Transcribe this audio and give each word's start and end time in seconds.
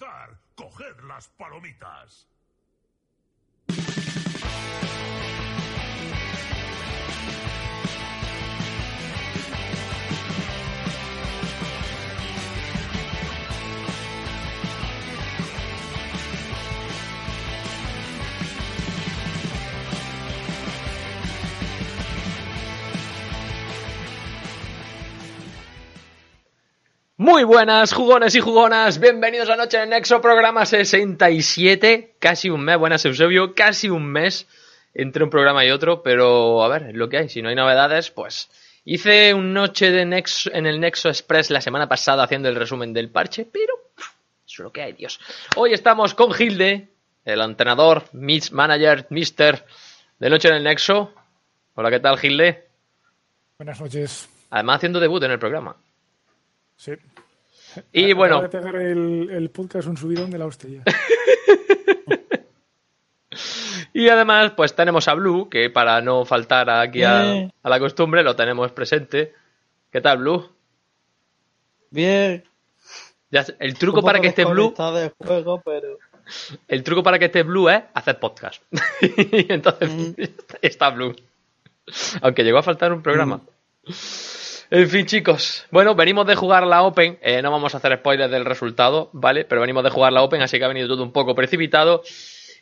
Empezar. 0.00 0.38
Coged 0.54 1.00
las 1.06 1.28
palomitas. 1.28 2.26
Muy 27.20 27.44
buenas, 27.44 27.92
jugones 27.92 28.34
y 28.34 28.40
jugonas. 28.40 28.98
Bienvenidos 28.98 29.50
a 29.50 29.56
Noche 29.56 29.82
en 29.82 29.90
Nexo, 29.90 30.22
programa 30.22 30.64
67. 30.64 32.14
Casi 32.18 32.48
un 32.48 32.62
mes, 32.62 32.78
buenas 32.78 33.04
Eusebio, 33.04 33.54
casi 33.54 33.90
un 33.90 34.06
mes 34.06 34.48
entre 34.94 35.24
un 35.24 35.28
programa 35.28 35.62
y 35.66 35.70
otro, 35.70 36.02
pero 36.02 36.64
a 36.64 36.68
ver, 36.68 36.96
lo 36.96 37.10
que 37.10 37.18
hay. 37.18 37.28
Si 37.28 37.42
no 37.42 37.50
hay 37.50 37.54
novedades, 37.54 38.10
pues 38.10 38.48
hice 38.86 39.34
un 39.34 39.52
Noche 39.52 39.90
de 39.90 40.06
Nexo, 40.06 40.50
en 40.54 40.64
el 40.64 40.80
Nexo 40.80 41.10
Express 41.10 41.50
la 41.50 41.60
semana 41.60 41.86
pasada 41.90 42.24
haciendo 42.24 42.48
el 42.48 42.56
resumen 42.56 42.94
del 42.94 43.10
parche, 43.10 43.44
pero 43.44 43.74
eso 43.98 44.06
es 44.46 44.58
lo 44.60 44.72
que 44.72 44.80
hay, 44.80 44.94
Dios. 44.94 45.20
Hoy 45.56 45.74
estamos 45.74 46.14
con 46.14 46.32
Gilde, 46.32 46.88
el 47.26 47.42
entrenador, 47.42 48.04
Miss 48.12 48.50
Manager, 48.50 49.06
Mister 49.10 49.66
de 50.18 50.30
Noche 50.30 50.48
en 50.48 50.54
el 50.54 50.64
Nexo. 50.64 51.12
Hola, 51.74 51.90
¿qué 51.90 52.00
tal, 52.00 52.16
Gilde? 52.16 52.66
Buenas 53.58 53.78
noches. 53.78 54.26
Además, 54.48 54.76
haciendo 54.76 54.98
debut 54.98 55.22
en 55.22 55.32
el 55.32 55.38
programa. 55.38 55.76
Sí. 56.80 56.92
Y 57.92 58.12
bueno, 58.12 58.42
de 58.42 58.48
pegar 58.48 58.76
el, 58.76 59.30
el 59.30 59.50
podcast 59.50 59.88
un 59.88 59.96
subidón 59.96 60.30
de 60.30 60.38
la 60.38 60.46
hostia. 60.46 60.82
Y 63.92 64.08
además, 64.08 64.52
pues 64.56 64.74
tenemos 64.74 65.08
a 65.08 65.14
Blue, 65.14 65.48
que 65.48 65.68
para 65.68 66.00
no 66.00 66.24
faltar 66.24 66.70
aquí 66.70 67.02
a, 67.02 67.48
a 67.62 67.68
la 67.68 67.78
costumbre, 67.80 68.22
lo 68.22 68.36
tenemos 68.36 68.70
presente. 68.72 69.34
¿Qué 69.90 70.00
tal, 70.00 70.18
Blue? 70.18 70.48
Bien. 71.90 72.44
Ya, 73.30 73.44
el 73.58 73.74
truco 73.74 74.02
para 74.02 74.20
que 74.20 74.28
esté 74.28 74.44
Blue, 74.44 74.72
de 74.94 75.12
juego, 75.18 75.60
pero. 75.64 75.98
el 76.68 76.82
truco 76.84 77.02
para 77.02 77.18
que 77.18 77.24
esté 77.26 77.42
Blue 77.42 77.68
es 77.68 77.82
hacer 77.94 78.18
podcast. 78.20 78.62
y 79.00 79.52
entonces 79.52 79.90
Mm. 79.90 80.12
está 80.62 80.90
Blue. 80.90 81.14
Aunque 82.22 82.44
llegó 82.44 82.58
a 82.58 82.62
faltar 82.62 82.92
un 82.92 83.02
programa. 83.02 83.40
En 84.72 84.88
fin, 84.88 85.04
chicos. 85.04 85.66
Bueno, 85.72 85.96
venimos 85.96 86.24
de 86.28 86.36
jugar 86.36 86.64
la 86.64 86.82
Open. 86.82 87.18
eh, 87.22 87.42
no 87.42 87.50
vamos 87.50 87.74
a 87.74 87.78
hacer 87.78 87.98
spoilers 87.98 88.30
del 88.30 88.44
resultado, 88.44 89.10
¿vale? 89.12 89.44
Pero 89.44 89.60
venimos 89.60 89.82
de 89.82 89.90
jugar 89.90 90.12
la 90.12 90.22
Open, 90.22 90.42
así 90.42 90.58
que 90.58 90.64
ha 90.64 90.68
venido 90.68 90.86
todo 90.86 91.02
un 91.02 91.10
poco 91.10 91.34
precipitado. 91.34 92.02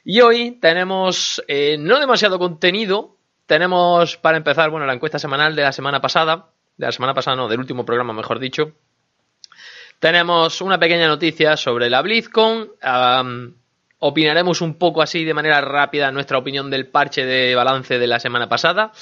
Y 0.05 0.23
hoy 0.23 0.53
tenemos 0.53 1.45
eh, 1.49 1.77
no 1.79 2.01
demasiado 2.01 2.39
contenido. 2.39 3.17
Tenemos, 3.45 4.17
para 4.17 4.39
empezar, 4.39 4.71
bueno, 4.71 4.87
la 4.87 4.95
encuesta 4.95 5.19
semanal 5.19 5.55
de 5.55 5.63
la 5.63 5.73
semana 5.73 6.01
pasada. 6.01 6.47
De 6.79 6.87
la 6.87 6.93
semana 6.93 7.13
pasada, 7.13 7.37
no, 7.37 7.47
del 7.47 7.61
último 7.61 7.85
programa, 7.85 8.15
mejor 8.15 8.39
dicho. 8.39 8.73
Tenemos 9.99 10.63
una 10.63 10.79
pequeña 10.79 11.09
noticia 11.09 11.59
sobre 11.59 11.91
la 11.91 12.01
BlizzCon. 12.01 12.71
opinaremos 13.99 14.63
un 14.63 14.79
poco 14.79 15.03
así 15.03 15.27
de 15.27 15.35
manera 15.35 15.61
rápida 15.61 16.11
nuestra 16.11 16.39
opinión 16.39 16.71
del 16.71 16.87
parche 16.87 17.27
de 17.27 17.55
balance 17.55 17.99
de 17.99 18.07
la 18.07 18.19
semana 18.19 18.49
pasada. 18.49 18.93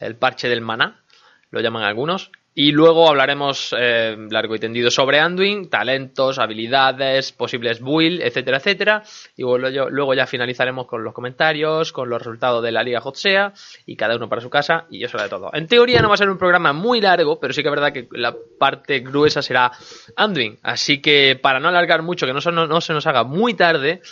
El 0.00 0.16
parche 0.16 0.48
del 0.48 0.60
maná, 0.60 1.04
lo 1.50 1.60
llaman 1.60 1.84
algunos. 1.84 2.32
Y 2.60 2.72
luego 2.72 3.08
hablaremos 3.08 3.72
eh, 3.78 4.16
largo 4.30 4.56
y 4.56 4.58
tendido 4.58 4.90
sobre 4.90 5.20
Anduin, 5.20 5.70
talentos, 5.70 6.40
habilidades, 6.40 7.30
posibles 7.30 7.80
build, 7.80 8.20
etcétera, 8.20 8.56
etcétera. 8.56 9.02
Y 9.36 9.42
luego, 9.42 10.12
ya 10.12 10.26
finalizaremos 10.26 10.88
con 10.88 11.04
los 11.04 11.14
comentarios, 11.14 11.92
con 11.92 12.10
los 12.10 12.18
resultados 12.18 12.60
de 12.64 12.72
la 12.72 12.82
Liga 12.82 12.98
Hotsea 12.98 13.52
y 13.86 13.94
cada 13.94 14.16
uno 14.16 14.28
para 14.28 14.42
su 14.42 14.50
casa 14.50 14.86
y 14.90 15.04
eso 15.04 15.18
de 15.18 15.28
todo. 15.28 15.50
En 15.54 15.68
teoría 15.68 16.02
no 16.02 16.08
va 16.08 16.14
a 16.14 16.18
ser 16.18 16.30
un 16.30 16.36
programa 16.36 16.72
muy 16.72 17.00
largo, 17.00 17.38
pero 17.38 17.52
sí 17.52 17.62
que 17.62 17.68
es 17.68 17.74
verdad 17.74 17.92
que 17.92 18.08
la 18.10 18.34
parte 18.58 18.98
gruesa 18.98 19.40
será 19.40 19.70
Anduin. 20.16 20.58
Así 20.64 21.00
que 21.00 21.38
para 21.40 21.60
no 21.60 21.68
alargar 21.68 22.02
mucho, 22.02 22.26
que 22.26 22.32
no 22.32 22.40
se 22.40 22.50
nos 22.92 23.06
haga 23.06 23.22
muy 23.22 23.54
tarde, 23.54 24.02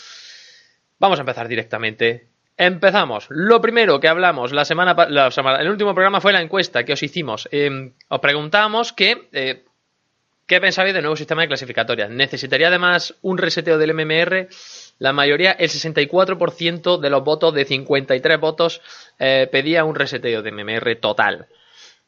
Vamos 0.99 1.19
a 1.19 1.23
empezar 1.23 1.47
directamente. 1.47 2.28
Empezamos. 2.59 3.27
Lo 3.28 3.61
primero 3.61 4.00
que 4.00 4.09
hablamos 4.09 4.53
la 4.53 4.65
semana, 4.65 4.94
la 5.11 5.31
semana- 5.31 5.61
el 5.61 5.69
último 5.69 5.94
programa 5.94 6.21
fue 6.21 6.33
la 6.33 6.41
encuesta 6.41 6.84
que 6.84 6.94
os 6.94 7.03
hicimos. 7.03 7.49
Eh, 7.53 7.93
os 8.09 8.21
preguntábamos 8.21 8.94
que 8.94 9.28
eh, 9.33 9.65
qué 10.47 10.61
pensabais 10.61 10.95
del 10.95 11.03
nuevo 11.03 11.16
sistema 11.16 11.43
de 11.43 11.49
clasificatorias. 11.49 12.09
¿Necesitaría 12.09 12.69
además 12.69 13.15
un 13.21 13.37
reseteo 13.37 13.77
del 13.77 13.91
MMR? 13.93 14.49
La 14.99 15.12
mayoría, 15.12 15.53
el 15.53 15.69
64% 15.69 16.99
de 16.99 17.11
los 17.11 17.22
votos, 17.25 17.53
de 17.53 17.66
53 17.66 18.41
votos, 18.41 18.81
eh, 19.19 19.49
pedía 19.53 19.84
un 19.84 19.95
reseteo 19.95 20.41
de 20.41 20.50
MMR 20.50 20.97
total. 20.97 21.49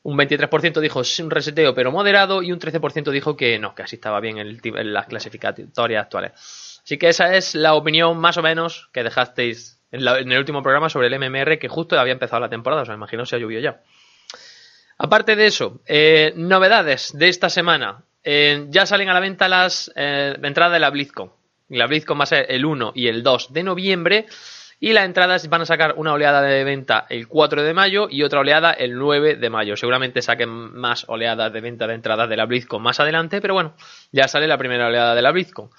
Un 0.03 0.17
23% 0.17 0.81
dijo 0.81 1.03
un 1.23 1.31
reseteo 1.31 1.75
pero 1.75 1.93
moderado 1.93 2.43
y 2.43 2.53
un 2.53 2.59
13% 2.59 3.11
dijo 3.11 3.37
que 3.37 3.59
no, 3.59 3.75
que 3.75 3.83
así 3.83 3.97
estaba 3.97 4.21
bien 4.21 4.61
ti- 4.63 4.73
en 4.75 4.95
las 4.95 5.07
clasificatorias 5.09 6.03
actuales. 6.05 6.33
Así 6.83 6.97
que 6.97 7.09
esa 7.11 7.35
es 7.37 7.55
la 7.55 7.75
opinión 7.75 8.17
más 8.17 8.39
o 8.39 8.43
menos 8.43 8.89
que 8.95 9.03
dejasteis 9.03 9.78
en, 9.91 10.33
el 10.33 10.39
último 10.39 10.63
programa 10.63 10.89
sobre 10.89 11.09
el 11.09 11.19
MMR 11.19 11.59
que 11.59 11.69
justo 11.69 11.99
había 11.99 12.13
empezado 12.13 12.41
la 12.41 12.49
temporada, 12.49 12.83
os 12.83 12.89
imagino 12.89 13.25
si 13.25 13.37
ha 13.37 13.39
llovido 13.39 13.61
ya. 13.61 13.81
Aparte 14.99 15.37
de 15.37 15.47
eso, 15.47 15.81
eh, 15.87 16.33
novedades 16.37 17.17
de 17.17 17.29
esta 17.29 17.49
semana. 17.49 18.05
Eh, 18.25 18.67
ya 18.69 18.85
salen 18.85 19.09
a 19.09 19.15
la 19.15 19.21
venta 19.21 19.49
las 19.49 19.93
eh, 19.95 20.37
entradas 20.43 20.73
de 20.73 20.81
la 20.81 20.91
BlizzCon. 20.91 21.33
La 21.69 21.87
BlizzCon 21.87 22.19
va 22.19 22.25
a 22.25 22.27
ser 22.27 22.47
el 22.49 22.65
1 22.65 22.93
y 22.95 23.07
el 23.07 23.23
2 23.23 23.53
de 23.53 23.63
noviembre. 23.63 24.27
Y 24.81 24.93
las 24.93 25.05
entradas 25.05 25.49
van 25.49 25.63
a 25.63 25.67
sacar 25.67 25.95
una 25.97 26.13
oleada 26.13 26.41
de 26.41 26.63
venta 26.63 27.07
el 27.09 27.27
4 27.27 27.63
de 27.63 27.75
mayo 27.75 28.09
y 28.11 28.23
otra 28.23 28.41
oleada 28.41 28.73
el 28.73 28.97
9 28.97 29.37
de 29.37 29.51
mayo. 29.51 29.77
Seguramente 29.77 30.23
saquen 30.23 30.51
más 30.51 31.05
oleadas 31.09 31.53
de 31.53 31.61
venta 31.61 31.87
de 31.87 31.95
entradas 31.95 32.29
de 32.29 32.37
la 32.37 32.47
BlizzCon 32.47 32.83
más 32.83 33.01
adelante, 33.01 33.41
pero 33.41 33.55
bueno, 33.55 33.75
ya 34.13 34.29
sale 34.29 34.47
la 34.47 34.59
primera 34.59 34.87
oleada 34.87 35.15
de 35.15 35.23
la 35.23 35.33
BlizzCon. 35.33 35.71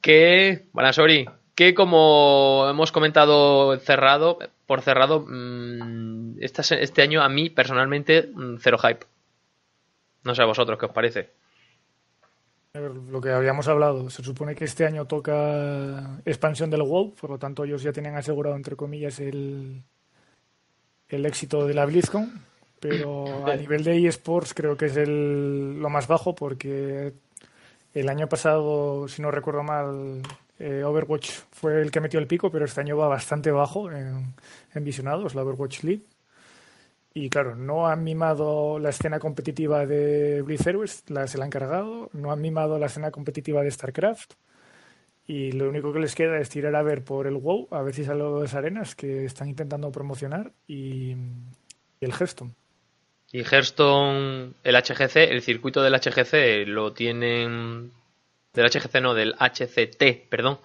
Que, 0.00 0.66
bueno, 0.72 0.92
Sori, 0.92 1.26
que 1.56 1.74
como 1.74 2.66
hemos 2.68 2.92
comentado 2.92 3.76
cerrado, 3.78 4.38
por 4.66 4.82
cerrado, 4.82 5.24
mm, 5.26 6.36
este 6.38 7.02
año 7.02 7.22
a 7.22 7.28
mí 7.30 7.48
personalmente 7.48 8.30
mm, 8.32 8.58
cero 8.60 8.78
hype. 8.78 9.06
No 10.22 10.34
sé 10.34 10.42
a 10.42 10.46
vosotros 10.46 10.78
qué 10.78 10.86
os 10.86 10.92
parece. 10.92 11.30
A 12.74 12.80
ver, 12.80 12.90
Lo 12.90 13.22
que 13.22 13.30
habíamos 13.30 13.68
hablado, 13.68 14.10
se 14.10 14.22
supone 14.22 14.54
que 14.54 14.66
este 14.66 14.84
año 14.84 15.06
toca 15.06 16.20
expansión 16.26 16.68
del 16.68 16.82
WoW, 16.82 17.14
por 17.14 17.30
lo 17.30 17.38
tanto 17.38 17.64
ellos 17.64 17.82
ya 17.82 17.92
tenían 17.92 18.16
asegurado, 18.16 18.54
entre 18.54 18.76
comillas, 18.76 19.18
el, 19.18 19.82
el 21.08 21.24
éxito 21.24 21.66
de 21.66 21.72
la 21.72 21.86
BlizzCon, 21.86 22.44
pero 22.80 23.46
a 23.46 23.56
nivel 23.56 23.82
de 23.82 24.06
eSports 24.06 24.52
creo 24.52 24.76
que 24.76 24.86
es 24.86 24.96
el, 24.98 25.80
lo 25.80 25.88
más 25.88 26.06
bajo 26.06 26.34
porque 26.34 27.14
el 27.94 28.08
año 28.10 28.28
pasado, 28.28 29.08
si 29.08 29.22
no 29.22 29.30
recuerdo 29.30 29.62
mal, 29.62 30.20
eh, 30.58 30.82
Overwatch 30.84 31.30
fue 31.50 31.80
el 31.82 31.90
que 31.90 32.00
metió 32.00 32.18
el 32.18 32.26
pico, 32.26 32.50
pero 32.50 32.64
este 32.64 32.80
año 32.80 32.96
va 32.96 33.08
bastante 33.08 33.50
bajo 33.50 33.90
en, 33.90 34.34
visionados, 34.74 35.34
la 35.34 35.42
Overwatch 35.42 35.82
League. 35.82 36.04
Y 37.14 37.30
claro, 37.30 37.56
no 37.56 37.86
han 37.86 38.04
mimado 38.04 38.78
la 38.78 38.90
escena 38.90 39.18
competitiva 39.18 39.86
de 39.86 40.42
Blitz 40.42 40.66
Heroes, 40.66 41.04
la, 41.08 41.26
se 41.26 41.38
la 41.38 41.44
han 41.44 41.50
cargado, 41.50 42.10
no 42.12 42.30
han 42.30 42.40
mimado 42.40 42.78
la 42.78 42.86
escena 42.86 43.10
competitiva 43.10 43.62
de 43.62 43.70
StarCraft. 43.70 44.34
Y 45.26 45.52
lo 45.52 45.68
único 45.68 45.92
que 45.92 45.98
les 45.98 46.14
queda 46.14 46.38
es 46.38 46.50
tirar 46.50 46.76
a 46.76 46.82
ver 46.82 47.02
por 47.02 47.26
el 47.26 47.36
WoW, 47.36 47.68
a 47.70 47.82
ver 47.82 47.94
si 47.94 48.04
salen 48.04 48.40
las 48.40 48.54
arenas 48.54 48.94
que 48.94 49.24
están 49.24 49.48
intentando 49.48 49.90
promocionar 49.90 50.52
y, 50.68 51.12
y 51.12 52.04
el 52.04 52.12
Hearthstone. 52.12 52.54
Y 53.32 53.40
Hearthstone, 53.40 54.54
el 54.62 54.76
HGC, 54.76 55.16
el 55.16 55.42
circuito 55.42 55.82
del 55.82 55.94
HGC 55.94 56.66
lo 56.68 56.92
tienen. 56.92 57.92
Del 58.56 58.66
HGC, 58.66 59.00
no, 59.00 59.14
del 59.14 59.34
HCT, 59.38 60.28
perdón. 60.28 60.58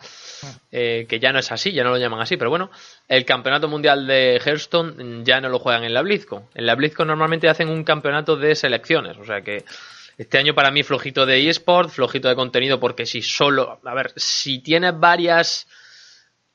eh, 0.71 1.05
que 1.07 1.19
ya 1.19 1.31
no 1.31 1.37
es 1.39 1.51
así, 1.51 1.71
ya 1.71 1.83
no 1.83 1.91
lo 1.91 1.97
llaman 1.97 2.21
así, 2.21 2.37
pero 2.37 2.49
bueno. 2.49 2.71
El 3.07 3.25
campeonato 3.25 3.67
mundial 3.67 4.07
de 4.07 4.41
Hearthstone 4.43 5.23
ya 5.23 5.39
no 5.41 5.49
lo 5.49 5.59
juegan 5.59 5.83
en 5.83 5.93
la 5.93 6.01
BlizzCon. 6.01 6.45
En 6.55 6.65
la 6.65 6.73
BlizzCon 6.75 7.07
normalmente 7.07 7.47
hacen 7.49 7.69
un 7.69 7.83
campeonato 7.83 8.35
de 8.37 8.55
selecciones, 8.55 9.17
o 9.17 9.25
sea 9.25 9.41
que 9.41 9.63
Este 10.17 10.37
año 10.37 10.53
para 10.53 10.71
mí 10.71 10.83
flojito 10.83 11.25
de 11.25 11.49
eSport, 11.49 11.89
flojito 11.89 12.27
de 12.29 12.35
contenido, 12.35 12.79
porque 12.79 13.05
si 13.05 13.21
solo, 13.21 13.79
a 13.83 13.93
ver, 13.93 14.13
si 14.15 14.59
tienes 14.59 14.97
varias 14.99 15.67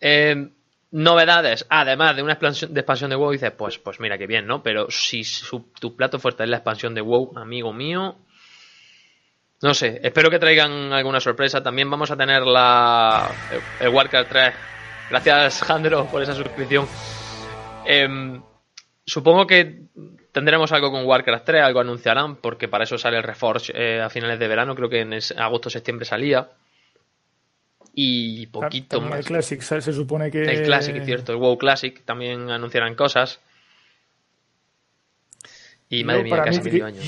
eh, 0.00 0.50
novedades, 0.91 1.67
además 1.69 2.17
de 2.17 2.23
una 2.23 2.33
expansión 2.35 2.73
de, 2.73 2.81
expansión 2.81 3.11
de 3.11 3.17
WoW, 3.17 3.33
dices, 3.33 3.53
pues, 3.53 3.79
pues 3.79 3.99
mira 4.00 4.19
qué 4.19 4.27
bien, 4.27 4.47
¿no? 4.47 4.62
Pero 4.62 4.87
si 4.91 5.25
su- 5.25 5.71
tu 5.81 5.97
plato 5.97 6.19
fuerte 6.19 6.44
es 6.44 6.49
la 6.49 6.59
expansión 6.59 6.94
de 6.94 7.00
WoW, 7.00 7.33
amigo 7.37 7.73
mío, 7.73 8.17
no 9.62 9.75
sé, 9.75 10.00
espero 10.03 10.31
que 10.31 10.38
traigan 10.38 10.93
alguna 10.93 11.20
sorpresa. 11.20 11.62
También 11.62 11.91
vamos 11.91 12.11
a 12.11 12.17
tener 12.17 12.43
la 12.43 13.31
el 13.81 13.88
Warcraft 13.88 14.29
3. 14.31 14.55
Gracias, 15.11 15.62
Jandro, 15.62 16.06
por 16.06 16.23
esa 16.23 16.35
suscripción. 16.35 16.87
Em, 17.85 18.43
supongo 19.05 19.47
que 19.47 19.82
tendremos 20.32 20.73
algo 20.73 20.91
con 20.91 21.06
Warcraft 21.06 21.44
3, 21.47 21.62
algo 21.62 21.81
anunciarán, 21.81 22.37
porque 22.37 22.69
para 22.69 22.85
eso 22.85 22.99
sale 22.99 23.17
el 23.17 23.23
Reforge 23.23 23.73
eh, 23.75 24.03
a 24.03 24.11
finales 24.11 24.38
de 24.38 24.49
verano, 24.49 24.75
creo 24.75 24.88
que 24.88 25.00
en 25.00 25.12
es- 25.14 25.32
agosto 25.37 25.70
septiembre 25.70 26.05
salía. 26.05 26.49
Y 27.94 28.47
poquito 28.49 28.99
También 28.99 29.11
más. 29.11 29.19
El 29.20 29.25
Classic 29.26 29.61
se, 29.62 29.81
se 29.81 29.93
supone 29.93 30.31
que. 30.31 30.43
El 30.43 30.64
Classic, 30.64 30.94
es 30.97 31.06
cierto, 31.06 31.32
el 31.32 31.38
WoW 31.38 31.56
Classic 31.56 32.05
también 32.05 32.50
anunciarán 32.50 32.94
cosas. 32.94 33.41
Y 35.88 36.03
madre 36.03 36.25
mía, 36.25 36.43
casi 36.43 36.61
medio 36.61 36.87
año. 36.87 37.00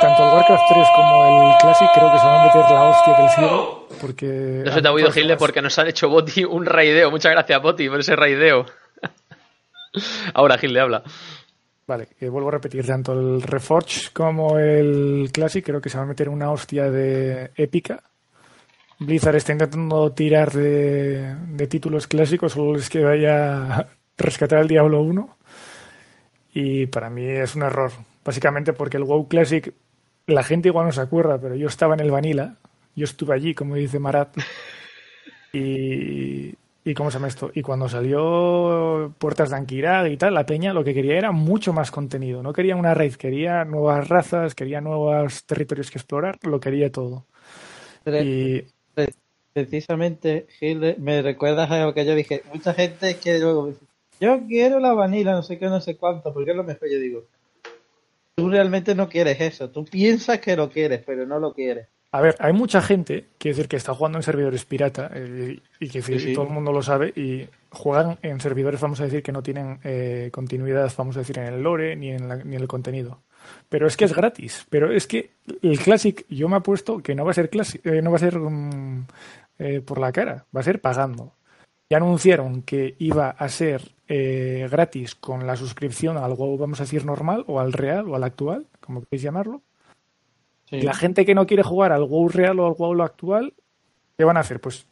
Tanto 0.00 0.28
el 0.28 0.34
Warcraft 0.34 0.64
3 0.68 0.86
como 0.94 1.50
el 1.50 1.58
Classic 1.58 1.88
creo 1.94 2.12
que 2.12 2.18
se 2.18 2.26
van 2.26 2.40
a 2.40 2.44
meter 2.44 2.70
la 2.70 2.90
hostia 2.90 3.16
que 3.16 3.22
el 3.22 3.30
cielo. 3.30 3.88
Porque. 4.00 4.62
No 4.64 4.72
se 4.72 4.82
te 4.82 4.88
ha 4.88 4.92
oído, 4.92 5.10
Gilde, 5.10 5.36
porque 5.36 5.62
nos 5.62 5.78
han 5.78 5.88
hecho 5.88 6.08
Boti 6.08 6.44
un 6.44 6.66
raideo. 6.66 7.10
Muchas 7.10 7.32
gracias, 7.32 7.62
Boti, 7.62 7.88
por 7.88 8.00
ese 8.00 8.14
raideo. 8.14 8.66
Ahora, 10.34 10.58
Gilde, 10.58 10.80
habla. 10.80 11.02
Vale, 11.86 12.08
que 12.18 12.28
vuelvo 12.28 12.48
a 12.48 12.52
repetir, 12.52 12.86
tanto 12.86 13.12
el 13.12 13.42
Reforge 13.42 14.10
como 14.12 14.58
el 14.58 15.30
Classic 15.32 15.64
creo 15.64 15.80
que 15.80 15.90
se 15.90 15.98
va 15.98 16.04
a 16.04 16.06
meter 16.06 16.28
una 16.28 16.50
hostia 16.50 16.90
de 16.90 17.50
épica. 17.56 18.02
Blizzard 18.98 19.36
está 19.36 19.52
intentando 19.52 20.12
tirar 20.12 20.52
de, 20.52 21.34
de 21.48 21.66
títulos 21.66 22.06
clásicos, 22.06 22.52
solo 22.52 22.74
les 22.74 22.88
queda 22.88 23.16
ya 23.16 23.88
rescatar 24.16 24.60
el 24.60 24.68
Diablo 24.68 25.00
1. 25.00 25.36
Y 26.52 26.86
para 26.86 27.10
mí 27.10 27.24
es 27.24 27.54
un 27.56 27.62
error, 27.62 27.92
básicamente 28.24 28.72
porque 28.72 28.98
el 28.98 29.04
WoW 29.04 29.28
Classic, 29.28 29.72
la 30.26 30.42
gente 30.44 30.68
igual 30.68 30.86
no 30.86 30.92
se 30.92 31.00
acuerda, 31.00 31.40
pero 31.40 31.54
yo 31.56 31.68
estaba 31.68 31.94
en 31.94 32.00
el 32.00 32.10
Vanilla, 32.10 32.56
yo 32.94 33.04
estuve 33.04 33.34
allí, 33.34 33.54
como 33.54 33.74
dice 33.76 33.98
Marat, 33.98 34.36
y, 35.52 36.54
y 36.84 36.94
¿cómo 36.94 37.10
se 37.10 37.16
llama 37.18 37.28
esto? 37.28 37.50
Y 37.54 37.62
cuando 37.62 37.88
salió 37.88 39.14
Puertas 39.18 39.50
de 39.50 39.56
Anquirag 39.56 40.08
y 40.12 40.16
tal, 40.16 40.34
la 40.34 40.46
peña 40.46 40.72
lo 40.72 40.84
que 40.84 40.94
quería 40.94 41.18
era 41.18 41.32
mucho 41.32 41.72
más 41.72 41.90
contenido. 41.90 42.42
No 42.42 42.52
quería 42.52 42.76
una 42.76 42.94
raid, 42.94 43.14
quería 43.14 43.64
nuevas 43.64 44.08
razas, 44.08 44.54
quería 44.54 44.80
nuevos 44.80 45.44
territorios 45.46 45.90
que 45.90 45.98
explorar, 45.98 46.38
lo 46.42 46.60
quería 46.60 46.90
todo. 46.92 47.26
Pre- 48.04 48.24
Y 48.24 48.62
pre- 48.94 49.14
precisamente, 49.52 50.46
Gil, 50.58 50.96
me 50.98 51.22
recuerdas 51.22 51.70
a 51.70 51.84
lo 51.84 51.94
que 51.94 52.04
yo 52.04 52.14
dije. 52.14 52.42
Mucha 52.52 52.74
gente 52.74 53.18
que 53.18 53.38
luego 53.38 53.72
yo 54.22 54.40
quiero 54.46 54.78
la 54.80 54.92
vanilla, 54.94 55.32
no 55.32 55.42
sé 55.42 55.58
qué, 55.58 55.66
no 55.66 55.80
sé 55.80 55.96
cuánto, 55.96 56.32
porque 56.32 56.50
es 56.52 56.56
lo 56.56 56.64
mejor. 56.64 56.88
Yo 56.90 56.98
digo, 56.98 57.24
tú 58.34 58.48
realmente 58.48 58.94
no 58.94 59.08
quieres 59.08 59.40
eso. 59.40 59.70
Tú 59.70 59.84
piensas 59.84 60.38
que 60.40 60.56
lo 60.56 60.70
quieres, 60.70 61.02
pero 61.04 61.26
no 61.26 61.38
lo 61.38 61.52
quieres. 61.52 61.88
A 62.14 62.20
ver, 62.20 62.36
hay 62.40 62.52
mucha 62.52 62.82
gente, 62.82 63.24
quiero 63.38 63.56
decir, 63.56 63.68
que 63.68 63.76
está 63.76 63.94
jugando 63.94 64.18
en 64.18 64.22
servidores 64.22 64.66
pirata, 64.66 65.10
eh, 65.14 65.58
y 65.80 65.88
que 65.88 65.98
decir, 66.00 66.20
Sí, 66.20 66.26
sí. 66.28 66.34
todo 66.34 66.44
el 66.44 66.50
mundo 66.52 66.70
lo 66.70 66.82
sabe, 66.82 67.08
y 67.16 67.48
juegan 67.70 68.18
en 68.20 68.38
servidores, 68.38 68.82
vamos 68.82 69.00
a 69.00 69.04
decir, 69.04 69.22
que 69.22 69.32
no 69.32 69.42
tienen 69.42 69.78
eh, 69.82 70.28
continuidad, 70.30 70.92
vamos 70.98 71.16
a 71.16 71.20
decir, 71.20 71.38
en 71.38 71.46
el 71.46 71.62
lore 71.62 71.96
ni 71.96 72.10
en, 72.10 72.28
la- 72.28 72.36
ni 72.36 72.54
en 72.56 72.60
el 72.60 72.68
contenido. 72.68 73.22
Pero 73.70 73.86
es 73.86 73.96
que 73.96 74.04
es 74.04 74.14
gratis. 74.14 74.66
Pero 74.68 74.92
es 74.92 75.06
que 75.06 75.30
el 75.62 75.78
Classic, 75.78 76.24
yo 76.28 76.48
me 76.50 76.56
apuesto 76.56 76.98
que 77.02 77.14
no 77.14 77.24
va 77.24 77.30
a 77.30 77.34
ser 77.34 77.48
Classic, 77.48 77.84
eh, 77.86 78.02
no 78.02 78.10
va 78.10 78.16
a 78.16 78.20
ser 78.20 78.38
mm, 78.38 79.06
eh, 79.58 79.80
por 79.80 79.98
la 79.98 80.12
cara, 80.12 80.44
va 80.54 80.60
a 80.60 80.64
ser 80.64 80.80
pagando. 80.82 81.32
Ya 81.92 81.98
anunciaron 81.98 82.62
que 82.62 82.96
iba 83.00 83.28
a 83.28 83.48
ser 83.50 83.82
eh, 84.08 84.66
gratis 84.70 85.14
con 85.14 85.46
la 85.46 85.56
suscripción 85.56 86.16
al 86.16 86.32
WoW, 86.32 86.56
vamos 86.56 86.80
a 86.80 86.84
decir, 86.84 87.04
normal, 87.04 87.44
o 87.48 87.60
al 87.60 87.74
real, 87.74 88.08
o 88.08 88.16
al 88.16 88.24
actual, 88.24 88.66
como 88.80 89.02
queréis 89.02 89.20
llamarlo. 89.20 89.60
Sí. 90.70 90.76
Y 90.76 90.82
la 90.84 90.94
gente 90.94 91.26
que 91.26 91.34
no 91.34 91.46
quiere 91.46 91.62
jugar 91.62 91.92
al 91.92 92.04
WoW 92.04 92.30
real 92.30 92.60
o 92.60 92.66
al 92.66 92.72
WoW 92.72 93.02
actual, 93.02 93.52
¿qué 94.16 94.24
van 94.24 94.38
a 94.38 94.40
hacer? 94.40 94.58
Pues 94.58 94.86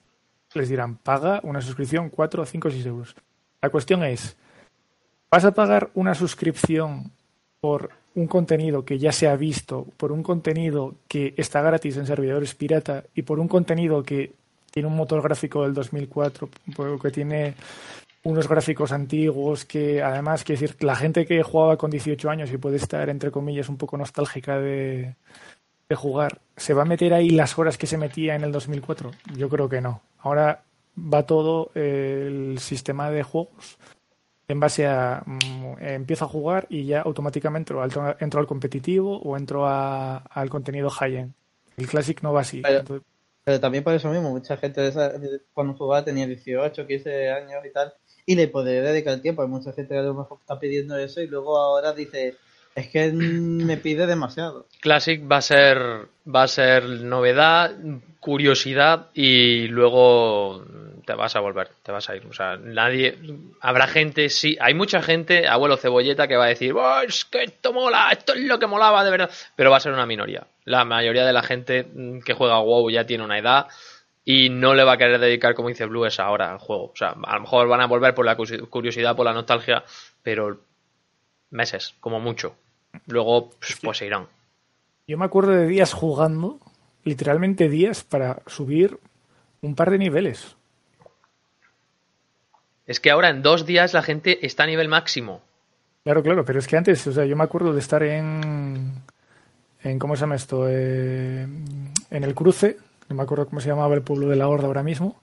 les 0.52 0.69
dirán, 0.69 0.99
paga 0.99 1.41
una 1.43 1.62
suscripción 1.62 2.11
4, 2.11 2.44
5, 2.44 2.70
6 2.70 2.85
euros. 2.85 3.17
La 3.62 3.70
cuestión 3.70 4.05
es, 4.05 4.37
¿vas 5.31 5.47
a 5.47 5.55
pagar 5.55 5.88
una 5.94 6.14
suscripción 6.14 7.12
por 7.62 7.93
un 8.14 8.26
contenido 8.26 8.85
que 8.85 8.99
ya 8.99 9.12
se 9.12 9.26
ha 9.26 9.37
visto, 9.37 9.87
por 9.97 10.12
un 10.12 10.23
contenido 10.23 10.97
que 11.08 11.32
está 11.38 11.62
gratis 11.62 11.97
en 11.97 12.05
servidores 12.05 12.55
pirata 12.55 13.05
y 13.14 13.23
por 13.23 13.41
un 13.41 13.49
contenido 13.49 14.02
que 14.02 14.35
tiene 14.71 14.89
un 14.89 14.97
motor 14.97 15.23
gráfico 15.23 15.63
del 15.63 15.75
2004, 15.75 16.49
por- 16.77 17.01
que 17.01 17.11
tiene 17.11 17.55
unos 18.25 18.47
gráficos 18.49 18.93
antiguos 18.93 19.65
que 19.65 20.03
además, 20.03 20.45
quiero 20.45 20.61
decir, 20.61 20.77
la 20.85 20.95
gente 20.97 21.25
que 21.27 21.43
jugaba 21.43 21.77
con 21.77 21.91
18 21.91 22.29
años 22.31 22.53
y 22.53 22.59
puede 22.59 22.77
estar, 22.77 23.09
entre 23.09 23.31
comillas, 23.31 23.69
un 23.69 23.77
poco 23.79 23.97
nostálgica 23.97 24.59
de, 24.59 25.15
de 25.89 25.95
jugar, 25.97 26.41
¿se 26.57 26.75
va 26.75 26.83
a 26.83 26.87
meter 26.87 27.15
ahí 27.15 27.31
las 27.31 27.59
horas 27.59 27.79
que 27.79 27.87
se 27.87 27.97
metía 27.99 28.35
en 28.35 28.45
el 28.45 28.53
2004? 28.53 29.11
Yo 29.37 29.49
creo 29.49 29.69
que 29.69 29.81
no. 29.81 30.03
Ahora 30.19 30.63
va 30.97 31.23
todo 31.25 31.71
el 31.75 32.59
sistema 32.59 33.11
de 33.11 33.23
juegos 33.23 33.79
en 34.49 34.61
base 34.61 34.87
a 34.87 35.23
mm, 35.25 35.77
empiezo 35.81 36.25
a 36.25 36.29
jugar 36.29 36.67
y 36.69 36.85
ya 36.85 37.01
automáticamente 37.03 37.73
entro, 37.73 38.17
entro 38.19 38.41
al 38.41 38.47
competitivo 38.47 39.19
o 39.21 39.37
entro 39.37 39.67
a- 39.67 40.19
al 40.19 40.51
contenido 40.51 40.91
high-end. 40.91 41.33
El 41.77 41.87
Classic 41.87 42.21
no 42.23 42.33
va 42.33 42.41
así. 42.43 42.61
Entonces, 42.81 43.07
Pero 43.50 43.58
también 43.58 43.82
por 43.82 43.94
eso 43.94 44.08
mismo, 44.08 44.31
mucha 44.31 44.56
gente 44.56 44.93
cuando 45.52 45.75
jugaba 45.75 46.05
tenía 46.05 46.25
18, 46.25 46.87
15 46.87 47.31
años 47.31 47.67
y 47.67 47.73
tal, 47.73 47.93
y 48.25 48.37
le 48.37 48.47
podría 48.47 48.81
dedicar 48.81 49.20
tiempo. 49.20 49.43
Hay 49.43 49.49
mucha 49.49 49.73
gente 49.73 49.93
que 49.93 49.99
a 49.99 50.02
lo 50.02 50.14
mejor 50.14 50.38
está 50.41 50.61
pidiendo 50.61 50.97
eso 50.97 51.20
y 51.20 51.26
luego 51.26 51.58
ahora 51.58 51.93
dice, 51.93 52.37
es 52.75 52.89
que 52.89 53.11
mm, 53.13 53.65
me 53.67 53.77
pide 53.77 54.07
demasiado. 54.07 54.67
Classic 54.81 55.21
va 55.31 55.39
a 55.39 55.43
ser 55.43 55.79
va 56.33 56.43
a 56.45 56.49
ser 56.49 56.85
novedad, 56.85 57.73
curiosidad 58.21 59.09
y 59.15 59.67
luego 59.69 60.65
te 61.07 61.15
vas 61.15 61.35
a 61.35 61.41
volver, 61.41 61.71
te 61.83 61.91
vas 61.91 62.09
a 62.09 62.17
ir. 62.17 62.27
O 62.27 62.33
sea, 62.33 62.57
nadie 62.57 63.19
habrá 63.61 63.87
gente, 63.89 64.29
sí, 64.29 64.57
hay 64.61 64.75
mucha 64.75 65.03
gente, 65.03 65.49
abuelo 65.49 65.77
cebolleta 65.77 66.29
que 66.29 66.37
va 66.37 66.45
a 66.45 66.49
decir, 66.49 66.73
"Oh, 66.75 67.01
es 67.01 67.25
que 67.25 67.43
esto 67.43 67.73
mola, 67.73 68.11
esto 68.13 68.35
es 68.35 68.41
lo 68.43 68.59
que 68.59 68.67
molaba 68.67 69.03
de 69.05 69.11
verdad, 69.11 69.31
pero 69.57 69.71
va 69.71 69.79
a 69.79 69.81
ser 69.81 69.93
una 69.93 70.07
minoría. 70.07 70.47
La 70.65 70.85
mayoría 70.85 71.25
de 71.27 71.33
la 71.33 71.43
gente 71.43 71.85
mm, 71.93 72.21
que 72.21 72.35
juega 72.35 72.55
a 72.57 72.61
WoW 72.61 72.91
ya 72.91 73.07
tiene 73.07 73.25
una 73.25 73.39
edad 73.39 73.67
y 74.25 74.51
no 74.51 74.75
le 74.75 74.85
va 74.85 74.93
a 74.93 74.97
querer 74.99 75.19
dedicar, 75.19 75.55
como 75.55 75.71
dice 75.71 75.87
Blue, 75.87 76.05
esa 76.05 76.31
hora 76.31 76.53
al 76.53 76.59
juego. 76.59 76.85
O 76.93 76.97
sea, 76.97 77.17
a 77.25 77.35
lo 77.35 77.41
mejor 77.41 77.67
van 77.67 77.81
a 77.81 77.87
volver 77.87 78.15
por 78.15 78.27
la 78.27 78.37
curiosi- 78.37 78.69
curiosidad, 78.69 79.17
por 79.17 79.25
la 79.25 79.33
nostalgia, 79.33 79.83
pero 80.23 80.61
meses, 81.50 81.95
como 82.00 82.21
mucho. 82.21 82.54
Luego, 83.07 83.50
pues, 83.50 83.78
pues 83.83 83.99
se 83.99 84.07
irán. 84.07 84.26
yo 85.07 85.19
me 85.19 85.25
acuerdo 85.25 85.52
de 85.52 85.66
días 85.66 85.92
jugando, 85.92 86.59
literalmente 87.04 87.69
días 87.69 88.04
para 88.04 88.42
subir 88.47 88.99
un 89.62 89.75
par 89.75 89.90
de 89.90 89.99
niveles. 89.99 90.57
Es 92.87 92.99
que 92.99 93.11
ahora 93.11 93.30
en 93.30 93.42
dos 93.42 93.66
días 93.66 93.95
la 93.95 94.02
gente 94.02 94.45
está 94.45 94.64
a 94.64 94.66
nivel 94.66 94.88
máximo. 94.88 95.42
Claro, 96.02 96.23
claro, 96.23 96.45
pero 96.45 96.59
es 96.59 96.66
que 96.66 96.76
antes, 96.76 97.07
o 97.07 97.12
sea, 97.12 97.25
yo 97.25 97.37
me 97.37 97.45
acuerdo 97.45 97.73
de 97.73 97.80
estar 97.80 98.02
en, 98.02 98.95
en 99.83 99.99
¿cómo 99.99 100.16
se 100.16 100.23
llama 100.23 100.35
esto? 100.35 100.66
Eh, 100.69 101.42
en 101.42 102.25
el 102.25 102.35
cruce, 102.35 102.78
no 103.09 103.16
me 103.16 103.23
acuerdo 103.23 103.47
cómo 103.47 103.61
se 103.61 103.69
llamaba 103.69 103.95
el 103.95 104.02
pueblo 104.02 104.28
de 104.28 104.37
la 104.37 104.49
Horda 104.49 104.66
ahora 104.66 104.83
mismo. 104.83 105.20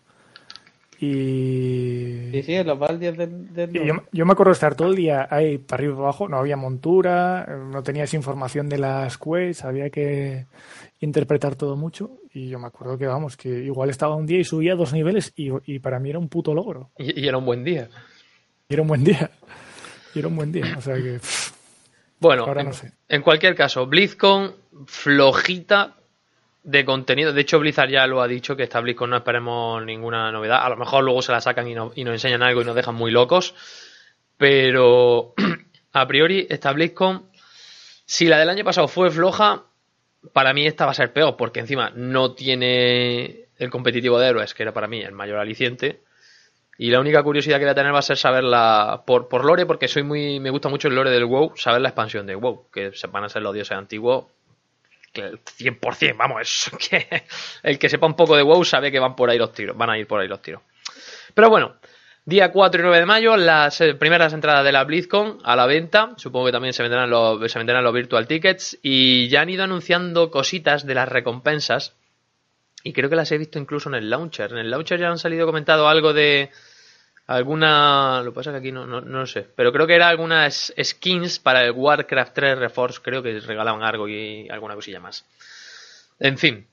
Y, 0.99 2.29
Sí, 2.31 2.43
sí, 2.43 2.53
en 2.55 2.67
los 2.67 2.77
baldios 2.79 3.15
del... 3.17 3.53
del- 3.53 3.75
y 3.75 3.85
yo, 3.87 3.93
yo 4.11 4.25
me 4.25 4.31
acuerdo 4.33 4.49
de 4.51 4.55
estar 4.55 4.75
todo 4.75 4.89
el 4.89 4.95
día 4.95 5.27
ahí 5.29 5.57
para 5.57 5.77
arriba 5.81 5.93
y 5.93 5.95
para 5.95 6.03
abajo, 6.07 6.27
no 6.27 6.37
había 6.37 6.57
montura, 6.57 7.45
no 7.71 7.83
tenías 7.83 8.13
información 8.13 8.67
de 8.69 8.77
las 8.79 9.17
quests, 9.17 9.63
había 9.63 9.89
que 9.89 10.45
interpretar 10.99 11.55
todo 11.55 11.75
mucho. 11.75 12.11
Y 12.33 12.49
yo 12.49 12.59
me 12.59 12.67
acuerdo 12.67 12.97
que, 12.97 13.05
vamos, 13.07 13.37
que 13.37 13.49
igual 13.49 13.89
estaba 13.89 14.15
un 14.15 14.25
día 14.25 14.39
y 14.39 14.43
subía 14.43 14.75
dos 14.75 14.93
niveles 14.93 15.33
y, 15.35 15.49
y 15.65 15.79
para 15.79 15.99
mí 15.99 16.09
era 16.09 16.19
un 16.19 16.29
puto 16.29 16.53
logro. 16.53 16.89
Y, 16.97 17.19
y 17.21 17.27
era 17.27 17.37
un 17.37 17.45
buen 17.45 17.63
día. 17.63 17.89
Y 18.69 18.73
era 18.73 18.81
un 18.81 18.87
buen 18.87 19.03
día. 19.03 19.31
Y 20.15 20.19
era 20.19 20.27
un 20.27 20.35
buen 20.35 20.51
día. 20.51 20.75
O 20.77 20.81
sea 20.81 20.95
que, 20.95 21.19
pff, 21.19 21.51
Bueno, 22.19 22.43
Ahora 22.45 22.61
en, 22.61 22.67
no 22.67 22.73
sé. 22.73 22.91
en 23.07 23.21
cualquier 23.21 23.55
caso, 23.55 23.85
BlizzCon 23.85 24.53
flojita 24.85 25.95
de 26.67 26.83
contenido. 26.83 27.31
De 27.31 27.39
hecho, 27.41 27.59
Blizzard 27.59 27.89
ya 27.89 28.05
lo 28.07 28.21
ha 28.21 28.27
dicho 28.27 28.57
que 28.57 28.63
esta 28.63 28.81
BlizzCon 28.81 29.09
no 29.09 29.15
esperemos 29.17 29.83
ninguna 29.85 30.31
novedad. 30.33 30.59
A 30.65 30.69
lo 30.69 30.75
mejor 30.75 31.01
luego 31.01 31.21
se 31.21 31.31
la 31.31 31.39
sacan 31.39 31.65
y, 31.69 31.73
no- 31.73 31.93
y 31.95 32.03
nos 32.03 32.13
enseñan 32.13 32.43
algo 32.43 32.61
y 32.61 32.65
nos 32.65 32.75
dejan 32.75 32.93
muy 32.93 33.09
locos. 33.09 33.55
Pero 34.37 35.33
a 35.93 36.07
priori, 36.07 36.45
esta 36.49 36.73
BlizzCon, 36.73 37.29
si 38.05 38.27
la 38.27 38.37
del 38.37 38.49
año 38.49 38.65
pasado 38.65 38.89
fue 38.89 39.09
floja, 39.09 39.63
para 40.33 40.53
mí 40.53 40.67
esta 40.67 40.83
va 40.85 40.91
a 40.91 40.95
ser 40.95 41.13
peor, 41.13 41.37
porque 41.37 41.61
encima 41.61 41.89
no 41.95 42.33
tiene 42.33 43.45
el 43.57 43.69
competitivo 43.69 44.19
de 44.19 44.27
héroes, 44.27 44.53
que 44.53 44.63
era 44.63 44.73
para 44.73 44.87
mí 44.87 44.99
el 45.01 45.13
mayor 45.13 45.39
aliciente. 45.39 46.01
Y 46.77 46.91
la 46.91 46.99
única 46.99 47.23
curiosidad 47.23 47.57
que 47.59 47.63
voy 47.63 47.71
a 47.71 47.75
tener 47.75 47.93
va 47.93 47.99
a 47.99 48.03
ser 48.03 48.17
saber 48.17 48.43
la. 48.43 49.03
Por, 49.07 49.29
por 49.29 49.45
lore, 49.45 49.65
porque 49.65 49.87
soy 49.87 50.03
muy. 50.03 50.39
Me 50.41 50.49
gusta 50.49 50.67
mucho 50.69 50.89
el 50.89 50.95
lore 50.95 51.09
del 51.11 51.25
WoW, 51.25 51.53
saber 51.55 51.81
la 51.81 51.87
expansión 51.89 52.27
de 52.27 52.35
WoW, 52.35 52.69
que 52.71 52.91
van 53.09 53.23
a 53.23 53.29
ser 53.29 53.41
los 53.41 53.53
dioses 53.53 53.75
antiguos. 53.77 54.25
Que 55.11 55.21
el 55.21 55.43
100%, 55.43 56.15
vamos, 56.17 56.41
es 56.41 56.71
que 56.89 57.23
el 57.63 57.79
que 57.79 57.89
sepa 57.89 58.07
un 58.07 58.15
poco 58.15 58.35
de 58.35 58.43
WoW 58.43 58.63
sabe 58.63 58.91
que 58.91 58.99
van 58.99 59.15
por 59.15 59.29
ahí 59.29 59.37
los 59.37 59.53
tiros, 59.53 59.77
van 59.77 59.89
a 59.89 59.97
ir 59.97 60.07
por 60.07 60.19
ahí 60.19 60.27
los 60.27 60.41
tiros. 60.41 60.61
Pero 61.33 61.49
bueno, 61.49 61.75
día 62.25 62.51
4 62.51 62.81
y 62.81 62.83
9 62.83 62.99
de 62.99 63.05
mayo, 63.05 63.37
las 63.37 63.79
eh, 63.81 63.93
primeras 63.95 64.33
entradas 64.33 64.65
de 64.65 64.71
la 64.71 64.83
BlizzCon 64.83 65.39
a 65.43 65.55
la 65.55 65.65
venta, 65.65 66.13
supongo 66.17 66.47
que 66.47 66.51
también 66.51 66.73
se 66.73 66.83
venderán 66.83 67.09
los, 67.09 67.51
se 67.51 67.57
venderán 67.57 67.83
los 67.83 67.93
virtual 67.93 68.27
tickets 68.27 68.77
y 68.81 69.27
ya 69.29 69.41
han 69.41 69.49
ido 69.49 69.63
anunciando 69.63 70.31
cositas 70.31 70.85
de 70.85 70.95
las 70.95 71.07
recompensas 71.07 71.95
y 72.83 72.93
creo 72.93 73.09
que 73.09 73.15
las 73.15 73.31
he 73.31 73.37
visto 73.37 73.59
incluso 73.59 73.89
en 73.89 73.95
el 73.95 74.09
launcher. 74.09 74.51
En 74.51 74.59
el 74.59 74.71
launcher 74.71 74.99
ya 74.99 75.09
han 75.09 75.17
salido 75.17 75.45
comentado 75.45 75.87
algo 75.87 76.13
de 76.13 76.51
alguna. 77.27 78.21
Lo 78.23 78.31
que 78.31 78.35
pasa 78.35 78.51
que 78.51 78.57
aquí 78.57 78.71
no, 78.71 78.87
no, 78.87 79.01
no 79.01 79.25
sé. 79.25 79.45
Pero 79.55 79.71
creo 79.71 79.85
que 79.85 79.95
era 79.95 80.07
algunas 80.07 80.73
skins 80.81 81.39
para 81.39 81.63
el 81.63 81.71
Warcraft 81.71 82.33
3 82.33 82.57
Reforce. 82.57 83.01
Creo 83.03 83.21
que 83.21 83.39
regalaban 83.41 83.83
algo 83.83 84.07
y 84.07 84.49
alguna 84.49 84.75
cosilla 84.75 84.99
más. 84.99 85.25
En 86.19 86.37
fin. 86.37 86.67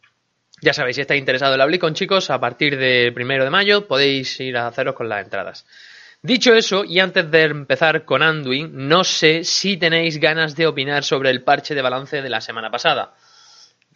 Ya 0.61 0.73
sabéis, 0.73 0.97
si 0.97 1.03
estáis 1.03 1.19
interesados 1.19 1.55
en 1.55 1.59
la 1.59 1.67
BlizzCon, 1.67 1.95
chicos, 1.95 2.31
a 2.31 2.41
partir 2.41 2.79
del 2.79 3.13
primero 3.13 3.45
de 3.45 3.51
mayo 3.51 3.87
podéis 3.87 4.41
ir 4.41 4.57
a 4.57 4.69
haceros 4.69 4.95
con 4.95 5.09
las 5.09 5.23
entradas. 5.23 5.67
Dicho 6.23 6.55
eso, 6.55 6.85
y 6.85 7.01
antes 7.01 7.31
de 7.31 7.43
empezar 7.43 8.07
con 8.07 8.23
Anduin, 8.23 8.71
no 8.89 9.05
sé 9.05 9.45
si 9.45 9.77
tenéis 9.77 10.19
ganas 10.19 10.57
de 10.57 10.67
opinar 10.67 11.05
sobre 11.05 11.29
el 11.29 11.43
parche 11.43 11.75
de 11.75 11.83
balance 11.83 12.23
de 12.23 12.31
la 12.31 12.41
semana 12.41 12.71
pasada. 12.71 13.13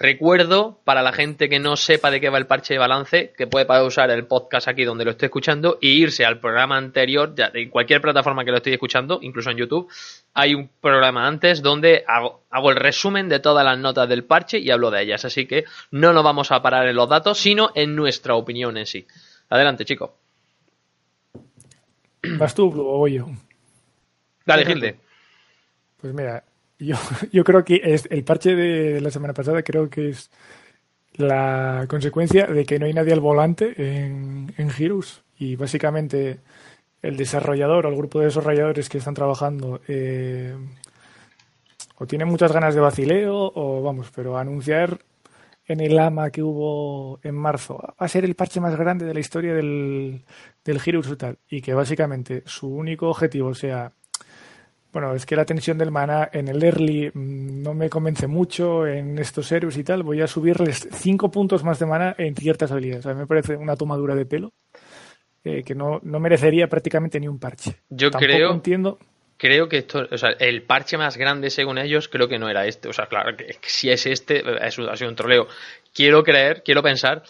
Recuerdo, 0.00 0.78
para 0.84 1.02
la 1.02 1.12
gente 1.12 1.48
que 1.48 1.58
no 1.58 1.76
sepa 1.76 2.12
de 2.12 2.20
qué 2.20 2.30
va 2.30 2.38
el 2.38 2.46
parche 2.46 2.74
de 2.74 2.78
balance, 2.78 3.32
que 3.36 3.48
puede 3.48 3.66
pausar 3.66 4.10
el 4.10 4.26
podcast 4.26 4.68
aquí 4.68 4.84
donde 4.84 5.04
lo 5.04 5.10
esté 5.10 5.26
escuchando 5.26 5.78
e 5.82 5.88
irse 5.88 6.24
al 6.24 6.38
programa 6.38 6.76
anterior, 6.76 7.34
ya, 7.34 7.50
en 7.52 7.68
cualquier 7.68 8.00
plataforma 8.00 8.44
que 8.44 8.52
lo 8.52 8.58
estéis 8.58 8.74
escuchando, 8.74 9.18
incluso 9.20 9.50
en 9.50 9.56
YouTube, 9.56 9.88
hay 10.34 10.54
un 10.54 10.70
programa 10.80 11.26
antes 11.26 11.62
donde 11.62 12.04
hago, 12.06 12.42
hago 12.48 12.70
el 12.70 12.76
resumen 12.76 13.28
de 13.28 13.40
todas 13.40 13.64
las 13.64 13.76
notas 13.76 14.08
del 14.08 14.22
parche 14.22 14.60
y 14.60 14.70
hablo 14.70 14.92
de 14.92 15.02
ellas. 15.02 15.24
Así 15.24 15.46
que 15.46 15.64
no 15.90 16.12
nos 16.12 16.22
vamos 16.22 16.52
a 16.52 16.62
parar 16.62 16.86
en 16.86 16.94
los 16.94 17.08
datos, 17.08 17.36
sino 17.36 17.72
en 17.74 17.96
nuestra 17.96 18.36
opinión 18.36 18.76
en 18.76 18.86
sí. 18.86 19.04
Adelante, 19.48 19.84
chico. 19.84 20.14
¿Vas 22.22 22.54
tú 22.54 22.68
o 22.68 22.98
voy 22.98 23.14
yo? 23.14 23.26
Dale, 24.46 24.64
Gilde. 24.64 24.96
Pues 26.00 26.14
mira, 26.14 26.44
yo, 26.78 26.96
yo 27.32 27.44
creo 27.44 27.64
que 27.64 27.80
es 27.82 28.06
el 28.10 28.24
parche 28.24 28.54
de 28.54 29.00
la 29.00 29.10
semana 29.10 29.34
pasada 29.34 29.62
creo 29.62 29.88
que 29.90 30.10
es 30.10 30.30
la 31.14 31.86
consecuencia 31.88 32.46
de 32.46 32.64
que 32.64 32.78
no 32.78 32.86
hay 32.86 32.92
nadie 32.94 33.12
al 33.12 33.20
volante 33.20 33.74
en, 33.76 34.54
en 34.56 34.70
Heroes. 34.70 35.22
Y 35.38 35.56
básicamente 35.56 36.40
el 37.02 37.16
desarrollador 37.16 37.86
o 37.86 37.88
el 37.90 37.96
grupo 37.96 38.18
de 38.20 38.26
desarrolladores 38.26 38.88
que 38.88 38.98
están 38.98 39.14
trabajando 39.14 39.80
eh, 39.88 40.56
o 41.96 42.06
tiene 42.06 42.24
muchas 42.24 42.52
ganas 42.52 42.74
de 42.74 42.80
vacileo 42.80 43.52
o 43.54 43.82
vamos, 43.82 44.10
pero 44.14 44.38
anunciar 44.38 44.98
en 45.66 45.80
el 45.80 45.98
AMA 45.98 46.30
que 46.30 46.42
hubo 46.42 47.20
en 47.22 47.34
marzo 47.34 47.78
va 47.78 47.94
a 47.98 48.08
ser 48.08 48.24
el 48.24 48.34
parche 48.34 48.60
más 48.60 48.76
grande 48.76 49.04
de 49.04 49.14
la 49.14 49.20
historia 49.20 49.54
del, 49.54 50.24
del 50.64 50.80
Heroes 50.84 51.08
y 51.08 51.16
tal. 51.16 51.38
Y 51.48 51.60
que 51.60 51.74
básicamente 51.74 52.42
su 52.46 52.68
único 52.68 53.08
objetivo 53.08 53.54
sea 53.54 53.92
bueno, 54.92 55.14
es 55.14 55.26
que 55.26 55.36
la 55.36 55.44
tensión 55.44 55.76
del 55.76 55.90
mana 55.90 56.30
en 56.32 56.48
el 56.48 56.62
early 56.62 57.10
mm, 57.12 57.62
no 57.62 57.74
me 57.74 57.90
convence 57.90 58.26
mucho 58.26 58.86
en 58.86 59.18
estos 59.18 59.50
héroes 59.52 59.76
y 59.76 59.84
tal. 59.84 60.02
Voy 60.02 60.20
a 60.22 60.26
subirles 60.26 60.88
5 60.90 61.30
puntos 61.30 61.62
más 61.64 61.78
de 61.78 61.86
mana 61.86 62.14
en 62.18 62.34
ciertas 62.34 62.72
habilidades. 62.72 63.06
A 63.06 63.14
mí 63.14 63.20
me 63.20 63.26
parece 63.26 63.56
una 63.56 63.76
tomadura 63.76 64.14
de 64.14 64.26
pelo 64.26 64.52
eh, 65.44 65.62
que 65.62 65.74
no, 65.74 66.00
no, 66.02 66.20
merecería 66.20 66.68
prácticamente 66.68 67.20
ni 67.20 67.28
un 67.28 67.38
parche. 67.38 67.76
Yo 67.90 68.10
Tampoco 68.10 68.32
creo. 68.32 68.52
entiendo. 68.52 68.98
Creo 69.36 69.68
que 69.68 69.78
esto, 69.78 70.04
o 70.10 70.18
sea, 70.18 70.30
el 70.30 70.64
parche 70.64 70.98
más 70.98 71.16
grande 71.16 71.50
según 71.50 71.78
ellos, 71.78 72.08
creo 72.08 72.26
que 72.26 72.40
no 72.40 72.48
era 72.48 72.66
este. 72.66 72.88
O 72.88 72.92
sea, 72.92 73.06
claro, 73.06 73.36
que, 73.36 73.56
si 73.62 73.88
es 73.88 74.04
este, 74.06 74.40
es, 74.66 74.78
ha 74.78 74.96
sido 74.96 75.10
un 75.10 75.16
troleo. 75.16 75.46
Quiero 75.94 76.24
creer, 76.24 76.62
quiero 76.64 76.82
pensar 76.82 77.22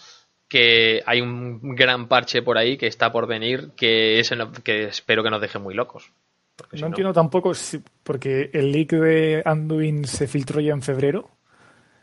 que 0.48 1.02
hay 1.04 1.20
un 1.20 1.74
gran 1.74 2.08
parche 2.08 2.40
por 2.40 2.56
ahí 2.56 2.78
que 2.78 2.86
está 2.86 3.12
por 3.12 3.26
venir 3.26 3.72
que, 3.76 4.18
ese 4.18 4.36
no, 4.36 4.50
que 4.52 4.84
espero 4.84 5.22
que 5.22 5.30
nos 5.30 5.42
deje 5.42 5.58
muy 5.58 5.74
locos. 5.74 6.10
No, 6.58 6.76
si 6.76 6.80
no, 6.80 6.86
entiendo 6.88 7.12
tampoco, 7.12 7.54
si, 7.54 7.82
porque 8.02 8.50
el 8.52 8.72
leak 8.72 8.90
de 8.92 9.42
Anduin 9.44 10.04
se 10.04 10.26
filtró 10.26 10.60
ya 10.60 10.72
en 10.72 10.82
febrero. 10.82 11.30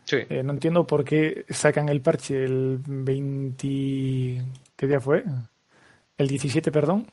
Sí. 0.06 0.18
Eh, 0.30 0.44
no 0.44 0.54
entiendo 0.54 0.86
por 0.86 1.04
qué 1.04 1.46
sacan 1.50 1.90
el 1.90 2.02
parche 2.02 2.44
el 2.44 2.80
20. 2.86 3.68
¿Qué 4.76 4.88
día 4.88 5.00
fue? 5.00 5.24
El 6.18 6.28
17, 6.28 6.72
perdón. 6.72 7.08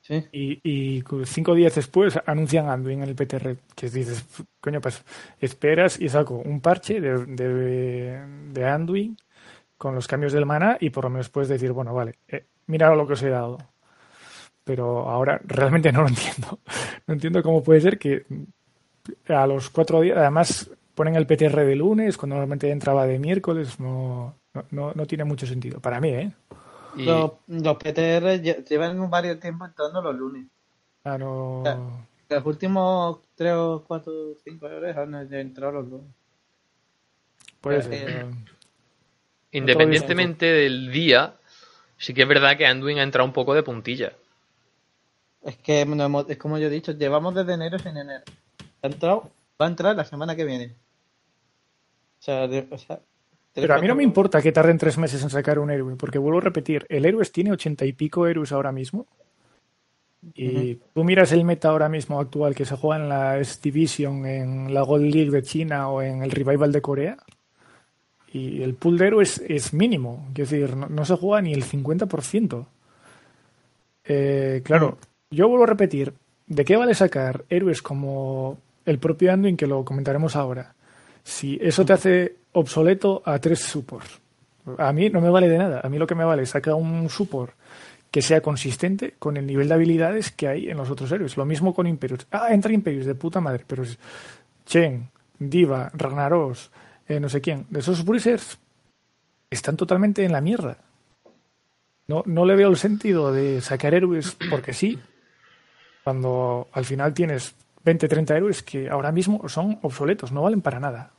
Sí. 0.00 0.24
Y, 0.32 0.60
y, 0.62 1.04
cinco 1.24 1.54
días 1.54 1.74
después 1.74 2.18
anuncian 2.24 2.68
Anduin 2.68 3.02
en 3.02 3.08
el 3.08 3.14
PTR. 3.14 3.56
Que 3.74 3.90
dices, 3.90 4.24
coño, 4.60 4.80
pues 4.80 5.04
esperas 5.40 6.00
y 6.00 6.08
saco 6.08 6.36
un 6.36 6.60
parche 6.60 7.00
de, 7.00 7.26
de, 7.26 8.24
de 8.52 8.66
Anduin 8.66 9.16
con 9.76 9.94
los 9.94 10.06
cambios 10.06 10.32
del 10.32 10.46
mana 10.46 10.76
y 10.80 10.90
por 10.90 11.04
lo 11.04 11.10
menos 11.10 11.28
puedes 11.28 11.48
decir, 11.48 11.72
bueno, 11.72 11.94
vale, 11.94 12.16
eh, 12.28 12.44
mira 12.66 12.94
lo 12.94 13.06
que 13.06 13.14
os 13.14 13.22
he 13.22 13.30
dado 13.30 13.58
pero 14.70 15.10
ahora 15.10 15.40
realmente 15.44 15.90
no 15.90 16.02
lo 16.02 16.08
entiendo. 16.08 16.60
No 17.08 17.14
entiendo 17.14 17.42
cómo 17.42 17.60
puede 17.60 17.80
ser 17.80 17.98
que 17.98 18.24
a 19.26 19.44
los 19.44 19.68
cuatro 19.68 20.00
días, 20.00 20.16
además 20.16 20.70
ponen 20.94 21.16
el 21.16 21.26
PTR 21.26 21.64
de 21.64 21.74
lunes, 21.74 22.16
cuando 22.16 22.36
normalmente 22.36 22.70
entraba 22.70 23.04
de 23.04 23.18
miércoles, 23.18 23.80
no, 23.80 24.36
no, 24.70 24.92
no 24.94 25.06
tiene 25.06 25.24
mucho 25.24 25.44
sentido. 25.44 25.80
Para 25.80 26.00
mí, 26.00 26.10
¿eh? 26.10 26.32
Y... 26.94 27.02
Los, 27.02 27.32
los, 27.48 27.76
PTR 27.78 28.40
llevan 28.40 29.10
varios 29.10 29.40
tiempo 29.40 29.64
entrando 29.64 30.02
los 30.02 30.14
lunes. 30.14 30.46
Ah, 31.02 31.18
no. 31.18 31.62
O 31.62 31.62
sea, 31.64 31.78
los 32.28 32.46
últimos 32.46 33.18
tres 33.34 33.54
o 33.54 33.82
cuatro 33.84 34.12
o 34.12 34.36
cinco 34.44 34.66
horas 34.66 34.96
han 34.96 35.34
entrado 35.34 35.72
los 35.72 35.88
lunes. 35.88 36.10
Puede 37.60 37.82
ser. 37.82 38.08
Eh, 38.08 38.26
Independientemente 39.50 40.46
del 40.46 40.92
día, 40.92 41.34
sí 41.96 42.14
que 42.14 42.22
es 42.22 42.28
verdad 42.28 42.56
que 42.56 42.66
Anduin 42.66 43.00
ha 43.00 43.02
entrado 43.02 43.26
un 43.26 43.32
poco 43.32 43.52
de 43.52 43.64
puntilla. 43.64 44.12
Es 45.42 45.56
que 45.56 45.82
es 46.28 46.38
como 46.38 46.58
yo 46.58 46.66
he 46.66 46.70
dicho, 46.70 46.92
llevamos 46.92 47.34
desde 47.34 47.54
enero 47.54 47.78
sin 47.78 47.96
enero. 47.96 48.24
Ha 48.82 48.86
entrado, 48.86 49.30
va 49.60 49.66
a 49.66 49.68
entrar 49.68 49.96
la 49.96 50.04
semana 50.04 50.36
que 50.36 50.44
viene. 50.44 50.74
O 52.18 52.22
sea, 52.22 52.46
de, 52.46 52.66
o 52.70 52.78
sea 52.78 53.00
pero 53.52 53.74
a 53.74 53.78
mí 53.78 53.88
no 53.88 53.94
me 53.94 54.04
importa 54.04 54.40
que 54.40 54.52
tarden 54.52 54.78
tres 54.78 54.96
meses 54.96 55.22
en 55.22 55.30
sacar 55.30 55.58
un 55.58 55.70
héroe, 55.70 55.96
porque 55.96 56.18
vuelvo 56.18 56.38
a 56.38 56.42
repetir, 56.42 56.86
el 56.88 57.04
héroe 57.04 57.24
tiene 57.26 57.52
ochenta 57.52 57.84
y 57.84 57.92
pico 57.92 58.26
héroes 58.26 58.52
ahora 58.52 58.70
mismo. 58.70 59.06
Y 60.34 60.48
uh 60.48 60.50
-huh. 60.50 60.80
tú 60.94 61.04
miras 61.04 61.32
el 61.32 61.44
meta 61.44 61.70
ahora 61.70 61.88
mismo 61.88 62.20
actual 62.20 62.54
que 62.54 62.64
se 62.64 62.76
juega 62.76 63.02
en 63.02 63.08
la 63.08 63.38
S-Division, 63.38 64.26
en 64.26 64.74
la 64.74 64.82
Gold 64.82 65.12
League 65.12 65.30
de 65.30 65.42
China 65.42 65.88
o 65.88 66.02
en 66.02 66.22
el 66.22 66.30
Revival 66.30 66.72
de 66.72 66.82
Corea. 66.82 67.16
Y 68.32 68.62
el 68.62 68.74
pool 68.74 68.98
de 68.98 69.06
héroes 69.08 69.42
es 69.48 69.72
mínimo. 69.72 70.26
Es 70.28 70.50
decir, 70.50 70.76
no, 70.76 70.88
no 70.88 71.04
se 71.04 71.16
juega 71.16 71.42
ni 71.42 71.52
el 71.52 71.64
50%. 71.64 72.66
Eh, 74.04 74.62
claro, 74.64 74.86
uh 74.86 74.90
-huh. 74.90 75.09
Yo 75.32 75.48
vuelvo 75.48 75.62
a 75.62 75.68
repetir, 75.68 76.12
¿de 76.48 76.64
qué 76.64 76.76
vale 76.76 76.92
sacar 76.92 77.44
héroes 77.48 77.82
como 77.82 78.58
el 78.84 78.98
propio 78.98 79.32
Anduin, 79.32 79.56
que 79.56 79.68
lo 79.68 79.84
comentaremos 79.84 80.34
ahora, 80.34 80.74
si 81.22 81.56
eso 81.62 81.84
te 81.84 81.92
hace 81.92 82.36
obsoleto 82.52 83.22
a 83.24 83.38
tres 83.38 83.60
supports? 83.60 84.20
A 84.78 84.92
mí 84.92 85.08
no 85.08 85.20
me 85.20 85.30
vale 85.30 85.48
de 85.48 85.58
nada. 85.58 85.80
A 85.84 85.88
mí 85.88 85.98
lo 85.98 86.06
que 86.08 86.16
me 86.16 86.24
vale 86.24 86.42
es 86.42 86.50
sacar 86.50 86.74
un 86.74 87.08
support 87.08 87.52
que 88.10 88.22
sea 88.22 88.40
consistente 88.40 89.14
con 89.20 89.36
el 89.36 89.46
nivel 89.46 89.68
de 89.68 89.74
habilidades 89.74 90.32
que 90.32 90.48
hay 90.48 90.68
en 90.68 90.76
los 90.76 90.90
otros 90.90 91.12
héroes. 91.12 91.36
Lo 91.36 91.44
mismo 91.44 91.74
con 91.74 91.86
Imperius. 91.86 92.26
Ah, 92.32 92.52
entra 92.52 92.72
Imperius, 92.72 93.06
de 93.06 93.14
puta 93.14 93.40
madre, 93.40 93.64
pero 93.64 93.84
es 93.84 93.98
Chen, 94.66 95.10
Diva, 95.38 95.92
Ragnaros, 95.94 96.72
eh, 97.06 97.20
no 97.20 97.28
sé 97.28 97.40
quién. 97.40 97.66
De 97.70 97.80
esos 97.80 98.04
Bruisers 98.04 98.58
están 99.48 99.76
totalmente 99.76 100.24
en 100.24 100.32
la 100.32 100.40
mierda. 100.40 100.78
No, 102.08 102.24
no 102.26 102.44
le 102.44 102.56
veo 102.56 102.68
el 102.68 102.76
sentido 102.76 103.32
de 103.32 103.60
sacar 103.60 103.94
héroes 103.94 104.36
porque 104.50 104.72
sí, 104.72 104.98
cuando 106.10 106.66
al 106.72 106.84
final 106.84 107.14
tienes 107.14 107.54
20, 107.84 108.08
30 108.08 108.36
héroes 108.36 108.64
que 108.64 108.90
ahora 108.90 109.12
mismo 109.12 109.48
son 109.48 109.78
obsoletos, 109.82 110.32
no 110.32 110.42
valen 110.42 110.60
para 110.60 110.80
nada. 110.80 111.12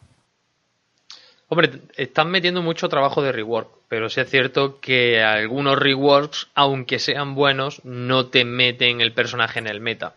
Hombre, 1.48 1.84
están 1.96 2.30
metiendo 2.30 2.62
mucho 2.62 2.90
trabajo 2.90 3.22
de 3.22 3.32
rework, 3.32 3.70
pero 3.88 4.10
sí 4.10 4.20
es 4.20 4.30
cierto 4.30 4.82
que 4.82 5.22
algunos 5.24 5.80
reworks, 5.80 6.50
aunque 6.56 7.00
sean 7.00 7.36
buenos, 7.36 7.86
no 7.86 8.28
te 8.28 8.44
meten 8.44 9.00
el 9.00 9.14
personaje 9.14 9.60
en 9.60 9.68
el 9.68 9.80
meta. 9.80 10.16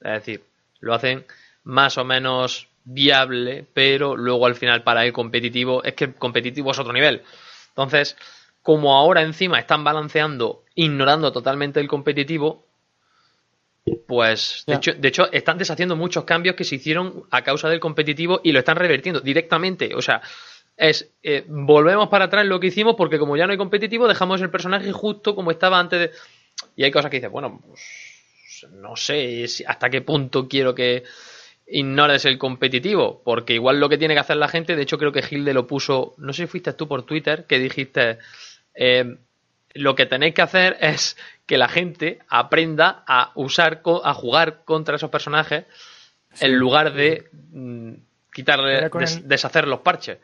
Es 0.00 0.14
decir, 0.14 0.42
lo 0.80 0.94
hacen 0.94 1.24
más 1.62 1.96
o 1.96 2.04
menos 2.04 2.66
viable, 2.82 3.64
pero 3.72 4.16
luego 4.16 4.46
al 4.46 4.56
final 4.56 4.82
para 4.82 5.04
el 5.04 5.12
competitivo, 5.12 5.84
es 5.84 5.94
que 5.94 6.06
el 6.06 6.14
competitivo 6.16 6.72
es 6.72 6.78
otro 6.80 6.92
nivel. 6.92 7.22
Entonces, 7.68 8.16
como 8.62 8.96
ahora 8.96 9.22
encima 9.22 9.60
están 9.60 9.84
balanceando, 9.84 10.64
ignorando 10.74 11.30
totalmente 11.30 11.78
el 11.78 11.86
competitivo, 11.86 12.64
pues, 14.06 14.64
de, 14.66 14.74
hecho, 14.74 14.92
de 14.94 15.08
hecho, 15.08 15.32
están 15.32 15.58
deshaciendo 15.58 15.96
muchos 15.96 16.24
cambios 16.24 16.54
que 16.54 16.64
se 16.64 16.76
hicieron 16.76 17.24
a 17.30 17.42
causa 17.42 17.68
del 17.68 17.80
competitivo 17.80 18.40
y 18.44 18.52
lo 18.52 18.60
están 18.60 18.76
revirtiendo 18.76 19.20
directamente. 19.20 19.94
O 19.94 20.02
sea, 20.02 20.22
es 20.76 21.12
eh, 21.22 21.44
volvemos 21.48 22.08
para 22.08 22.26
atrás 22.26 22.46
lo 22.46 22.60
que 22.60 22.68
hicimos 22.68 22.94
porque 22.96 23.18
como 23.18 23.36
ya 23.36 23.46
no 23.46 23.52
hay 23.52 23.58
competitivo, 23.58 24.08
dejamos 24.08 24.40
el 24.40 24.50
personaje 24.50 24.92
justo 24.92 25.34
como 25.34 25.50
estaba 25.50 25.78
antes 25.78 25.98
de. 25.98 26.10
Y 26.76 26.84
hay 26.84 26.90
cosas 26.90 27.10
que 27.10 27.16
dices, 27.16 27.30
bueno, 27.30 27.60
pues 27.66 28.66
no 28.70 28.94
sé 28.96 29.44
hasta 29.66 29.90
qué 29.90 30.02
punto 30.02 30.48
quiero 30.48 30.74
que 30.74 31.02
ignores 31.66 32.24
el 32.24 32.38
competitivo, 32.38 33.22
porque 33.24 33.54
igual 33.54 33.80
lo 33.80 33.88
que 33.88 33.98
tiene 33.98 34.14
que 34.14 34.20
hacer 34.20 34.36
la 34.36 34.48
gente, 34.48 34.76
de 34.76 34.82
hecho 34.82 34.98
creo 34.98 35.12
que 35.12 35.22
Gilde 35.22 35.54
lo 35.54 35.66
puso, 35.66 36.14
no 36.18 36.32
sé 36.32 36.42
si 36.42 36.46
fuiste 36.46 36.72
tú 36.74 36.86
por 36.86 37.04
Twitter, 37.04 37.46
que 37.46 37.58
dijiste, 37.58 38.18
eh, 38.74 39.16
lo 39.74 39.94
que 39.94 40.06
tenéis 40.06 40.34
que 40.34 40.42
hacer 40.42 40.76
es 40.80 41.16
que 41.46 41.56
la 41.58 41.68
gente 41.68 42.18
aprenda 42.28 43.02
a 43.06 43.32
usar, 43.34 43.82
a 44.04 44.14
jugar 44.14 44.64
contra 44.64 44.96
esos 44.96 45.10
personajes 45.10 45.64
en 46.40 46.56
lugar 46.58 46.92
de 46.92 47.28
mm, 47.52 47.92
quitarle, 48.32 48.88
des- 48.88 49.16
el- 49.16 49.28
deshacer 49.28 49.66
los 49.68 49.80
parches. 49.80 50.18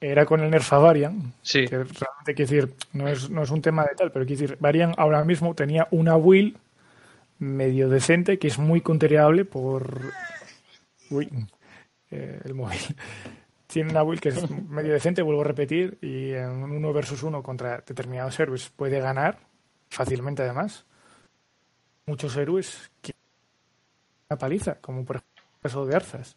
Era 0.00 0.24
con 0.24 0.40
el 0.40 0.50
Nerf 0.50 0.72
a 0.72 0.78
Varian, 0.78 1.34
Sí. 1.42 1.66
que 1.66 1.76
realmente, 1.76 2.34
quiero 2.34 2.50
decir, 2.50 2.74
no 2.94 3.06
es, 3.08 3.28
no 3.28 3.42
es 3.42 3.50
un 3.50 3.60
tema 3.60 3.82
de 3.84 3.94
tal, 3.94 4.10
pero 4.10 4.24
quiero 4.24 4.40
decir, 4.40 4.56
Varian 4.58 4.94
ahora 4.96 5.22
mismo 5.24 5.54
tenía 5.54 5.86
una 5.90 6.16
will 6.16 6.56
medio 7.38 7.88
decente 7.90 8.38
que 8.38 8.48
es 8.48 8.58
muy 8.58 8.80
counterable 8.80 9.44
por. 9.44 10.00
Uy, 11.10 11.28
eh, 12.10 12.40
el 12.44 12.54
móvil. 12.54 12.78
Tiene 13.72 13.90
una 13.90 14.02
will 14.02 14.20
que 14.20 14.30
es 14.30 14.50
medio 14.68 14.92
decente, 14.92 15.22
vuelvo 15.22 15.42
a 15.42 15.44
repetir, 15.44 15.98
y 16.02 16.32
en 16.32 16.50
un 16.50 16.72
uno 16.72 16.92
versus 16.92 17.22
uno 17.22 17.42
contra 17.42 17.78
determinados 17.86 18.38
héroes 18.40 18.68
puede 18.70 18.98
ganar 19.00 19.38
fácilmente, 19.88 20.42
además. 20.42 20.84
Muchos 22.06 22.36
héroes 22.36 22.90
que. 23.00 23.12
Una 24.28 24.38
paliza, 24.38 24.76
como 24.80 25.04
por 25.04 25.16
ejemplo 25.16 25.42
el 25.54 25.60
caso 25.62 25.86
de 25.86 25.96
Arzas. 25.96 26.36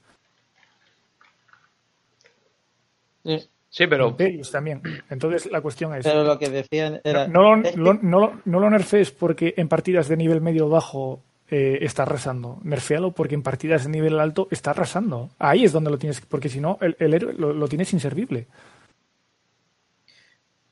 Sí. 3.23 3.49
Sí, 3.69 3.87
pero 3.87 4.09
Imperius 4.09 4.51
también. 4.51 4.81
Entonces 5.09 5.51
la 5.51 5.59
cuestión 5.61 5.95
es. 5.95 6.03
Pero 6.03 6.23
lo 6.23 6.37
que 6.37 6.49
decían 6.49 7.01
era. 7.03 7.27
No, 7.27 7.55
lo, 7.55 7.63
es 7.63 7.71
que- 7.71 7.77
lo- 7.79 7.93
no, 7.95 8.19
lo- 8.19 8.41
no 8.45 8.59
lo 8.59 8.69
nerfees 8.69 9.09
porque 9.11 9.55
en 9.57 9.67
partidas 9.67 10.07
de 10.07 10.17
nivel 10.17 10.41
medio 10.41 10.69
bajo 10.69 11.23
eh, 11.55 11.86
está 11.86 12.01
arrasando. 12.01 12.60
Nerfealo 12.63 13.12
porque 13.12 13.36
en 13.36 13.43
partidas 13.43 13.83
de 13.83 13.91
nivel 13.91 14.19
alto 14.19 14.48
está 14.50 14.72
arrasando. 14.72 15.29
Ahí 15.38 15.63
es 15.63 15.72
donde 15.72 15.91
lo 15.91 16.00
tienes, 16.00 16.19
porque 16.22 16.50
si 16.50 16.60
no, 16.60 16.79
el, 16.81 16.95
el 16.98 17.13
héroe 17.13 17.33
lo, 17.33 17.53
lo 17.53 17.67
tienes 17.67 17.93
inservible. 17.93 18.48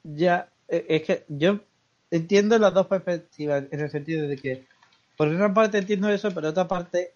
Ya, 0.01 0.49
eh, 0.67 0.83
es 0.89 1.03
que 1.03 1.25
yo 1.27 1.59
entiendo 2.09 2.57
las 2.57 2.73
dos 2.73 2.87
perspectivas 2.87 3.65
en 3.69 3.79
el 3.79 3.91
sentido 3.91 4.27
de 4.27 4.37
que, 4.37 4.65
por 5.17 5.27
una 5.27 5.53
parte 5.53 5.77
entiendo 5.77 6.09
eso, 6.09 6.31
pero 6.33 6.49
otra 6.49 6.67
parte, 6.67 7.13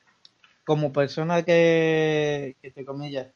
como 0.63 0.93
persona 0.93 1.41
que, 1.41 2.55
que 2.61 2.69
te 2.69 2.85
comillas, 2.85 3.29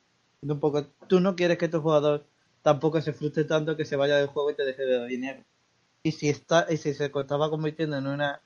un 0.43 0.59
poco, 0.59 0.85
tú 1.07 1.19
no 1.19 1.35
quieres 1.35 1.57
que 1.57 1.69
tu 1.69 1.81
jugador 1.81 2.23
tampoco 2.61 3.01
se 3.01 3.13
frustre 3.13 3.45
tanto 3.45 3.75
que 3.75 3.85
se 3.85 3.95
vaya 3.95 4.17
del 4.17 4.27
juego 4.27 4.51
y 4.51 4.55
te 4.55 4.63
deje 4.63 4.83
de 4.83 4.99
dar 4.99 5.07
dinero. 5.07 5.43
Y 6.03 6.11
si 6.11 6.29
está, 6.29 6.67
y 6.69 6.77
si 6.77 6.93
se 6.93 7.05
estaba 7.05 7.49
convirtiendo 7.49 7.97
en 7.97 8.05
una, 8.05 8.43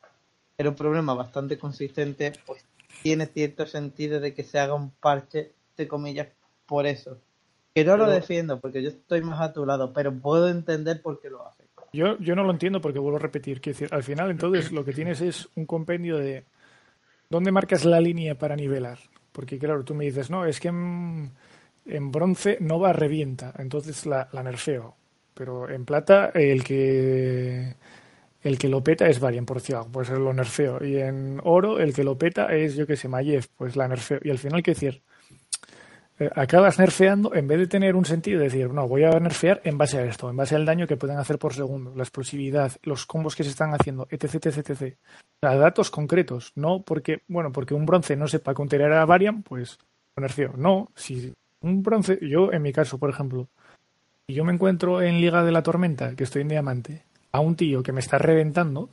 en 0.57 0.67
un 0.67 0.75
problema 0.75 1.13
bastante 1.13 1.57
consistente, 1.57 2.33
pues 2.45 2.65
tiene 3.01 3.25
cierto 3.25 3.65
sentido 3.65 4.19
de 4.19 4.33
que 4.33 4.43
se 4.43 4.59
haga 4.59 4.73
un 4.73 4.91
parche, 4.91 5.51
de 5.75 5.87
comillas, 5.87 6.27
por 6.65 6.85
eso. 6.85 7.19
Que 7.73 7.83
no 7.83 7.97
lo 7.97 8.07
defiendo, 8.07 8.59
porque 8.59 8.83
yo 8.83 8.89
estoy 8.89 9.21
más 9.21 9.41
a 9.41 9.51
tu 9.51 9.65
lado, 9.65 9.93
pero 9.93 10.13
puedo 10.13 10.47
entender 10.47 11.01
por 11.01 11.19
qué 11.19 11.29
lo 11.29 11.47
hace. 11.47 11.63
Yo, 11.93 12.17
yo 12.19 12.35
no 12.35 12.43
lo 12.43 12.51
entiendo 12.51 12.81
porque 12.81 12.97
vuelvo 12.97 13.17
a 13.17 13.21
repetir. 13.21 13.61
Quiero 13.61 13.77
decir, 13.77 13.93
al 13.93 14.03
final, 14.03 14.31
entonces, 14.31 14.71
lo 14.71 14.83
que 14.83 14.93
tienes 14.93 15.21
es 15.21 15.47
un 15.55 15.67
compendio 15.67 16.17
de 16.17 16.43
dónde 17.29 17.51
marcas 17.51 17.85
la 17.85 18.01
línea 18.01 18.35
para 18.35 18.55
nivelar. 18.55 18.97
Porque, 19.31 19.59
claro, 19.59 19.83
tú 19.83 19.93
me 19.93 20.05
dices, 20.05 20.31
no, 20.31 20.45
es 20.45 20.59
que 20.59 20.69
en, 20.69 21.31
en 21.85 22.11
bronce 22.11 22.57
no 22.59 22.79
va 22.79 22.93
revienta, 22.93 23.53
entonces 23.57 24.07
la, 24.07 24.27
la 24.31 24.41
nerfeo. 24.41 24.95
Pero 25.35 25.69
en 25.69 25.85
plata, 25.85 26.31
el 26.33 26.63
que 26.63 27.75
el 28.43 28.57
que 28.57 28.69
lo 28.69 28.83
peta 28.83 29.07
es 29.07 29.19
Varian 29.19 29.45
por 29.45 29.61
ciudad, 29.61 29.87
pues 29.91 30.09
lo 30.09 30.33
nerfeo. 30.33 30.83
Y 30.83 30.97
en 30.97 31.39
oro, 31.43 31.79
el 31.79 31.93
que 31.93 32.03
lo 32.03 32.17
peta 32.17 32.53
es, 32.53 32.75
yo 32.75 32.85
que 32.85 32.97
sé, 32.97 33.07
Mayev, 33.07 33.47
pues 33.57 33.75
la 33.75 33.87
nerfeo. 33.87 34.19
Y 34.21 34.29
al 34.29 34.37
final, 34.37 34.61
¿qué 34.61 34.71
decir? 34.71 35.01
Eh, 36.19 36.29
acabas 36.35 36.77
nerfeando 36.77 37.33
en 37.33 37.47
vez 37.47 37.57
de 37.57 37.67
tener 37.67 37.95
un 37.95 38.05
sentido 38.05 38.39
de 38.39 38.45
decir, 38.45 38.69
no, 38.69 38.87
voy 38.87 39.03
a 39.03 39.19
nerfear 39.19 39.61
en 39.63 39.77
base 39.77 39.97
a 39.97 40.05
esto, 40.05 40.29
en 40.29 40.37
base 40.37 40.55
al 40.55 40.65
daño 40.65 40.85
que 40.85 40.97
pueden 40.97 41.17
hacer 41.17 41.39
por 41.39 41.53
segundo, 41.53 41.93
la 41.95 42.03
explosividad, 42.03 42.71
los 42.83 43.05
combos 43.07 43.35
que 43.35 43.43
se 43.43 43.49
están 43.49 43.73
haciendo, 43.73 44.07
etc, 44.11 44.45
etc, 44.45 44.69
etc. 44.69 44.97
O 45.41 45.47
sea, 45.47 45.57
datos 45.57 45.89
concretos, 45.89 46.51
no 46.55 46.83
porque, 46.83 47.23
bueno, 47.27 47.51
porque 47.51 47.73
un 47.73 47.85
bronce 47.85 48.15
no 48.15 48.27
sepa 48.27 48.53
counterar 48.53 48.91
a 48.93 49.05
Varian, 49.05 49.41
pues 49.41 49.79
lo 50.15 50.21
nerfeo. 50.21 50.53
No, 50.55 50.91
si 50.95 51.33
un 51.61 51.81
bronce, 51.81 52.19
yo 52.21 52.51
en 52.51 52.61
mi 52.61 52.71
caso, 52.73 52.99
por 52.99 53.09
ejemplo, 53.09 53.47
yo 54.27 54.43
me 54.43 54.53
encuentro 54.53 55.01
en 55.01 55.19
Liga 55.19 55.43
de 55.43 55.51
la 55.51 55.63
Tormenta, 55.63 56.15
que 56.15 56.25
estoy 56.25 56.43
en 56.43 56.49
Diamante, 56.49 57.03
a 57.33 57.39
un 57.39 57.55
tío 57.55 57.83
que 57.83 57.91
me 57.91 57.99
está 57.99 58.17
reventando, 58.17 58.89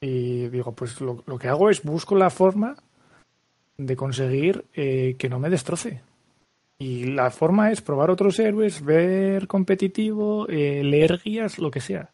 y 0.00 0.48
digo, 0.48 0.72
pues 0.72 1.00
lo, 1.00 1.22
que 1.38 1.48
hago 1.48 1.70
es 1.70 1.82
busco 1.82 2.14
la 2.14 2.30
forma 2.30 2.76
de 3.76 3.96
conseguir 3.96 4.64
eh, 4.74 5.16
que 5.18 5.28
no 5.28 5.38
me 5.38 5.50
destroce. 5.50 6.00
Y 6.78 7.06
la 7.06 7.30
forma 7.30 7.72
es 7.72 7.82
probar 7.82 8.10
otros 8.10 8.38
héroes, 8.38 8.84
ver 8.84 9.48
competitivo, 9.48 10.48
eh, 10.48 10.84
leer 10.84 11.20
guías, 11.24 11.58
lo 11.58 11.72
que 11.72 11.80
sea. 11.80 12.10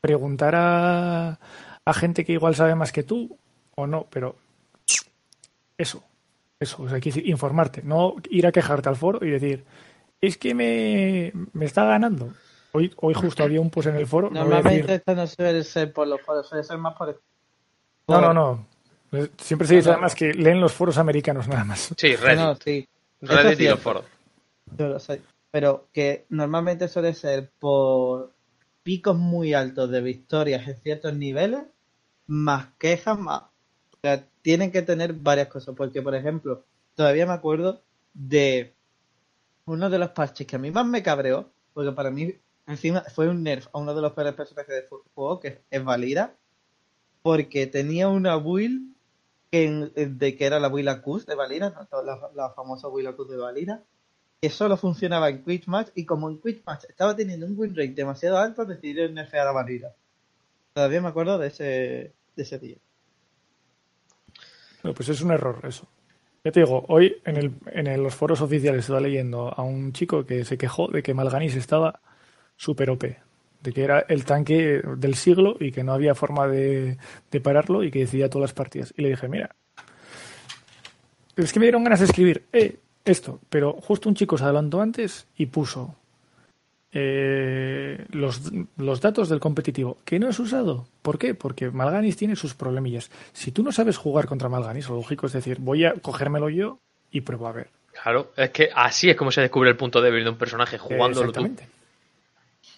Preguntar 0.00 0.54
a, 0.56 1.38
a 1.84 1.94
gente 1.94 2.24
que 2.24 2.32
igual 2.32 2.56
sabe 2.56 2.74
más 2.74 2.90
que 2.90 3.04
tú 3.04 3.38
o 3.76 3.86
no, 3.86 4.06
pero 4.10 4.36
eso, 5.76 6.02
eso, 6.58 6.82
o 6.82 6.88
sea, 6.88 6.98
decir, 6.98 7.28
informarte, 7.28 7.82
no 7.82 8.16
ir 8.30 8.46
a 8.48 8.52
quejarte 8.52 8.88
al 8.88 8.96
foro 8.96 9.24
y 9.24 9.30
decir, 9.30 9.64
es 10.20 10.36
que 10.36 10.54
me, 10.54 11.32
me 11.52 11.64
está 11.64 11.84
ganando. 11.84 12.34
Hoy, 12.72 12.92
hoy 12.96 13.14
justo 13.14 13.42
había 13.42 13.60
un 13.60 13.70
post 13.70 13.88
en 13.88 13.96
el 13.96 14.06
foro. 14.06 14.30
Normalmente 14.30 14.94
esto 14.94 15.14
no 15.14 15.26
suele 15.26 15.64
ser 15.64 15.92
por 15.92 16.06
los 16.06 16.20
foros, 16.20 16.46
suele 16.46 16.64
ser 16.64 16.78
más 16.78 16.94
por... 16.96 17.20
no, 18.08 18.20
no, 18.20 18.34
no. 18.34 18.66
Siempre 19.38 19.66
se 19.66 19.76
dice 19.76 19.90
además 19.90 20.14
que 20.14 20.34
leen 20.34 20.60
los 20.60 20.72
foros 20.72 20.98
americanos 20.98 21.48
nada 21.48 21.64
más. 21.64 21.94
sí, 21.96 22.12
No, 22.12 22.18
Reddit, 22.18 22.38
no, 22.38 22.56
sí, 22.56 22.88
Reddit 23.22 23.60
y 23.60 23.68
los 23.68 23.80
foros. 23.80 24.04
yo 24.76 24.88
lo 24.88 24.98
sé. 24.98 25.22
Pero 25.50 25.88
que 25.94 26.26
normalmente 26.28 26.88
suele 26.88 27.14
ser 27.14 27.50
por 27.58 28.34
picos 28.82 29.16
muy 29.16 29.54
altos 29.54 29.90
de 29.90 30.02
victorias 30.02 30.68
en 30.68 30.76
ciertos 30.76 31.14
niveles, 31.14 31.62
más 32.26 32.68
quejas, 32.78 33.18
más... 33.18 33.42
O 33.42 34.00
sea, 34.02 34.24
tienen 34.42 34.70
que 34.70 34.82
tener 34.82 35.14
varias 35.14 35.48
cosas, 35.48 35.74
porque 35.74 36.02
por 36.02 36.14
ejemplo, 36.14 36.64
todavía 36.94 37.26
me 37.26 37.32
acuerdo 37.32 37.82
de 38.12 38.74
uno 39.64 39.88
de 39.88 39.98
los 39.98 40.10
parches 40.10 40.46
que 40.46 40.56
a 40.56 40.58
mí 40.58 40.70
más 40.70 40.86
me 40.86 41.02
cabreó, 41.02 41.50
porque 41.72 41.92
para 41.92 42.10
mí 42.10 42.34
encima 42.68 43.00
fue 43.02 43.28
un 43.28 43.42
nerf 43.42 43.66
a 43.72 43.78
uno 43.78 43.94
de 43.94 44.02
los 44.02 44.12
peores 44.12 44.34
personajes 44.34 44.74
del 44.74 45.00
juego, 45.14 45.40
que 45.40 45.62
es 45.70 45.84
Valira, 45.84 46.34
porque 47.22 47.66
tenía 47.66 48.08
una 48.08 48.36
build 48.36 48.94
que 49.50 49.90
de 49.96 50.36
que 50.36 50.44
era 50.44 50.60
la 50.60 50.68
build 50.68 50.88
Acus 50.88 51.26
de 51.26 51.34
Valira, 51.34 51.70
¿no? 51.70 52.02
La, 52.34 52.50
famosa 52.50 52.88
build 52.88 53.08
Acus 53.08 53.30
de 53.30 53.36
Valira, 53.38 53.82
que 54.40 54.50
solo 54.50 54.76
funcionaba 54.76 55.30
en 55.30 55.42
Quick 55.44 55.66
Match 55.66 55.88
y 55.94 56.04
como 56.04 56.30
en 56.30 56.40
Quick 56.40 56.62
Match 56.64 56.84
estaba 56.88 57.16
teniendo 57.16 57.46
un 57.46 57.58
win 57.58 57.74
rate 57.74 57.94
demasiado 57.94 58.38
alto, 58.38 58.64
decidieron 58.64 59.14
nerfear 59.14 59.48
a 59.48 59.52
Valira. 59.52 59.94
Todavía 60.74 61.00
me 61.00 61.08
acuerdo 61.08 61.38
de 61.38 61.48
ese, 61.48 61.64
de 62.36 62.42
ese 62.42 62.58
día. 62.58 62.76
Bueno, 64.82 64.94
pues 64.94 65.08
es 65.08 65.20
un 65.22 65.32
error 65.32 65.60
eso. 65.64 65.88
Ya 66.44 66.52
te 66.52 66.60
digo, 66.60 66.84
hoy 66.88 67.16
en, 67.24 67.36
el, 67.36 67.52
en 67.72 67.88
el- 67.88 68.02
los 68.02 68.14
foros 68.14 68.40
oficiales 68.40 68.80
estaba 68.80 69.00
leyendo 69.00 69.52
a 69.54 69.62
un 69.62 69.92
chico 69.92 70.24
que 70.24 70.44
se 70.44 70.56
quejó 70.56 70.86
de 70.88 71.02
que 71.02 71.14
Malganis 71.14 71.56
estaba 71.56 72.00
super 72.58 72.90
OP, 72.90 73.04
de 73.62 73.72
que 73.72 73.82
era 73.82 74.00
el 74.08 74.26
tanque 74.26 74.82
del 74.98 75.14
siglo 75.14 75.56
y 75.58 75.72
que 75.72 75.82
no 75.82 75.92
había 75.94 76.14
forma 76.14 76.46
de, 76.46 76.98
de 77.30 77.40
pararlo 77.40 77.82
y 77.82 77.90
que 77.90 78.00
decidía 78.00 78.28
todas 78.28 78.50
las 78.50 78.52
partidas. 78.52 78.92
Y 78.96 79.02
le 79.02 79.10
dije, 79.10 79.28
mira, 79.28 79.54
es 81.36 81.52
que 81.52 81.60
me 81.60 81.66
dieron 81.66 81.84
ganas 81.84 82.00
de 82.00 82.06
escribir 82.06 82.44
eh, 82.52 82.76
esto, 83.04 83.40
pero 83.48 83.72
justo 83.72 84.08
un 84.08 84.14
chico 84.14 84.36
se 84.36 84.44
adelantó 84.44 84.82
antes 84.82 85.26
y 85.36 85.46
puso 85.46 85.94
eh, 86.92 88.04
los, 88.10 88.50
los 88.76 89.00
datos 89.00 89.28
del 89.28 89.40
competitivo 89.40 89.98
que 90.04 90.18
no 90.18 90.28
has 90.28 90.38
usado. 90.40 90.86
¿Por 91.02 91.18
qué? 91.18 91.34
Porque 91.34 91.70
Malganis 91.70 92.16
tiene 92.16 92.34
sus 92.34 92.54
problemillas. 92.54 93.10
Si 93.32 93.52
tú 93.52 93.62
no 93.62 93.72
sabes 93.72 93.96
jugar 93.96 94.26
contra 94.26 94.48
Malganis, 94.48 94.88
lo 94.88 94.96
lógico 94.96 95.26
es 95.26 95.32
decir, 95.32 95.58
voy 95.60 95.84
a 95.84 95.94
cogérmelo 95.94 96.48
yo 96.48 96.80
y 97.10 97.20
pruebo 97.20 97.46
a 97.46 97.52
ver. 97.52 97.70
Claro, 98.02 98.32
es 98.36 98.50
que 98.50 98.70
así 98.74 99.10
es 99.10 99.16
como 99.16 99.30
se 99.30 99.40
descubre 99.40 99.70
el 99.70 99.76
punto 99.76 100.00
débil 100.00 100.24
de 100.24 100.30
un 100.30 100.38
personaje, 100.38 100.78
jugándolo 100.78 101.32
tú. 101.32 101.40
Exactamente. 101.40 101.77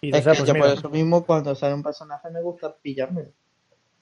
Y 0.01 0.15
Es 0.15 0.25
que 0.25 0.35
pues 0.35 0.45
yo 0.45 0.55
por 0.55 0.69
eso 0.69 0.89
mismo 0.89 1.25
cuando 1.25 1.55
sale 1.55 1.75
un 1.75 1.83
personaje 1.83 2.31
me 2.31 2.43
gusta 2.43 2.75
pillarme. 2.75 3.29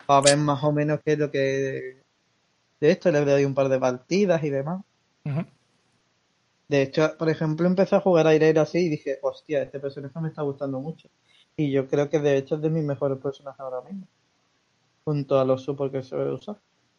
Para 0.06 0.22
ver 0.22 0.36
más 0.36 0.62
o 0.62 0.72
menos 0.72 1.00
qué 1.04 1.12
es 1.12 1.18
lo 1.18 1.30
que... 1.30 2.02
De 2.80 2.90
esto 2.90 3.10
le 3.10 3.24
doy 3.24 3.44
un 3.44 3.54
par 3.54 3.68
de 3.68 3.78
partidas 3.78 4.42
y 4.44 4.50
demás. 4.50 4.82
De 6.68 6.82
hecho, 6.82 7.16
por 7.18 7.28
ejemplo, 7.28 7.66
empecé 7.66 7.96
a 7.96 8.00
jugar 8.00 8.26
Airero 8.26 8.60
así 8.60 8.78
y 8.78 8.88
dije, 8.88 9.18
hostia, 9.22 9.62
este 9.62 9.80
personaje 9.80 10.18
me 10.20 10.28
está 10.28 10.42
gustando 10.42 10.80
mucho. 10.80 11.08
Y 11.56 11.72
yo 11.72 11.88
creo 11.88 12.08
que 12.08 12.20
de 12.20 12.36
hecho 12.36 12.54
es 12.54 12.62
de 12.62 12.70
mis 12.70 12.84
mejores 12.84 13.18
personajes 13.18 13.60
ahora 13.60 13.82
mismo. 13.82 14.06
Junto 15.04 15.40
a 15.40 15.44
los 15.44 15.62
super 15.62 15.90
que 15.90 16.02
suele 16.02 16.32
usar. 16.32 16.58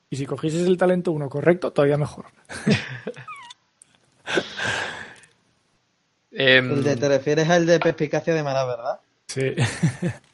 Y 0.10 0.18
si 0.18 0.26
cogieses 0.26 0.68
el 0.68 0.78
talento 0.78 1.12
uno 1.12 1.30
correcto, 1.30 1.72
todavía 1.72 1.98
mejor. 1.98 2.26
Em, 6.32 6.72
El 6.72 6.84
de, 6.84 6.96
te 6.96 7.08
refieres 7.08 7.50
al 7.50 7.66
de 7.66 7.80
perspicacia 7.80 8.34
de 8.34 8.44
mala, 8.44 8.66
¿verdad? 8.66 9.00
Sí. 9.28 9.56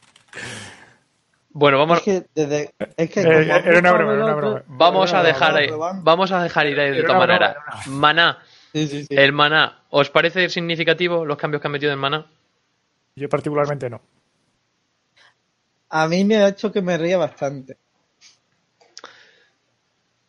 Bueno, 1.58 1.78
vamos, 1.78 2.00
Es 2.00 2.04
que 2.04 2.26
desde. 2.36 2.74
Es 2.98 3.10
que 3.10 3.22
Eh, 3.22 3.24
como 3.24 3.34
era 3.40 3.80
una 3.80 3.92
broma, 3.94 4.14
era 4.14 4.24
una 4.26 4.34
broma. 4.36 4.64
vamos 4.68 5.14
a 5.14 5.24
dejar 5.24 5.56
ahí, 5.56 5.70
vamos 6.02 6.32
a 6.34 6.44
dejar 6.44 6.68
ir 6.68 6.78
ahí 6.78 6.92
de 6.92 7.04
todas 7.04 7.18
maneras. 7.18 7.56
Maná, 7.88 8.40
Sí, 8.74 8.88
sí, 8.90 9.06
sí. 9.06 9.16
el 9.16 9.32
maná, 9.32 9.84
¿os 9.90 10.10
parece 10.10 10.50
significativo 10.50 11.24
los 11.24 11.38
cambios 11.38 11.62
que 11.62 11.70
han 11.70 11.72
metido 11.72 11.94
en 11.94 12.00
maná? 12.00 12.26
Yo 13.16 13.30
particularmente 13.30 13.90
no. 13.90 14.02
A 15.92 16.10
mí 16.10 16.26
me 16.26 16.36
ha 16.44 16.50
hecho 16.50 16.74
que 16.74 16.82
me 16.82 16.98
ría 16.98 17.18
bastante. 17.18 17.78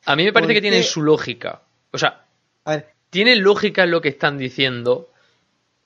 A 0.05 0.15
mí 0.15 0.23
me 0.25 0.33
parece 0.33 0.51
¿Por 0.51 0.55
que 0.55 0.61
tienen 0.61 0.83
qué? 0.83 0.87
su 0.87 1.03
lógica. 1.03 1.63
O 1.91 1.99
sea, 1.99 2.25
A 2.65 2.71
ver, 2.71 2.89
tiene 3.11 3.35
lógica 3.35 3.83
en 3.83 3.91
lo 3.91 4.01
que 4.01 4.11
están 4.11 4.39
diciendo, 4.39 5.09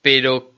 pero 0.01 0.51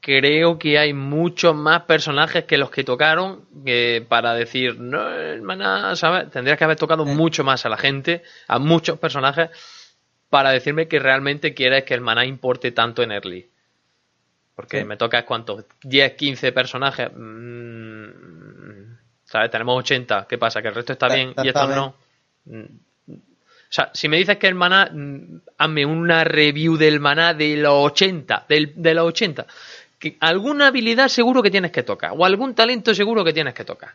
creo 0.00 0.58
que 0.58 0.78
hay 0.78 0.92
muchos 0.94 1.54
más 1.54 1.82
personajes 1.82 2.44
que 2.44 2.56
los 2.58 2.70
que 2.70 2.84
tocaron 2.84 3.44
que 3.64 4.04
para 4.08 4.34
decir, 4.34 4.78
no, 4.80 5.10
hermana, 5.10 5.94
¿sabes? 5.96 6.30
Tendrías 6.30 6.56
que 6.58 6.64
haber 6.64 6.76
tocado 6.78 7.04
mucho 7.04 7.44
más 7.44 7.66
a 7.66 7.68
la 7.68 7.76
gente, 7.76 8.22
a 8.48 8.58
muchos 8.58 8.98
personajes, 8.98 9.50
para 10.30 10.50
decirme 10.52 10.88
que 10.88 10.98
realmente 10.98 11.54
quieres 11.54 11.84
que 11.84 11.94
el 11.94 12.00
maná 12.00 12.24
importe 12.24 12.72
tanto 12.72 13.02
en 13.02 13.12
early. 13.12 13.50
Porque 14.54 14.80
Sí. 14.80 14.84
me 14.84 14.96
toca, 14.96 15.24
¿cuántos? 15.24 15.64
10, 15.82 16.14
15 16.14 16.52
personajes. 16.52 17.10
Mm, 17.14 18.94
¿Sabes? 19.24 19.50
Tenemos 19.50 19.78
80. 19.78 20.26
¿Qué 20.28 20.38
pasa? 20.38 20.60
¿Que 20.60 20.68
el 20.68 20.74
resto 20.74 20.92
está 20.92 21.06
Está- 21.06 21.16
bien 21.16 21.28
está- 21.30 21.44
y 21.44 21.48
estos 21.48 21.68
no? 21.70 21.94
O 23.70 23.72
sea, 23.72 23.90
si 23.94 24.08
me 24.08 24.16
dices 24.16 24.36
que 24.36 24.48
el 24.48 24.56
maná, 24.56 24.90
mm, 24.92 25.42
hazme 25.58 25.86
una 25.86 26.24
review 26.24 26.76
del 26.76 26.98
maná 26.98 27.34
de 27.34 27.56
los 27.56 27.72
80, 27.92 28.46
del, 28.48 28.72
de 28.74 28.94
los 28.94 29.04
80. 29.06 29.46
Que 29.98 30.16
alguna 30.20 30.66
habilidad 30.68 31.06
seguro 31.08 31.40
que 31.42 31.50
tienes 31.52 31.70
que 31.70 31.82
tocar, 31.84 32.12
o 32.16 32.24
algún 32.24 32.54
talento 32.54 32.92
seguro 32.94 33.22
que 33.24 33.32
tienes 33.32 33.54
que 33.54 33.64
tocar. 33.64 33.90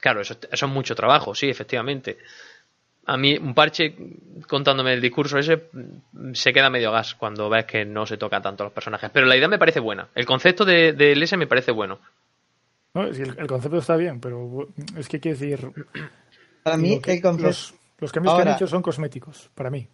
Claro, 0.00 0.20
eso, 0.20 0.36
eso 0.50 0.66
es 0.66 0.72
mucho 0.72 0.94
trabajo, 0.96 1.34
sí, 1.34 1.48
efectivamente. 1.48 2.18
A 3.06 3.16
mí, 3.16 3.36
un 3.36 3.54
parche 3.54 3.94
contándome 4.48 4.92
el 4.94 5.00
discurso 5.00 5.38
ese 5.38 5.68
mm, 5.72 6.32
se 6.34 6.52
queda 6.52 6.70
medio 6.70 6.90
gas 6.92 7.14
cuando 7.14 7.48
ves 7.48 7.66
que 7.66 7.84
no 7.84 8.06
se 8.06 8.16
toca 8.16 8.40
tanto 8.40 8.62
a 8.64 8.66
los 8.66 8.72
personajes. 8.72 9.10
Pero 9.12 9.26
la 9.26 9.36
idea 9.36 9.48
me 9.48 9.58
parece 9.58 9.80
buena. 9.80 10.08
El 10.14 10.26
concepto 10.26 10.64
de- 10.64 10.92
del 10.92 11.22
S 11.22 11.36
me 11.36 11.46
parece 11.46 11.70
bueno. 11.72 12.00
No, 12.94 13.12
sí, 13.12 13.22
el, 13.22 13.36
el 13.38 13.46
concepto 13.46 13.78
está 13.78 13.96
bien, 13.96 14.20
pero 14.20 14.68
es 14.96 15.08
que 15.08 15.20
quiero 15.20 15.38
decir. 15.38 15.70
para 16.62 16.76
mí 16.76 17.00
que 17.00 17.12
el 17.14 17.22
concepto 17.22 17.46
los, 17.48 17.74
los 17.98 18.12
cambios 18.12 18.34
que 18.34 18.40
Ahora- 18.40 18.50
han 18.52 18.56
hecho 18.56 18.66
son 18.66 18.82
cosméticos, 18.82 19.50
para 19.54 19.70
mí. 19.70 19.86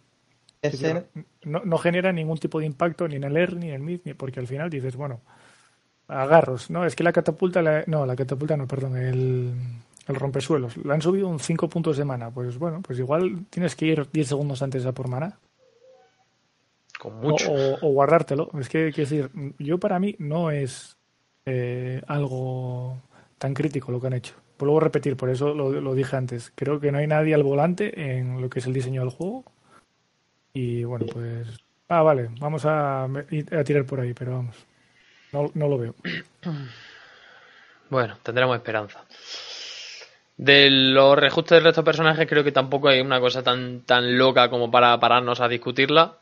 decir, 0.61 1.05
no, 1.43 1.61
no 1.63 1.77
genera 1.77 2.11
ningún 2.11 2.37
tipo 2.37 2.59
de 2.59 2.65
impacto 2.65 3.07
ni 3.07 3.15
en 3.15 3.23
el 3.23 3.37
air 3.37 3.55
ni 3.55 3.69
en 3.69 3.75
el 3.75 3.81
mid, 3.81 4.01
ni 4.03 4.13
porque 4.13 4.39
al 4.41 4.47
final 4.47 4.69
dices, 4.69 4.95
bueno, 4.95 5.21
agarros, 6.07 6.69
¿no? 6.69 6.85
Es 6.85 6.95
que 6.95 7.03
la 7.03 7.13
catapulta, 7.13 7.61
la- 7.61 7.83
no, 7.87 8.05
la 8.05 8.15
catapulta 8.15 8.57
no, 8.57 8.67
perdón, 8.67 8.97
el, 8.97 9.53
el 10.07 10.15
rompesuelos, 10.15 10.75
le 10.77 10.91
han 10.93 11.01
subido 11.01 11.27
un 11.29 11.39
5 11.39 11.69
puntos 11.69 11.95
de 11.97 12.03
mana. 12.03 12.29
Pues 12.31 12.57
bueno, 12.57 12.81
pues 12.81 12.99
igual 12.99 13.45
tienes 13.49 13.75
que 13.75 13.85
ir 13.85 14.09
10 14.11 14.27
segundos 14.27 14.61
antes 14.61 14.85
a 14.85 14.91
por 14.91 15.07
mana. 15.07 15.37
Con 16.99 17.13
O, 17.13 17.21
mucho. 17.21 17.51
o- 17.51 17.77
o 17.87 17.91
guardártelo. 17.93 18.49
Es 18.59 18.67
que, 18.67 18.91
quiero 18.91 19.09
decir, 19.09 19.29
yo 19.59 19.77
para 19.77 19.99
mí 19.99 20.15
no 20.19 20.51
es 20.51 20.97
eh, 21.45 22.01
algo 22.07 22.97
tan 23.37 23.53
crítico 23.53 23.91
lo 23.91 24.01
que 24.01 24.07
han 24.07 24.13
hecho. 24.13 24.33
Vuelvo 24.59 24.77
a 24.77 24.81
repetir, 24.81 25.15
por 25.15 25.29
eso 25.29 25.53
lo, 25.53 25.71
lo 25.71 25.95
dije 25.95 26.17
antes. 26.17 26.51
Creo 26.53 26.81
que 26.81 26.91
no 26.91 26.97
hay 26.97 27.07
nadie 27.07 27.33
al 27.33 27.43
volante 27.43 28.17
en 28.17 28.41
lo 28.41 28.49
que 28.49 28.59
es 28.59 28.65
el 28.67 28.73
diseño 28.73 29.01
del 29.01 29.09
juego. 29.09 29.45
Y 30.53 30.83
bueno, 30.83 31.05
pues. 31.11 31.47
Ah, 31.87 32.01
vale, 32.01 32.29
vamos 32.39 32.65
a, 32.65 33.05
a 33.05 33.63
tirar 33.63 33.85
por 33.85 34.01
ahí, 34.01 34.13
pero 34.13 34.33
vamos. 34.33 34.55
No, 35.31 35.49
no 35.53 35.67
lo 35.67 35.77
veo. 35.77 35.95
Bueno, 37.89 38.19
tendremos 38.21 38.55
esperanza. 38.55 39.03
De 40.37 40.69
los 40.69 41.17
reajustes 41.17 41.55
del 41.55 41.63
resto 41.63 41.81
de 41.81 41.85
personajes, 41.85 42.27
creo 42.27 42.43
que 42.43 42.51
tampoco 42.51 42.87
hay 42.87 43.01
una 43.01 43.19
cosa 43.19 43.41
tan, 43.41 43.81
tan 43.81 44.15
loca 44.15 44.47
como 44.51 44.69
para 44.69 44.99
pararnos 44.99 45.41
a 45.41 45.47
discutirla. 45.47 46.19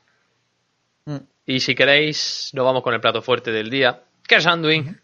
Mm. 1.04 1.18
Y 1.46 1.60
si 1.60 1.76
queréis, 1.76 2.52
nos 2.54 2.64
vamos 2.64 2.84
con 2.84 2.94
el 2.94 3.02
plato 3.02 3.22
fuerte 3.22 3.52
del 3.52 3.70
día, 3.70 4.02
que 4.26 4.36
es 4.36 4.48
Anduin. 4.48 4.98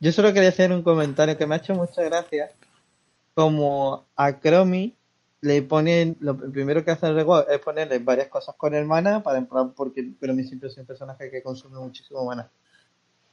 Yo 0.00 0.12
solo 0.12 0.32
quería 0.32 0.50
hacer 0.50 0.72
un 0.72 0.82
comentario 0.82 1.36
que 1.38 1.46
me 1.46 1.54
ha 1.54 1.58
hecho 1.58 1.74
mucha 1.74 2.02
gracia. 2.02 2.50
Como 3.34 4.06
a 4.16 4.40
Chromie 4.40 4.94
le 5.40 5.62
ponen, 5.62 6.16
lo 6.20 6.36
primero 6.36 6.84
que 6.84 6.90
hace 6.90 7.06
el 7.06 7.14
reward 7.14 7.50
es 7.50 7.58
ponerle 7.58 7.98
varias 7.98 8.28
cosas 8.28 8.54
con 8.56 8.74
el 8.74 8.86
mana, 8.86 9.22
para 9.22 9.44
porque 9.76 10.12
Chromie 10.20 10.46
siempre 10.46 10.68
es 10.68 10.78
un 10.78 10.86
personaje 10.86 11.30
que 11.30 11.42
consume 11.42 11.78
muchísimo 11.78 12.24
mana. 12.24 12.50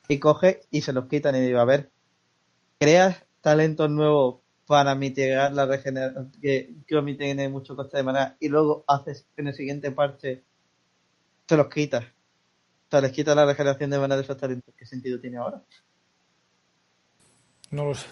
Y 0.07 0.19
coge 0.19 0.61
y 0.71 0.81
se 0.81 0.91
los 0.91 1.05
quitan 1.05 1.35
y 1.35 1.39
digo, 1.39 1.59
a 1.59 1.65
ver, 1.65 1.89
creas 2.79 3.23
talentos 3.41 3.89
nuevos 3.89 4.41
para 4.65 4.95
mitigar 4.95 5.53
la 5.53 5.65
regeneración, 5.65 6.31
que 6.41 6.73
Chromie 6.87 7.15
tiene 7.15 7.47
mucho 7.49 7.75
coste 7.75 7.97
de 7.97 8.03
mana, 8.03 8.35
y 8.39 8.49
luego 8.49 8.83
haces 8.87 9.25
en 9.37 9.47
el 9.47 9.53
siguiente 9.53 9.91
parche, 9.91 10.43
se 11.47 11.57
los 11.57 11.67
quitas. 11.67 12.03
O 12.03 12.89
sea, 12.91 13.01
les 13.01 13.11
quita 13.13 13.35
la 13.35 13.45
regeneración 13.45 13.89
de 13.89 13.99
mana 13.99 14.17
de 14.17 14.23
esos 14.23 14.35
talentos. 14.35 14.73
¿Qué 14.77 14.85
sentido 14.85 15.19
tiene 15.19 15.37
ahora? 15.37 15.63
No 17.71 17.85
lo 17.85 17.95
sé. 17.95 18.07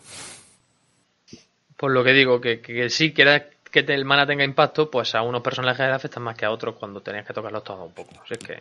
Por 1.77 1.91
lo 1.91 2.03
que 2.03 2.11
digo, 2.13 2.41
que, 2.41 2.59
que, 2.61 2.87
que 2.89 3.13
quieres 3.13 3.43
que 3.71 3.83
te- 3.83 3.93
el 3.93 4.05
mana 4.05 4.25
tenga 4.25 4.43
impacto, 4.43 4.89
pues 4.89 5.13
a 5.15 5.21
unos 5.21 5.41
personajes 5.41 5.85
le 5.85 5.93
afectan 5.93 6.23
más 6.23 6.35
que 6.35 6.45
a 6.45 6.51
otros 6.51 6.75
cuando 6.75 7.01
tenías 7.01 7.25
que 7.25 7.33
tocarlos 7.33 7.63
todos 7.63 7.85
un 7.87 7.93
poco. 7.93 8.11
Así 8.23 8.35
que. 8.35 8.59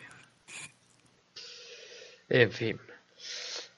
En 2.28 2.52
fin. 2.52 2.78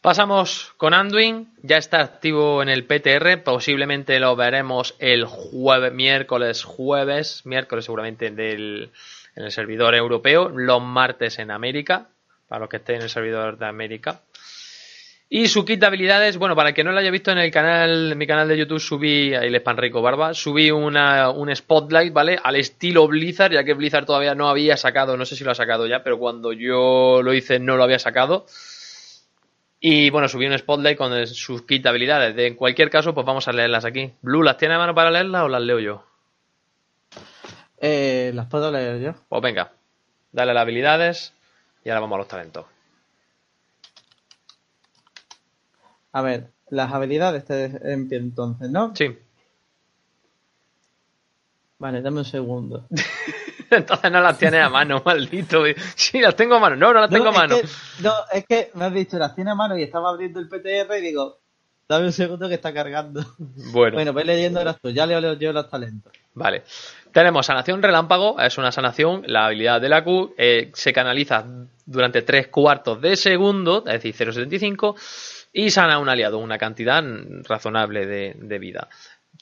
Pasamos 0.01 0.73
con 0.77 0.95
Anduin. 0.95 1.53
Ya 1.63 1.77
está 1.77 2.01
activo 2.01 2.63
en 2.63 2.69
el 2.69 2.85
PTR. 2.87 3.43
Posiblemente 3.45 4.19
lo 4.19 4.35
veremos 4.35 4.95
el 4.99 5.25
jueves, 5.27 5.93
miércoles, 5.93 6.65
jueves, 6.65 7.43
miércoles 7.45 7.85
seguramente 7.85 8.31
del, 8.31 8.91
en 9.37 9.45
el 9.45 9.53
servidor 9.53 9.95
europeo. 9.95 10.49
Los 10.49 10.83
martes 10.83 11.39
en 11.39 11.51
América. 11.51 12.09
Para 12.49 12.61
los 12.61 12.69
que 12.69 12.79
estén 12.79 12.97
en 12.97 13.03
el 13.03 13.11
servidor 13.11 13.57
de 13.59 13.67
América. 13.67 14.23
Y 15.33 15.47
su 15.47 15.65
kit 15.65 15.79
de 15.79 15.87
habilidades, 15.87 16.39
bueno, 16.39 16.57
para 16.57 16.71
el 16.71 16.75
que 16.75 16.83
no 16.83 16.91
lo 16.91 16.99
haya 16.99 17.13
visto 17.13 17.31
en 17.31 17.39
el 17.39 17.53
canal, 17.53 18.11
en 18.11 18.19
mi 18.19 18.27
canal 18.27 18.49
de 18.49 18.59
YouTube 18.59 18.81
subí, 18.81 19.33
ahí 19.33 19.47
el 19.47 19.77
Rico 19.77 20.03
Barba, 20.03 20.35
subí 20.35 20.73
una, 20.73 21.31
un 21.31 21.55
spotlight, 21.55 22.13
¿vale? 22.13 22.37
Al 22.43 22.57
estilo 22.57 23.07
Blizzard, 23.07 23.53
ya 23.53 23.63
que 23.63 23.75
Blizzard 23.75 24.07
todavía 24.07 24.35
no 24.35 24.49
había 24.49 24.77
sacado, 24.77 25.17
no 25.17 25.25
sé 25.25 25.37
si 25.37 25.45
lo 25.45 25.53
ha 25.53 25.55
sacado 25.55 25.87
ya, 25.87 26.03
pero 26.03 26.19
cuando 26.19 26.53
yo 26.53 27.23
lo 27.23 27.33
hice 27.33 27.61
no 27.61 27.77
lo 27.77 27.85
había 27.85 28.01
sacado. 28.01 28.45
Y 29.79 30.11
bueno, 30.11 30.27
subí 30.27 30.47
un 30.47 30.59
spotlight 30.59 30.99
con 30.99 31.25
sus 31.29 31.63
kit 31.63 31.85
de 31.85 31.89
habilidades. 31.91 32.35
De, 32.35 32.49
en 32.49 32.57
cualquier 32.57 32.91
caso, 32.91 33.15
pues 33.15 33.25
vamos 33.25 33.47
a 33.47 33.53
leerlas 33.53 33.85
aquí. 33.85 34.13
Blue, 34.23 34.43
¿las 34.43 34.57
tiene 34.57 34.75
a 34.75 34.79
mano 34.79 34.97
para 34.97 35.13
leerlas 35.13 35.45
o 35.45 35.49
las 35.49 35.63
leo 35.63 35.79
yo? 35.79 36.05
Eh, 37.79 38.33
las 38.35 38.47
puedo 38.47 38.73
leer 38.73 38.99
yo. 38.99 39.15
Pues 39.29 39.43
venga, 39.43 39.71
dale 40.33 40.55
las 40.55 40.63
habilidades 40.63 41.35
y 41.85 41.89
ahora 41.89 42.01
vamos 42.01 42.17
a 42.17 42.19
los 42.19 42.29
talentos. 42.29 42.80
A 46.13 46.23
ver, 46.23 46.51
las 46.71 46.93
habilidades 46.93 47.45
te 47.45 47.65
empiezo 47.93 48.25
entonces, 48.25 48.71
¿no? 48.71 48.95
Sí. 48.95 49.17
Vale, 51.79 52.03
dame 52.03 52.19
un 52.19 52.25
segundo. 52.25 52.87
Entonces 53.71 54.11
no 54.11 54.21
las 54.21 54.37
tienes 54.37 54.63
a 54.63 54.69
mano, 54.69 55.01
maldito. 55.05 55.63
Sí, 55.95 56.21
las 56.21 56.35
tengo 56.37 56.57
a 56.57 56.61
mano. 56.61 56.77
No, 56.77 56.93
no 56.93 57.01
las 57.01 57.11
tengo 57.11 57.27
no, 57.27 57.31
a 57.31 57.35
mano. 57.35 57.57
Que, 57.57 57.69
no, 58.03 58.13
es 58.33 58.45
que 58.47 58.71
me 58.75 58.85
has 58.85 58.93
dicho 58.93 59.19
las 59.19 59.35
tiene 59.35 59.53
a 59.53 59.55
mano 59.55 59.79
y 59.79 59.85
estaba 59.85 60.11
abriendo 60.11 60.41
el 60.41 60.49
PTR 60.49 60.99
y 60.99 61.01
digo, 61.01 61.39
dame 61.89 62.07
un 62.07 62.13
segundo 62.13 62.49
que 62.49 62.55
está 62.55 62.75
cargando. 62.75 63.25
Bueno. 63.73 63.95
Bueno, 63.95 64.13
voy 64.13 64.25
leyendo 64.25 64.63
las 64.63 64.81
tú, 64.81 64.91
ya 64.91 65.07
leo, 65.07 65.21
leo 65.21 65.35
yo 65.35 65.53
los 65.53 65.71
talentos. 65.71 66.13
Vale. 66.35 66.65
Tenemos 67.13 67.47
sanación 67.47 67.83
relámpago, 67.83 68.39
es 68.41 68.57
una 68.59 68.71
sanación, 68.71 69.23
la 69.27 69.47
habilidad 69.47 69.81
de 69.81 69.89
la 69.89 70.05
Q 70.05 70.35
eh, 70.39 70.71
se 70.75 70.93
canaliza 70.93 71.45
durante 71.85 72.23
3 72.23 72.49
cuartos 72.49 73.01
de 73.01 73.17
segundo, 73.17 73.85
es 73.87 74.03
decir, 74.03 74.15
0,75, 74.15 74.95
y 75.53 75.71
sana 75.71 75.95
a 75.95 75.99
un 75.99 76.09
aliado 76.09 76.39
una 76.39 76.59
cantidad 76.59 77.03
razonable 77.49 78.07
de, 78.07 78.35
de 78.37 78.59
vida. 78.59 78.89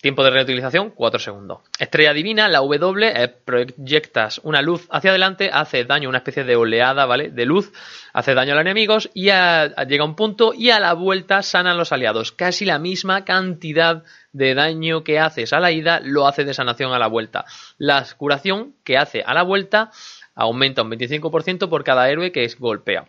Tiempo 0.01 0.23
de 0.23 0.31
reutilización, 0.31 0.91
4 0.91 1.19
segundos. 1.19 1.59
Estrella 1.77 2.13
divina, 2.13 2.47
la 2.47 2.61
W, 2.61 3.09
eh, 3.09 3.29
proyectas 3.29 4.41
una 4.45 4.63
luz 4.63 4.87
hacia 4.91 5.11
adelante, 5.11 5.51
hace 5.53 5.85
daño, 5.85 6.09
una 6.09 6.19
especie 6.19 6.45
de 6.45 6.55
oleada, 6.55 7.05
¿vale? 7.05 7.31
De 7.31 7.45
luz, 7.45 7.73
hace 8.13 8.35
daño 8.35 8.53
a 8.53 8.57
los 8.57 8.61
enemigos 8.61 9.11
y 9.13 9.25
llega 9.25 9.75
a 9.75 10.05
un 10.05 10.15
punto 10.15 10.55
y 10.55 10.71
a 10.71 10.79
la 10.79 10.93
vuelta 10.93 11.43
sana 11.43 11.73
a 11.73 11.75
los 11.75 11.91
aliados. 11.91 12.31
Casi 12.31 12.65
la 12.65 12.79
misma 12.79 13.25
cantidad 13.25 14.05
de 14.31 14.55
daño 14.55 15.03
que 15.03 15.19
haces 15.19 15.53
a 15.53 15.59
la 15.59 15.73
ida 15.73 15.99
lo 16.01 16.29
hace 16.29 16.45
de 16.45 16.55
sanación 16.55 16.93
a 16.93 17.01
la 17.01 17.09
vuelta. 17.09 17.45
La 17.77 18.07
curación 18.17 18.77
que 18.85 18.99
hace 18.99 19.23
a 19.23 19.35
la 19.35 19.43
vuelta 19.43 19.91
aumenta 20.37 20.83
un 20.83 20.93
25% 20.93 21.69
por 21.69 21.83
cada 21.83 22.09
héroe 22.09 22.31
que 22.31 22.45
es 22.45 22.57
golpea. 22.57 23.09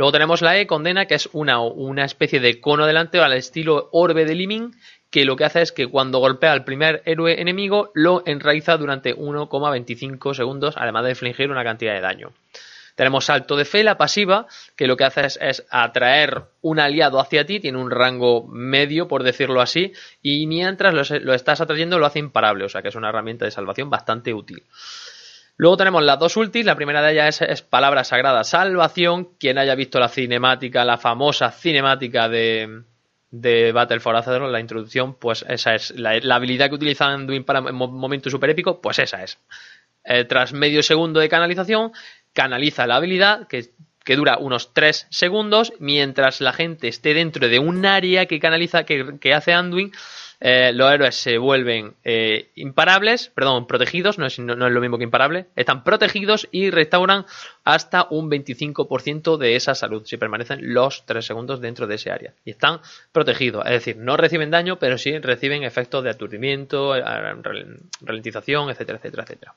Luego 0.00 0.12
tenemos 0.12 0.40
la 0.40 0.58
E, 0.58 0.66
condena, 0.66 1.04
que 1.04 1.14
es 1.14 1.28
una, 1.34 1.60
una 1.60 2.06
especie 2.06 2.40
de 2.40 2.58
cono 2.58 2.86
delante 2.86 3.18
al 3.18 3.34
estilo 3.34 3.90
orbe 3.92 4.24
de 4.24 4.34
Liming, 4.34 4.74
que 5.10 5.26
lo 5.26 5.36
que 5.36 5.44
hace 5.44 5.60
es 5.60 5.72
que 5.72 5.88
cuando 5.88 6.20
golpea 6.20 6.52
al 6.52 6.64
primer 6.64 7.02
héroe 7.04 7.38
enemigo, 7.38 7.90
lo 7.92 8.22
enraiza 8.24 8.78
durante 8.78 9.14
1,25 9.14 10.32
segundos, 10.32 10.74
además 10.78 11.04
de 11.04 11.10
infligir 11.10 11.50
una 11.50 11.64
cantidad 11.64 11.92
de 11.92 12.00
daño. 12.00 12.32
Tenemos 12.94 13.26
salto 13.26 13.56
de 13.56 13.66
fe, 13.66 13.84
la 13.84 13.98
pasiva, 13.98 14.46
que 14.74 14.86
lo 14.86 14.96
que 14.96 15.04
hace 15.04 15.26
es, 15.26 15.38
es 15.42 15.66
atraer 15.68 16.44
un 16.62 16.80
aliado 16.80 17.20
hacia 17.20 17.44
ti, 17.44 17.60
tiene 17.60 17.76
un 17.76 17.90
rango 17.90 18.46
medio, 18.46 19.06
por 19.06 19.22
decirlo 19.22 19.60
así, 19.60 19.92
y 20.22 20.46
mientras 20.46 20.94
lo, 20.94 21.18
lo 21.18 21.34
estás 21.34 21.60
atrayendo 21.60 21.98
lo 21.98 22.06
hace 22.06 22.20
imparable, 22.20 22.64
o 22.64 22.70
sea 22.70 22.80
que 22.80 22.88
es 22.88 22.94
una 22.94 23.10
herramienta 23.10 23.44
de 23.44 23.50
salvación 23.50 23.90
bastante 23.90 24.32
útil. 24.32 24.62
Luego 25.60 25.76
tenemos 25.76 26.02
las 26.02 26.18
dos 26.18 26.38
ultis, 26.38 26.64
la 26.64 26.74
primera 26.74 27.02
de 27.02 27.12
ellas 27.12 27.42
es, 27.42 27.60
palabra 27.60 28.02
sagrada, 28.02 28.44
salvación, 28.44 29.28
quien 29.38 29.58
haya 29.58 29.74
visto 29.74 30.00
la 30.00 30.08
cinemática, 30.08 30.86
la 30.86 30.96
famosa 30.96 31.50
cinemática 31.50 32.30
de, 32.30 32.84
de 33.30 33.70
Battle 33.70 34.00
for 34.00 34.16
Azeroth, 34.16 34.50
la 34.50 34.60
introducción, 34.60 35.16
pues 35.18 35.44
esa 35.46 35.74
es 35.74 35.90
la, 35.98 36.12
habilidad 36.34 36.70
que 36.70 36.76
utiliza 36.76 37.08
Anduin 37.08 37.44
para 37.44 37.60
momento 37.60 38.30
super 38.30 38.48
épico, 38.48 38.80
pues 38.80 39.00
esa 39.00 39.22
es. 39.22 39.36
Eh, 40.02 40.24
tras 40.24 40.54
medio 40.54 40.82
segundo 40.82 41.20
de 41.20 41.28
canalización, 41.28 41.92
canaliza 42.32 42.86
la 42.86 42.96
habilidad 42.96 43.46
que, 43.46 43.68
dura 44.16 44.38
unos 44.38 44.72
3 44.72 45.08
segundos, 45.10 45.74
mientras 45.78 46.40
la 46.40 46.54
gente 46.54 46.88
esté 46.88 47.12
dentro 47.12 47.50
de 47.50 47.58
un 47.58 47.84
área 47.84 48.24
que 48.24 48.40
canaliza, 48.40 48.84
que 48.84 49.34
hace 49.34 49.52
Anduin, 49.52 49.92
eh, 50.40 50.72
los 50.72 50.90
héroes 50.90 51.14
se 51.16 51.36
vuelven 51.36 51.94
eh, 52.02 52.50
imparables, 52.54 53.30
perdón, 53.34 53.66
protegidos, 53.66 54.18
no 54.18 54.24
es, 54.24 54.38
no, 54.38 54.54
es, 54.54 54.72
lo 54.72 54.80
mismo 54.80 54.96
que 54.96 55.04
imparable, 55.04 55.46
están 55.54 55.84
protegidos 55.84 56.48
y 56.50 56.70
restauran 56.70 57.26
hasta 57.62 58.06
un 58.08 58.30
25% 58.30 59.36
de 59.36 59.56
esa 59.56 59.74
salud 59.74 60.02
si 60.06 60.16
permanecen 60.16 60.72
los 60.72 61.04
3 61.04 61.24
segundos 61.24 61.60
dentro 61.60 61.86
de 61.86 61.96
ese 61.96 62.10
área. 62.10 62.32
Y 62.44 62.52
están 62.52 62.80
protegidos, 63.12 63.66
es 63.66 63.72
decir, 63.72 63.98
no 63.98 64.16
reciben 64.16 64.50
daño, 64.50 64.78
pero 64.78 64.96
sí 64.96 65.18
reciben 65.18 65.62
efectos 65.62 66.02
de 66.04 66.10
aturdimiento, 66.10 66.94
ralentización, 68.00 68.70
etcétera, 68.70 68.96
etcétera, 68.96 69.24
etcétera. 69.24 69.54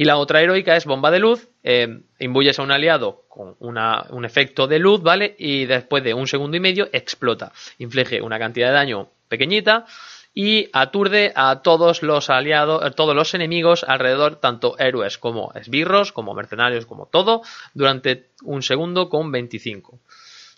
Y 0.00 0.04
la 0.04 0.16
otra 0.18 0.42
heroica 0.42 0.76
es 0.76 0.84
bomba 0.84 1.10
de 1.10 1.18
luz, 1.18 1.48
eh, 1.64 2.02
imbuyes 2.20 2.56
a 2.58 2.62
un 2.62 2.70
aliado 2.70 3.24
con 3.28 3.56
una, 3.58 4.04
un 4.10 4.24
efecto 4.24 4.68
de 4.68 4.78
luz, 4.78 5.02
¿vale? 5.02 5.34
Y 5.38 5.66
después 5.66 6.04
de 6.04 6.14
un 6.14 6.28
segundo 6.28 6.56
y 6.56 6.60
medio 6.60 6.88
explota, 6.92 7.52
inflige 7.78 8.22
una 8.22 8.38
cantidad 8.38 8.68
de 8.68 8.74
daño 8.74 9.08
pequeñita 9.28 9.86
y 10.34 10.68
aturde 10.72 11.32
a 11.34 11.62
todos 11.62 12.02
los 12.02 12.30
aliados, 12.30 12.82
a 12.82 12.90
todos 12.92 13.14
los 13.14 13.34
enemigos 13.34 13.84
alrededor, 13.84 14.36
tanto 14.36 14.78
héroes 14.78 15.18
como 15.18 15.52
esbirros, 15.54 16.12
como 16.12 16.34
mercenarios, 16.34 16.86
como 16.86 17.06
todo, 17.06 17.42
durante 17.74 18.26
un 18.42 18.62
segundo 18.62 19.08
con 19.08 19.32
25. 19.32 19.98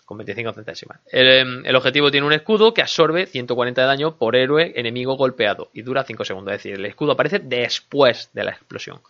Con 0.05 0.17
25 0.17 0.53
centésimas. 0.53 0.99
El, 1.07 1.65
el, 1.65 1.75
objetivo 1.75 2.11
tiene 2.11 2.27
un 2.27 2.33
escudo 2.33 2.73
que 2.73 2.81
absorbe 2.81 3.25
140 3.25 3.81
de 3.81 3.87
daño 3.87 4.17
por 4.17 4.35
héroe 4.35 4.73
enemigo 4.75 5.15
golpeado 5.15 5.69
y 5.73 5.81
dura 5.83 6.03
5 6.03 6.25
segundos. 6.25 6.53
Es 6.53 6.59
decir, 6.59 6.75
el 6.75 6.85
escudo 6.85 7.13
aparece 7.13 7.39
después 7.39 8.29
de 8.33 8.43
la 8.43 8.51
explosión. 8.51 9.01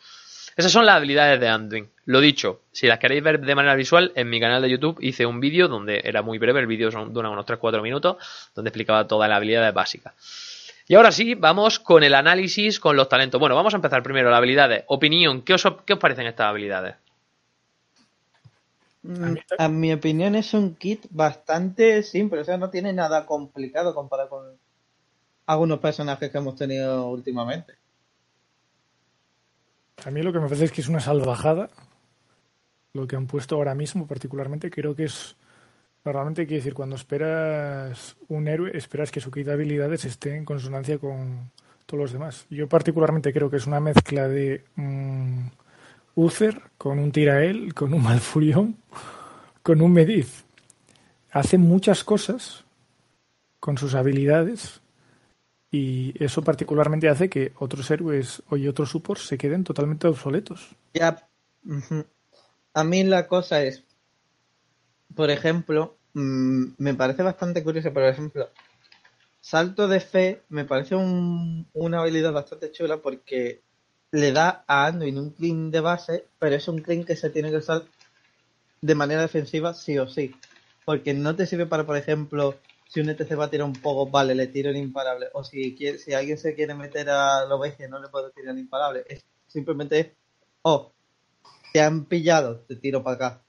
Esas 0.55 0.71
son 0.71 0.85
las 0.85 0.97
habilidades 0.97 1.39
de 1.39 1.47
Anduin. 1.47 1.89
Lo 2.05 2.19
dicho, 2.19 2.61
si 2.71 2.87
las 2.87 2.99
queréis 2.99 3.23
ver 3.23 3.39
de 3.39 3.55
manera 3.55 3.75
visual, 3.75 4.11
en 4.15 4.29
mi 4.29 4.39
canal 4.39 4.61
de 4.61 4.69
YouTube 4.69 4.97
hice 5.01 5.25
un 5.25 5.39
vídeo 5.39 5.67
donde 5.67 6.01
era 6.03 6.21
muy 6.21 6.37
breve, 6.39 6.59
el 6.59 6.67
vídeo 6.67 6.89
dura 6.89 7.29
unos 7.29 7.45
3-4 7.45 7.81
minutos, 7.81 8.17
donde 8.53 8.69
explicaba 8.69 9.07
todas 9.07 9.29
las 9.29 9.37
habilidades 9.37 9.73
básicas. 9.73 10.13
Y 10.87 10.95
ahora 10.95 11.11
sí, 11.11 11.35
vamos 11.35 11.79
con 11.79 12.03
el 12.03 12.13
análisis, 12.13 12.79
con 12.79 12.97
los 12.97 13.07
talentos. 13.07 13.39
Bueno, 13.39 13.55
vamos 13.55 13.73
a 13.73 13.77
empezar 13.77 14.03
primero 14.03 14.29
las 14.29 14.39
habilidades. 14.39 14.83
Opinión, 14.87 15.41
¿qué 15.43 15.53
os, 15.53 15.63
qué 15.85 15.93
os 15.93 15.99
parecen 15.99 16.27
estas 16.27 16.47
habilidades? 16.47 16.95
A 19.57 19.67
mi 19.67 19.93
opinión 19.93 20.35
es 20.35 20.53
un 20.53 20.75
kit 20.75 21.05
bastante 21.09 22.03
simple, 22.03 22.41
o 22.41 22.43
sea, 22.43 22.57
no 22.57 22.69
tiene 22.69 22.93
nada 22.93 23.25
complicado 23.25 23.95
comparado 23.95 24.29
con 24.29 24.59
algunos 25.47 25.79
personajes 25.79 26.29
que 26.29 26.37
hemos 26.37 26.55
tenido 26.55 27.07
últimamente. 27.07 27.73
A 30.05 30.11
mí 30.11 30.21
lo 30.21 30.33
que 30.33 30.39
me 30.39 30.45
parece 30.45 30.65
es 30.65 30.71
que 30.71 30.81
es 30.81 30.87
una 30.87 30.99
salvajada 30.99 31.69
lo 32.93 33.07
que 33.07 33.15
han 33.15 33.27
puesto 33.27 33.55
ahora 33.55 33.75
mismo, 33.75 34.07
particularmente. 34.07 34.69
Creo 34.69 34.95
que 34.95 35.05
es. 35.05 35.35
Normalmente, 36.03 36.47
quiere 36.47 36.61
decir, 36.61 36.73
cuando 36.73 36.95
esperas 36.95 38.17
un 38.27 38.47
héroe, 38.47 38.75
esperas 38.75 39.11
que 39.11 39.21
su 39.21 39.29
kit 39.29 39.45
de 39.45 39.53
habilidades 39.53 40.03
esté 40.05 40.35
en 40.35 40.45
consonancia 40.45 40.97
con 40.97 41.51
todos 41.85 42.01
los 42.01 42.11
demás. 42.11 42.47
Yo, 42.49 42.67
particularmente, 42.67 43.31
creo 43.31 43.49
que 43.51 43.57
es 43.57 43.67
una 43.67 43.79
mezcla 43.79 44.27
de 44.27 44.63
um, 44.77 45.49
Uther 46.15 46.59
con 46.77 46.97
un 46.97 47.11
Tirael, 47.11 47.75
con 47.75 47.93
un 47.93 48.01
Malfurión, 48.01 48.77
con 49.61 49.81
un 49.81 49.93
Mediz. 49.93 50.43
Hace 51.31 51.59
muchas 51.59 52.03
cosas 52.03 52.65
con 53.59 53.77
sus 53.77 53.93
habilidades 53.93 54.80
y 55.71 56.13
eso 56.21 56.43
particularmente 56.43 57.07
hace 57.07 57.29
que 57.29 57.53
otros 57.57 57.89
héroes 57.89 58.43
y 58.51 58.67
otros 58.67 58.89
supports 58.89 59.25
se 59.27 59.37
queden 59.37 59.63
totalmente 59.63 60.07
obsoletos. 60.07 60.75
Ya, 60.93 61.27
a 62.73 62.83
mí 62.83 63.03
la 63.03 63.27
cosa 63.27 63.63
es, 63.63 63.83
por 65.15 65.31
ejemplo, 65.31 65.95
mmm, 66.13 66.65
me 66.77 66.93
parece 66.93 67.23
bastante 67.23 67.63
curioso, 67.63 67.93
por 67.93 68.03
ejemplo, 68.03 68.49
salto 69.39 69.87
de 69.87 70.01
fe 70.01 70.43
me 70.49 70.65
parece 70.65 70.95
un, 70.95 71.67
una 71.73 72.01
habilidad 72.01 72.33
bastante 72.33 72.71
chula 72.71 72.97
porque 72.97 73.61
le 74.11 74.33
da 74.33 74.65
a 74.67 74.87
Anduin 74.87 75.17
un 75.17 75.31
clean 75.31 75.71
de 75.71 75.79
base, 75.79 76.25
pero 76.37 76.55
es 76.55 76.67
un 76.67 76.79
clean 76.79 77.05
que 77.05 77.15
se 77.15 77.29
tiene 77.29 77.49
que 77.49 77.57
usar 77.57 77.83
de 78.81 78.95
manera 78.95 79.21
defensiva 79.21 79.73
sí 79.73 79.97
o 79.97 80.07
sí. 80.07 80.35
Porque 80.83 81.13
no 81.13 81.35
te 81.35 81.45
sirve 81.45 81.65
para, 81.65 81.85
por 81.85 81.95
ejemplo, 81.95 82.55
si 82.91 82.99
un 82.99 83.07
ETC 83.07 83.39
va 83.39 83.45
a 83.45 83.49
tirar 83.49 83.65
un 83.65 83.73
poco, 83.73 84.11
vale, 84.11 84.35
le 84.35 84.47
tiro 84.47 84.69
el 84.69 84.75
imparable. 84.75 85.27
O 85.31 85.45
si 85.45 85.77
alguien 86.13 86.37
se 86.37 86.53
quiere 86.55 86.75
meter 86.75 87.09
a 87.09 87.45
lo 87.45 87.57
bestia, 87.57 87.87
no 87.87 88.01
le 88.01 88.09
puedo 88.09 88.31
tirar 88.31 88.53
el 88.53 88.59
imparable. 88.59 89.05
Es, 89.07 89.25
simplemente 89.47 89.99
es, 89.99 90.07
oh, 90.63 90.91
te 91.71 91.79
han 91.79 92.03
pillado, 92.03 92.59
te 92.67 92.75
tiro 92.75 93.01
para 93.01 93.15
acá. 93.15 93.41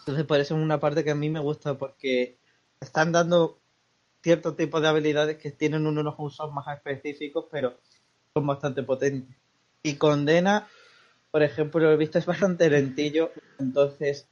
Entonces, 0.00 0.26
por 0.26 0.38
eso 0.38 0.54
es 0.54 0.62
una 0.62 0.78
parte 0.78 1.02
que 1.02 1.12
a 1.12 1.14
mí 1.14 1.30
me 1.30 1.40
gusta, 1.40 1.78
porque 1.78 2.36
están 2.78 3.10
dando 3.10 3.58
ciertos 4.22 4.54
tipos 4.54 4.82
de 4.82 4.88
habilidades 4.88 5.38
que 5.38 5.50
tienen 5.50 5.86
unos 5.86 6.14
usos 6.18 6.52
más 6.52 6.66
específicos, 6.76 7.46
pero 7.50 7.78
son 8.34 8.46
bastante 8.46 8.82
potentes. 8.82 9.34
Y 9.82 9.94
condena, 9.94 10.68
por 11.30 11.42
ejemplo, 11.42 11.80
lo 11.80 11.90
he 11.90 11.96
visto, 11.96 12.18
es 12.18 12.26
bastante 12.26 12.68
lentillo, 12.68 13.32
entonces 13.58 14.28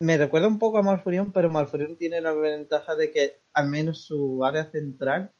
me 0.00 0.16
recuerda 0.16 0.48
un 0.48 0.58
poco 0.58 0.78
a 0.78 0.82
Malfurion, 0.82 1.32
pero 1.32 1.50
Malfurion 1.50 1.96
tiene 1.96 2.20
la 2.20 2.32
ventaja 2.32 2.94
de 2.94 3.10
que 3.10 3.40
al 3.52 3.68
menos 3.68 4.02
su 4.02 4.44
área 4.44 4.70
central 4.70 5.32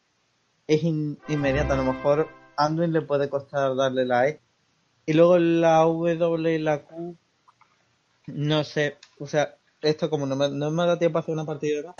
es 0.66 0.82
in 0.82 1.18
inmediata. 1.28 1.74
A 1.74 1.76
lo 1.76 1.92
mejor 1.92 2.28
Anduin 2.56 2.92
le 2.92 3.02
puede 3.02 3.28
costar 3.28 3.74
darle 3.76 4.04
la 4.04 4.28
E. 4.28 4.40
Y 5.06 5.12
luego 5.12 5.38
la 5.38 5.80
W 5.80 6.54
y 6.54 6.58
la 6.58 6.84
Q, 6.84 7.16
no 8.28 8.64
sé, 8.64 8.96
o 9.18 9.26
sea, 9.26 9.58
esto 9.82 10.08
como 10.08 10.24
no 10.24 10.34
me, 10.34 10.48
no 10.48 10.70
me 10.70 10.86
da 10.86 10.98
tiempo 10.98 11.18
a 11.18 11.20
hacer 11.20 11.34
una 11.34 11.44
partida, 11.44 11.94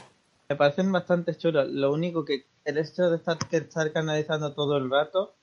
me 0.49 0.57
parecen 0.57 0.91
bastante 0.91 1.37
chulas. 1.37 1.69
Lo 1.69 1.93
único 1.93 2.25
que 2.25 2.47
el 2.65 2.79
hecho 2.79 3.11
de 3.11 3.17
estar, 3.17 3.37
estar 3.51 3.93
canalizando 3.93 4.55
todo 4.55 4.79
el 4.79 4.91
rato, 4.91 5.35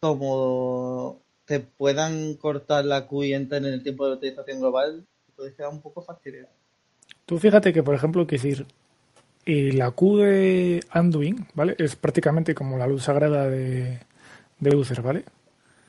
como 0.00 1.20
te 1.46 1.60
puedan 1.60 2.34
cortar 2.34 2.84
la 2.84 3.06
Q 3.08 3.24
y 3.24 3.34
entrar 3.34 3.64
en 3.64 3.72
el 3.72 3.82
tiempo 3.82 4.06
de 4.06 4.14
utilización 4.14 4.60
global, 4.60 5.06
puede 5.38 5.54
quedar 5.54 5.70
un 5.70 5.80
poco 5.80 6.02
fastidioso. 6.02 6.50
Tú 7.24 7.38
fíjate 7.38 7.72
que, 7.72 7.82
por 7.82 7.94
ejemplo, 7.94 8.26
que 8.26 8.36
decir, 8.36 8.66
y 9.44 9.70
la 9.72 9.92
Q 9.92 10.18
de 10.18 10.84
Anduin, 10.90 11.46
¿vale? 11.54 11.76
Es 11.78 11.94
prácticamente 11.94 12.54
como 12.54 12.76
la 12.76 12.86
luz 12.86 13.04
sagrada 13.04 13.48
de, 13.48 14.00
de 14.58 14.76
Uther, 14.76 15.00
¿vale? 15.00 15.24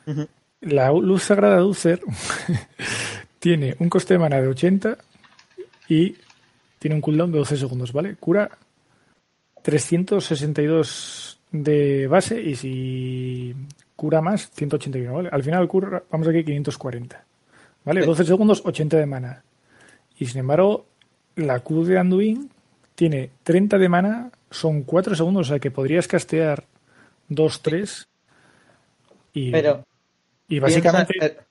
Uh 0.05 0.11
-huh. 0.11 0.27
La 0.61 0.91
luz 0.91 1.23
sagrada 1.23 1.57
de 1.57 1.63
Uther 1.63 1.99
tiene 3.39 3.75
un 3.79 3.89
coste 3.89 4.13
de 4.13 4.19
mana 4.19 4.39
de 4.39 4.47
80 4.47 4.97
y 5.87 6.15
tiene 6.77 6.95
un 6.95 7.01
cooldown 7.01 7.31
de 7.31 7.39
12 7.39 7.57
segundos, 7.57 7.91
¿vale? 7.91 8.15
Cura 8.17 8.49
362 9.63 11.39
de 11.51 12.07
base 12.07 12.39
y 12.39 12.55
si 12.55 13.55
cura 13.95 14.21
más, 14.21 14.51
181, 14.51 15.13
¿vale? 15.13 15.29
Al 15.31 15.43
final 15.43 15.67
cura, 15.67 16.03
vamos 16.11 16.27
aquí, 16.27 16.43
540. 16.43 17.25
¿Vale? 17.85 18.05
12 18.05 18.25
segundos, 18.25 18.61
80 18.65 18.97
de 18.97 19.05
mana. 19.05 19.43
Y 20.17 20.25
sin 20.25 20.39
embargo, 20.39 20.85
la 21.35 21.59
Q 21.59 21.85
de 21.85 21.97
Anduin 21.97 22.49
tiene 22.95 23.29
30 23.43 23.77
de 23.77 23.89
mana, 23.89 24.31
son 24.51 24.83
4 24.83 25.15
segundos, 25.15 25.47
o 25.47 25.49
sea 25.49 25.59
que 25.59 25.71
podrías 25.71 26.07
castear 26.07 26.65
2, 27.29 27.61
3. 27.61 28.07
Y, 29.33 29.51
pero, 29.51 29.85
y 30.47 30.59
básicamente. 30.59 31.13
Piensa, 31.17 31.45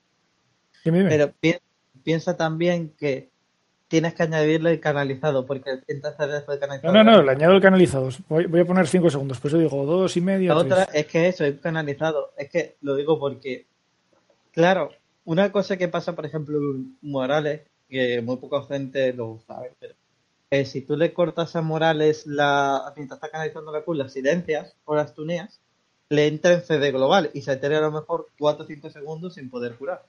dime. 0.85 1.05
Pero 1.09 1.33
pi 1.41 1.55
piensa 2.05 2.37
también 2.37 2.93
que 2.99 3.31
tienes 3.89 4.15
que 4.15 4.23
añadirle 4.23 4.73
el 4.73 4.81
canalizado, 4.81 5.47
porque 5.47 5.81
entonces 5.89 6.31
después 6.31 6.61
de 6.61 6.61
canalizado. 6.61 6.93
No, 6.93 7.03
no, 7.03 7.13
no, 7.13 7.23
le 7.23 7.33
añado 7.33 7.55
el 7.55 7.63
canalizado. 7.63 8.11
Voy, 8.29 8.47
voy 8.47 8.61
a 8.61 8.65
poner 8.65 8.87
5 8.87 9.11
segundos, 9.11 9.41
por 9.41 9.49
eso 9.49 9.59
digo 9.59 9.87
2 9.87 10.17
y 10.17 10.21
medio. 10.21 10.55
La 10.55 10.61
otra 10.61 10.85
es 10.93 11.07
que 11.07 11.29
eso, 11.29 11.45
es 11.45 11.59
canalizado. 11.61 12.33
Es 12.37 12.51
que 12.51 12.77
lo 12.83 12.95
digo 12.95 13.19
porque, 13.19 13.67
claro, 14.53 14.91
una 15.29 15.53
cosa 15.53 15.77
que 15.77 15.89
pasa, 15.89 16.15
por 16.15 16.25
ejemplo, 16.25 16.59
en 16.59 16.97
Morales, 17.03 17.61
que 17.87 18.23
muy 18.23 18.39
poca 18.39 18.63
gente 18.63 19.13
lo 19.13 19.39
sabe, 19.47 19.75
pero 19.79 19.95
eh, 20.51 20.65
si 20.65 20.81
tú 20.81 20.97
le 20.97 21.13
cortas 21.13 21.55
a 21.55 21.61
Morales 21.61 22.27
la 22.27 22.91
mientras 22.97 23.19
está 23.19 23.29
canalizando 23.29 23.71
la 23.71 23.83
Q, 23.83 23.93
las 23.93 24.15
silencias 24.15 24.75
o 24.87 24.95
las 24.95 25.15
tuneas, 25.15 25.61
le 26.09 26.29
entra 26.29 26.55
en 26.55 26.63
CD 26.63 26.93
global 26.93 27.31
y 27.35 27.43
se 27.43 27.51
altera 27.51 27.77
a 27.77 27.83
lo 27.83 27.93
mejor 27.93 28.29
4 28.39 28.65
o 28.65 28.67
5 28.67 28.89
segundos 28.89 29.35
sin 29.35 29.51
poder 29.51 29.75
curar. 29.75 30.03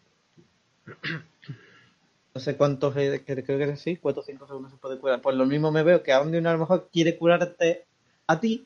no 2.34 2.40
sé 2.40 2.56
cuántos, 2.56 2.96
eh, 2.96 3.22
creo 3.26 3.44
que 3.44 3.76
sí, 3.76 3.98
4 3.98 4.22
o 4.22 4.26
5 4.26 4.48
segundos 4.48 4.72
se 4.72 4.78
puede 4.78 5.00
curar. 5.00 5.22
Pues 5.22 5.36
lo 5.36 5.46
mismo 5.46 5.70
me 5.70 5.84
veo 5.84 6.02
que 6.02 6.14
a 6.14 6.22
un 6.22 6.34
a 6.34 6.54
lo 6.54 6.60
mejor 6.60 6.88
quiere 6.94 7.18
curarte 7.18 7.86
a 8.26 8.40
ti 8.40 8.66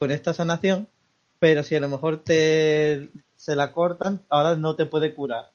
con 0.00 0.10
esta 0.10 0.34
sanación, 0.34 0.88
pero 1.38 1.62
si 1.62 1.76
a 1.76 1.80
lo 1.80 1.88
mejor 1.88 2.16
te 2.24 3.10
se 3.42 3.56
la 3.56 3.72
cortan, 3.72 4.20
ahora 4.28 4.54
no 4.54 4.76
te 4.76 4.86
puede 4.86 5.14
curar. 5.16 5.50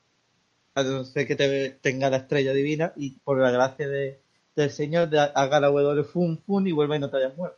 A 0.76 0.84
no 0.84 1.06
ser 1.06 1.26
que 1.26 1.38
te, 1.38 1.69
tenga 1.69 2.10
la 2.10 2.17
estrella 2.17 2.52
divina 2.52 2.91
y 2.97 3.12
por 3.12 3.39
la 3.39 3.50
gracia 3.50 3.88
de, 3.88 4.19
del 4.58 4.71
Señor 4.71 5.08
de, 5.10 5.19
haga 5.21 5.62
la 5.62 5.67
W 5.69 6.04
fun 6.04 6.38
fun 6.45 6.67
y 6.67 6.73
vuelva 6.73 6.97
y 6.97 7.00
no 7.00 7.10
te 7.10 7.15
hayas 7.15 7.38
muerto. 7.38 7.58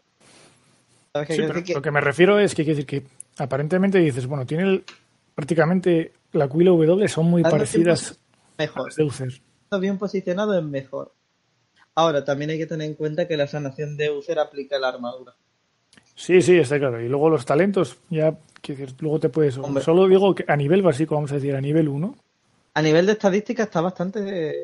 ¿Sabes 1.13 1.27
qué 1.29 1.33
Sí, 1.35 1.41
pero 1.47 1.63
lo 1.73 1.81
que 1.81 1.89
me 1.89 1.99
refiero 1.99 2.37
es 2.37 2.53
que 2.53 2.63
decir 2.63 2.85
que 2.85 3.03
aparentemente 3.39 3.97
dices, 3.97 4.27
bueno, 4.27 4.45
tiene 4.45 4.65
el- 4.65 4.85
prácticamente 5.33 6.13
la 6.33 6.47
Q 6.47 6.61
y 6.61 6.63
la 6.65 6.71
W 6.73 7.07
son 7.07 7.25
muy 7.25 7.41
parecidas 7.41 8.11
a 8.11 8.61
Mejor. 8.61 8.85
las 8.85 8.95
de 8.97 9.03
Uther. 9.03 9.41
está 9.63 9.79
bien 9.79 9.97
posicionado 9.97 10.55
es 10.55 10.63
mejor. 10.63 11.11
Ahora, 11.95 12.23
también 12.23 12.51
hay 12.51 12.59
que 12.59 12.67
tener 12.67 12.87
en 12.87 12.93
cuenta 12.93 13.27
que 13.27 13.35
la 13.35 13.47
sanación 13.47 13.97
de 13.97 14.11
User 14.11 14.37
aplica 14.37 14.77
la 14.77 14.89
armadura. 14.89 15.33
Sí, 16.13 16.39
sí, 16.43 16.55
está 16.59 16.77
claro. 16.77 17.01
Y 17.01 17.07
luego 17.09 17.31
los 17.31 17.45
talentos, 17.45 17.97
ya, 18.11 18.37
quiero 18.61 18.81
decir, 18.81 18.95
luego 18.99 19.19
te 19.19 19.29
puedes. 19.29 19.57
Hombre. 19.57 19.83
Solo 19.83 20.07
digo 20.07 20.33
que 20.35 20.45
a 20.47 20.55
nivel 20.55 20.81
básico, 20.81 21.15
vamos 21.15 21.31
a 21.31 21.35
decir, 21.35 21.55
a 21.55 21.61
nivel 21.61 21.87
1, 21.87 22.15
A 22.75 22.81
nivel 22.81 23.05
de 23.05 23.13
estadística 23.13 23.63
está 23.63 23.81
bastante 23.81 24.55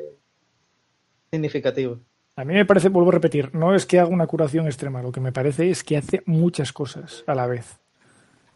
significativo. 1.30 1.98
a 2.36 2.44
mí 2.44 2.54
me 2.54 2.64
parece, 2.66 2.88
vuelvo 2.88 3.10
a 3.10 3.14
repetir, 3.14 3.54
no 3.54 3.74
es 3.74 3.86
que 3.86 3.98
haga 3.98 4.08
una 4.10 4.26
curación 4.26 4.66
extrema, 4.66 5.02
lo 5.02 5.10
que 5.12 5.20
me 5.20 5.32
parece 5.32 5.70
es 5.70 5.82
que 5.82 5.96
hace 5.96 6.22
muchas 6.26 6.72
cosas 6.72 7.24
a 7.26 7.34
la 7.34 7.46
vez. 7.46 7.76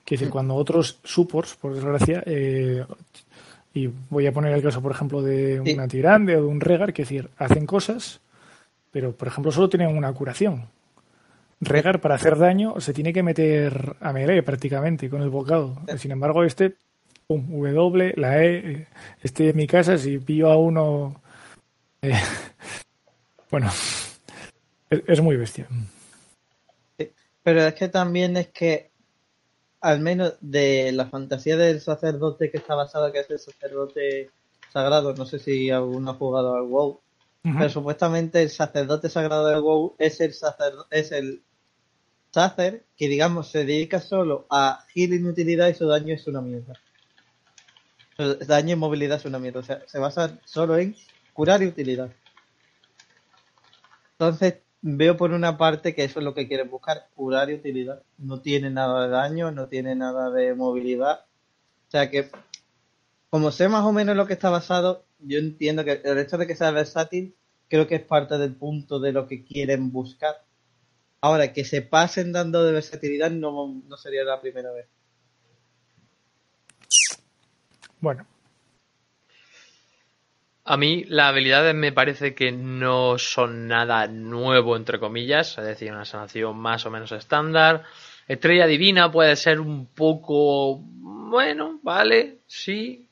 Quiero 0.05 0.21
decir, 0.21 0.31
cuando 0.33 0.55
otros 0.55 0.99
supports, 1.05 1.55
por 1.57 1.75
desgracia, 1.75 2.23
eh, 2.27 2.85
y 3.75 3.89
voy 4.09 4.27
a 4.27 4.33
poner 4.33 4.53
el 4.53 4.63
caso, 4.63 4.83
por 4.83 4.93
ejemplo, 4.93 5.23
de 5.23 5.61
Sí. 5.65 5.73
una 5.73 5.87
Tirande 5.89 6.37
o 6.37 6.43
de 6.43 6.47
un 6.49 6.61
Regar, 6.61 6.93
que 6.93 7.03
decir, 7.03 7.29
hacen 7.39 7.67
cosas, 7.67 8.21
pero, 8.91 9.13
por 9.13 9.29
ejemplo, 9.29 9.53
solo 9.53 9.69
tienen 9.69 9.97
una 9.97 10.13
curación. 10.13 10.65
Regar, 11.61 12.01
para 12.01 12.15
hacer 12.15 12.39
daño, 12.39 12.81
se 12.81 12.95
tiene 12.95 13.13
que 13.13 13.23
meter 13.23 13.97
a 14.01 14.13
melee 14.13 14.43
prácticamente 14.43 15.11
con 15.11 15.21
el 15.23 15.29
bocado. 15.29 15.77
Sin 15.99 16.11
embargo, 16.11 16.43
este, 16.43 16.75
pum, 17.27 17.47
W, 17.51 18.15
la 18.17 18.43
E, 18.43 18.57
eh, 18.73 18.87
estoy 19.23 19.49
en 19.51 19.57
mi 19.57 19.67
casa, 19.67 19.99
si 19.99 20.19
pillo 20.19 20.51
a 20.51 20.57
uno... 20.57 21.21
eh, 22.01 22.15
bueno, 23.51 23.71
es, 24.89 25.03
es 25.07 25.21
muy 25.21 25.37
bestia. 25.37 25.69
Pero 27.43 27.63
es 27.63 27.75
que 27.75 27.89
también 27.89 28.37
es 28.37 28.49
que, 28.49 28.91
al 29.83 30.01
menos 30.01 30.35
de 30.41 30.93
la 30.93 31.07
fantasía 31.07 31.57
del 31.57 31.81
sacerdote 31.81 32.51
que 32.51 32.59
está 32.59 32.75
basada, 32.75 33.13
que 33.13 33.21
es 33.21 33.31
el 33.31 33.39
sacerdote 33.39 34.31
sagrado, 34.73 35.15
no 35.15 35.25
sé 35.27 35.39
si 35.39 35.71
alguno 35.71 36.11
ha 36.13 36.15
jugado 36.15 36.55
al 36.55 36.63
WoW, 36.65 37.01
Ujú. 37.43 37.55
pero 37.59 37.71
supuestamente 37.71 38.43
el 38.43 38.51
sacerdote 38.51 39.09
sagrado 39.09 39.47
del 39.49 39.61
WoW 39.63 39.95
es 39.99 40.21
el 40.21 40.33
sacerdo- 40.33 40.87
es 40.91 41.13
el 41.13 41.43
sacer 42.33 42.85
que 42.97 43.09
digamos 43.09 43.51
se 43.51 43.65
dedica 43.65 44.01
solo 44.01 44.47
a 44.51 44.85
healing 44.95 45.27
utilidad 45.27 45.69
y 45.69 45.75
su 45.75 45.87
daño 45.87 46.15
es 46.15 46.27
una 46.27 46.41
mierda. 46.41 46.75
Su 48.17 48.35
daño 48.35 48.75
y 48.75 48.77
movilidad 48.77 49.19
es 49.19 49.25
una 49.25 49.39
mierda. 49.39 49.61
O 49.61 49.63
sea, 49.63 49.83
se 49.87 49.99
basa 49.99 50.39
solo 50.45 50.79
en 50.79 50.95
curar 51.33 51.63
y 51.63 51.67
utilidad. 51.67 52.11
Entonces, 54.13 54.57
veo 54.83 55.17
por 55.17 55.33
una 55.33 55.57
parte 55.57 55.95
que 55.95 56.05
eso 56.05 56.21
es 56.21 56.25
lo 56.25 56.35
que 56.35 56.47
quieren 56.47 56.71
buscar, 56.71 57.09
curar 57.15 57.51
y 57.51 57.55
utilidad. 57.55 58.03
No 58.19 58.41
tiene 58.41 58.71
nada 58.71 59.05
de 59.05 59.09
daño, 59.09 59.51
no 59.51 59.69
tiene 59.69 59.95
nada 59.95 60.31
de 60.31 60.55
movilidad. 60.55 61.21
O 61.89 61.91
sea 61.91 62.11
que, 62.11 62.31
como 63.31 63.51
sé 63.51 63.69
más 63.69 63.85
o 63.85 63.93
menos 63.93 64.17
lo 64.17 64.27
que 64.27 64.35
está 64.35 64.51
basado, 64.51 65.05
yo 65.19 65.39
entiendo 65.39 65.85
que 65.85 66.01
el 66.05 66.19
hecho 66.19 66.39
de 66.39 66.47
que 66.47 66.57
sea 66.57 66.71
versátil, 66.71 67.35
creo 67.69 67.87
que 67.87 67.97
es 67.97 68.03
parte 68.03 68.39
del 68.39 68.55
punto 68.55 69.01
de 69.01 69.13
lo 69.13 69.27
que 69.27 69.45
quieren 69.45 69.91
buscar. 69.91 70.45
Ahora, 71.23 71.53
que 71.55 71.65
se 71.65 71.81
pasen 71.83 72.33
dando 72.33 72.63
de 72.65 72.73
versatilidad 72.73 73.31
no, 73.31 73.83
no 73.89 73.97
sería 73.97 74.25
la 74.25 74.41
primera 74.41 74.71
vez. 74.73 74.87
Bueno, 78.01 78.27
A 80.65 80.77
mí 80.77 81.05
las 81.09 81.29
habilidades 81.31 81.75
me 81.75 81.91
parece 81.93 82.35
que 82.35 82.53
no 82.53 83.19
son 83.19 83.67
nada 83.67 84.07
nuevo, 84.07 84.77
entre 84.77 85.01
comillas, 85.01 85.57
es 85.59 85.65
decir, 85.65 85.91
una 85.93 86.05
sanación 86.05 86.57
más 86.59 86.85
o 86.87 86.91
menos 86.91 87.13
estándar. 87.13 87.85
Estrella 88.29 88.67
divina 88.67 89.11
puede 89.11 89.35
ser 89.37 89.59
un 89.59 89.87
poco, 89.87 90.77
bueno, 90.79 91.81
vale, 91.83 92.39
sí, 92.47 93.09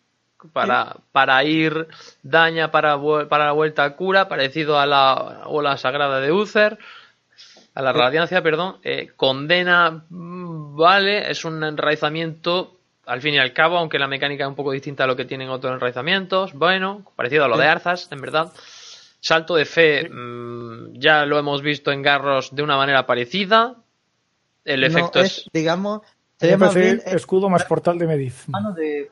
para, 0.52 0.98
para 1.10 1.42
ir 1.42 1.88
daña 2.22 2.70
para, 2.70 2.96
vuel- 2.96 3.26
para 3.28 3.46
la 3.46 3.52
vuelta 3.52 3.84
a 3.84 3.96
cura, 3.96 4.28
parecido 4.28 4.78
a 4.78 4.86
la 4.86 5.42
ola 5.46 5.76
sagrada 5.78 6.20
de 6.20 6.30
Uther, 6.30 6.78
a 7.78 7.82
la 7.82 7.92
radiancia, 7.92 8.42
perdón. 8.42 8.78
Eh, 8.82 9.12
condena, 9.14 10.04
vale, 10.10 11.30
es 11.30 11.44
un 11.44 11.62
enraizamiento 11.62 12.76
al 13.06 13.22
fin 13.22 13.34
y 13.34 13.38
al 13.38 13.52
cabo, 13.52 13.78
aunque 13.78 14.00
la 14.00 14.08
mecánica 14.08 14.42
es 14.42 14.48
un 14.48 14.56
poco 14.56 14.72
distinta 14.72 15.04
a 15.04 15.06
lo 15.06 15.14
que 15.14 15.24
tienen 15.24 15.48
otros 15.48 15.72
enraizamientos, 15.72 16.54
bueno, 16.54 17.04
parecido 17.14 17.44
a 17.44 17.48
lo 17.48 17.56
de 17.56 17.66
Arzas, 17.66 18.08
en 18.10 18.20
verdad. 18.20 18.52
Salto 19.20 19.54
de 19.54 19.64
fe, 19.64 20.08
mm, 20.08 20.94
ya 20.94 21.24
lo 21.24 21.38
hemos 21.38 21.62
visto 21.62 21.92
en 21.92 22.02
Garros 22.02 22.52
de 22.52 22.64
una 22.64 22.76
manera 22.76 23.06
parecida. 23.06 23.76
El 24.64 24.82
efecto 24.82 25.20
es... 25.20 25.38
es, 25.38 25.44
digamos, 25.52 26.02
bien 26.74 27.00
eh, 27.06 27.14
escudo 27.14 27.48
más 27.48 27.64
portal 27.64 27.96
de 27.96 28.08
Mediz. 28.08 28.48
mano 28.48 28.72
de... 28.72 29.08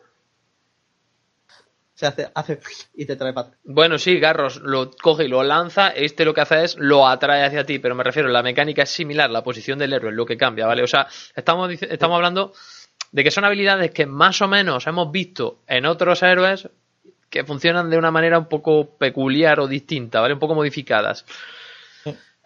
Se 1.97 2.07
hace, 2.07 2.29
hace 2.35 2.61
y 2.95 3.07
te 3.07 3.17
trae 3.17 3.33
para. 3.33 3.53
Bueno, 3.65 3.97
sí, 3.97 4.21
Garros 4.21 4.61
lo 4.61 4.91
coge 4.91 5.25
y 5.25 5.29
lo 5.29 5.43
lanza. 5.43 5.89
Este 5.89 6.27
lo 6.27 6.35
que 6.35 6.43
hace 6.43 6.63
es 6.63 6.77
lo 6.79 7.09
atrae 7.09 7.43
hacia 7.43 7.65
ti, 7.65 7.79
pero 7.79 7.95
me 7.95 8.05
refiero, 8.05 8.29
la 8.29 8.43
mecánica 8.43 8.83
es 8.83 8.91
similar, 8.91 9.31
la 9.31 9.43
posición 9.43 9.79
del 9.79 9.95
héroe 9.95 10.11
es 10.11 10.17
lo 10.17 10.27
que 10.27 10.37
cambia, 10.37 10.67
¿vale? 10.67 10.83
O 10.83 10.87
sea, 10.87 11.09
estamos, 11.35 11.73
estamos 11.73 12.17
hablando 12.17 12.53
de 13.13 13.25
que 13.25 13.31
son 13.31 13.47
habilidades 13.47 13.93
que 13.93 14.05
más 14.05 14.43
o 14.43 14.47
menos 14.47 14.87
hemos 14.87 15.11
visto 15.11 15.61
en 15.67 15.87
otros 15.87 16.23
héroes 16.23 16.69
que 17.31 17.45
funcionan 17.45 17.89
de 17.89 17.97
una 17.97 18.11
manera 18.11 18.39
un 18.39 18.47
poco 18.47 18.97
peculiar 18.99 19.59
o 19.59 19.67
distinta, 19.67 20.21
¿vale? 20.21 20.35
Un 20.35 20.41
poco 20.41 20.55
modificadas. 20.55 21.25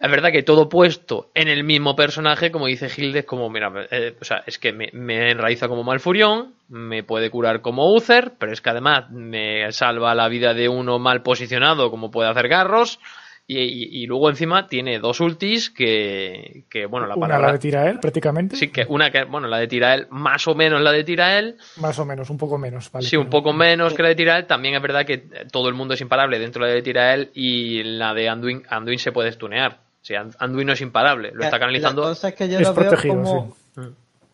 Es 0.01 0.09
verdad 0.09 0.31
que 0.31 0.41
todo 0.43 0.67
puesto 0.67 1.29
en 1.35 1.47
el 1.47 1.63
mismo 1.63 1.95
personaje, 1.95 2.51
como 2.51 2.65
dice 2.65 2.89
Hilde, 2.95 3.19
es 3.19 3.25
como, 3.25 3.49
mira, 3.51 3.71
eh, 3.91 4.15
o 4.19 4.25
sea, 4.25 4.43
es 4.47 4.57
que 4.57 4.73
me, 4.73 4.89
me 4.93 5.29
enraiza 5.31 5.67
como 5.67 5.83
Malfurión, 5.83 6.55
me 6.69 7.03
puede 7.03 7.29
curar 7.29 7.61
como 7.61 7.93
Uther, 7.93 8.33
pero 8.39 8.51
es 8.51 8.61
que 8.61 8.71
además 8.71 9.11
me 9.11 9.71
salva 9.71 10.15
la 10.15 10.27
vida 10.27 10.53
de 10.55 10.69
uno 10.69 10.97
mal 10.97 11.21
posicionado, 11.21 11.91
como 11.91 12.09
puede 12.09 12.29
hacer 12.29 12.47
Garros, 12.47 12.99
y, 13.47 13.59
y- 13.59 14.03
y 14.03 14.07
luego 14.07 14.29
encima 14.29 14.67
tiene 14.67 14.97
dos 14.99 15.19
ultis 15.19 15.69
que, 15.69 16.63
que 16.69 16.85
bueno, 16.85 17.05
la 17.05 17.15
Una 17.15 17.27
palabra... 17.27 17.47
la 17.47 17.53
de 17.53 17.59
Tirael, 17.59 17.99
prácticamente. 17.99 18.55
Sí, 18.55 18.69
que 18.69 18.85
una 18.87 19.11
que, 19.11 19.25
bueno, 19.25 19.47
la 19.47 19.57
de 19.57 19.67
Tirael, 19.67 20.07
más 20.09 20.47
o 20.47 20.55
menos 20.55 20.81
la 20.81 20.91
de 20.93 21.03
Tirael, 21.03 21.57
Más 21.77 21.99
o 21.99 22.05
menos, 22.05 22.29
un 22.29 22.37
poco 22.37 22.57
menos. 22.57 22.89
Vale, 22.91 23.05
sí, 23.05 23.17
un 23.17 23.29
poco 23.29 23.51
menos 23.51 23.93
que 23.93 24.03
la 24.03 24.09
de 24.09 24.15
Tirael. 24.15 24.45
También 24.47 24.75
es 24.75 24.81
verdad 24.81 25.05
que 25.05 25.17
todo 25.51 25.67
el 25.69 25.75
mundo 25.75 25.95
es 25.95 26.01
imparable 26.01 26.39
dentro 26.39 26.63
de 26.63 26.69
la 26.69 26.75
de 26.75 26.81
Tirael 26.81 27.29
y 27.33 27.83
la 27.83 28.13
de 28.13 28.29
Anduin, 28.29 28.63
Anduin 28.69 28.99
se 28.99 29.11
puede 29.11 29.31
stunear. 29.31 29.80
Sea, 30.01 30.27
Anduin 30.39 30.67
no 30.67 30.73
es 30.73 30.81
imparable, 30.81 31.31
lo 31.33 31.43
está 31.43 31.59
canalizando. 31.59 32.01
La 32.03 32.09
cosa 32.09 32.29
es 32.29 32.35
que 32.35 32.49
yo 32.49 32.59
Es 32.59 32.67
lo 32.67 32.73
veo 32.73 32.89
protegido, 32.89 33.15
como... 33.15 33.55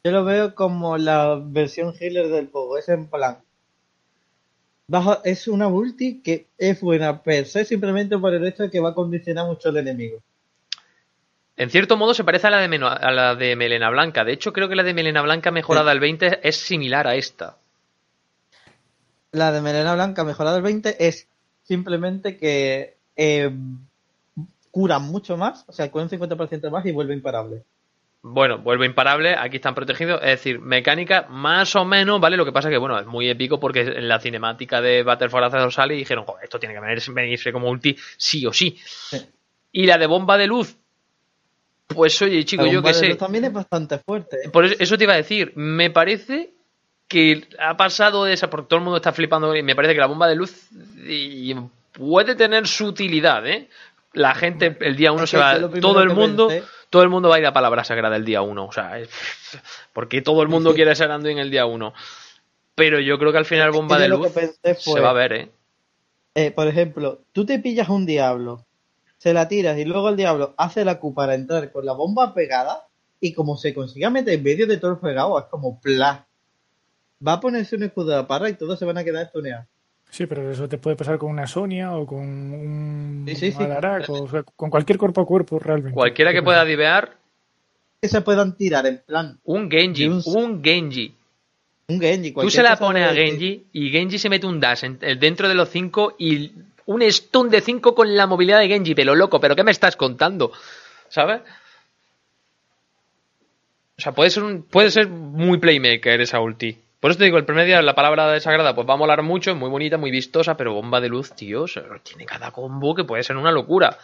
Yo 0.04 0.12
lo 0.12 0.24
veo 0.24 0.56
como 0.56 0.98
la 0.98 1.38
versión 1.44 1.94
healer 2.00 2.30
del 2.30 2.48
juego. 2.50 2.78
Es 2.78 2.88
en 2.88 3.08
plan... 3.08 3.40
es 5.26 5.48
una 5.50 5.68
ulti 5.68 6.22
que 6.22 6.48
es 6.58 6.80
buena 6.80 7.22
per 7.22 7.46
se 7.46 7.66
simplemente 7.66 8.18
por 8.18 8.34
el 8.34 8.46
hecho 8.48 8.64
de 8.64 8.70
que 8.72 8.80
va 8.80 8.90
a 8.90 8.94
condicionar 8.96 9.46
mucho 9.46 9.70
al 9.70 9.78
enemigo. 9.78 10.20
En 11.58 11.70
cierto 11.72 11.98
modo 11.98 12.14
se 12.14 12.24
parece 12.24 12.48
a 12.48 12.52
la, 12.52 12.60
de 12.60 12.68
Meno- 12.70 12.88
a 12.88 13.12
la 13.12 13.36
de 13.36 13.56
Melena 13.56 13.90
Blanca. 13.90 14.24
De 14.24 14.32
hecho, 14.32 14.54
creo 14.54 14.70
que 14.70 14.76
la 14.76 14.84
de 14.84 14.94
Melena 14.94 15.24
Blanca 15.24 15.52
mejorada 15.52 15.92
al 15.92 16.00
20 16.00 16.48
es 16.48 16.56
similar 16.56 17.08
a 17.08 17.16
esta. 17.16 17.58
La 19.32 19.52
de 19.52 19.62
Melena 19.62 19.94
Blanca 19.96 20.24
mejorada 20.24 20.58
al 20.58 20.62
20 20.62 21.06
es 21.08 21.28
simplemente 21.64 22.38
que 22.38 22.96
eh, 23.16 23.52
cura 24.78 25.00
mucho 25.00 25.38
más, 25.38 25.66
o 25.68 25.72
sea, 25.74 25.90
cura 25.90 26.04
un 26.04 26.10
50% 26.12 26.70
más 26.70 26.86
y 26.86 26.92
vuelve 26.92 27.16
imparable. 27.16 27.64
Bueno, 28.22 28.60
vuelve 28.60 28.86
imparable, 28.86 29.36
aquí 29.36 29.56
están 29.56 29.74
protegidos, 29.74 30.20
es 30.22 30.30
decir, 30.30 30.60
mecánica 30.60 31.26
más 31.32 31.76
o 31.76 31.84
menos, 31.84 32.22
¿vale? 32.22 32.38
Lo 32.38 32.46
que 32.46 32.52
pasa 32.52 32.70
que, 32.70 32.78
bueno, 32.78 33.00
es 33.00 33.08
muy 33.08 33.28
épico 33.28 33.60
porque 33.60 33.82
en 33.82 34.08
la 34.08 34.20
cinemática 34.20 34.80
de 34.80 35.02
Battle 35.02 35.30
for 35.30 35.44
Azeroth 35.44 35.72
sale 35.72 35.96
y 35.96 36.00
dijeron, 36.00 36.26
"Joder, 36.26 36.44
esto 36.44 36.60
tiene 36.60 36.76
que 36.76 36.80
venir- 36.82 37.12
venirse 37.12 37.52
como 37.52 37.72
ulti 37.72 37.98
sí 38.18 38.46
o 38.46 38.54
sí. 38.54 38.78
Sí. 38.86 39.18
Y 39.72 39.88
la 39.88 39.98
de 39.98 40.06
bomba 40.06 40.38
de 40.38 40.46
luz, 40.46 40.76
pues 41.88 42.22
oye, 42.22 42.46
chico, 42.46 42.66
La 42.66 42.72
yo 42.72 42.84
qué 42.84 42.94
sé. 42.94 43.08
luz 43.10 43.18
también 43.18 43.46
es 43.46 43.54
bastante 43.54 43.98
fuerte. 43.98 44.38
¿eh? 44.46 44.50
Por 44.50 44.66
eso, 44.66 44.76
eso 44.78 44.96
te 44.96 45.06
iba 45.06 45.14
a 45.14 45.18
decir, 45.18 45.54
me 45.56 45.90
parece 45.90 46.52
que 47.08 47.48
ha 47.58 47.76
pasado 47.78 48.26
de 48.26 48.34
esa, 48.34 48.48
porque 48.48 48.68
todo 48.68 48.78
el 48.78 48.84
mundo 48.84 48.98
está 48.98 49.12
flipando, 49.12 49.56
y 49.56 49.64
me 49.64 49.76
parece 49.76 49.96
que 49.96 50.02
la 50.02 50.06
bomba 50.08 50.28
de 50.28 50.36
luz 50.36 50.68
y 51.08 51.56
puede 51.94 52.36
tener 52.36 52.68
su 52.68 52.86
utilidad, 52.88 53.48
¿eh? 53.48 53.70
La 54.14 54.34
gente 54.36 54.78
el 54.82 54.96
día 54.96 55.12
uno 55.12 55.26
Es 55.26 55.30
se 55.30 55.38
va, 55.38 55.60
todo 55.82 56.02
el 56.02 56.10
mundo, 56.10 56.48
pensé- 56.48 56.68
todo 56.90 57.04
el 57.04 57.10
mundo 57.10 57.30
va 57.30 57.36
a 57.36 57.40
ir 57.40 57.46
a 57.46 57.54
palabra 57.54 57.84
sagrada 57.84 58.16
el 58.16 58.26
día 58.26 58.42
uno, 58.42 58.66
o 58.66 58.72
sea, 58.72 59.00
es- 59.00 59.10
porque 59.94 60.22
todo 60.22 60.42
el 60.42 60.48
mundo 60.48 60.74
quiere 60.74 60.96
ser 60.96 61.12
Anduin 61.12 61.38
el 61.38 61.52
día 61.52 61.66
uno. 61.66 61.94
Pero 62.76 63.00
yo 63.00 63.18
creo 63.20 63.32
que 63.32 63.38
al 63.40 63.46
final 63.46 63.72
bomba 63.72 63.98
de 64.00 64.08
luz 64.10 64.32
se 64.78 65.00
va 65.02 65.10
a 65.10 65.14
ver, 65.14 65.34
¿eh? 65.34 65.52
eh, 66.36 66.52
por 66.52 66.68
ejemplo, 66.68 67.22
tú 67.34 67.46
te 67.46 67.60
pillas 67.60 67.90
un 67.90 68.06
diablo, 68.06 68.66
se 69.18 69.34
la 69.34 69.48
tiras 69.48 69.78
y 69.78 69.86
luego 69.86 70.10
el 70.10 70.16
diablo 70.16 70.54
hace 70.58 70.86
la 70.86 71.00
Q 71.00 71.14
para 71.14 71.34
entrar 71.36 71.72
con 71.72 71.86
la 71.86 71.94
bomba 71.94 72.34
pegada 72.36 72.88
y 73.20 73.34
como 73.34 73.58
se 73.58 73.74
consiga 73.74 74.10
meter 74.12 74.36
en 74.36 74.44
medio 74.44 74.68
de 74.68 74.78
todo 74.78 74.92
el 74.92 74.98
fregado, 74.98 75.38
es 75.40 75.46
como 75.46 75.80
pla. 75.82 76.28
Va 77.28 77.34
a 77.34 77.40
ponerse 77.40 77.76
un 77.76 77.84
escudo 77.84 78.12
de 78.12 78.18
la 78.18 78.28
parra 78.28 78.48
y 78.50 78.54
todos 78.54 78.78
se 78.78 78.86
van 78.86 79.00
a 79.00 79.04
quedar 79.04 79.26
estuneados. 79.26 79.66
Sí, 80.10 80.26
pero 80.26 80.50
eso 80.52 80.68
te 80.70 80.78
puede 80.78 80.96
pasar 80.96 81.18
con 81.18 81.30
una 81.32 81.46
Sonia 81.48 81.92
o 81.96 82.06
con 82.06 82.20
un 82.20 83.26
Sí, 83.28 83.52
sí, 83.52 83.54
o, 83.60 84.24
o 84.24 84.30
sea, 84.30 84.44
con 84.44 84.70
cualquier 84.70 84.98
cuerpo 84.98 85.22
a 85.22 85.26
cuerpo 85.26 85.60
realmente. 85.60 85.94
Cualquiera 85.94 86.32
que 86.34 86.42
pueda 86.42 86.64
divear, 86.66 87.18
Que 88.02 88.08
se 88.08 88.22
puedan 88.22 88.56
tirar 88.56 88.86
en 88.86 89.02
plan 89.06 89.40
un 89.44 89.70
Genji, 89.70 90.08
un- 90.08 90.22
un 90.26 90.64
Genji. 90.64 91.14
un 91.90 92.00
Genji. 92.00 92.32
Tú 92.34 92.50
se 92.50 92.62
la 92.64 92.78
pones 92.78 93.04
a 93.08 93.14
Genji 93.14 93.66
y 93.74 93.90
Genji 93.90 94.18
se 94.20 94.30
mete 94.30 94.46
un 94.48 94.60
dash 94.60 94.84
en- 94.86 95.00
dentro 95.20 95.48
de 95.48 95.56
los 95.56 95.70
5 95.70 96.16
y 96.18 96.52
un 96.86 97.02
stun 97.12 97.50
de 97.50 97.60
5 97.62 97.94
con 97.96 98.16
la 98.16 98.28
movilidad 98.28 98.60
de 98.60 98.68
Genji, 98.70 98.96
pero 98.96 99.14
loco, 99.16 99.40
¿pero 99.42 99.56
qué 99.56 99.64
me 99.64 99.72
estás 99.72 99.96
contando? 99.98 100.52
¿Sabes? 101.10 101.42
O 103.98 104.02
sea, 104.02 104.12
puede 104.14 104.30
ser, 104.30 104.44
un, 104.44 104.62
puede 104.64 104.92
ser 104.92 105.08
muy 105.08 105.58
playmaker 105.58 106.22
esa 106.22 106.40
ulti. 106.40 106.78
Por 107.00 107.12
eso 107.12 107.20
te 107.20 107.26
digo, 107.26 107.38
el 107.38 107.46
primer 107.46 107.66
día 107.66 107.82
la 107.82 107.94
palabra 107.94 108.32
desagrada 108.32 108.74
pues 108.74 108.88
va 108.90 108.96
a 108.96 108.98
molar 108.98 109.22
mucho, 109.22 109.52
es 109.52 109.58
muy 109.58 109.70
bonita, 109.70 109.98
muy 109.98 110.10
vistosa, 110.12 110.58
pero 110.58 110.74
bomba 110.74 111.00
de 111.00 111.10
luz, 111.10 111.32
tío, 111.34 111.66
tiene 112.04 112.26
cada 112.26 112.52
combo 112.52 112.96
que 112.96 113.04
puede 113.04 113.24
ser 113.24 113.38
una 113.38 113.52
locura. 113.52 113.98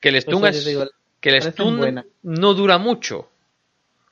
Que 0.00 0.10
el 0.10 0.14
Por 0.16 0.34
stun, 0.34 0.46
es- 0.46 0.64
digo, 0.64 0.84
que 1.20 1.30
el 1.30 1.42
stun 1.42 2.04
no 2.22 2.54
dura 2.54 2.78
mucho. 2.78 3.28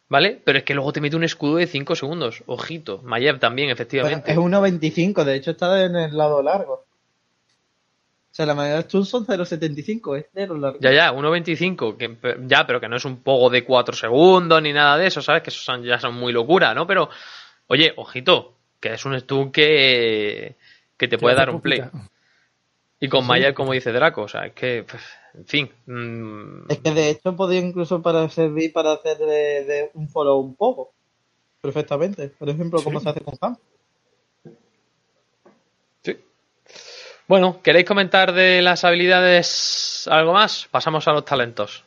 ¿Vale? 0.09 0.41
Pero 0.45 0.59
es 0.59 0.65
que 0.65 0.75
luego 0.75 0.93
te 0.93 1.01
mete 1.01 1.15
un 1.15 1.23
escudo 1.23 1.57
de 1.57 1.69
5 1.69 1.95
segundos. 1.95 2.43
Ojito. 2.47 3.01
Mayev 3.05 3.39
también, 3.39 3.71
efectivamente. 3.71 4.33
Es 4.33 4.37
1.25, 4.39 5.23
de 5.23 5.37
hecho 5.37 5.53
está 5.53 5.85
en 5.85 5.95
el 5.95 6.17
lado 6.17 6.43
largo. 6.43 6.85
O 8.31 8.35
sea, 8.35 8.47
la 8.47 8.55
mayoría 8.55 8.77
de 8.77 8.83
stuns 8.85 9.09
son 9.09 9.27
0.75, 9.27 10.17
es 10.17 10.27
cero 10.33 10.57
largo. 10.57 10.79
Ya, 10.81 10.93
ya, 10.93 11.13
1.25. 11.13 11.97
Que, 11.97 12.11
pe- 12.11 12.37
ya, 12.47 12.65
pero 12.67 12.81
que 12.81 12.89
no 12.89 12.97
es 12.97 13.05
un 13.05 13.23
pogo 13.23 13.51
de 13.51 13.65
4 13.65 13.95
segundos 13.97 14.63
ni 14.63 14.73
nada 14.73 14.97
de 14.97 15.07
eso, 15.09 15.21
¿sabes? 15.21 15.43
Que 15.43 15.51
esos 15.51 15.65
son, 15.65 15.83
ya 15.83 15.99
son 15.99 16.15
muy 16.15 16.33
locura, 16.33 16.73
¿no? 16.75 16.87
Pero, 16.87 17.09
oye, 17.67 17.93
ojito. 17.97 18.55
Que 18.79 18.95
es 18.95 19.05
un 19.05 19.19
stun 19.21 19.53
que, 19.53 20.57
que 20.97 21.07
te 21.09 21.19
puede 21.19 21.35
dar 21.37 21.51
un 21.51 21.61
play. 21.61 21.83
Y 22.99 23.09
con 23.09 23.27
Mayev, 23.27 23.53
como 23.53 23.73
dice 23.73 23.93
Draco, 23.93 24.23
o 24.23 24.29
sea, 24.29 24.47
es 24.47 24.53
que, 24.55 24.87
en 25.35 25.47
fin. 25.47 25.71
mm, 25.87 26.71
Es 26.71 26.79
que 26.79 26.91
de 26.93 27.11
hecho 27.11 27.35
podría 27.37 27.61
incluso 27.61 28.01
para 28.01 28.29
servir 28.31 28.73
para 28.73 28.93
hacer 28.93 29.19
de, 29.19 29.65
de 29.65 29.91
un 29.95 30.09
follow 30.09 30.39
un 30.41 30.55
poco. 30.55 30.93
Perfectamente. 31.61 32.29
Por 32.29 32.49
ejemplo, 32.49 32.83
como 32.83 33.01
Sí. 33.01 33.05
se 33.05 33.11
hace 33.11 33.21
con 33.21 33.35
Ham. 33.43 33.57
Bueno, 37.31 37.61
¿queréis 37.63 37.87
comentar 37.87 38.33
de 38.33 38.61
las 38.61 38.83
habilidades 38.83 40.09
algo 40.11 40.33
más? 40.33 40.67
Pasamos 40.69 41.07
a 41.07 41.13
los 41.13 41.25
talentos. 41.25 41.85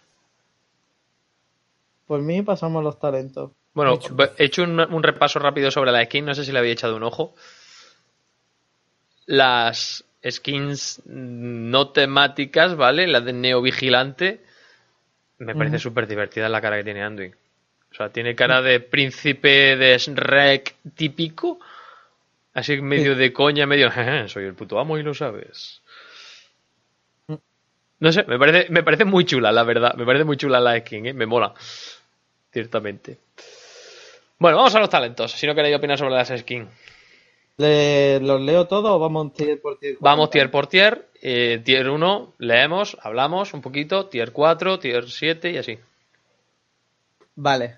Por 2.08 2.22
mí 2.22 2.42
pasamos 2.44 2.82
los 2.82 2.98
talentos. 2.98 3.52
Bueno, 3.74 4.00
he 4.38 4.46
hecho 4.46 4.64
un, 4.64 4.80
un 4.80 5.04
repaso 5.04 5.40
rápido 5.40 5.70
sobre 5.70 5.92
la 5.92 6.06
skin, 6.06 6.24
no 6.24 6.34
sé 6.34 6.46
si 6.46 6.54
le 6.54 6.60
había 6.60 6.72
echado 6.72 6.96
un 6.96 7.04
ojo. 7.04 7.36
Las 9.26 10.06
skins 10.26 11.02
no 11.08 11.90
temáticas, 11.90 12.78
¿vale? 12.78 13.06
La 13.06 13.20
de 13.20 13.34
Neo 13.34 13.62
Vigilante, 13.62 14.46
me 15.40 15.56
parece 15.56 15.78
súper 15.78 16.08
divertida 16.08 16.48
la 16.48 16.62
cara 16.62 16.78
que 16.78 16.86
tiene 16.86 17.04
Anduin. 17.04 17.36
O 17.92 17.96
sea, 17.96 18.08
tiene 18.08 18.34
cara 18.34 18.62
de 18.62 18.80
príncipe 18.80 19.76
de 19.76 19.98
Shrek 19.98 20.78
típico, 20.96 21.60
así 22.54 22.82
medio 22.82 23.16
de 23.16 23.32
coña, 23.34 23.66
medio, 23.66 23.90
"Jeje, 23.92 24.28
soy 24.30 24.46
el 24.46 24.54
puto 24.54 24.80
amo 24.80 24.98
y 24.98 25.04
lo 25.04 25.14
sabes. 25.14 25.82
No 28.00 28.12
sé, 28.12 28.24
me 28.28 28.38
parece, 28.38 28.70
me 28.70 28.84
parece 28.84 29.06
muy 29.06 29.24
chula, 29.26 29.52
la 29.52 29.64
verdad. 29.64 29.94
Me 29.96 30.06
parece 30.06 30.26
muy 30.26 30.36
chula 30.36 30.60
la 30.60 30.78
skin, 30.80 31.06
¿eh? 31.06 31.14
me 31.14 31.26
mola. 31.26 31.54
Ciertamente. 32.52 33.18
Bueno, 34.40 34.58
vamos 34.58 34.76
a 34.76 34.80
los 34.80 34.90
talentos. 34.90 35.32
Si 35.32 35.48
no 35.48 35.56
queréis 35.56 35.78
opinar 35.78 35.98
sobre 35.98 36.14
las 36.14 36.28
skins. 36.28 36.68
¿Le, 37.58 38.20
¿Los 38.20 38.42
leo 38.42 38.66
todos 38.68 38.92
o 38.92 39.00
vamos 39.00 39.34
tier 39.34 39.62
por 39.62 39.78
tier? 39.80 39.96
Vamos 40.00 40.30
tier 40.32 40.52
por 40.52 40.68
tier. 40.68 41.08
eh, 41.22 41.62
tier 41.64 41.90
1, 41.90 42.34
leemos, 42.40 42.98
hablamos 43.02 43.54
un 43.54 43.62
poquito. 43.62 44.08
Tier 44.08 44.34
4, 44.34 44.80
tier 44.80 45.10
7 45.10 45.52
y 45.52 45.58
así. 45.58 45.80
Vale. 47.36 47.78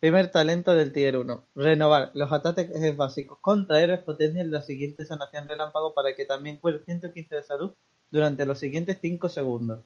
Primer 0.00 0.30
talento 0.30 0.74
del 0.74 0.92
tier 0.92 1.16
1. 1.16 1.44
Renovar 1.54 2.10
los 2.14 2.30
ataques 2.30 2.96
básicos 2.96 3.38
contra 3.40 3.80
héroes 3.80 4.00
potencian 4.00 4.50
la 4.50 4.62
siguiente 4.62 5.04
sanación 5.06 5.48
relámpago 5.48 5.94
para 5.94 6.14
que 6.14 6.26
también 6.26 6.58
cure 6.58 6.80
115 6.84 7.34
de 7.36 7.42
salud 7.42 7.72
durante 8.10 8.44
los 8.44 8.58
siguientes 8.58 8.98
5 9.00 9.28
segundos. 9.28 9.80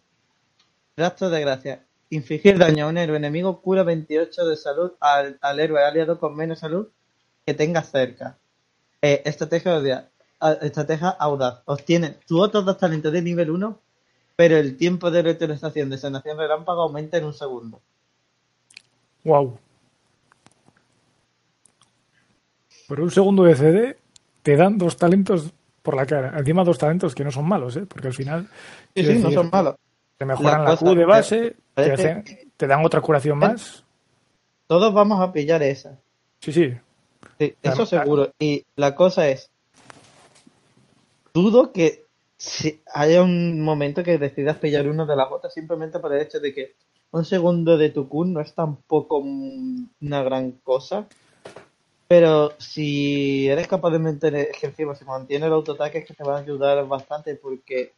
Rastro 0.97 1.31
de 1.31 1.41
gracia. 1.41 1.85
Infligir 2.11 2.59
daño 2.59 2.87
a 2.87 2.89
un 2.89 2.99
héroe 2.99 3.17
enemigo 3.17 3.61
cura 3.63 3.85
28 3.85 4.47
de 4.49 4.57
salud 4.57 4.93
al, 4.99 5.39
al 5.41 5.61
héroe 5.61 5.83
aliado 5.85 6.19
con 6.19 6.35
menos 6.35 6.59
salud 6.59 6.89
que 7.47 7.55
tenga 7.55 7.83
cerca. 7.83 8.37
Eh, 9.01 9.23
estrategia, 9.25 9.77
audaz, 9.77 10.05
a- 10.41 10.53
estrategia 10.55 11.09
audaz. 11.11 11.63
Obtiene 11.67 12.17
tus 12.27 12.41
otros 12.41 12.65
dos 12.65 12.79
talentos 12.79 13.13
de 13.13 13.23
nivel 13.23 13.51
1, 13.51 13.79
pero 14.35 14.57
el 14.57 14.77
tiempo 14.77 15.11
de 15.13 15.23
reutilización 15.23 15.89
de 15.89 15.99
sanación 15.99 16.37
relámpago 16.37 16.83
aumenta 16.83 17.17
en 17.17 17.25
un 17.27 17.33
segundo. 17.33 17.81
Wow. 19.25 19.57
Por 22.91 23.01
un 23.01 23.11
segundo 23.13 23.45
de 23.45 23.55
CD 23.55 23.97
te 24.43 24.57
dan 24.57 24.77
dos 24.77 24.97
talentos 24.97 25.53
por 25.81 25.95
la 25.95 26.07
cara. 26.07 26.37
Encima 26.37 26.65
dos 26.65 26.77
talentos 26.77 27.15
que 27.15 27.23
no 27.23 27.31
son 27.31 27.47
malos, 27.47 27.77
¿eh? 27.77 27.87
Porque 27.87 28.09
al 28.09 28.15
final 28.15 28.49
Sí, 28.97 29.05
sí, 29.05 29.19
no 29.23 29.31
son 29.31 29.49
malos. 29.49 29.77
te 30.19 30.25
mejoran 30.25 30.65
La 30.65 30.77
Q 30.77 30.97
de 30.97 31.05
base, 31.05 31.39
te, 31.51 31.57
parece- 31.73 31.93
hacen- 32.11 32.53
te 32.57 32.67
dan 32.67 32.85
otra 32.85 33.01
curación 33.01 33.39
más. 33.39 33.85
Todos 34.67 34.93
vamos 34.93 35.21
a 35.21 35.33
pillar 35.33 35.63
esa. 35.63 36.01
Sí, 36.41 36.53
sí. 36.53 36.75
Sí, 37.39 37.55
eso 37.63 37.83
Ah, 37.83 37.87
seguro. 37.87 38.33
Y 38.41 38.65
la 38.75 38.97
cosa 38.97 39.29
es, 39.29 39.49
dudo 41.33 41.71
que 41.71 42.07
si 42.37 42.83
haya 42.93 43.23
un 43.23 43.61
momento 43.61 44.03
que 44.03 44.19
decidas 44.19 44.57
pillar 44.57 44.89
uno 44.89 45.07
de 45.07 45.15
las 45.15 45.31
botas 45.31 45.55
simplemente 45.55 46.01
por 46.01 46.13
el 46.13 46.23
hecho 46.23 46.41
de 46.41 46.53
que 46.53 46.75
un 47.13 47.25
segundo 47.25 47.79
de 47.79 47.91
tu 47.91 48.09
Q 48.09 48.25
no 48.25 48.41
es 48.41 48.53
tampoco 48.53 49.19
una 49.19 50.23
gran 50.25 50.51
cosa. 50.65 51.07
Pero 52.11 52.51
si 52.59 53.49
eres 53.49 53.69
capaz 53.69 53.93
de 53.93 54.01
mantener, 54.01 54.49
es 54.51 54.59
que 54.59 54.67
encima 54.67 54.97
si 54.97 55.05
mantiene 55.05 55.47
el 55.47 55.53
autoataque 55.53 55.99
es 55.99 56.05
que 56.05 56.13
te 56.13 56.25
va 56.25 56.39
a 56.39 56.41
ayudar 56.41 56.85
bastante 56.89 57.37
porque, 57.37 57.93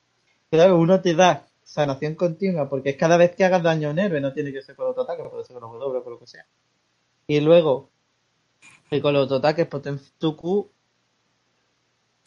claro, 0.51 0.77
uno 0.77 1.01
te 1.01 1.15
da 1.15 1.47
sanación 1.63 2.15
continua 2.15 2.69
porque 2.69 2.91
es 2.91 2.97
cada 2.99 3.17
vez 3.17 3.35
que 3.35 3.43
hagas 3.43 3.63
daño 3.63 3.89
a 3.89 3.95
no 3.95 4.33
tiene 4.35 4.53
que 4.53 4.61
ser 4.61 4.77
con 4.77 4.89
autoataque, 4.89 5.23
puede 5.31 5.45
ser 5.47 5.59
con 5.59 5.79
W 5.79 5.99
o 5.99 6.05
con 6.05 6.13
lo 6.13 6.19
que 6.19 6.27
sea. 6.27 6.45
Y 7.27 7.41
luego, 7.41 7.89
y 8.91 9.01
con 9.01 9.15
los 9.15 9.23
autoataques 9.23 9.67
potencia 9.67 10.13
tu 10.19 10.37
Q 10.37 10.71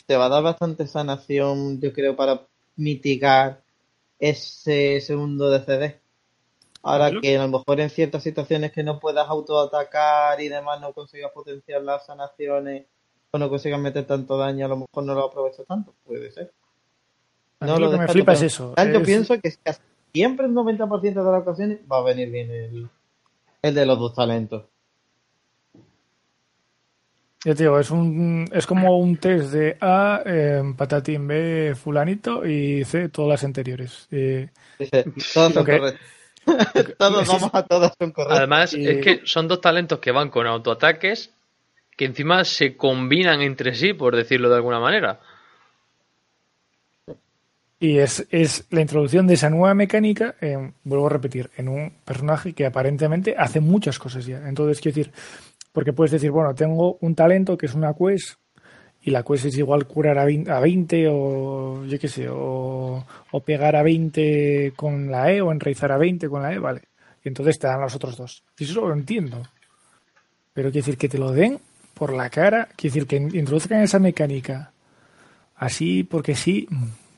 te 0.08 0.18
va 0.18 0.26
a 0.26 0.30
dar 0.30 0.42
bastante 0.42 0.88
sanación, 0.88 1.80
yo 1.80 1.94
creo, 1.94 2.16
para 2.16 2.48
mitigar 2.78 3.62
ese 4.18 5.02
segundo 5.02 5.52
de 5.52 5.64
CD. 5.64 6.05
Ahora 6.88 7.10
Yo- 7.10 7.20
que 7.20 7.36
a 7.38 7.42
lo 7.48 7.58
mejor 7.58 7.80
en 7.80 7.90
ciertas 7.90 8.22
situaciones 8.22 8.72
que 8.72 8.84
no 8.84 9.00
puedas 9.00 9.28
autoatacar 9.28 10.40
y 10.40 10.50
demás 10.50 10.80
no 10.80 10.94
consigas 10.94 11.32
potenciar 11.32 11.82
las 11.82 12.06
sanaciones 12.06 12.86
o 13.32 13.38
no 13.40 13.50
consigas 13.50 13.80
meter 13.80 14.06
tanto 14.06 14.38
daño, 14.38 14.66
a 14.66 14.70
lo 14.70 14.78
mejor 14.78 15.04
no 15.04 15.16
lo 15.16 15.26
aprovechas 15.26 15.66
tanto, 15.66 15.94
puede 16.06 16.32
ser. 16.32 16.54
A 17.60 17.66
mí 17.66 17.80
lo 17.80 17.90
que 17.92 17.98
me 17.98 18.08
flipa 18.08 18.34
es 18.34 18.44
eso. 18.44 18.76
Yo 18.78 19.02
pienso 19.04 19.34
que 19.42 19.52
siempre, 20.14 20.46
el 20.46 20.54
90% 20.54 21.24
de 21.24 21.32
las 21.32 21.42
ocasiones, 21.42 21.80
va 21.92 21.98
a 21.98 22.04
venir 22.04 22.30
bien 22.30 22.52
el, 22.52 22.90
el 23.64 23.74
de 23.76 23.86
los 23.88 23.98
dos 23.98 24.14
talentos. 24.14 24.66
Ya 27.44 27.54
te 27.54 27.64
digo, 27.64 27.80
es, 27.80 27.92
un, 27.92 28.48
es 28.54 28.66
como 28.66 28.98
un 28.98 29.18
test 29.18 29.52
de 29.52 29.78
A, 29.80 30.22
eh, 30.26 30.64
patatín, 30.76 31.28
B, 31.28 31.74
fulanito 31.76 32.44
y 32.46 32.84
C, 32.86 33.10
todas 33.10 33.30
las 33.30 33.44
anteriores. 33.44 34.08
Eh, 34.12 34.50
Dice, 34.80 35.04
todos 35.04 35.24
son 35.26 35.54
Lo 35.56 35.64
que- 35.64 35.78
correctos. 35.80 36.02
todos 36.98 37.28
vamos 37.28 37.50
a 37.54 37.64
todas 37.66 37.94
son 38.00 38.12
correctos. 38.12 38.38
Además, 38.38 38.74
Y- 38.74 38.88
es 38.88 39.04
que 39.04 39.22
son 39.26 39.48
dos 39.48 39.62
talentos 39.62 40.00
que 40.00 40.12
van 40.12 40.30
con 40.30 40.48
autoataques 40.48 41.32
que 41.98 42.06
encima 42.06 42.44
se 42.44 42.76
combinan 42.76 43.42
entre 43.42 43.74
sí, 43.74 43.94
por 43.94 44.16
decirlo 44.16 44.50
de 44.50 44.56
alguna 44.56 44.80
manera. 44.80 45.20
y 47.80 47.98
es, 48.00 48.26
es 48.32 48.66
la 48.72 48.82
introducción 48.82 49.28
de 49.28 49.36
esa 49.36 49.50
nueva 49.50 49.74
mecánica, 49.74 50.36
en- 50.42 50.74
vuelvo 50.84 51.08
a 51.08 51.10
repetir, 51.10 51.50
en 51.58 51.68
un 51.70 51.94
personaje 52.06 52.54
que 52.54 52.66
aparentemente 52.66 53.36
hace 53.38 53.60
muchas 53.60 54.00
cosas 54.00 54.26
ya. 54.26 54.48
Entonces, 54.48 54.82
quiero 54.82 54.96
decir, 54.96 55.14
porque 55.72 55.94
puedes 55.94 56.12
decir, 56.12 56.32
bueno, 56.32 56.56
tengo 56.56 56.98
un 57.02 57.16
talento 57.16 57.58
que 57.58 57.66
es 57.66 57.74
una 57.76 57.94
quest 57.94 58.36
y 59.06 59.12
la 59.12 59.22
quest 59.22 59.46
es 59.46 59.58
igual 59.60 59.86
curar 59.86 60.18
a 60.18 60.26
20, 60.26 60.52
a 60.52 60.60
20 60.60 61.08
o 61.12 61.86
yo 61.86 62.00
qué 62.00 62.08
sé, 62.08 62.28
o, 62.28 63.06
o 63.32 63.40
pegar 63.42 63.76
a 63.76 63.84
20 63.84 64.74
con 64.76 65.12
la 65.12 65.32
E 65.32 65.42
o 65.42 65.52
enraizar 65.52 65.92
a 65.92 65.98
20 65.98 66.28
con 66.28 66.42
la 66.42 66.52
E, 66.52 66.58
vale. 66.58 66.82
Y 67.24 67.28
entonces 67.28 67.60
te 67.60 67.68
dan 67.68 67.82
los 67.82 67.94
otros 67.94 68.18
dos. 68.18 68.44
Y 68.58 68.64
eso 68.64 68.82
lo 68.88 68.94
entiendo. 68.94 69.44
Pero 70.54 70.72
quiero 70.72 70.86
decir 70.86 70.98
que 70.98 71.08
te 71.08 71.20
lo 71.20 71.32
den 71.32 71.60
por 71.94 72.14
la 72.14 72.32
cara, 72.32 72.68
quiero 72.76 72.96
decir 72.96 73.08
que 73.08 73.38
introduzcan 73.38 73.82
esa 73.82 74.00
mecánica 74.00 74.72
así 75.56 76.04
porque 76.04 76.34
sí, 76.34 76.68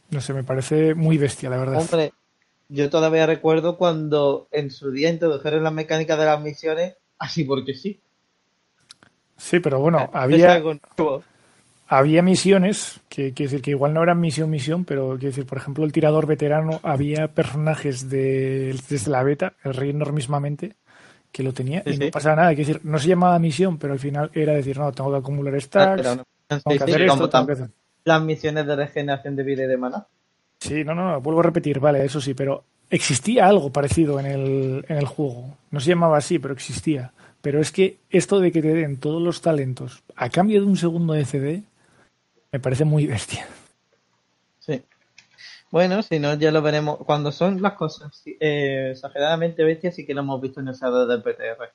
no 0.10 0.20
sé, 0.20 0.34
me 0.34 0.44
parece 0.44 0.94
muy 0.94 1.18
bestia, 1.18 1.50
la 1.50 1.58
verdad. 1.58 1.80
Hombre, 1.80 2.12
yo 2.68 2.90
todavía 2.90 3.26
recuerdo 3.26 3.78
cuando 3.78 4.50
en 4.52 4.72
su 4.72 4.92
día 4.92 5.10
introdujeron 5.10 5.64
la 5.64 5.72
mecánica 5.72 6.18
de 6.18 6.26
las 6.26 6.42
misiones, 6.42 6.96
así 7.18 7.46
porque 7.46 7.74
sí. 7.76 8.02
Sí, 9.38 9.62
pero 9.62 9.80
bueno, 9.80 10.00
Es 10.00 10.10
había, 10.12 10.54
algo 10.54 10.74
nuevo. 10.98 11.24
Había 11.88 12.22
misiones, 12.22 13.00
que 13.10 13.34
quiere 13.34 13.50
decir 13.52 13.62
que 13.62 13.72
igual 13.72 13.94
no 13.94 14.04
eran 14.04 14.20
misión, 14.20 14.50
misión, 14.50 14.86
pero 14.86 15.10
quiere 15.12 15.28
decir, 15.28 15.46
por 15.46 15.58
ejemplo, 15.58 15.84
el 15.86 15.92
tirador 15.92 16.26
veterano, 16.28 16.80
había 16.84 17.30
personajes 17.30 18.10
de, 18.10 18.76
desde 18.90 19.12
la 19.12 19.24
beta, 19.24 19.54
el 19.64 19.74
Reynor 19.74 20.14
mismamente, 20.14 20.76
que 21.32 21.44
lo 21.44 21.54
tenía 21.54 21.84
Sí, 21.86 21.92
y 21.94 21.98
no 21.98 22.12
pasaba 22.12 22.36
nada. 22.38 22.56
Quiere 22.56 22.66
decir, 22.74 22.82
no 22.86 23.00
se 23.00 23.08
llamaba 23.10 23.40
misión, 23.40 23.78
pero 23.78 23.94
al 23.94 24.00
final 24.00 24.32
era 24.34 24.54
decir, 24.54 24.78
no, 24.80 24.92
tengo 24.92 25.12
que 25.12 25.18
acumular 25.18 25.54
Ah, 25.56 25.60
stacks, 25.62 26.02
pero 26.02 26.16
no. 26.16 26.24
tengo 26.48 26.62
Sí, 26.64 26.78
que 26.78 26.84
sí, 26.84 26.84
hacer 26.84 27.02
como 27.08 27.24
esto, 27.24 27.30
tengo 27.30 27.46
que 27.48 27.54
tam- 27.54 27.56
hacer- 27.56 27.72
las 28.06 28.22
misiones 28.22 28.66
de 28.68 28.76
regeneración 28.76 29.36
de 29.36 29.44
vida 29.44 29.64
y 29.64 29.68
de 29.68 29.78
maná. 29.78 30.08
Sí, 30.60 30.84
no, 30.84 30.96
no, 30.96 31.12
no, 31.12 31.22
vuelvo 31.22 31.42
a 31.42 31.44
repetir, 31.44 31.80
vale, 31.80 32.04
eso 32.04 32.20
sí, 32.20 32.34
pero 32.34 32.64
existía 32.90 33.48
algo 33.48 33.72
parecido 33.72 34.20
en 34.20 34.26
el, 34.26 34.86
en 34.88 34.98
el 34.98 35.06
juego. 35.06 35.56
No 35.72 35.80
se 35.80 35.90
llamaba 35.90 36.18
así, 36.18 36.40
pero 36.40 36.54
existía. 36.54 37.14
Pero 37.42 37.62
es 37.62 37.72
que 37.72 38.00
esto 38.10 38.40
de 38.40 38.52
que 38.52 38.62
te 38.62 38.74
den 38.74 38.98
todos 38.98 39.22
los 39.22 39.42
talentos 39.42 40.04
a 40.16 40.30
cambio 40.30 40.60
de 40.62 40.68
un 40.68 40.76
segundo 40.78 41.14
de 41.14 41.26
CD 41.26 41.64
me 42.52 42.60
parece 42.60 42.86
muy 42.86 43.06
bestia. 43.06 43.48
Sí. 44.60 44.84
Bueno, 45.70 46.02
si 46.02 46.20
no, 46.20 46.34
ya 46.36 46.52
lo 46.52 46.62
veremos. 46.62 47.00
Cuando 47.06 47.32
son 47.32 47.62
las 47.62 47.74
cosas 47.74 48.16
sí, 48.16 48.38
eh, 48.40 48.90
exageradamente 48.92 49.64
bestias, 49.64 49.96
sí 49.96 50.06
que 50.06 50.14
lo 50.14 50.22
hemos 50.22 50.42
visto 50.42 50.60
en 50.60 50.70
el 50.70 50.76
servidor 50.76 51.08
del 51.08 51.22
PTR. 51.22 51.72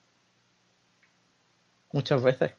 Muchas 1.93 2.23
veces. 2.23 2.53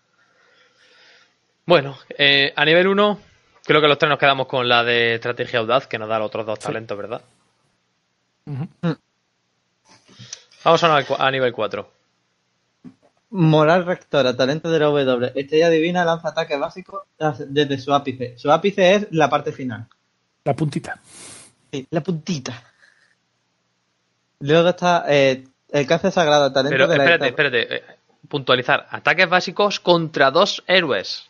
Bueno, 1.66 1.98
eh, 2.18 2.54
a 2.56 2.66
nivel 2.66 2.88
1, 2.88 3.20
creo 3.64 3.82
que 3.82 3.88
los 3.88 3.98
tres 3.98 4.10
nos 4.10 4.20
quedamos 4.20 4.48
con 4.48 4.68
la 4.68 4.84
de 4.84 5.16
estrategia 5.16 5.60
audaz, 5.60 5.88
que 5.88 5.98
nos 5.98 6.10
da 6.10 6.20
los 6.20 6.28
otros 6.28 6.46
dos 6.46 6.60
talentos, 6.60 6.98
¿verdad? 6.98 7.22
Ujú. 8.46 8.68
Vamos 10.64 10.84
a, 10.84 10.98
a 10.98 11.32
nivel 11.32 11.54
4. 11.54 12.03
Moral 13.36 13.84
rectora, 13.86 14.36
talento 14.36 14.70
de 14.70 14.78
la 14.78 14.86
W. 14.86 15.32
Estrella 15.34 15.70
divina 15.72 16.06
lanza 16.06 16.30
ataque 16.30 16.56
básico 16.56 17.08
desde 17.48 17.80
su 17.80 17.92
ápice. 17.92 18.38
Su 18.38 18.52
ápice 18.52 18.94
es 18.94 19.08
la 19.10 19.28
parte 19.28 19.52
final. 19.52 19.88
La 20.44 20.56
puntita. 20.56 21.00
Sí, 21.72 21.88
la 21.90 22.02
puntita. 22.02 22.64
Luego 24.40 24.70
está 24.70 25.06
eh, 25.08 25.46
el 25.72 25.88
cáncer 25.88 26.12
sagrado, 26.12 26.54
talento 26.54 26.74
Pero 26.76 26.88
de 26.88 26.96
la 26.98 27.04
espérate, 27.04 27.28
espérate. 27.30 27.76
eh, 27.78 27.84
puntualizar. 28.28 28.86
Ataques 28.92 29.28
básicos 29.28 29.80
contra 29.80 30.30
dos 30.30 30.64
héroes. 30.68 31.28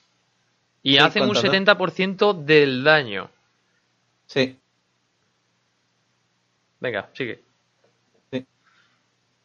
Y 0.81 0.93
Sí, 0.93 0.97
hacen 0.97 1.23
un 1.23 1.29
contra 1.29 1.49
dos. 1.49 1.79
70% 1.79 2.33
del 2.43 2.83
daño. 2.83 3.29
Sí. 4.25 4.59
Venga, 6.81 7.07
sigue. 7.13 7.41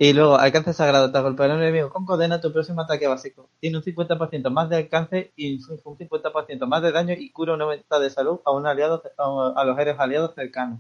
Y 0.01 0.13
luego, 0.13 0.37
alcance 0.37 0.73
sagrado, 0.73 1.11
te 1.11 1.19
golpea 1.19 1.47
un 1.47 1.61
enemigo 1.61 1.91
con 1.91 2.07
cadena 2.07 2.41
tu 2.41 2.53
próximo 2.53 2.83
ataque 2.83 3.09
básico. 3.09 3.49
Tiene 3.59 3.79
un 3.79 3.83
50% 3.83 4.49
más 4.49 4.69
de 4.69 4.77
alcance 4.77 5.33
y 5.35 5.61
un 5.85 5.99
50% 5.99 6.67
más 6.67 6.83
de 6.83 6.93
daño 6.93 7.15
y 7.19 7.31
cura 7.31 7.55
un 7.55 7.59
90 7.59 7.99
de 7.99 8.11
salud 8.11 8.39
a 8.45 8.53
un 8.53 8.67
aliado 8.69 9.03
a 9.19 9.65
los 9.65 9.77
héroes 9.77 9.99
aliados 9.99 10.37
cercanos. 10.37 10.79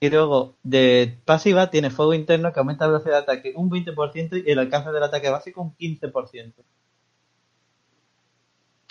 Y 0.00 0.10
luego, 0.10 0.56
de 0.64 1.16
pasiva, 1.24 1.70
tiene 1.70 1.90
fuego 1.90 2.12
interno 2.12 2.52
que 2.52 2.58
aumenta 2.58 2.86
la 2.86 2.92
velocidad 2.92 3.18
de 3.18 3.22
ataque 3.22 3.52
un 3.54 3.70
20% 3.70 4.42
y 4.44 4.50
el 4.50 4.58
alcance 4.58 4.90
del 4.90 5.02
ataque 5.04 5.30
básico 5.30 5.62
un 5.62 5.76
15%. 5.76 6.52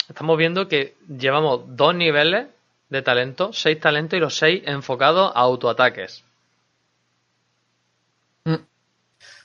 Estamos 0.08 0.38
viendo 0.38 0.70
que 0.70 0.96
llevamos 1.10 1.64
dos 1.76 1.96
niveles 1.96 2.48
de 2.90 3.02
talento, 3.02 3.52
seis 3.52 3.80
talentos 3.80 4.16
y 4.16 4.22
los 4.22 4.38
seis 4.38 4.64
enfocados 4.66 5.32
a 5.36 5.42
autoataques. 5.42 6.24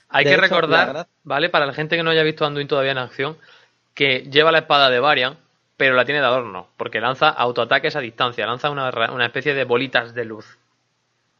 Hay 0.09 0.23
De 0.23 0.29
que 0.29 0.35
hecho, 0.35 0.41
recordar, 0.41 1.07
¿vale? 1.23 1.49
Para 1.49 1.65
la 1.65 1.73
gente 1.73 1.97
que 1.97 2.03
no 2.03 2.11
haya 2.11 2.23
visto 2.23 2.45
Anduin 2.45 2.67
todavía 2.67 2.91
en 2.91 2.97
acción, 2.99 3.37
que 3.93 4.21
lleva 4.29 4.51
la 4.51 4.59
espada 4.59 4.89
de 4.89 4.99
Varian, 4.99 5.37
pero 5.77 5.95
la 5.95 6.05
tiene 6.05 6.21
de 6.21 6.27
adorno, 6.27 6.67
porque 6.77 7.01
lanza 7.01 7.29
autoataques 7.29 7.95
a 7.95 7.99
distancia, 7.99 8.45
lanza 8.45 8.69
una, 8.69 8.89
una 9.11 9.25
especie 9.25 9.53
de 9.53 9.63
bolitas 9.65 10.13
de 10.13 10.25
luz. 10.25 10.45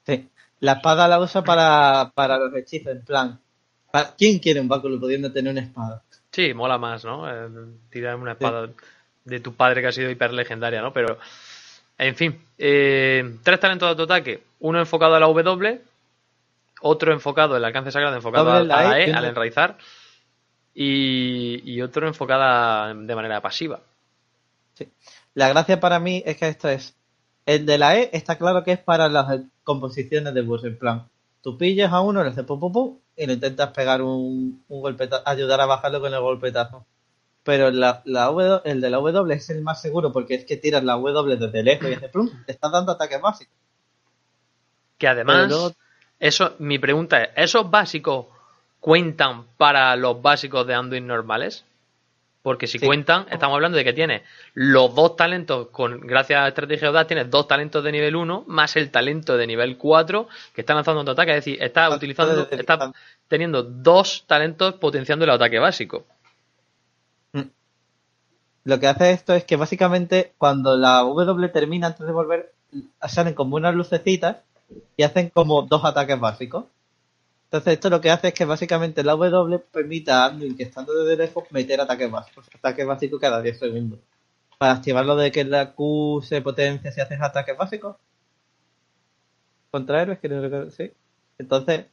Sí. 0.06 0.30
La 0.60 0.74
espada 0.74 1.08
la 1.08 1.20
usa 1.20 1.44
para, 1.44 2.12
para 2.14 2.38
los 2.38 2.54
hechizos, 2.56 2.92
en 2.94 3.06
plan. 3.06 3.40
¿para- 3.92 4.14
¿Quién 4.18 4.40
quiere 4.40 4.60
un 4.60 4.68
báculo 4.68 5.00
pudiendo 5.00 5.32
tener 5.32 5.52
una 5.52 5.62
espada? 5.62 6.02
Sí, 6.32 6.54
mola 6.54 6.78
más, 6.78 7.06
¿no? 7.06 7.30
Eh, 7.30 7.48
tirar 7.90 8.16
una 8.18 8.34
espada 8.34 8.70
de 9.24 9.40
tu 9.40 9.54
padre 9.54 9.82
que 9.82 9.88
ha 9.88 9.92
sido 9.92 10.10
hiper 10.10 10.34
legendaria, 10.34 10.82
¿no? 10.82 10.92
Pero, 10.92 11.18
en 11.98 12.16
fin, 12.16 12.42
eh, 12.58 13.38
tres 13.44 13.60
talentos 13.60 13.88
de 13.88 13.92
autoataque. 13.92 14.44
Uno 14.60 14.80
enfocado 14.80 15.16
a 15.16 15.20
la 15.20 15.28
W, 15.28 15.82
otro 16.82 17.14
enfocado, 17.14 17.56
el 17.58 17.66
alcance 17.66 17.92
sagrado 17.92 18.16
enfocado 18.16 18.52
a, 18.52 18.64
la 18.64 18.80
a 18.80 18.84
la 18.90 19.00
E, 19.00 19.14
al 19.14 19.26
enraizar, 19.26 19.78
y, 20.74 21.62
y 21.70 21.82
otro 21.82 22.08
enfocada 22.08 22.94
de 22.94 23.16
manera 23.16 23.42
pasiva. 23.42 23.80
Sí. 24.74 24.90
La 25.34 25.50
gracia 25.50 25.80
para 25.80 26.00
mí 26.00 26.22
es 26.26 26.38
que 26.38 26.48
esto 26.48 26.70
es. 26.70 26.96
El 27.46 27.66
de 27.66 27.78
la 27.78 27.98
E 27.98 28.10
está 28.14 28.38
claro 28.38 28.64
que 28.64 28.72
es 28.74 28.80
para 28.80 29.08
las 29.08 29.42
composiciones 29.64 30.34
de 30.34 30.42
bus. 30.42 30.64
En 30.64 30.78
plan, 30.78 31.08
tú 31.42 31.58
pillas 31.58 31.94
a 31.94 32.02
uno, 32.02 32.24
le 32.24 32.30
haces 32.30 32.44
pum 32.44 32.60
pum 32.60 32.74
pum 32.74 32.98
y 33.16 33.26
le 33.26 33.34
intentas 33.34 33.70
pegar 33.72 34.02
un, 34.02 34.64
un 34.68 34.82
golpetazo, 34.82 35.24
ayudar 35.26 35.62
a 35.62 35.66
bajarlo 35.66 36.02
con 36.02 36.14
el 36.14 36.20
golpetazo. 36.20 36.86
Pero 37.44 37.70
la, 37.70 38.02
la 38.06 38.26
W, 38.26 38.62
el 38.66 38.82
de 38.82 38.90
la 38.90 38.98
W 38.98 39.34
es 39.36 39.50
el 39.52 39.62
más 39.62 39.80
seguro 39.80 40.12
porque 40.12 40.34
es 40.34 40.46
que 40.46 40.58
tiras 40.58 40.84
la 40.84 40.94
W 40.94 41.38
desde 41.38 41.62
lejos 41.64 41.90
y 41.90 41.94
haces 41.94 42.10
plum, 42.10 42.30
te 42.46 42.52
estás 42.54 42.72
dando 42.72 42.92
ataques 42.92 43.22
básicos. 43.22 43.54
Que 44.98 45.08
además, 45.08 45.48
luego- 45.50 45.72
eso, 46.28 46.56
mi 46.60 46.80
pregunta 46.80 47.24
es, 47.24 47.30
¿esos 47.36 47.70
básicos 47.70 48.26
cuentan 48.80 49.46
para 49.58 49.96
los 49.96 50.22
básicos 50.22 50.66
de 50.66 50.74
Anduin 50.74 51.08
normales? 51.08 51.66
Porque 52.42 52.68
si 52.68 52.78
Sí. 52.78 52.86
cuentan, 52.86 53.26
estamos 53.32 53.56
hablando 53.56 53.78
de 53.78 53.84
que 53.84 53.94
tienes 53.94 54.22
los 54.54 54.94
dos 54.94 55.16
talentos, 55.16 55.70
con 55.70 56.00
gracias 56.02 56.42
a 56.42 56.48
Estrategia 56.48 56.90
Audaz, 56.90 57.08
tienes 57.08 57.32
dos 57.32 57.48
talentos 57.48 57.84
de 57.84 57.92
nivel 57.92 58.16
1, 58.16 58.44
más 58.48 58.76
el 58.76 58.92
talento 58.92 59.36
de 59.36 59.48
nivel 59.48 59.78
4, 59.78 60.28
que 60.54 60.62
está 60.62 60.76
lanzando 60.76 61.02
un 61.02 61.10
ataque, 61.10 61.32
es 61.32 61.38
decir, 61.38 61.58
está 61.62 61.90
utilizando, 61.90 62.48
está 62.52 62.92
teniendo 63.28 63.64
dos 63.64 64.26
talentos 64.28 64.76
potenciando 64.76 65.26
el 65.26 65.32
ataque 65.32 65.58
básico. 65.58 66.06
Lo 68.64 68.80
que 68.80 68.88
hace 68.88 69.12
esto 69.12 69.34
es 69.34 69.44
que 69.44 69.58
básicamente 69.58 70.34
cuando 70.40 70.76
la 70.76 71.00
W 71.02 71.50
termina 71.50 71.88
antes 71.88 72.06
de 72.06 72.12
volver, 72.12 72.52
salen 73.08 73.36
como 73.36 73.58
unas 73.58 73.76
lucecitas 73.76 74.38
y 74.98 75.04
hacen 75.04 75.30
como 75.30 75.64
dos 75.64 75.84
ataques 75.86 76.20
básicos. 76.20 76.66
Entonces 77.46 77.74
esto 77.74 77.90
lo 77.90 78.02
que 78.02 78.10
hace 78.10 78.30
es 78.30 78.34
que 78.34 78.46
básicamente 78.46 79.04
la 79.04 79.14
W 79.14 79.60
permite 79.72 80.12
a 80.12 80.26
Anduin 80.26 80.58
que 80.58 80.64
estando 80.64 80.94
desde 80.94 81.24
lejos 81.24 81.46
meter 81.52 81.80
ataques 81.80 82.10
básicos, 82.10 82.50
ataques 82.54 82.86
básicos 82.86 83.20
cada 83.20 83.42
10 83.42 83.60
segundos. 83.60 84.00
Para 84.58 84.74
activarlo 84.74 85.16
de 85.16 85.32
que 85.32 85.44
la 85.44 85.74
Q 85.74 86.22
se 86.24 86.42
potencia 86.42 86.92
si 86.92 87.02
haces 87.02 87.22
ataques 87.22 87.58
básicos. 87.58 87.98
Contra 89.72 90.02
héroes, 90.02 90.20
que 90.20 90.72
sí. 90.72 90.92
Entonces 91.38 91.86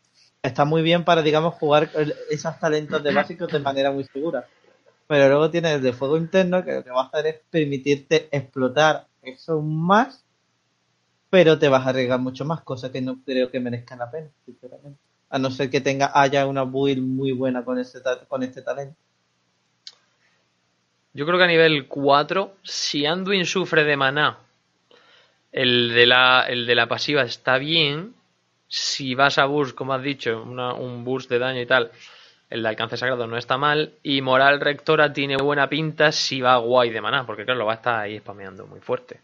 está 0.43 0.65
muy 0.65 0.83
bien 0.83 1.05
para, 1.05 1.23
digamos, 1.23 1.55
jugar 1.55 1.91
esos 2.31 2.59
talentos 2.59 3.03
de 3.03 3.13
básicos 3.13 3.51
de 3.53 3.59
manera 3.59 3.91
muy 3.91 4.05
segura. 4.05 4.47
Pero 5.07 5.29
luego 5.29 5.51
tienes 5.51 5.75
el 5.75 5.83
de 5.83 5.93
fuego 5.93 6.17
interno 6.17 6.65
que 6.65 6.73
lo 6.73 6.85
que 6.85 6.91
va 6.91 7.03
a 7.03 7.07
hacer 7.07 7.27
es 7.27 7.41
permitirte 7.51 8.29
explotar 8.31 9.07
eso 9.23 9.61
más, 9.61 10.22
pero 11.33 11.59
te 11.59 11.69
vas 11.69 11.85
a 11.87 11.91
arriesgar 11.91 12.21
mucho 12.21 12.45
más, 12.45 12.61
cosa 12.63 12.93
que 12.93 13.01
no 13.03 13.19
creo 13.25 13.51
que 13.51 13.59
merezca 13.61 13.97
la 13.97 14.11
pena, 14.11 14.31
sinceramente. 14.47 15.01
A 15.31 15.39
no 15.41 15.51
ser 15.51 15.71
que 15.71 15.81
tenga 15.81 16.13
haya 16.15 16.47
una 16.47 16.65
build 16.65 17.03
muy 17.03 17.33
buena 17.33 17.65
con 17.65 17.79
ese 17.79 18.01
ta- 18.03 18.25
con 18.27 18.43
este 18.45 18.63
talento. 18.63 18.97
Yo 21.15 21.25
creo 21.25 21.39
que 21.39 21.45
a 21.45 21.55
nivel 21.55 21.89
4, 21.89 22.57
si 22.63 23.07
Anduin 23.07 23.47
sufre 23.47 23.83
de 23.85 23.97
maná, 23.97 24.39
el 25.53 25.93
de 25.95 26.07
la, 26.07 26.47
el 26.49 26.67
de 26.67 26.75
la 26.75 26.87
pasiva 26.87 27.23
está 27.23 27.59
bien. 27.59 28.15
Si 28.69 29.15
vas 29.15 29.39
a 29.39 29.45
burst, 29.47 29.75
como 29.77 29.93
has 29.95 30.03
dicho, 30.03 30.43
una- 30.43 30.73
un 30.75 31.05
burst 31.05 31.29
de 31.31 31.39
daño 31.39 31.61
y 31.61 31.67
tal, 31.67 31.91
el 32.51 32.63
de 32.63 32.69
alcance 32.69 32.97
sagrado 32.97 33.27
no 33.27 33.37
está 33.37 33.59
mal. 33.59 33.95
Y 34.03 34.23
moral 34.23 34.61
rectora 34.61 35.13
tiene 35.13 35.37
buena 35.37 35.69
pinta 35.69 36.11
si 36.13 36.41
va 36.41 36.57
guay 36.57 36.91
de 36.91 37.01
maná, 37.01 37.27
porque 37.27 37.45
claro, 37.45 37.59
lo 37.61 37.67
va 37.67 37.73
a 37.73 37.77
estar 37.77 38.01
ahí 38.01 38.19
spameando 38.19 38.67
muy 38.67 38.81
fuerte. 38.81 39.21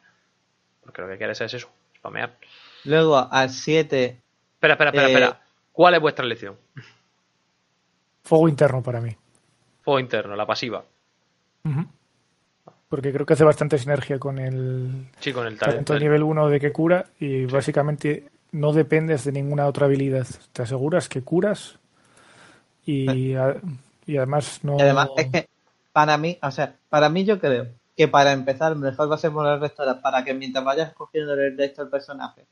Porque 0.84 1.02
lo 1.02 1.08
que 1.08 1.18
quieres 1.18 1.40
es 1.42 1.54
eso, 1.54 1.70
spamear. 2.08 2.36
Luego 2.84 3.16
al 3.30 3.50
7, 3.50 4.20
Espera, 4.54 4.74
espera, 4.74 4.90
espera, 4.90 5.06
Eh, 5.08 5.12
espera. 5.12 5.40
¿Cuál 5.72 5.94
es 5.94 6.00
vuestra 6.00 6.24
elección? 6.24 6.56
Fuego 8.24 8.48
interno 8.48 8.82
para 8.82 9.00
mí. 9.00 9.14
Fuego 9.82 10.00
interno, 10.00 10.34
la 10.36 10.46
pasiva. 10.46 10.84
Porque 12.88 13.12
creo 13.12 13.26
que 13.26 13.34
hace 13.34 13.44
bastante 13.44 13.76
sinergia 13.78 14.18
con 14.18 14.38
el 14.38 15.08
Sí, 15.20 15.32
con 15.32 15.46
el 15.46 15.58
talento 15.58 15.98
nivel 15.98 16.22
1 16.22 16.48
de 16.48 16.58
que 16.58 16.72
cura 16.72 17.04
y 17.20 17.44
básicamente 17.44 18.24
no 18.52 18.72
dependes 18.72 19.24
de 19.24 19.32
ninguna 19.32 19.66
otra 19.66 19.84
habilidad. 19.86 20.26
Te 20.52 20.62
aseguras 20.62 21.08
que 21.08 21.22
curas 21.22 21.78
y, 22.86 23.34
a- 23.34 23.56
y 24.06 24.16
además 24.16 24.60
no... 24.62 24.78
y 24.78 24.82
además 24.82 25.08
es 25.18 25.26
que 25.30 25.48
para 25.92 26.16
mí, 26.16 26.38
o 26.40 26.50
sea, 26.50 26.74
para 26.88 27.10
mí 27.10 27.24
yo 27.26 27.38
creo 27.38 27.66
que 27.98 28.06
para 28.06 28.30
empezar, 28.30 28.76
mejor 28.76 29.10
va 29.10 29.16
a 29.16 29.18
ser 29.18 29.32
molar 29.32 29.60
restaurar 29.60 30.00
para 30.00 30.24
que 30.24 30.32
mientras 30.32 30.64
vayas 30.64 30.94
cogiendo 30.94 31.34
el 31.34 31.56
de 31.56 31.64
esto 31.64 31.82
el 31.82 31.88
personaje, 31.88 32.46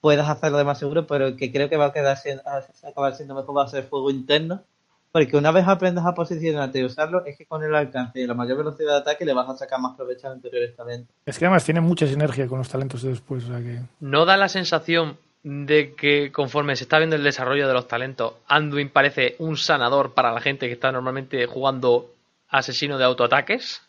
puedas 0.00 0.30
hacerlo 0.30 0.56
de 0.56 0.62
más 0.62 0.78
seguro, 0.78 1.04
pero 1.04 1.34
que 1.36 1.50
creo 1.50 1.68
que 1.68 1.76
va 1.76 1.86
a 1.86 1.92
quedar 1.92 2.16
siendo, 2.16 2.44
a 2.46 2.62
acabar 2.88 3.16
siendo 3.16 3.34
mejor 3.34 3.56
va 3.56 3.64
a 3.64 3.68
ser 3.68 3.82
fuego 3.82 4.08
interno. 4.08 4.62
Porque 5.10 5.36
una 5.36 5.50
vez 5.50 5.66
aprendas 5.66 6.06
a 6.06 6.14
posicionarte 6.14 6.78
y 6.78 6.84
usarlo, 6.84 7.24
es 7.24 7.36
que 7.36 7.44
con 7.44 7.64
el 7.64 7.74
alcance 7.74 8.20
y 8.20 8.26
la 8.28 8.34
mayor 8.34 8.58
velocidad 8.58 8.92
de 8.92 8.98
ataque 8.98 9.24
le 9.24 9.32
vas 9.32 9.48
a 9.48 9.56
sacar 9.56 9.80
más 9.80 9.96
provecho 9.96 10.28
a 10.28 10.30
anteriores 10.30 10.76
talentos. 10.76 11.12
Es 11.26 11.40
que 11.40 11.46
además 11.46 11.64
tiene 11.64 11.80
mucha 11.80 12.06
sinergia 12.06 12.46
con 12.46 12.58
los 12.58 12.68
talentos 12.68 13.02
de 13.02 13.08
después. 13.08 13.42
O 13.44 13.48
sea 13.48 13.58
que... 13.58 13.80
¿No 13.98 14.26
da 14.26 14.36
la 14.36 14.48
sensación 14.48 15.16
de 15.42 15.94
que 15.96 16.30
conforme 16.30 16.76
se 16.76 16.84
está 16.84 16.98
viendo 16.98 17.16
el 17.16 17.24
desarrollo 17.24 17.66
de 17.66 17.74
los 17.74 17.88
talentos, 17.88 18.34
Anduin 18.46 18.90
parece 18.90 19.34
un 19.40 19.56
sanador 19.56 20.14
para 20.14 20.30
la 20.30 20.40
gente 20.40 20.68
que 20.68 20.74
está 20.74 20.92
normalmente 20.92 21.46
jugando 21.46 22.12
asesino 22.48 22.96
de 22.96 23.04
autoataques? 23.04 23.82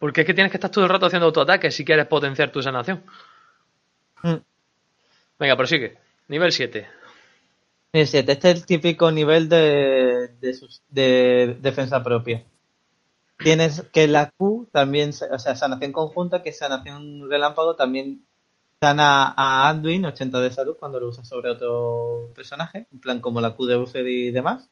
Porque 0.00 0.22
es 0.22 0.26
que 0.26 0.34
tienes 0.34 0.50
que 0.50 0.56
estar 0.56 0.70
todo 0.72 0.82
el 0.84 0.90
rato 0.90 1.06
haciendo 1.06 1.26
autoataques 1.26 1.76
si 1.76 1.84
quieres 1.84 2.06
potenciar 2.08 2.50
tu 2.50 2.60
sanación. 2.60 3.04
Mm. 4.22 4.36
Venga, 5.38 5.56
prosigue. 5.56 5.98
Nivel 6.28 6.52
7. 6.52 6.88
Nivel 7.92 8.08
7. 8.08 8.32
Este 8.32 8.50
es 8.50 8.56
el 8.56 8.66
típico 8.66 9.10
nivel 9.10 9.48
de, 9.48 10.28
de, 10.40 10.54
sus- 10.54 10.82
de 10.88 11.56
defensa 11.60 12.02
propia. 12.02 12.44
Tienes 13.38 13.82
que 13.92 14.06
la 14.08 14.30
Q 14.36 14.68
también, 14.72 15.10
o 15.30 15.38
sea, 15.38 15.56
sanación 15.56 15.92
conjunta, 15.92 16.42
que 16.42 16.52
sanación 16.52 17.28
relámpago 17.30 17.74
también 17.76 18.26
sana 18.80 19.34
a 19.36 19.68
Anduin 19.70 20.04
80 20.06 20.40
de 20.40 20.50
salud 20.52 20.76
cuando 20.78 21.00
lo 21.00 21.08
usas 21.08 21.28
sobre 21.28 21.50
otro 21.50 22.30
personaje, 22.34 22.86
en 22.92 23.00
plan 23.00 23.20
como 23.20 23.40
la 23.40 23.54
Q 23.56 23.66
de 23.66 23.76
User 23.76 24.06
y 24.06 24.30
demás. 24.30 24.68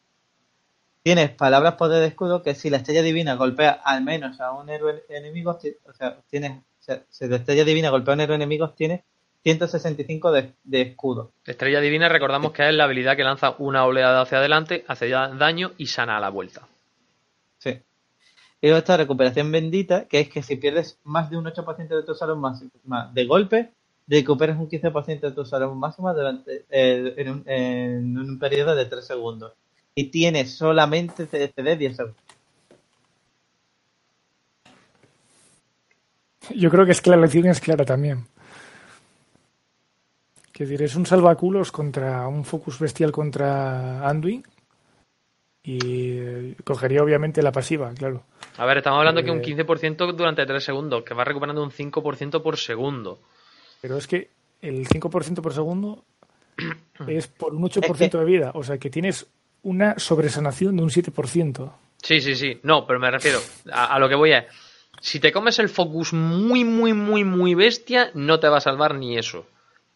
Tienes 1.03 1.31
palabras 1.31 1.75
poder 1.75 2.01
de 2.01 2.09
escudo 2.09 2.43
que 2.43 2.55
si 2.55 2.71
la 2.71 2.79
estrella 2.79 3.03
divina 3.03 3.35
golpea 3.35 3.71
al 3.71 4.03
menos 4.03 4.41
a 4.41 4.53
un 4.53 4.69
héroe 4.69 5.05
enemigo, 5.09 5.59
o 5.87 5.93
sea, 5.93 6.19
tienes, 6.29 6.53
o 6.53 6.83
sea, 6.83 7.03
si 7.09 7.27
la 7.27 7.37
estrella 7.37 7.65
divina 7.65 7.91
golpea 7.91 8.13
a 8.13 8.17
un 8.17 8.21
héroe 8.21 8.37
enemigo, 8.37 8.71
tienes 8.71 9.03
165 9.43 10.33
de, 10.33 10.53
de 10.65 10.81
escudo. 10.83 11.33
Estrella 11.47 11.81
Divina, 11.81 12.09
recordamos 12.09 12.53
que 12.53 12.69
es 12.69 12.75
la 12.75 12.85
habilidad 12.85 13.17
que 13.17 13.25
lanza 13.25 13.55
una 13.59 13.85
oleada 13.85 14.21
hacia 14.21 14.39
adelante, 14.39 14.85
hace 14.89 15.09
daño 15.09 15.73
y 15.79 15.87
sana 15.87 16.17
a 16.17 16.21
la 16.21 16.29
vuelta. 16.29 16.67
Sí. 17.59 17.81
Y 18.61 18.67
luego 18.67 18.79
está 18.79 18.97
recuperación 18.97 19.53
bendita, 19.53 20.07
que 20.07 20.21
es 20.21 20.29
que 20.29 20.43
si 20.43 20.57
pierdes 20.57 20.99
más 21.05 21.31
de 21.31 21.37
un 21.37 21.45
8% 21.45 21.89
de 21.89 22.03
tu 22.03 22.15
salud 22.15 22.37
máxima 22.37 23.11
de 23.15 23.25
golpe, 23.27 23.71
recuperas 24.09 24.59
un 24.59 24.69
15% 24.69 25.21
de 25.21 25.33
tu 25.33 25.45
salud 25.45 25.73
máxima 25.75 26.13
durante, 26.13 26.65
eh, 26.69 27.15
en, 27.17 27.31
un, 27.31 27.43
en 27.47 28.19
un 28.19 28.39
periodo 28.39 28.75
de 28.75 28.87
3 28.87 29.07
segundos. 29.07 29.53
Y 30.01 30.05
tienes 30.11 30.55
solamente 30.57 31.27
CD 31.27 31.77
10 31.77 31.97
segundos. 31.97 32.23
Yo 36.55 36.71
creo 36.71 36.87
que 36.87 36.93
es 36.93 37.01
que 37.01 37.11
la 37.11 37.17
lección 37.17 37.47
es 37.47 37.59
clara 37.61 37.85
también. 37.85 38.25
Que 40.53 40.65
decir, 40.65 40.83
es 40.85 40.95
un 40.95 41.05
salvaculos 41.05 41.73
contra 41.73 42.29
un 42.29 42.45
focus 42.45 42.79
bestial 42.79 43.11
contra 43.11 44.09
Anduin. 44.09 44.45
Y 45.65 45.79
eh, 46.21 46.55
cogería 46.63 47.03
obviamente 47.03 47.43
la 47.43 47.51
pasiva, 47.51 47.93
claro. 47.93 48.23
A 48.57 48.65
ver, 48.67 48.79
estamos 48.79 49.01
hablando 49.01 49.25
que 49.25 49.33
un 49.33 49.41
Eh. 49.41 49.43
15% 49.57 50.13
durante 50.15 50.47
3 50.47 50.63
segundos, 50.63 51.03
que 51.03 51.13
va 51.15 51.25
recuperando 51.25 51.61
un 51.61 51.73
5% 51.73 52.41
por 52.41 52.57
segundo. 52.57 53.19
Pero 53.81 53.97
es 53.97 54.07
que 54.07 54.31
el 54.63 54.87
5% 54.87 55.43
por 55.43 55.53
segundo 55.53 56.05
es 57.09 57.27
por 57.27 57.53
un 57.53 57.65
8% 57.65 58.05
Es 58.05 58.11
que- 58.13 58.19
de 58.19 58.25
vida. 58.25 58.53
O 58.55 58.63
sea 58.63 58.79
que 58.79 58.91
tienes 58.91 59.27
una 59.63 59.99
sobresanación 59.99 60.77
de 60.77 60.83
un 60.83 60.91
7%. 60.91 61.73
Sí, 62.03 62.21
sí, 62.21 62.35
sí. 62.37 62.61
No, 62.63 62.87
pero 62.87 62.99
me 63.01 63.11
refiero 63.11 63.41
a, 63.73 63.95
a 63.95 63.99
lo 63.99 64.09
que 64.09 64.15
voy 64.15 64.33
es. 64.33 64.45
Si 65.01 65.21
te 65.21 65.33
comes 65.33 65.59
el 65.59 65.69
focus 65.69 66.13
muy, 66.13 66.65
muy, 66.65 66.93
muy, 66.93 67.25
muy 67.25 67.55
bestia, 67.55 68.11
no 68.15 68.41
te 68.41 68.49
va 68.49 68.59
a 68.59 68.61
salvar 68.61 68.95
ni 68.95 69.17
eso. 69.19 69.47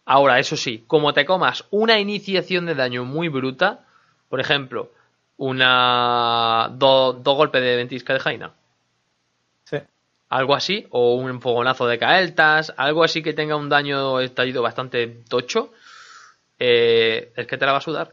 Ahora, 0.04 0.38
eso 0.38 0.56
sí, 0.56 0.84
como 0.86 1.12
te 1.12 1.24
comas 1.24 1.64
una 1.70 1.98
iniciación 1.98 2.66
de 2.66 2.74
daño 2.74 3.04
muy 3.04 3.28
bruta, 3.28 3.86
por 4.28 4.40
ejemplo, 4.40 4.92
una 5.36 6.68
do- 6.72 7.12
dos 7.14 7.36
golpes 7.36 7.62
de 7.62 7.76
ventisca 7.76 8.12
de 8.12 8.20
Jaina, 8.20 8.52
Sí. 9.64 9.78
algo 10.28 10.54
así, 10.54 10.86
o 10.90 11.14
un 11.14 11.40
fogonazo 11.40 11.86
de 11.86 11.98
Caeltas, 11.98 12.72
algo 12.76 13.04
así 13.04 13.22
que 13.22 13.32
tenga 13.32 13.56
un 13.56 13.68
daño 13.68 14.20
estallido 14.20 14.62
bastante 14.62 15.06
tocho, 15.28 15.72
eh, 16.58 17.32
es 17.36 17.46
que 17.46 17.56
te 17.58 17.66
la 17.66 17.72
va 17.72 17.78
a 17.78 17.82
sudar. 17.82 18.12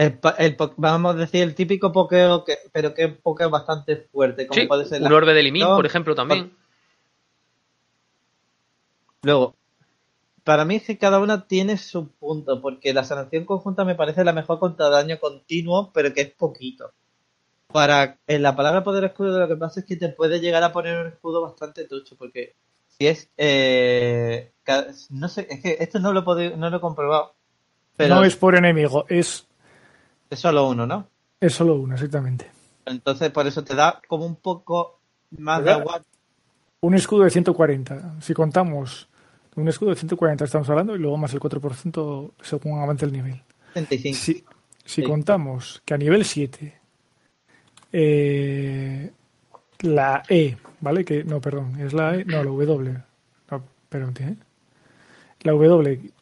El, 0.00 0.18
el 0.38 0.56
vamos 0.78 1.14
a 1.14 1.18
decir 1.18 1.42
el 1.42 1.54
típico 1.54 1.92
pokeo, 1.92 2.42
que, 2.42 2.56
pero 2.72 2.94
que 2.94 3.04
es 3.04 3.10
un 3.10 3.16
pokeo 3.18 3.50
bastante 3.50 3.96
fuerte, 4.10 4.46
como 4.46 4.58
Sí, 4.58 4.66
puede 4.66 4.86
ser 4.86 5.02
un 5.02 5.10
la- 5.10 5.14
orbe 5.14 5.34
de 5.34 5.42
limín, 5.42 5.62
No, 5.62 5.76
por 5.76 5.84
ejemplo, 5.84 6.14
también. 6.14 6.52
Luego, 9.22 9.56
para 10.44 10.64
mí 10.64 10.76
es 10.76 10.84
que 10.84 10.96
cada 10.96 11.18
una 11.20 11.46
tiene 11.46 11.76
su 11.76 12.08
punto, 12.12 12.62
porque 12.62 12.94
la 12.94 13.04
sanación 13.04 13.44
conjunta 13.44 13.84
me 13.84 13.94
parece 13.94 14.24
la 14.24 14.32
mejor 14.32 14.58
contra 14.58 14.88
daño 14.88 15.18
continuo, 15.20 15.90
pero 15.92 16.14
que 16.14 16.22
es 16.22 16.30
poquito. 16.32 16.92
Para 17.72 18.18
en 18.26 18.42
la 18.42 18.56
palabra 18.56 18.82
poder 18.82 19.04
escudo 19.04 19.38
lo 19.38 19.48
que 19.48 19.56
pasa 19.56 19.80
es 19.80 19.86
que 19.86 19.96
te 19.96 20.08
puede 20.08 20.40
llegar 20.40 20.62
a 20.62 20.72
poner 20.72 20.96
un 20.98 21.08
escudo 21.08 21.42
bastante 21.42 21.84
tucho, 21.86 22.16
porque 22.16 22.54
si 22.88 23.06
es 23.06 23.28
eh, 23.36 24.50
no 25.10 25.28
sé, 25.28 25.46
es 25.50 25.60
que 25.62 25.76
esto 25.78 25.98
no 26.00 26.12
lo 26.12 26.20
he 26.20 26.22
podido, 26.24 26.56
no 26.56 26.70
lo 26.70 26.78
he 26.78 26.80
comprobado, 26.80 27.34
pero 27.96 28.16
No 28.16 28.24
es 28.24 28.34
por 28.34 28.56
enemigo, 28.56 29.04
es, 29.08 29.46
es 30.30 30.38
solo 30.38 30.68
uno, 30.68 30.86
¿no? 30.86 31.06
es 31.40 31.54
solo 31.54 31.74
uno, 31.74 31.94
exactamente. 31.94 32.50
Entonces 32.84 33.30
por 33.30 33.46
eso 33.46 33.64
te 33.64 33.74
da 33.74 34.00
como 34.06 34.26
un 34.26 34.36
poco 34.36 35.00
más 35.38 35.64
de 35.64 35.72
agua. 35.72 36.02
Un 36.80 36.94
escudo 36.94 37.24
de 37.24 37.30
140. 37.30 38.20
Si 38.20 38.34
contamos 38.34 39.08
un 39.56 39.68
escudo 39.68 39.90
de 39.90 39.96
140 39.96 40.44
estamos 40.44 40.68
hablando 40.70 40.94
y 40.94 40.98
luego 40.98 41.16
más 41.16 41.32
el 41.34 41.40
4% 41.40 42.32
según 42.40 42.80
avance 42.80 43.04
el 43.04 43.12
nivel. 43.12 43.42
35. 43.72 44.16
Si, 44.16 44.44
si 44.84 45.02
contamos 45.02 45.82
que 45.84 45.94
a 45.94 45.98
nivel 45.98 46.24
7 46.24 46.80
eh, 47.92 49.10
la 49.80 50.22
E, 50.28 50.56
¿vale? 50.80 51.04
Que 51.04 51.24
no, 51.24 51.40
perdón, 51.40 51.80
es 51.80 51.92
la 51.92 52.16
E, 52.16 52.24
no, 52.24 52.44
la 52.44 52.50
W. 52.50 53.02
No, 53.50 53.64
espérate, 53.82 54.24
¿eh? 54.24 54.36
La 55.42 55.52
W 55.52 56.12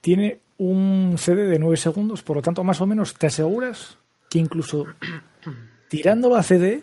tiene 0.00 0.40
un 0.58 1.14
CD 1.18 1.46
de 1.46 1.58
9 1.58 1.76
segundos, 1.76 2.22
por 2.22 2.36
lo 2.36 2.42
tanto, 2.42 2.62
más 2.64 2.80
o 2.80 2.86
menos 2.86 3.14
te 3.14 3.28
aseguras 3.28 3.96
que 4.28 4.38
incluso 4.38 4.86
tirando 5.88 6.28
la 6.30 6.42
CD, 6.42 6.82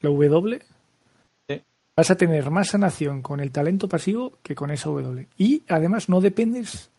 la 0.00 0.10
W, 0.10 0.60
Sí. 1.48 1.62
vas 1.96 2.10
a 2.10 2.16
tener 2.16 2.50
más 2.50 2.68
sanación 2.68 3.22
con 3.22 3.40
el 3.40 3.50
talento 3.50 3.88
pasivo 3.88 4.38
que 4.42 4.54
con 4.54 4.70
esa 4.70 4.90
W. 4.90 5.26
Y 5.36 5.62
además 5.68 6.08
no 6.08 6.20
dependes 6.20 6.90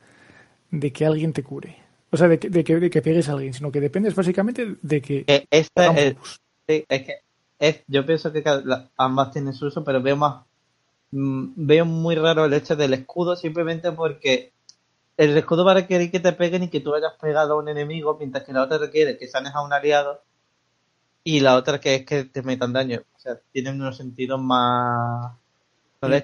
de 0.72 0.92
que 0.92 1.06
alguien 1.06 1.34
te 1.34 1.44
cure. 1.44 1.78
O 2.12 2.18
sea, 2.18 2.28
de 2.28 2.40
que, 2.40 2.50
de 2.50 2.64
que, 2.64 2.80
de 2.80 2.90
que 2.90 3.02
pegues 3.02 3.30
a 3.30 3.34
alguien, 3.34 3.54
sino 3.54 3.72
que 3.72 3.80
dependes 3.80 4.16
básicamente 4.16 4.76
de 4.82 5.02
que... 5.02 5.48
Un 5.76 5.98
es. 5.98 6.16
Sí, 6.68 6.86
es 6.90 7.04
que 7.04 7.14
es, 7.60 7.84
yo 7.88 8.06
pienso 8.06 8.34
que 8.34 8.44
ambas 8.98 9.32
tienen 9.32 9.54
su 9.54 9.68
uso, 9.68 9.84
pero 9.84 10.02
veo 10.02 10.18
más 10.18 10.44
mm, 11.12 11.52
veo 11.56 11.86
muy 11.86 12.16
raro 12.16 12.46
el 12.46 12.54
hecho 12.54 12.76
del 12.76 12.94
escudo 12.94 13.36
simplemente 13.36 13.92
porque 13.92 14.52
el 15.24 15.38
escudo 15.38 15.64
va 15.64 15.72
a 15.72 15.76
requerir 15.76 16.10
que 16.12 16.20
te 16.20 16.34
peguen 16.34 16.64
y 16.64 16.70
que 16.70 16.80
tú 16.80 16.96
hayas 16.96 17.14
pegado 17.22 17.54
a 17.54 17.58
un 17.58 17.70
enemigo, 17.70 18.16
mientras 18.18 18.44
que 18.44 18.54
la 18.54 18.64
otra 18.64 18.78
requiere 18.78 19.18
que 19.18 19.28
sanes 19.28 19.54
a 19.54 19.64
un 19.64 19.72
aliado 19.74 20.22
y 21.24 21.40
la 21.42 21.56
otra 21.56 21.80
que 21.80 21.96
es 21.96 22.06
que 22.06 22.24
te 22.26 22.42
metan 22.42 22.74
daño. 22.74 23.02
O 23.16 23.20
sea, 23.20 23.38
tienen 23.52 23.80
unos 23.80 23.98
sentidos 23.98 24.42
más 24.42 25.34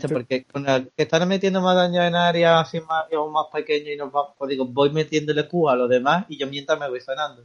te- 0.07 0.13
porque 0.13 0.43
con 0.45 0.63
la 0.63 0.83
que 0.83 1.03
están 1.03 1.27
metiendo 1.27 1.61
más 1.61 1.75
daño 1.75 2.03
en 2.03 2.15
áreas 2.15 2.67
así 2.67 2.79
más, 2.81 3.05
o 3.15 3.29
más 3.29 3.45
pequeños 3.53 3.89
y 3.93 3.95
nos 3.97 4.09
va, 4.13 4.33
pues 4.33 4.49
digo, 4.49 4.65
voy 4.65 4.89
metiéndole 4.91 5.47
Q 5.47 5.69
a 5.69 5.75
los 5.75 5.87
demás 5.89 6.25
y 6.29 6.37
yo 6.39 6.47
mientras 6.47 6.79
me 6.79 6.89
voy 6.89 6.99
sanando. 6.99 7.43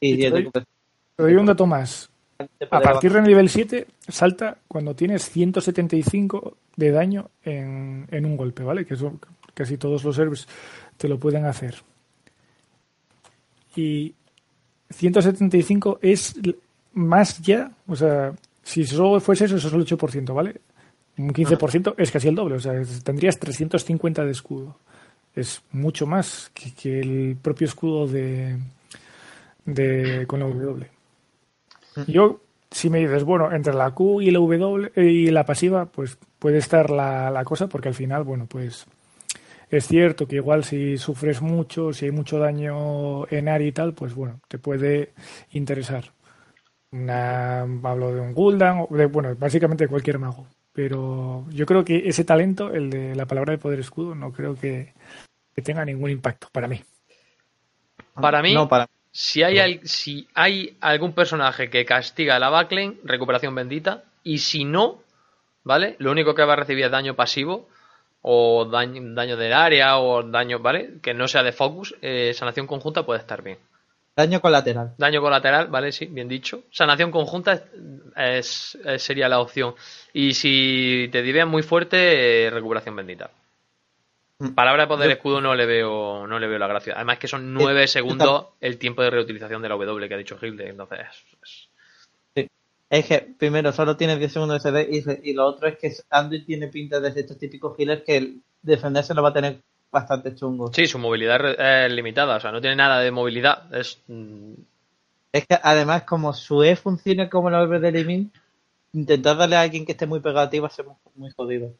Y, 0.00 0.14
Y 0.14 0.18
te 0.20 0.30
doy- 0.30 0.50
Te 0.50 1.22
doy 1.22 1.34
un 1.34 1.44
dato 1.46 1.66
más. 1.66 2.08
A 2.70 2.80
partir 2.80 3.12
del 3.12 3.24
nivel 3.24 3.48
7 3.50 3.86
salta 4.08 4.56
cuando 4.66 4.94
tienes 4.96 5.28
175 5.30 6.56
de 6.76 6.90
daño 6.90 7.30
en, 7.44 8.08
en 8.10 8.24
un 8.26 8.36
golpe, 8.36 8.62
¿vale? 8.64 8.84
Que 8.86 8.94
eso 8.94 9.12
casi 9.54 9.78
todos 9.78 10.04
los 10.04 10.16
servers 10.16 10.46
te 10.96 11.08
lo 11.08 11.18
pueden 11.18 11.46
hacer. 11.46 11.76
Y 13.76 14.14
175 14.90 15.98
es 16.02 16.34
más 16.92 17.40
ya, 17.40 17.72
o 17.86 17.96
sea, 17.96 18.32
si 18.62 18.84
solo 18.84 19.20
fuese 19.20 19.46
eso, 19.46 19.56
eso 19.56 19.68
es 19.68 19.74
el 19.74 19.84
8%, 19.84 20.34
¿vale? 20.34 20.60
Un 21.18 21.32
15% 21.32 21.94
es 21.98 22.10
casi 22.10 22.28
el 22.28 22.34
doble, 22.34 22.56
o 22.56 22.60
sea, 22.60 22.72
tendrías 23.02 23.38
350 23.38 24.24
de 24.24 24.30
escudo. 24.30 24.78
Es 25.34 25.62
mucho 25.72 26.06
más 26.06 26.50
que, 26.54 27.00
el 27.00 27.36
propio 27.40 27.66
escudo 27.66 28.06
de, 28.06 28.56
de 29.64 30.26
con 30.26 30.40
la 30.40 30.46
W. 30.46 30.86
Yo, 32.06 32.40
si 32.70 32.90
me 32.90 33.00
dices, 33.00 33.24
bueno, 33.24 33.52
entre 33.52 33.74
la 33.74 33.90
Q 33.92 34.22
y 34.22 34.30
la 34.30 34.38
W 34.38 34.92
y 34.96 35.30
la 35.30 35.44
pasiva, 35.44 35.86
pues 35.86 36.18
puede 36.38 36.58
estar 36.58 36.90
la, 36.90 37.30
la 37.30 37.44
cosa, 37.44 37.68
porque 37.68 37.88
al 37.88 37.94
final, 37.94 38.24
bueno, 38.24 38.46
pues 38.46 38.86
es 39.70 39.86
cierto 39.86 40.26
que 40.26 40.36
igual 40.36 40.64
si 40.64 40.98
sufres 40.98 41.42
mucho, 41.42 41.92
si 41.92 42.06
hay 42.06 42.10
mucho 42.12 42.38
daño 42.38 43.26
en 43.30 43.48
área 43.48 43.66
y 43.66 43.72
tal, 43.72 43.94
pues 43.94 44.14
bueno, 44.14 44.40
te 44.48 44.58
puede 44.58 45.12
interesar. 45.52 46.12
Una, 46.92 47.62
hablo 47.62 48.14
de 48.14 48.20
un 48.20 48.34
Gul'dan, 48.34 48.86
o 48.88 48.96
de- 48.96 49.06
bueno, 49.06 49.34
básicamente 49.36 49.84
de 49.84 49.88
cualquier 49.88 50.18
mago. 50.18 50.46
Pero 50.72 51.46
yo 51.50 51.66
creo 51.66 51.84
que 51.84 52.08
ese 52.08 52.24
talento, 52.24 52.72
el 52.72 52.90
de 52.90 53.14
la 53.14 53.26
palabra 53.26 53.52
de 53.52 53.58
poder 53.58 53.80
escudo, 53.80 54.14
no 54.14 54.32
creo 54.32 54.54
que, 54.54 54.92
que 55.54 55.62
tenga 55.62 55.84
ningún 55.84 56.10
impacto 56.10 56.48
para 56.52 56.68
mí. 56.68 56.82
Para 58.14 58.42
mí, 58.42 58.54
No, 58.54 58.68
para 58.68 58.88
si 59.12 59.42
hay, 59.42 59.58
al- 59.58 59.80
si 59.84 60.28
hay 60.34 60.76
algún 60.80 61.12
personaje 61.12 61.70
que 61.70 61.84
castiga 61.84 62.38
la 62.38 62.50
backlane, 62.50 62.96
recuperación 63.04 63.54
bendita. 63.54 64.04
Y 64.24 64.38
si 64.38 64.64
no, 64.64 65.02
¿vale? 65.62 65.96
Lo 65.98 66.10
único 66.10 66.34
que 66.34 66.44
va 66.44 66.54
a 66.54 66.56
recibir 66.56 66.84
es 66.84 66.90
daño 66.90 67.14
pasivo 67.14 67.68
o 68.26 68.64
daño, 68.64 69.02
daño 69.14 69.36
del 69.36 69.52
área 69.52 69.98
o 69.98 70.22
daño, 70.22 70.58
¿vale? 70.58 70.94
Que 71.02 71.12
no 71.12 71.28
sea 71.28 71.42
de 71.42 71.52
focus. 71.52 71.94
eh, 72.00 72.32
sanación 72.34 72.66
conjunta 72.66 73.04
puede 73.04 73.20
estar 73.20 73.42
bien. 73.42 73.58
daño 74.16 74.40
colateral. 74.40 74.94
Daño 74.96 75.20
colateral, 75.20 75.66
¿vale? 75.68 75.92
Sí, 75.92 76.06
bien 76.06 76.26
dicho. 76.28 76.62
Sanación 76.70 77.10
conjunta 77.10 77.64
es, 78.16 78.78
sería 78.98 79.28
la 79.28 79.40
opción. 79.40 79.74
Y 80.14 80.32
si 80.34 81.08
te 81.12 81.20
divean 81.20 81.48
muy 81.48 81.62
fuerte, 81.62 82.46
eh, 82.46 82.50
recuperación 82.50 82.96
bendita. 82.96 83.30
Mm. 84.38 84.54
Palabra 84.54 84.84
de 84.84 84.88
poder 84.88 85.10
escudo 85.10 85.40
no 85.40 85.54
le 85.54 85.66
veo 85.66 86.26
no 86.26 86.38
le 86.38 86.46
veo 86.46 86.58
la 86.58 86.66
gracia. 86.66 86.94
Además 86.96 87.18
que 87.18 87.28
son 87.28 87.52
nueve 87.52 87.82
yo 87.82 87.88
segundos 87.88 88.46
el 88.60 88.78
tiempo 88.78 89.02
de 89.02 89.10
reutilización 89.10 89.60
de 89.62 89.68
la 89.68 89.74
W 89.76 90.08
que 90.08 90.14
ha 90.14 90.18
dicho 90.18 90.38
Hilde. 90.40 90.68
Entonces, 90.70 91.00
es- 91.42 91.68
Es 92.96 93.06
que, 93.06 93.18
primero, 93.36 93.72
solo 93.72 93.96
tiene 93.96 94.16
10 94.16 94.32
segundos 94.32 94.62
de 94.62 94.70
CD 94.70 94.88
y, 94.88 95.02
se- 95.02 95.20
y 95.24 95.32
lo 95.32 95.46
otro 95.46 95.66
es 95.66 95.76
que 95.78 95.92
Anduin 96.10 96.44
tiene 96.46 96.68
pinta 96.68 97.00
de 97.00 97.08
estos 97.08 97.36
típicos 97.38 97.74
healers 97.76 98.02
que 98.04 98.36
defenderse 98.62 99.14
lo 99.14 99.22
va 99.22 99.30
a 99.30 99.32
tener 99.32 99.62
bastante 99.90 100.32
chungo. 100.36 100.72
sí, 100.72 100.86
su 100.86 100.98
movilidad 101.00 101.40
es 101.86 101.92
limitada. 101.92 102.36
O 102.36 102.40
sea, 102.40 102.52
no 102.52 102.60
tiene 102.60 102.76
nada 102.76 103.00
de 103.00 103.10
movilidad. 103.10 103.74
Es 103.74 104.00
mm, 104.06 104.52
Es 105.32 105.44
que 105.46 105.58
además, 105.60 106.04
como 106.04 106.32
su 106.32 106.62
E 106.62 106.76
funciona 106.76 107.28
como 107.28 107.50
la 107.50 107.62
orbe 107.62 107.80
de 107.80 107.90
Limin, 107.90 108.32
intentar 108.92 109.36
darle 109.38 109.56
a 109.56 109.62
alguien 109.62 109.84
que 109.84 109.90
esté 109.92 110.06
muy 110.06 110.20
pegado 110.20 110.46
a 110.46 110.50
ti 110.50 110.60
va 110.60 110.68
a 110.68 110.70
ser 110.70 110.84
muy, 110.84 110.94
muy 111.16 111.30
jodido. 111.32 111.72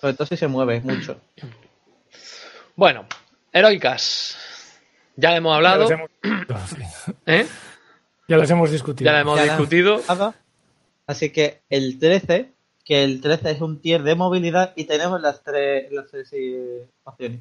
Sobre 0.00 0.14
todo 0.14 0.26
si 0.26 0.36
se 0.38 0.48
mueve 0.48 0.80
mucho. 0.82 1.20
Bueno, 2.74 3.04
heroicas. 3.52 4.38
Ya 5.16 5.36
hemos 5.36 5.54
hablado. 5.54 5.86
¿eh? 7.26 7.46
Ya 8.28 8.36
las 8.38 8.50
hemos 8.50 8.70
discutido. 8.70 9.06
Ya 9.06 9.12
la 9.12 9.20
hemos 9.20 9.36
Ya 9.38 9.44
discutido. 9.44 10.00
Así 11.06 11.30
que 11.30 11.60
el 11.68 11.98
13, 11.98 12.50
que 12.84 13.04
el 13.04 13.20
13 13.20 13.50
es 13.50 13.60
un 13.60 13.80
tier 13.80 14.02
de 14.02 14.14
movilidad 14.14 14.72
y 14.76 14.84
tenemos 14.84 15.20
las 15.20 15.42
tres, 15.42 15.92
las 15.92 16.06
tres 16.06 16.32
opciones. 17.04 17.40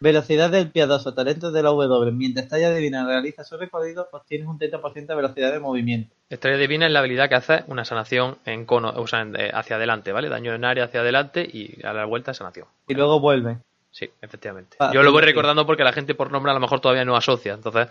Velocidad 0.00 0.50
del 0.50 0.68
piadoso, 0.70 1.14
talento 1.14 1.52
de 1.52 1.62
la 1.62 1.70
W. 1.70 2.10
Mientras 2.10 2.48
Talla 2.48 2.74
Divina 2.74 3.06
realiza 3.06 3.44
su 3.44 3.56
recorrido, 3.56 4.08
obtienes 4.10 4.48
un 4.48 4.58
30% 4.58 5.06
de 5.06 5.14
velocidad 5.14 5.52
de 5.52 5.60
movimiento. 5.60 6.12
Estrella 6.28 6.58
Divina 6.58 6.86
es 6.86 6.92
la 6.92 6.98
habilidad 6.98 7.28
que 7.28 7.36
hace 7.36 7.62
una 7.68 7.84
sanación 7.84 8.36
en 8.44 8.66
cono, 8.66 8.92
o 8.96 9.06
sea, 9.06 9.22
eh, 9.22 9.52
hacia 9.54 9.76
adelante, 9.76 10.10
¿vale? 10.10 10.28
Daño 10.28 10.54
en 10.54 10.64
área 10.64 10.84
hacia 10.86 11.00
adelante 11.00 11.48
y 11.50 11.78
a 11.86 11.92
la 11.92 12.04
vuelta 12.04 12.34
sanación. 12.34 12.66
Y 12.88 12.94
luego 12.94 13.20
vuelve. 13.20 13.58
Sí, 13.92 14.10
efectivamente. 14.20 14.76
Ah, 14.80 14.90
Yo 14.92 15.04
lo 15.04 15.12
voy 15.12 15.22
recordando 15.22 15.64
porque 15.66 15.84
la 15.84 15.92
gente 15.92 16.16
por 16.16 16.32
nombre 16.32 16.50
a 16.50 16.54
lo 16.54 16.60
mejor 16.60 16.80
todavía 16.80 17.04
no 17.04 17.14
asocia, 17.14 17.54
entonces 17.54 17.86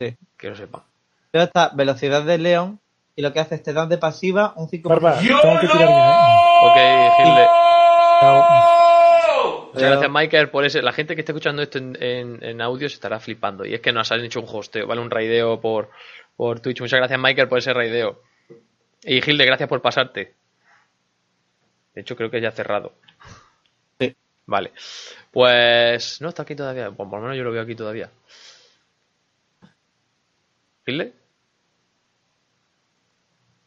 Sí. 0.00 0.16
que 0.38 0.48
lo 0.48 0.56
sepan. 0.56 0.80
Luego 1.32 1.46
está 1.46 1.70
velocidad 1.74 2.22
del 2.22 2.42
león. 2.42 2.80
Y 3.16 3.22
lo 3.22 3.32
que 3.32 3.40
hace 3.40 3.56
es 3.56 3.62
te 3.62 3.72
dan 3.72 3.88
de 3.88 3.98
pasiva 3.98 4.54
un 4.56 4.68
5%. 4.68 4.82
Barba, 4.88 5.18
tengo 5.18 5.60
que 5.60 5.66
tirar 5.68 5.88
ya, 5.88 6.10
¿eh? 6.10 6.26
Ok, 6.62 7.18
Hilde. 7.26 7.46
Chao. 8.20 9.70
Muchas 9.74 9.90
gracias, 9.90 10.10
Michael, 10.10 10.50
por 10.50 10.64
ese. 10.64 10.80
La 10.82 10.92
gente 10.92 11.14
que 11.14 11.20
está 11.20 11.32
escuchando 11.32 11.60
esto 11.62 11.78
en, 11.78 11.96
en- 12.02 12.42
en 12.42 12.60
audio 12.62 12.88
se 12.88 12.94
estará 12.94 13.20
flipando. 13.20 13.64
Y 13.64 13.74
es 13.74 13.80
que 13.80 13.92
nos 13.92 14.10
han 14.12 14.20
hecho 14.24 14.40
un 14.40 14.46
hosteo, 14.48 14.86
¿vale? 14.86 15.00
Un 15.00 15.10
raideo 15.10 15.60
por, 15.60 15.90
por 16.36 16.60
Twitch. 16.60 16.80
Muchas 16.80 16.98
gracias, 16.98 17.20
Michael, 17.20 17.48
por 17.48 17.58
ese 17.58 17.72
raideo. 17.74 18.20
Y 19.02 19.18
Hilde, 19.28 19.44
gracias 19.46 19.68
por 19.68 19.80
pasarte. 19.82 20.34
De 21.94 22.00
hecho, 22.00 22.16
creo 22.16 22.30
que 22.30 22.40
ya 22.40 22.48
ha 22.48 22.52
cerrado. 22.52 22.92
Sí. 23.98 24.14
Vale. 24.46 24.72
Pues 25.30 26.20
no 26.20 26.28
está 26.30 26.42
aquí 26.42 26.54
todavía. 26.54 26.88
Bueno, 26.88 27.10
por 27.10 27.18
lo 27.20 27.22
menos 27.26 27.36
yo 27.36 27.44
lo 27.44 27.52
veo 27.52 27.62
aquí 27.62 27.74
todavía. 27.74 28.10
¿Hilde? 30.86 31.12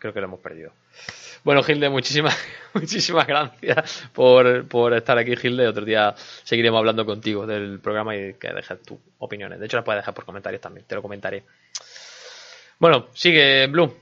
Creo 0.03 0.13
que 0.13 0.19
lo 0.19 0.27
hemos 0.27 0.41
perdido. 0.41 0.73
Bueno, 1.45 1.63
Gilde, 1.63 1.89
muchísimas, 1.89 2.37
muchísimas 2.73 3.25
gracias 3.25 4.03
por, 4.11 4.67
por 4.67 4.93
estar 4.93 5.17
aquí, 5.17 5.33
Gilde. 5.37 5.65
Otro 5.65 5.85
día 5.85 6.13
seguiremos 6.43 6.77
hablando 6.79 7.05
contigo 7.05 7.47
del 7.47 7.79
programa 7.79 8.13
y 8.13 8.33
que 8.33 8.49
dejes 8.51 8.81
tus 8.81 8.97
opiniones. 9.19 9.61
De 9.61 9.65
hecho, 9.65 9.77
las 9.77 9.85
puedes 9.85 10.01
dejar 10.01 10.13
por 10.13 10.25
comentarios 10.25 10.61
también, 10.61 10.85
te 10.85 10.95
lo 10.95 11.01
comentaré. 11.01 11.45
Bueno, 12.79 13.07
sigue, 13.13 13.65
Blue. 13.67 13.95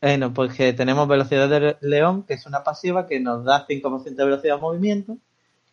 Bueno, 0.00 0.32
porque 0.32 0.72
tenemos 0.72 1.06
velocidad 1.08 1.46
del 1.50 1.76
león, 1.82 2.22
que 2.22 2.32
es 2.32 2.46
una 2.46 2.64
pasiva 2.64 3.06
que 3.06 3.20
nos 3.20 3.44
da 3.44 3.66
5% 3.66 4.14
de 4.16 4.24
velocidad 4.24 4.54
de 4.54 4.60
movimiento. 4.62 5.18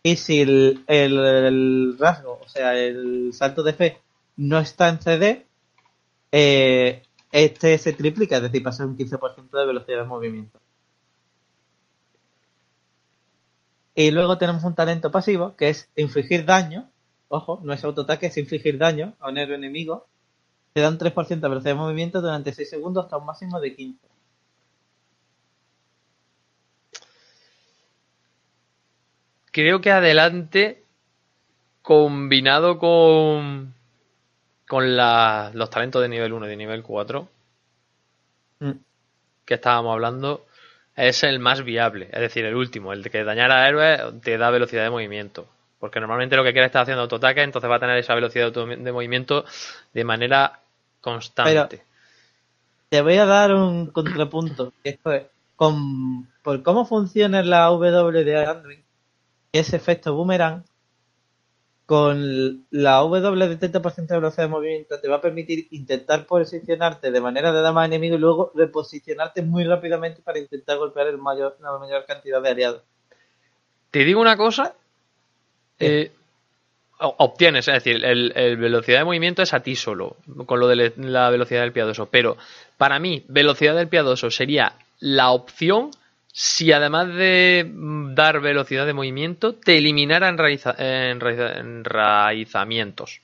Y 0.04 0.18
si 0.18 0.42
el- 0.42 0.84
el 0.88 1.96
rasgo, 1.98 2.42
o 2.44 2.50
sea, 2.50 2.78
el 2.78 3.32
salto 3.32 3.64
de 3.64 3.72
fe, 3.72 3.98
no 4.36 4.60
está 4.60 4.90
en 4.90 5.00
CD, 5.02 5.46
eh, 6.34 7.04
este 7.32 7.78
se 7.78 7.94
triplica, 7.94 8.38
es 8.38 8.44
decir, 8.44 8.64
pasa 8.64 8.86
un 8.86 8.98
15% 8.98 9.50
de 9.52 9.66
velocidad 9.66 10.00
de 10.00 10.06
movimiento. 10.06 10.60
Y 13.96 14.12
luego 14.12 14.38
tenemos 14.38 14.64
un 14.64 14.76
talento 14.76 15.12
pasivo, 15.12 15.56
que 15.56 15.70
es 15.70 15.90
infligir 15.96 16.46
daño. 16.46 16.90
Ojo, 17.28 17.60
no 17.64 17.74
es 17.74 17.84
autoataque, 17.84 18.28
es 18.28 18.38
infligir 18.38 18.78
daño 18.78 19.14
a 19.20 19.30
un 19.30 19.38
héroe 19.38 19.56
enemigo. 19.56 20.08
Te 20.74 20.82
da 20.82 20.90
un 20.90 20.98
3% 20.98 21.28
de 21.28 21.50
velocidad 21.50 21.72
de 21.72 21.80
movimiento 21.80 22.22
durante 22.22 22.54
6 22.54 22.70
segundos 22.70 23.06
hasta 23.06 23.18
un 23.18 23.26
máximo 23.26 23.60
de 23.60 23.76
15. 23.76 24.00
Creo 29.52 29.82
que 29.82 29.92
adelante, 29.92 30.86
combinado 31.82 32.80
con, 32.80 33.74
con 34.72 34.96
la- 34.96 35.52
los 35.54 35.70
talentos 35.70 36.02
de 36.02 36.08
nivel 36.08 36.32
1 36.32 36.46
y 36.46 36.50
de 36.50 36.56
nivel 36.56 36.82
4, 36.82 37.28
Mm. 38.60 38.72
que 39.44 39.56
estábamos 39.56 39.92
hablando, 39.92 40.46
es 40.96 41.24
el 41.24 41.40
más 41.40 41.62
viable. 41.66 42.08
Es 42.14 42.22
decir, 42.22 42.46
el 42.46 42.56
último, 42.56 42.94
el 42.94 43.04
de 43.04 43.10
que 43.10 43.26
dañar 43.26 43.52
a 43.52 43.68
héroes 43.68 44.00
te 44.22 44.38
da 44.38 44.50
velocidad 44.50 44.84
de 44.84 44.90
movimiento. 44.90 45.46
Porque 45.78 46.00
normalmente 46.00 46.38
lo 46.38 46.44
que 46.46 46.54
quiere 46.54 46.68
estar 46.68 46.84
haciendo 46.84 47.02
autoataque, 47.02 47.42
entonces 47.42 47.70
va 47.70 47.76
a 47.76 47.80
tener 47.82 47.98
esa 47.98 48.16
velocidad 48.16 48.54
de 48.54 48.92
movimiento 48.94 49.44
de 49.92 50.04
manera 50.06 50.62
constante. 51.02 51.84
Te 52.88 53.02
voy 53.02 53.18
a 53.18 53.26
dar 53.26 53.54
un 53.54 53.88
contrapunto. 53.88 54.72
que 54.82 54.92
es, 54.92 55.00
con, 55.58 56.28
por 56.44 56.64
cómo 56.64 56.86
funciona 56.86 57.44
la 57.44 57.66
W 57.66 58.24
de 58.24 58.46
Android, 58.46 58.80
ese 59.52 59.76
efecto 59.76 60.14
boomerang, 60.14 60.64
con 61.92 62.68
la 62.72 63.00
W 63.00 63.50
de 63.50 63.60
30% 63.60 64.08
de 64.08 64.16
velocidad 64.16 64.46
de 64.46 64.50
movimiento, 64.50 64.98
te 65.02 65.10
va 65.10 65.18
a 65.18 65.22
permitir 65.22 65.68
intentar 65.72 66.26
posicionarte 66.26 67.12
de 67.12 67.20
manera 67.20 67.52
de 67.52 67.62
dama 67.62 67.86
enemigo 67.86 68.16
y 68.16 68.18
luego 68.18 68.54
reposicionarte 68.56 69.42
muy 69.42 69.66
rápidamente 69.66 70.22
para 70.22 70.40
intentar 70.40 70.78
golpear 70.78 71.08
el 71.08 71.18
mayor, 71.18 71.58
la 71.60 71.78
mayor 71.78 72.06
cantidad 72.06 72.42
de 72.42 72.48
aliados. 72.48 72.82
Te 73.90 74.06
digo 74.06 74.22
una 74.22 74.38
cosa. 74.38 74.74
eh, 75.80 76.14
obtienes, 76.98 77.68
es 77.68 77.74
decir, 77.84 78.06
el, 78.06 78.32
el 78.38 78.56
velocidad 78.56 79.00
de 79.00 79.04
movimiento 79.04 79.42
es 79.42 79.54
a 79.54 79.60
ti 79.60 79.76
solo, 79.76 80.16
con 80.46 80.62
lo 80.62 80.70
de 80.70 80.94
la 80.96 81.30
velocidad 81.30 81.60
del 81.60 81.74
piadoso. 81.74 82.06
Pero 82.06 82.38
para 82.78 83.00
mí, 83.00 83.26
velocidad 83.28 83.76
del 83.76 83.90
piadoso 83.90 84.32
sería 84.32 84.78
la 85.02 85.32
opción 85.32 85.92
si 86.34 86.72
además 86.72 87.08
de 87.14 87.70
mm, 87.70 88.16
dar 88.16 88.40
velocidad 88.40 88.86
de 88.86 88.94
movimiento, 88.94 89.56
te 89.56 89.78
eliminara 89.78 90.30
enraiza- 90.30 90.76
enraiza- 90.78 91.60
enraizamientos 91.60 93.22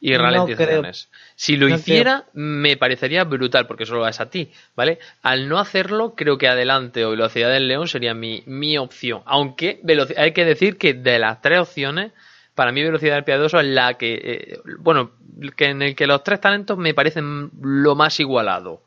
y 0.00 0.12
No 0.12 0.18
ralentizaciones. 0.18 1.08
Si 1.34 1.56
lo 1.56 1.66
No 1.66 1.76
hiciera, 1.76 2.26
me 2.34 2.76
parecería 2.76 3.24
brutal, 3.24 3.66
porque 3.66 3.86
solo 3.86 4.06
es 4.06 4.20
a 4.20 4.28
ti, 4.28 4.50
¿vale? 4.76 4.98
Al 5.22 5.48
no 5.48 5.58
hacerlo, 5.58 6.14
creo 6.14 6.36
que 6.36 6.46
adelante 6.46 7.06
o 7.06 7.10
velocidad 7.10 7.50
del 7.50 7.68
león 7.68 7.88
sería 7.88 8.12
mi, 8.12 8.42
mi 8.44 8.76
opción. 8.76 9.22
Aunque 9.24 9.80
hay 10.18 10.32
que 10.32 10.44
decir 10.44 10.76
que 10.76 10.92
de 10.92 11.18
las 11.18 11.40
tres 11.40 11.58
opciones, 11.60 12.12
para 12.54 12.70
mí 12.70 12.82
velocidad 12.82 13.14
del 13.14 13.24
piadoso 13.24 13.58
es 13.58 13.66
la 13.66 13.94
que, 13.94 14.20
eh, 14.22 14.58
bueno, 14.78 15.12
que 15.56 15.66
en 15.70 15.80
el 15.80 15.96
que 15.96 16.06
los 16.06 16.22
tres 16.22 16.38
talentos 16.38 16.76
me 16.76 16.92
parecen 16.92 17.50
lo 17.62 17.94
más 17.94 18.20
igualado. 18.20 18.82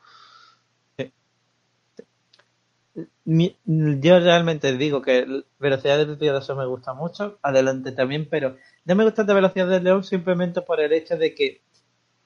Yo 3.27 4.19
realmente 4.19 4.75
digo 4.77 5.01
que 5.03 5.19
el- 5.19 5.45
velocidad 5.59 5.97
del 5.99 6.17
piadoso 6.17 6.55
me 6.55 6.65
gusta 6.65 6.93
mucho, 6.93 7.37
adelante 7.43 7.91
también, 7.91 8.27
pero 8.29 8.55
no 8.85 8.95
me 8.95 9.03
gusta 9.03 9.23
de 9.23 9.33
velocidad 9.35 9.67
del 9.67 9.83
león 9.83 10.03
simplemente 10.03 10.61
por 10.61 10.79
el 10.79 10.91
hecho 10.93 11.15
de 11.17 11.35
que, 11.35 11.61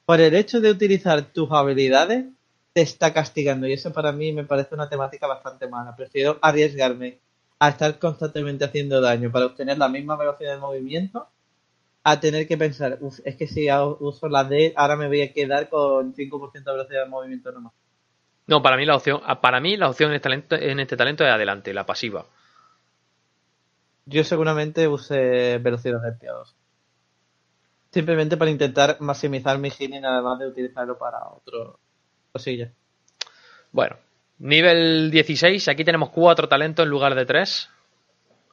por 0.05 0.21
el 0.21 0.35
hecho 0.35 0.61
de 0.61 0.71
utilizar 0.71 1.21
tus 1.33 1.51
habilidades, 1.51 2.25
te 2.73 2.81
está 2.81 3.13
castigando 3.13 3.67
y 3.67 3.73
eso 3.73 3.93
para 3.93 4.11
mí 4.13 4.33
me 4.33 4.45
parece 4.45 4.75
una 4.75 4.89
temática 4.89 5.27
bastante 5.27 5.67
mala. 5.67 5.95
Prefiero 5.95 6.39
arriesgarme 6.41 7.19
a 7.59 7.69
estar 7.69 7.99
constantemente 7.99 8.65
haciendo 8.65 9.01
daño 9.01 9.31
para 9.31 9.47
obtener 9.47 9.77
la 9.79 9.89
misma 9.89 10.17
velocidad 10.17 10.55
de 10.55 10.61
movimiento 10.61 11.29
a 12.03 12.19
tener 12.19 12.47
que 12.47 12.57
pensar, 12.57 12.97
"Uf, 13.01 13.19
es 13.25 13.35
que 13.37 13.47
si 13.47 13.67
uso 13.99 14.29
la 14.29 14.43
D, 14.45 14.73
ahora 14.77 14.95
me 14.97 15.07
voy 15.09 15.21
a 15.23 15.33
quedar 15.33 15.69
con 15.69 16.13
5% 16.15 16.71
de 16.71 16.77
velocidad 16.77 17.05
de 17.05 17.09
movimiento 17.11 17.51
nomás. 17.53 17.73
No, 18.51 18.61
para 18.61 18.75
mí 18.75 18.85
la 18.85 18.97
opción, 18.97 19.21
ah, 19.23 19.39
para 19.39 19.61
mí 19.61 19.77
la 19.77 19.89
opción 19.89 20.09
en 20.09 20.17
este 20.17 20.23
talento, 20.23 20.55
en 20.57 20.81
este 20.81 20.97
talento 20.97 21.23
es 21.23 21.29
adelante, 21.31 21.73
la 21.73 21.85
pasiva. 21.85 22.25
Yo 24.05 24.25
seguramente 24.25 24.89
use 24.89 25.57
velocidad 25.59 26.01
de 26.01 26.09
P2. 26.19 26.53
Simplemente 27.93 28.35
para 28.35 28.51
intentar 28.51 28.97
maximizar 28.99 29.57
mi 29.57 29.69
healing 29.69 30.03
además 30.03 30.37
de 30.39 30.47
utilizarlo 30.47 30.97
para 30.97 31.29
otro 31.29 31.79
cosillas. 32.33 32.73
Bueno, 33.71 33.95
nivel 34.39 35.11
16, 35.11 35.69
aquí 35.69 35.85
tenemos 35.85 36.09
cuatro 36.09 36.49
talentos 36.49 36.83
en 36.83 36.89
lugar 36.89 37.15
de 37.15 37.25
tres. 37.25 37.69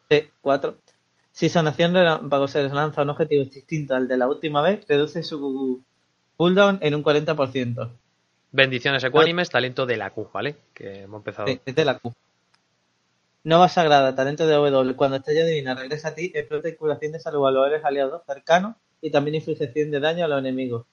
Sí, 0.09 0.31
4. 0.43 0.77
Si 1.33 1.49
sanación 1.49 1.93
relámpago 1.93 2.47
se 2.47 2.63
lanza 2.69 3.03
un 3.03 3.11
objetivo 3.11 3.43
distinto 3.47 3.97
al 3.97 4.07
de 4.07 4.17
la 4.17 4.29
última 4.29 4.63
vez, 4.63 4.87
reduce 4.87 5.25
su 5.25 5.83
cooldown 6.37 6.79
en 6.83 6.95
un 6.95 7.03
40%. 7.03 7.91
Bendiciones 8.51 9.05
ecuánimes, 9.05 9.51
talento 9.51 9.85
de 9.87 9.97
la 9.97 10.11
Q, 10.11 10.31
¿vale? 10.33 10.57
Que 10.73 11.03
hemos 11.03 11.19
empezado. 11.19 11.49
Sí, 11.49 11.61
es 11.65 11.75
de 11.75 11.85
la 11.85 11.99
Q. 11.99 12.15
Nova 13.45 13.69
Sagrada, 13.69 14.15
talento 14.15 14.47
de 14.47 14.55
W. 14.55 14.97
Cuando 14.97 15.17
Estrella 15.17 15.45
Divina 15.45 15.75
regresa 15.75 16.09
a 16.09 16.15
ti, 16.15 16.33
explota 16.35 16.69
y 16.69 16.77
curación 16.77 17.13
de 17.13 17.21
salud 17.21 17.47
a 17.47 17.51
los 17.51 17.67
héroes 17.67 17.85
aliados 17.85 18.23
cercanos 18.27 18.77
y 19.01 19.11
también 19.11 19.37
inflige 19.37 19.69
100 19.73 19.91
de 19.91 20.01
daño 20.01 20.25
a 20.25 20.29
los 20.29 20.39
enemigos. 20.41 20.87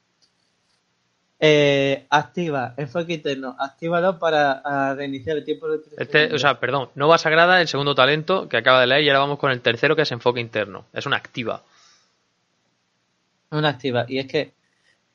Eh, 1.39 2.05
activa, 2.09 2.73
enfoque 2.77 3.13
interno. 3.13 3.55
Actívalo 3.59 4.19
para 4.19 4.95
reiniciar 4.95 5.37
el 5.37 5.43
tiempo 5.43 5.67
de 5.67 5.79
Este, 5.97 6.33
o 6.33 6.39
sea, 6.39 6.59
perdón, 6.59 6.89
Nova 6.95 7.17
Sagrada, 7.17 7.59
el 7.61 7.67
segundo 7.67 7.93
talento 7.93 8.47
que 8.47 8.57
acaba 8.57 8.81
de 8.81 8.87
leer 8.87 9.03
y 9.03 9.09
ahora 9.09 9.19
vamos 9.19 9.39
con 9.39 9.51
el 9.51 9.61
tercero 9.61 9.95
que 9.95 10.03
es 10.03 10.11
enfoque 10.11 10.39
interno. 10.39 10.85
Es 10.93 11.05
una 11.05 11.17
activa. 11.17 11.63
Una 13.51 13.69
activa. 13.69 14.05
Y 14.07 14.19
es 14.19 14.27
que 14.27 14.53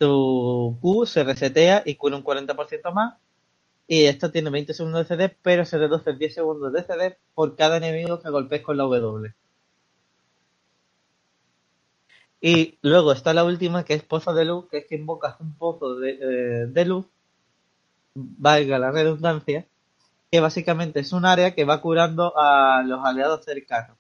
tu 0.01 0.79
Q 0.81 1.07
se 1.07 1.25
resetea 1.25 1.83
y 1.85 1.97
cura 1.97 2.17
un 2.17 2.25
40% 2.25 2.93
más. 2.93 3.17
Y 3.87 4.07
esto 4.07 4.31
tiene 4.31 4.51
20 4.51 4.73
segundos 4.73 5.01
de 5.09 5.17
CD, 5.17 5.37
pero 5.43 5.65
se 5.67 5.79
reduce 5.79 6.15
10 6.15 6.35
segundos 6.35 6.73
de 6.73 6.83
CD 6.85 7.19
por 7.35 7.55
cada 7.57 7.77
enemigo 7.77 8.21
que 8.21 8.31
golpees 8.31 8.63
con 8.63 8.79
la 8.79 8.85
W. 8.85 9.35
Y 12.41 12.79
luego 12.81 13.13
está 13.13 13.35
la 13.35 13.45
última, 13.45 13.85
que 13.85 13.95
es 13.95 14.03
Pozo 14.03 14.33
de 14.33 14.47
Luz, 14.47 14.69
que 14.71 14.79
es 14.79 14.87
que 14.87 14.95
invocas 14.95 15.39
un 15.41 15.55
pozo 15.57 15.97
de, 15.97 16.13
eh, 16.13 16.67
de 16.67 16.85
luz, 16.87 17.07
valga 18.15 18.79
la 18.79 18.93
redundancia, 18.93 19.67
que 20.31 20.41
básicamente 20.41 21.01
es 21.01 21.13
un 21.13 21.27
área 21.27 21.55
que 21.55 21.65
va 21.67 21.83
curando 21.83 22.33
a 22.39 22.83
los 22.87 23.05
aliados 23.05 23.45
cercanos. 23.45 23.99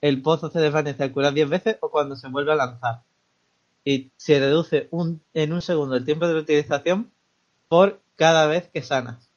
El 0.00 0.22
pozo 0.22 0.50
se 0.50 0.60
desvanece 0.60 1.02
al 1.02 1.12
curar 1.12 1.32
10 1.32 1.48
veces 1.48 1.78
o 1.80 1.90
cuando 1.90 2.14
se 2.14 2.28
vuelve 2.28 2.52
a 2.52 2.56
lanzar 2.56 3.02
y 3.84 4.10
se 4.16 4.38
reduce 4.40 4.88
un, 4.90 5.22
en 5.34 5.52
un 5.52 5.60
segundo 5.62 5.96
el 5.96 6.04
tiempo 6.04 6.26
de 6.26 6.34
utilización 6.34 7.10
por 7.68 8.00
cada 8.16 8.46
vez 8.46 8.68
que 8.72 8.82
sanas. 8.82 9.28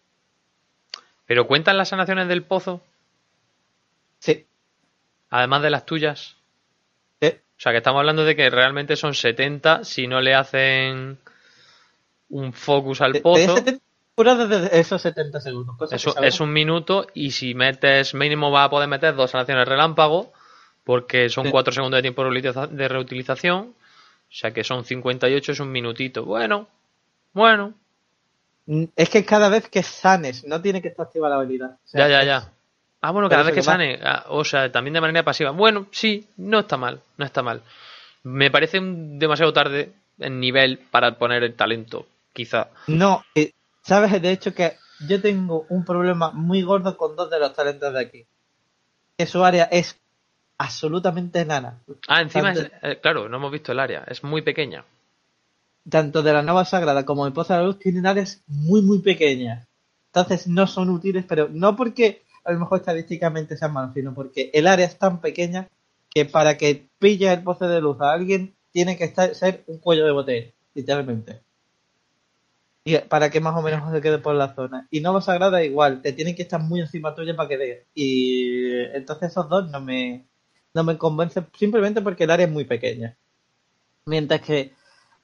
¿Pero 1.25 1.47
cuentan 1.47 1.77
las 1.77 1.89
sanaciones 1.89 2.27
del 2.27 2.43
pozo? 2.43 2.81
Sí, 4.19 4.45
Además 5.29 5.61
de 5.61 5.69
las 5.69 5.85
tuyas. 5.85 6.37
sí. 7.21 7.27
O 7.27 7.59
sea, 7.59 7.71
que 7.73 7.79
estamos 7.79 7.99
hablando 7.99 8.23
de 8.23 8.35
que 8.35 8.49
realmente 8.49 8.95
son 8.95 9.13
70 9.13 9.83
si 9.83 10.07
no 10.07 10.21
le 10.21 10.33
hacen 10.35 11.17
un 12.29 12.53
focus 12.53 13.01
al 13.01 13.13
Te- 13.13 13.21
pozo. 13.21 13.55
desde 13.55 14.79
esos 14.79 15.01
70 15.01 15.41
segundos. 15.41 15.75
cosa 15.77 15.95
Es 16.21 16.39
un, 16.39 16.53
minuto 16.53 17.07
y 17.13 17.31
si 17.31 17.53
metes 17.55 18.13
mínimo 18.13 18.51
va 18.51 18.63
a 18.65 18.69
poder 18.69 18.87
meter 18.87 19.15
dos 19.15 19.31
sanaciones 19.31 19.67
relámpago 19.67 20.31
porque 20.83 21.29
son 21.29 21.45
Sí. 21.45 21.51
4 21.51 21.73
segundos 21.73 21.97
de 21.97 22.01
tiempo 22.03 22.23
de 22.23 22.87
reutilización. 22.87 23.73
O 24.29 24.33
sea 24.33 24.51
que 24.51 24.63
son 24.63 24.83
58, 24.85 25.51
es 25.53 25.59
un 25.59 25.71
minutito. 25.71 26.25
Bueno, 26.25 26.67
bueno. 27.33 27.73
Mm, 28.65 28.85
Es 28.95 29.09
que 29.09 29.23
cada 29.25 29.49
vez 29.49 29.69
que 29.69 29.83
sanes, 29.83 30.45
no 30.45 30.61
tiene 30.61 30.81
que 30.81 30.89
estar 30.89 31.05
activa 31.05 31.29
la 31.29 31.35
habilidad. 31.37 31.71
O 31.85 31.87
sea, 31.87 32.07
Ya, 32.07 32.19
ya, 32.19 32.25
ya. 32.25 32.51
Ah, 33.01 33.11
bueno, 33.11 33.29
cada 33.29 33.43
vez 33.43 33.51
que 33.53 33.59
que 33.59 33.63
sane. 33.63 33.99
ah, 34.03 34.25
o 34.29 34.43
sea, 34.43 34.71
también 34.71 34.93
de 34.95 35.01
manera 35.01 35.23
pasiva. 35.23 35.51
Bueno, 35.51 35.87
sí, 35.91 36.27
no 36.37 36.59
está 36.59 36.77
mal, 36.77 37.01
no 37.17 37.25
está 37.25 37.41
mal. 37.43 37.61
Me 38.23 38.51
parece 38.51 38.79
demasiado 38.81 39.53
tarde 39.53 39.93
en 40.19 40.39
nivel 40.39 40.79
para 40.91 41.17
poner 41.17 41.43
el 41.43 41.53
talento, 41.55 42.07
quizá. 42.33 42.69
No, 42.87 43.23
eh, 43.35 43.53
sabes 43.83 44.19
de 44.21 44.31
hecho 44.31 44.53
que 44.53 44.77
yo 45.07 45.21
tengo 45.21 45.65
un 45.69 45.85
problema 45.85 46.31
muy 46.31 46.63
gordo 46.63 46.97
con 46.97 47.15
dos 47.15 47.29
de 47.29 47.39
los 47.39 47.53
talentos 47.53 47.93
de 47.93 48.01
aquí. 48.01 48.25
Que 49.17 49.25
su 49.27 49.43
área 49.45 49.65
es 49.65 49.97
absolutamente 50.57 51.39
enana. 51.41 51.79
Ah, 52.07 52.21
encima, 52.21 52.53
Tanto- 52.53 52.71
eh, 52.81 52.99
claro, 53.01 53.29
no 53.29 53.37
hemos 53.37 53.51
visto 53.51 53.71
el 53.71 53.79
área, 53.79 54.03
es 54.07 54.23
muy 54.23 54.41
pequeña. 54.41 54.83
tanto 55.89 56.21
de 56.21 56.33
la 56.33 56.41
Nova 56.41 56.65
Sagrada 56.65 57.05
como 57.05 57.23
de 57.23 57.31
Pozo 57.31 57.53
de 57.53 57.59
la 57.59 57.65
Luz 57.65 57.79
tienen 57.79 58.05
áreas 58.05 58.41
muy 58.47 58.81
muy 58.81 58.99
pequeñas. 58.99 59.65
Entonces 60.07 60.45
no 60.47 60.67
son 60.67 60.89
útiles, 60.89 61.23
pero 61.25 61.47
no 61.49 61.77
porque 61.77 62.23
a 62.43 62.51
lo 62.51 62.59
mejor 62.59 62.79
estadísticamente 62.79 63.55
sean 63.55 63.71
malos, 63.71 63.93
sino 63.93 64.13
porque 64.13 64.49
el 64.53 64.67
área 64.67 64.85
es 64.85 64.97
tan 64.97 65.21
pequeña 65.21 65.69
que 66.09 66.25
para 66.25 66.57
que 66.57 66.87
pille 66.99 67.31
el 67.31 67.41
Pozo 67.43 67.67
de 67.69 67.79
Luz 67.79 68.01
a 68.01 68.11
alguien 68.11 68.53
tiene 68.73 68.97
que 68.97 69.05
estar, 69.05 69.33
ser 69.33 69.63
un 69.67 69.77
cuello 69.79 70.05
de 70.05 70.11
botella, 70.11 70.51
literalmente. 70.73 71.39
Y 72.83 72.97
para 72.99 73.29
que 73.29 73.39
más 73.41 73.55
o 73.55 73.61
menos 73.61 73.89
se 73.91 74.01
quede 74.01 74.17
por 74.17 74.35
la 74.35 74.55
zona. 74.55 74.87
Y 74.91 74.99
Nova 75.01 75.21
Sagrada 75.21 75.63
igual, 75.63 76.01
te 76.01 76.13
tienen 76.13 76.35
que 76.35 76.41
estar 76.43 76.61
muy 76.61 76.79
encima 76.81 77.13
tuya 77.15 77.35
para 77.35 77.47
que 77.49 77.57
dé. 77.57 77.85
Y 77.93 78.73
entonces 78.95 79.31
esos 79.31 79.47
dos 79.49 79.69
no 79.69 79.79
me, 79.81 80.25
no 80.73 80.83
me 80.83 80.97
convencen 80.97 81.47
simplemente 81.57 82.01
porque 82.01 82.25
el 82.25 82.31
área 82.31 82.45
es 82.45 82.51
muy 82.51 82.65
pequeña. 82.65 83.17
Mientras 84.05 84.41
que 84.41 84.73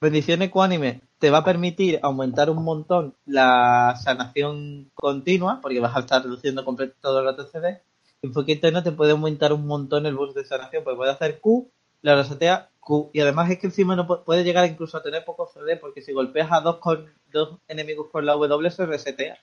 Bendición 0.02 0.42
Ecuánime 0.42 1.02
te 1.20 1.30
va 1.30 1.40
a 1.40 1.44
permitir 1.46 2.00
aumentar 2.04 2.50
un 2.50 2.64
montón 2.64 3.16
la 3.26 3.96
sanación 4.04 4.92
continua, 4.94 5.60
porque 5.62 5.80
vas 5.80 5.96
a 5.96 6.02
estar 6.02 6.24
reduciendo 6.24 6.66
completo 6.66 6.96
todo 7.02 7.20
el 7.20 7.26
rato 7.26 7.48
CD. 7.48 7.82
Enfoque 8.22 8.54
interno 8.54 8.84
te 8.84 8.92
puede 8.92 9.12
aumentar 9.12 9.54
un 9.54 9.66
montón 9.66 10.06
el 10.06 10.16
boost 10.16 10.36
de 10.36 10.46
sanación, 10.46 10.84
porque 10.84 10.98
puede 10.98 11.12
hacer 11.12 11.40
Q, 11.40 11.70
la 12.02 12.16
resetea 12.16 12.70
Q. 12.82 13.10
Y 13.14 13.22
además 13.22 13.50
es 13.52 13.60
que 13.60 13.68
encima 13.68 13.96
no 13.96 14.06
pu- 14.08 14.24
puede 14.24 14.44
llegar 14.44 14.70
incluso 14.70 14.98
a 14.98 15.04
tener 15.04 15.24
poco 15.24 15.48
CD, 15.48 15.78
porque 15.78 16.02
si 16.02 16.12
golpeas 16.14 16.52
a 16.52 16.60
dos, 16.62 16.78
con, 16.80 17.06
dos 17.32 17.60
enemigos 17.70 18.10
con 18.12 18.26
la 18.26 18.34
W 18.34 18.70
se 18.72 18.86
resetea. 18.86 19.38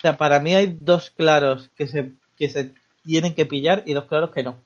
O 0.00 0.02
sea, 0.02 0.16
para 0.16 0.40
mí 0.40 0.54
hay 0.54 0.78
dos 0.80 1.10
claros 1.10 1.68
que 1.76 1.86
se, 1.86 2.12
que 2.34 2.48
se 2.48 2.72
tienen 3.04 3.34
que 3.34 3.44
pillar 3.44 3.82
y 3.84 3.92
dos 3.92 4.06
claros 4.06 4.30
que 4.30 4.42
no. 4.42 4.56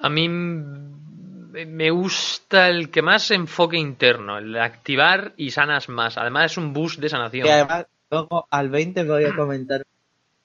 A 0.00 0.08
mí 0.08 0.28
me 0.28 1.90
gusta 1.90 2.68
el 2.68 2.90
que 2.90 3.02
más 3.02 3.30
enfoque 3.30 3.76
interno, 3.76 4.38
el 4.38 4.52
de 4.52 4.60
activar 4.60 5.32
y 5.36 5.52
sanas 5.52 5.88
más. 5.88 6.18
Además 6.18 6.50
es 6.50 6.58
un 6.58 6.72
boost 6.72 6.98
de 6.98 7.08
sanación. 7.08 7.46
Y 7.46 7.50
además, 7.50 7.86
luego 8.10 8.48
al 8.50 8.68
20 8.68 9.04
voy 9.04 9.24
a 9.24 9.36
comentar 9.36 9.86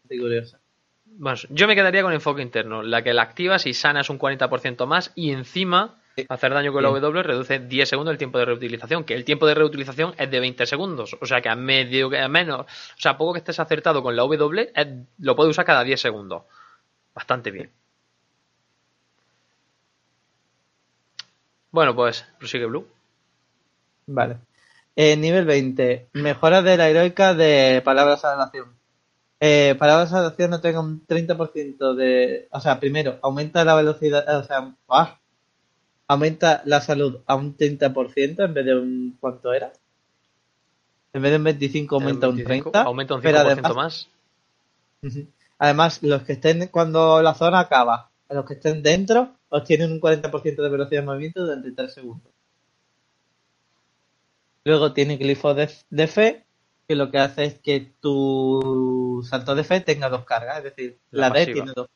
curiosa. 0.07 0.59
Bueno, 1.05 1.39
yo 1.49 1.67
me 1.67 1.73
quedaría 1.73 2.03
con 2.03 2.13
enfoque 2.13 2.43
interno, 2.43 2.83
la 2.83 3.01
que 3.01 3.13
la 3.13 3.23
activas 3.23 3.65
y 3.65 3.73
sanas 3.73 4.11
un 4.11 4.19
40% 4.19 4.85
más 4.85 5.11
y 5.15 5.31
encima. 5.31 6.00
Hacer 6.29 6.53
daño 6.53 6.71
con 6.73 6.83
la 6.83 6.89
Sí. 6.89 6.95
W 6.99 7.23
reduce 7.23 7.59
10 7.59 7.87
segundos 7.89 8.11
el 8.11 8.17
tiempo 8.17 8.37
de 8.39 8.45
reutilización, 8.45 9.03
que 9.03 9.13
el 9.15 9.25
tiempo 9.25 9.45
de 9.47 9.55
reutilización 9.55 10.13
es 10.17 10.29
de 10.31 10.39
20 10.39 10.65
segundos, 10.65 11.15
o 11.19 11.25
sea 11.25 11.41
que 11.41 11.49
a 11.49 11.55
medio 11.55 12.09
que 12.09 12.19
a 12.19 12.27
menos, 12.27 12.61
o 12.61 12.65
sea, 13.01 13.17
poco 13.17 13.33
que 13.33 13.39
estés 13.39 13.59
acertado 13.59 14.01
con 14.03 14.15
la 14.15 14.23
W 14.23 14.71
es- 14.75 14.87
lo 15.19 15.35
puedes 15.35 15.51
usar 15.51 15.65
cada 15.65 15.83
10 15.83 15.99
segundos. 16.01 16.43
Bastante 17.15 17.51
bien. 17.51 17.71
Bueno, 21.71 21.95
pues 21.95 22.25
prosigue 22.37 22.65
Blue. 22.65 22.87
Vale. 24.07 24.37
Eh, 24.95 25.15
nivel 25.17 25.45
20. 25.45 26.09
Mejora 26.13 26.61
de 26.61 26.77
la 26.77 26.89
heroica 26.89 27.33
de 27.33 27.81
palabras 27.83 28.25
a 28.25 28.31
la 28.35 28.45
nación. 28.45 28.75
Eh, 29.41 29.75
palabras 29.79 30.13
a 30.13 30.21
la 30.21 30.29
nación 30.31 30.51
no 30.51 30.61
tenga 30.61 30.81
un 30.81 31.05
30% 31.07 31.95
de... 31.95 32.49
O 32.51 32.61
sea, 32.61 32.79
primero, 32.79 33.19
aumenta 33.23 33.65
la 33.65 33.75
velocidad... 33.75 34.25
O 34.39 34.43
sea, 34.43 34.75
¡ah! 34.89 35.20
Aumenta 36.11 36.61
la 36.65 36.81
salud 36.81 37.21
a 37.25 37.35
un 37.35 37.55
30% 37.55 38.43
en 38.43 38.53
vez 38.53 38.65
de 38.65 38.75
un... 38.75 39.17
¿Cuánto 39.17 39.53
era? 39.53 39.71
En 41.13 41.21
vez 41.21 41.31
de 41.31 41.37
un 41.37 41.43
25 41.45 41.95
aumenta 41.95 42.27
un 42.27 42.35
25, 42.35 42.71
30. 42.71 42.81
Aumenta 42.81 43.15
un 43.15 43.21
5% 43.21 43.23
pero 43.23 43.39
además, 43.39 43.75
más. 43.75 44.07
Además, 45.57 46.03
los 46.03 46.23
que 46.23 46.33
estén 46.33 46.67
cuando 46.67 47.21
la 47.21 47.33
zona 47.33 47.61
acaba, 47.61 48.09
los 48.29 48.45
que 48.45 48.55
estén 48.55 48.83
dentro, 48.83 49.35
obtienen 49.47 49.93
un 49.93 50.01
40% 50.01 50.61
de 50.61 50.69
velocidad 50.69 51.01
de 51.01 51.05
movimiento 51.05 51.45
durante 51.45 51.71
3 51.71 51.93
segundos. 51.93 52.33
Luego 54.65 54.91
tiene 54.91 55.15
glifo 55.15 55.53
de, 55.53 55.69
de 55.89 56.07
fe, 56.07 56.45
que 56.89 56.95
lo 56.95 57.09
que 57.09 57.19
hace 57.19 57.45
es 57.45 57.59
que 57.59 57.93
tu 58.01 59.25
salto 59.29 59.55
de 59.55 59.63
fe 59.63 59.79
tenga 59.79 60.09
dos 60.09 60.25
cargas, 60.25 60.57
es 60.57 60.63
decir, 60.65 60.99
La 61.09 61.29
la, 61.29 61.35
D 61.35 61.53
tiene 61.53 61.71
dos. 61.73 61.87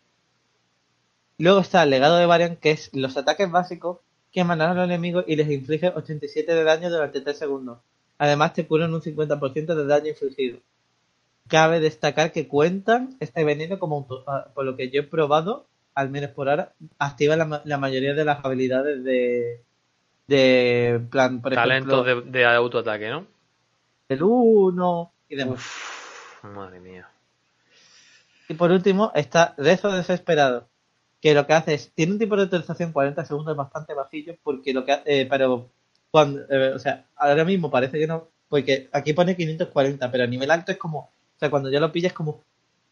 Luego 1.38 1.60
está 1.60 1.84
el 1.84 1.90
legado 1.90 2.16
de 2.16 2.26
Varian, 2.26 2.56
que 2.56 2.72
es 2.72 2.90
los 2.94 3.18
ataques 3.18 3.52
básicos 3.52 4.05
que 4.36 4.42
emanan 4.42 4.72
a 4.72 4.74
los 4.76 4.86
enemigos 4.86 5.24
y 5.28 5.36
les 5.38 5.50
inflige 5.50 5.88
87 5.96 6.54
de 6.54 6.64
daño 6.64 6.90
durante 6.90 7.22
3 7.22 7.38
segundos. 7.38 7.80
Además 8.20 8.54
te 8.54 8.68
curan 8.68 8.94
un 8.94 9.02
50% 9.02 9.74
de 9.76 9.86
daño 9.86 10.10
infligido. 10.10 10.60
cabe 11.48 11.80
destacar 11.80 12.32
que 12.32 12.48
cuentan 12.48 13.16
este 13.20 13.44
veneno 13.46 13.80
como, 13.80 13.98
un 14.00 14.06
ah, 14.28 14.48
por 14.54 14.66
lo 14.66 14.76
que 14.76 14.90
yo 14.90 15.02
he 15.02 15.04
probado, 15.04 15.66
al 15.94 16.10
menos 16.10 16.32
por 16.32 16.50
ahora, 16.50 16.74
activa 17.00 17.36
la, 17.38 17.46
ma- 17.46 17.62
la 17.66 17.78
mayoría 17.78 18.14
de 18.14 18.26
las 18.26 18.44
habilidades 18.44 19.04
de, 19.06 19.62
de 20.28 21.00
plan, 21.10 21.42
por 21.42 21.54
ejemplo, 21.54 22.04
Talentos 22.04 22.26
de, 22.26 22.32
de 22.40 22.46
autoataque, 22.46 23.10
¿no? 23.10 23.28
el 24.10 24.22
1 24.22 25.12
y 25.30 25.36
demás. 25.36 25.56
Uf, 25.60 26.44
madre 26.44 26.80
mía. 26.82 27.08
Y 28.50 28.54
por 28.56 28.72
último 28.72 29.12
está 29.16 29.54
Rezo 29.58 29.92
Desesperado, 29.92 30.68
que 31.26 31.34
lo 31.34 31.48
que 31.48 31.54
hace 31.54 31.74
es, 31.74 31.92
tiene 31.96 32.12
un 32.12 32.20
tiempo 32.20 32.38
de 32.38 32.44
utilización 32.44 32.92
40 32.92 33.26
segundos 33.26 33.58
bastante 33.58 33.96
bajillo, 33.96 34.36
porque 34.44 34.76
lo 34.76 34.86
que 34.86 34.92
ha- 34.92 35.02
eh, 35.08 35.26
pero 35.28 35.72
cuando, 36.12 36.42
eh, 36.52 36.74
o 36.76 36.78
sea, 36.78 37.08
ahora 37.16 37.44
mismo 37.44 37.72
parece 37.72 37.98
que 37.98 38.06
no, 38.06 38.28
porque 38.48 38.90
aquí 38.92 39.14
pone 39.14 39.36
540, 39.36 40.12
pero 40.12 40.24
a 40.24 40.28
nivel 40.28 40.52
alto 40.52 40.72
es 40.72 40.78
como, 40.78 41.00
o 41.00 41.40
sea, 41.40 41.50
cuando 41.50 41.72
ya 41.72 41.80
lo 41.80 41.92
pillas 41.92 42.12
es 42.12 42.16
como 42.16 42.44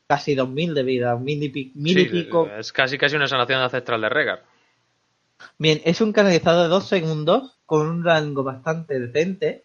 casi 0.07 0.33
2000 0.33 0.73
de 0.73 0.81
vida, 0.81 1.15
mil 1.15 1.43
y, 1.43 1.71
mil 1.75 2.09
pico. 2.09 2.49
es 2.57 2.73
casi 2.73 2.97
casi 2.97 3.15
una 3.15 3.27
sanación 3.27 3.59
ancestral 3.59 4.01
de 4.01 4.09
Regar. 4.09 4.43
Bien, 5.59 5.79
es 5.85 6.01
un 6.01 6.11
canalizado 6.11 6.63
de 6.63 6.69
2 6.69 6.87
segundos 6.87 7.59
con 7.67 7.85
un 7.85 8.03
rango 8.03 8.43
bastante 8.43 8.99
decente, 8.99 9.61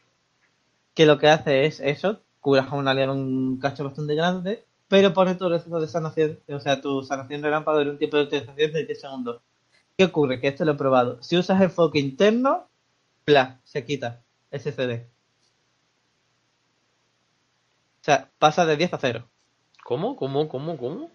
que 0.92 1.06
lo 1.06 1.18
que 1.18 1.28
hace 1.28 1.64
es 1.64 1.80
eso, 1.80 2.20
curas 2.40 2.70
a 2.70 2.74
un 2.74 2.86
aliado 2.86 3.14
un 3.14 3.58
cacho 3.58 3.84
bastante 3.84 4.14
grande, 4.14 4.66
pero 4.88 5.12
pone 5.12 5.34
tu 5.34 5.48
receta 5.48 5.78
de 5.78 5.86
sanación, 5.88 6.38
o 6.48 6.60
sea, 6.60 6.80
tu 6.80 7.02
sanación 7.02 7.42
relámpago 7.42 7.80
en 7.80 7.90
un 7.90 7.98
tiempo 7.98 8.16
de 8.16 8.24
utilización 8.24 8.72
de 8.72 8.84
10 8.86 9.00
segundos. 9.00 9.40
¿Qué 9.96 10.04
ocurre? 10.04 10.40
Que 10.40 10.48
esto 10.48 10.64
lo 10.64 10.72
he 10.72 10.76
probado. 10.76 11.22
Si 11.22 11.36
usas 11.36 11.60
enfoque 11.60 11.98
interno, 11.98 12.66
bla, 13.26 13.60
se 13.64 13.84
quita 13.84 14.22
ese 14.50 14.72
CD. 14.72 15.06
O 18.00 18.04
sea, 18.04 18.30
pasa 18.38 18.64
de 18.64 18.76
10 18.76 18.92
a 18.94 18.98
0. 18.98 19.28
¿Cómo? 19.84 20.16
¿Cómo? 20.16 20.48
¿Cómo? 20.48 20.76
¿Cómo? 20.78 21.10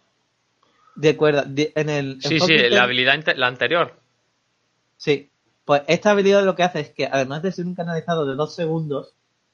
De 0.95 1.09
acuerdo, 1.09 1.43
de- 1.47 1.71
en 1.75 1.89
el 1.89 2.21
Sí, 2.21 2.39
sí, 2.39 2.47
la 2.57 2.65
interno- 2.65 2.81
habilidad 2.81 3.13
inte- 3.15 3.35
la 3.35 3.47
anterior. 3.47 3.93
Sí, 4.97 5.29
pues 5.65 5.81
esta 5.87 6.11
habilidad 6.11 6.43
lo 6.43 6.55
que 6.55 6.63
hace 6.63 6.81
es 6.81 6.89
que, 6.91 7.07
además 7.07 7.41
de 7.41 7.51
ser 7.51 7.65
un 7.65 7.73
canalizado 7.75 8.25
de 8.27 8.35
2 8.35 8.53
segundos, 8.53 9.13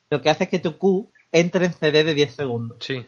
lo 0.09 0.21
que 0.21 0.29
hace 0.29 0.45
es 0.45 0.49
que 0.49 0.59
tu 0.59 0.77
Q 0.77 1.09
entre 1.31 1.65
en 1.65 1.73
CD 1.73 2.03
de 2.03 2.13
10 2.13 2.33
segundos. 2.35 2.77
Sí. 2.81 3.05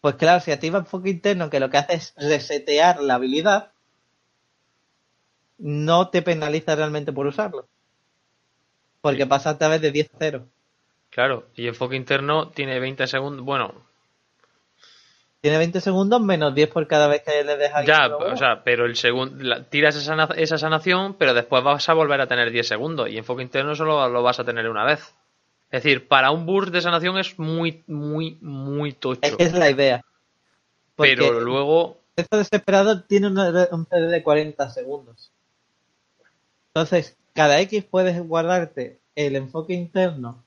Pues 0.00 0.14
claro, 0.16 0.40
si 0.40 0.50
activa 0.50 0.78
enfoque 0.78 1.10
interno, 1.10 1.50
que 1.50 1.60
lo 1.60 1.68
que 1.70 1.76
hace 1.78 1.94
es 1.94 2.14
resetear 2.16 3.00
la 3.00 3.14
habilidad, 3.16 3.72
no 5.58 6.08
te 6.08 6.22
penaliza 6.22 6.74
realmente 6.74 7.12
por 7.12 7.26
usarlo. 7.26 7.68
Porque 9.02 9.22
Sí. 9.24 9.28
pasa 9.28 9.50
a 9.50 9.58
través 9.58 9.80
de 9.80 9.90
10 9.92 10.08
a 10.14 10.16
0. 10.18 10.46
Claro. 11.10 11.46
Y 11.54 11.66
enfoque 11.68 11.96
interno 11.96 12.48
tiene 12.50 12.78
20 12.80 13.06
segundos. 13.06 13.44
Bueno, 13.44 13.74
Tiene 15.42 15.56
20 15.56 15.80
segundos 15.80 16.20
menos 16.20 16.54
10 16.54 16.68
por 16.68 16.86
cada 16.86 17.08
vez 17.08 17.22
que 17.22 17.42
le 17.42 17.56
dejas. 17.56 17.86
ya, 17.86 18.08
o 18.14 18.36
sea, 18.36 18.62
pero 18.62 18.84
el 18.84 18.94
segundo. 18.94 19.64
Tiras 19.64 19.96
esa, 19.96 20.28
esa 20.36 20.58
sanación, 20.58 21.14
pero 21.14 21.32
después 21.32 21.64
vas 21.64 21.88
a 21.88 21.94
volver 21.94 22.20
a 22.20 22.26
tener 22.26 22.50
10 22.50 22.68
segundos. 22.68 23.08
Y 23.08 23.16
enfoque 23.16 23.42
interno 23.42 23.74
solo 23.74 24.06
lo 24.10 24.22
vas 24.22 24.38
a 24.38 24.44
tener 24.44 24.68
una 24.68 24.84
vez. 24.84 25.14
Es 25.70 25.84
decir, 25.84 26.08
para 26.08 26.32
un 26.32 26.46
burst 26.46 26.72
de 26.72 26.82
sanación 26.82 27.18
es 27.18 27.38
muy, 27.38 27.84
muy, 27.86 28.38
muy 28.40 28.92
tocho. 28.92 29.20
es 29.38 29.52
la 29.52 29.70
idea. 29.70 30.04
Porque 30.96 31.16
Pero 31.16 31.40
luego. 31.40 32.00
Esto 32.16 32.38
desesperado 32.38 33.04
tiene 33.04 33.28
un 33.28 33.86
CD 33.86 34.08
de 34.08 34.22
40 34.22 34.68
segundos. 34.70 35.32
Entonces, 36.74 37.16
cada 37.34 37.60
X 37.60 37.84
puedes 37.84 38.20
guardarte 38.20 39.00
el 39.14 39.36
enfoque 39.36 39.74
interno. 39.74 40.44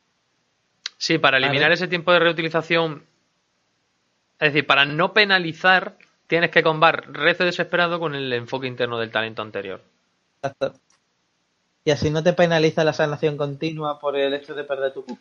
Sí, 0.97 1.17
para 1.17 1.37
eliminar 1.37 1.71
ese 1.71 1.87
tiempo 1.87 2.11
de 2.11 2.19
reutilización. 2.19 3.03
Es 4.39 4.53
decir, 4.53 4.67
para 4.67 4.85
no 4.85 5.13
penalizar, 5.13 5.97
tienes 6.27 6.51
que 6.51 6.63
combar 6.63 7.11
rezo 7.11 7.45
desesperado 7.45 7.99
con 7.99 8.13
el 8.13 8.31
enfoque 8.33 8.67
interno 8.67 8.99
del 8.99 9.11
talento 9.11 9.41
anterior. 9.41 9.81
Exacto. 10.41 10.79
Y 11.85 11.91
así 11.91 12.09
no 12.09 12.23
te 12.23 12.33
penaliza 12.33 12.83
la 12.83 12.93
sanación 12.93 13.35
continua 13.37 13.99
por 13.99 14.15
el 14.15 14.33
hecho 14.33 14.55
de 14.55 14.63
perder 14.63 14.93
tu 14.93 15.05
Q. 15.05 15.17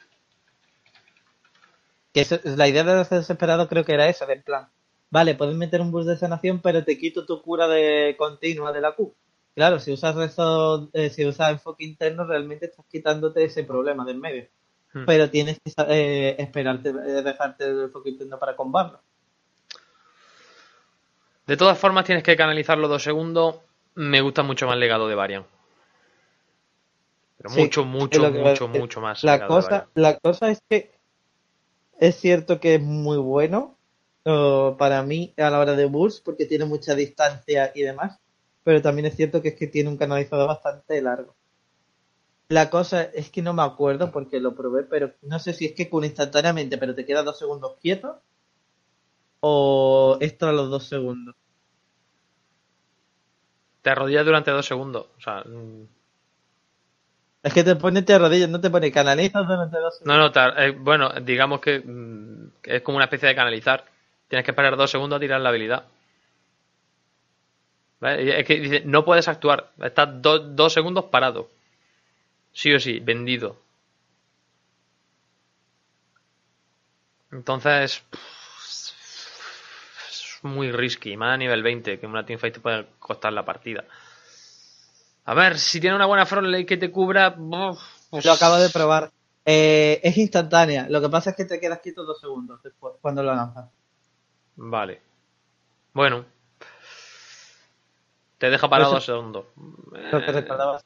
Que 2.12 2.20
eso- 2.20 2.38
la 2.44 2.68
idea 2.68 2.84
de 2.84 3.00
hacer 3.00 3.18
desesperado 3.18 3.68
creo 3.68 3.84
que 3.84 3.94
era 3.94 4.08
esa, 4.08 4.26
de 4.26 4.34
en 4.34 4.42
plan, 4.42 4.68
vale, 5.10 5.34
puedes 5.34 5.56
meter 5.56 5.80
un 5.80 5.90
boost 5.90 6.08
de 6.08 6.16
sanación, 6.16 6.60
pero 6.60 6.84
te 6.84 6.98
quito 6.98 7.26
tu 7.26 7.42
cura 7.42 7.66
de 7.66 8.14
continua 8.18 8.72
de 8.72 8.80
la 8.80 8.92
Q. 8.92 9.14
Claro, 9.54 9.78
si 9.80 9.92
usas 9.92 10.14
rezo, 10.14 10.88
eh, 10.92 11.10
si 11.10 11.26
usas 11.26 11.50
enfoque 11.50 11.84
interno, 11.84 12.24
realmente 12.24 12.66
estás 12.66 12.86
quitándote 12.86 13.44
ese 13.44 13.64
problema 13.64 14.04
de 14.04 14.12
en 14.12 14.20
medio. 14.20 14.46
Hmm. 14.94 15.04
Pero 15.04 15.30
tienes 15.30 15.58
que 15.58 15.72
eh, 15.88 16.36
esperarte, 16.38 16.90
eh, 16.90 17.22
dejarte 17.22 17.64
el 17.64 17.80
enfoque 17.82 18.10
interno 18.10 18.38
para 18.38 18.54
combarlo. 18.56 19.00
De 21.46 21.56
todas 21.56 21.78
formas, 21.78 22.04
tienes 22.04 22.22
que 22.22 22.36
canalizarlo 22.36 22.88
dos 22.88 23.02
segundos. 23.02 23.56
Me 23.94 24.20
gusta 24.20 24.42
mucho 24.42 24.66
más 24.66 24.78
legado 24.78 25.08
de 25.08 25.14
Varian. 25.14 25.44
Pero 27.43 27.55
Sí, 27.55 27.62
mucho, 27.62 27.84
mucho, 27.84 28.24
a 28.24 28.30
mucho, 28.30 28.68
mucho 28.68 29.01
más. 29.01 29.24
La 29.24 29.47
cosa, 29.47 29.88
la 29.95 30.16
cosa 30.18 30.51
es 30.51 30.62
que 30.68 30.93
es 31.99 32.16
cierto 32.16 32.61
que 32.61 32.76
es 32.76 32.82
muy 32.82 33.18
bueno 33.18 33.76
eh, 34.24 34.74
para 34.78 35.03
mí 35.03 35.34
a 35.36 35.51
la 35.51 35.59
hora 35.59 35.74
de 35.74 35.86
burst 35.86 36.24
porque 36.24 36.47
tiene 36.47 36.64
mucha 36.64 36.95
distancia 36.95 37.72
y 37.74 37.82
demás, 37.82 38.20
pero 38.62 38.80
también 38.80 39.07
es 39.07 39.16
cierto 39.16 39.43
que 39.43 39.49
es 39.49 39.57
que 39.57 39.66
tiene 39.66 39.88
un 39.88 39.97
canalizador 39.97 40.47
bastante 40.47 41.03
largo. 41.03 41.34
La 42.49 42.70
cosa 42.70 43.03
es 43.03 43.30
que 43.30 43.43
no 43.43 43.55
me 43.55 43.62
acuerdo 43.62 44.12
porque 44.12 44.38
lo 44.38 44.55
probé, 44.55 44.84
pero 44.84 45.12
no 45.22 45.38
sé 45.38 45.53
si 45.53 45.66
es 45.66 45.72
que 45.72 45.88
con 45.90 46.05
instantáneamente, 46.05 46.78
pero 46.78 46.95
te 46.95 47.05
queda 47.05 47.22
dos 47.22 47.38
segundos 47.38 47.76
quieto 47.80 48.20
o 49.40 50.18
extra 50.20 50.53
los 50.53 50.70
dos 50.70 50.84
segundos. 50.84 51.34
Te 53.82 53.90
arrodillas 53.90 54.24
durante 54.24 54.53
dos 54.53 54.64
segundos. 54.64 55.07
O 55.16 55.20
sea, 55.20 55.43
mm, 55.43 55.88
Es 57.43 57.53
que 57.55 57.62
te 57.64 57.76
pone 57.76 58.03
te 58.03 58.18
rodillas, 58.18 58.49
no 58.49 58.61
te 58.61 58.70
pone 58.70 58.90
canalizas 58.93 59.47
durante 59.47 59.78
dos 59.78 59.99
segundos. 59.99 60.16
no, 60.16 60.22
no, 60.22 60.32
te 60.32 60.38
ar- 60.40 60.55
eh, 60.62 60.70
bueno, 60.72 61.11
digamos 61.20 61.61
que, 61.61 61.80
mm, 61.80 62.61
que 62.62 62.76
es 62.76 62.82
como 62.82 62.97
una 62.97 63.05
especie 63.07 63.28
de 63.28 63.34
canalizar. 63.34 63.84
Tienes 64.28 64.45
que 64.45 64.51
esperar 64.53 64.76
dos 64.76 64.90
segundos 64.90 65.16
a 65.16 65.20
tirar 65.20 65.40
la 65.40 65.49
habilidad. 65.51 65.84
Es 68.03 68.45
que 68.47 68.57
dice, 68.61 68.82
no 68.84 69.03
puedes 69.07 69.28
actuar. 69.28 69.70
Estás 69.80 70.20
do- 70.20 70.40
dos 70.40 70.74
segundos 70.74 71.07
parado. 71.07 71.49
Sí 72.61 72.72
o 72.76 72.80
sí, 72.80 72.95
vendido. 73.01 73.49
Entonces, 77.32 78.05
es 80.11 80.38
muy 80.43 80.70
risky. 80.72 81.16
Más 81.16 81.34
a 81.34 81.36
nivel 81.36 81.62
20, 81.62 81.99
que 81.99 82.07
una 82.07 82.24
teamfight 82.26 82.55
te 82.55 82.61
puede 82.61 82.86
costar 82.99 83.32
la 83.32 83.45
partida. 83.45 83.84
A 85.24 85.34
ver, 85.34 85.58
si 85.58 85.80
tiene 85.80 85.96
una 85.96 86.06
buena 86.06 86.26
frontline 86.26 86.66
que 86.66 86.76
te 86.76 86.90
cubra. 86.90 87.34
uf, 87.38 87.80
pues- 88.10 88.24
Lo 88.24 88.32
acabo 88.32 88.56
de 88.56 88.70
probar. 88.70 89.10
Eh, 89.44 90.00
es 90.02 90.16
instantánea. 90.18 90.86
Lo 90.88 91.00
que 91.00 91.08
pasa 91.08 91.30
es 91.30 91.36
que 91.36 91.44
te 91.44 91.58
quedas 91.58 91.80
quieto 91.80 92.04
dos 92.04 92.20
segundos 92.20 92.62
después, 92.62 92.94
cuando 93.00 93.22
lo 93.22 93.34
lanzas. 93.34 93.68
Vale. 94.56 95.00
Bueno. 95.92 96.24
Te 98.38 98.50
deja 98.50 98.68
parado 98.68 98.92
dos 98.94 99.04
segundos. 99.04 99.46
Lo 100.10 100.20
que 100.20 100.30
Eh. 100.30 100.78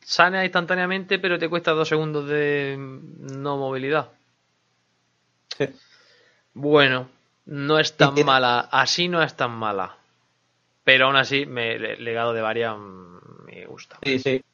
Sana 0.00 0.44
instantáneamente, 0.44 1.18
pero 1.18 1.38
te 1.38 1.48
cuesta 1.48 1.72
dos 1.72 1.88
segundos 1.88 2.26
de 2.28 2.76
no 2.78 3.56
movilidad. 3.56 4.08
Sí. 5.56 5.68
Bueno, 6.54 7.08
no 7.46 7.78
es 7.78 7.96
tan 7.96 8.14
mala. 8.24 8.68
Así 8.70 9.08
no 9.08 9.22
es 9.22 9.34
tan 9.34 9.52
mala. 9.52 9.96
Pero 10.84 11.06
aún 11.06 11.16
así, 11.16 11.46
me, 11.46 11.74
el 11.74 12.02
legado 12.04 12.32
de 12.32 12.40
Varia 12.40 12.74
mm, 12.74 13.17
me 13.60 13.66
gusta. 13.66 13.98
Sí, 14.02 14.18
sí. 14.18 14.44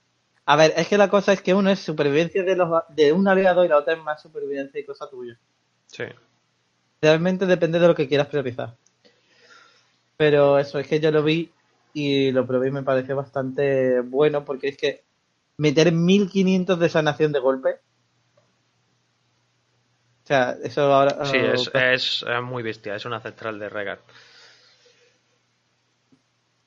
A 0.46 0.56
ver, 0.56 0.74
es 0.76 0.88
que 0.88 0.98
la 0.98 1.08
cosa 1.08 1.32
es 1.32 1.40
que 1.40 1.54
uno 1.54 1.70
es 1.70 1.80
supervivencia 1.80 2.42
de, 2.42 2.56
los, 2.56 2.68
de 2.90 3.12
un 3.12 3.26
aliado 3.26 3.64
y 3.64 3.68
la 3.68 3.78
otra 3.78 3.94
es 3.94 4.02
más 4.02 4.20
supervivencia 4.20 4.78
y 4.78 4.84
cosa 4.84 5.08
tuya. 5.08 5.38
Sí. 5.86 6.04
Realmente 7.00 7.46
depende 7.46 7.78
de 7.78 7.88
lo 7.88 7.94
que 7.94 8.08
quieras 8.08 8.26
priorizar. 8.28 8.76
Pero 10.16 10.58
eso, 10.58 10.78
es 10.78 10.86
que 10.86 11.00
yo 11.00 11.10
lo 11.10 11.22
vi 11.22 11.50
y 11.92 12.30
lo 12.30 12.46
probé 12.46 12.68
y 12.68 12.72
me 12.72 12.82
pareció 12.82 13.16
bastante 13.16 14.00
bueno 14.00 14.44
porque 14.44 14.68
es 14.68 14.76
que 14.76 15.02
meter 15.56 15.92
1500 15.92 16.78
de 16.78 16.88
sanación 16.88 17.32
de 17.32 17.38
golpe. 17.38 17.80
O 20.24 20.26
sea, 20.26 20.56
eso 20.62 20.92
ahora. 20.92 21.24
Sí, 21.24 21.38
oh, 21.38 21.52
es, 21.52 21.70
es, 21.74 22.24
es 22.28 22.42
muy 22.42 22.62
bestia, 22.62 22.94
es 22.94 23.04
un 23.04 23.12
ancestral 23.12 23.58
de 23.58 23.68
Regar. 23.68 24.00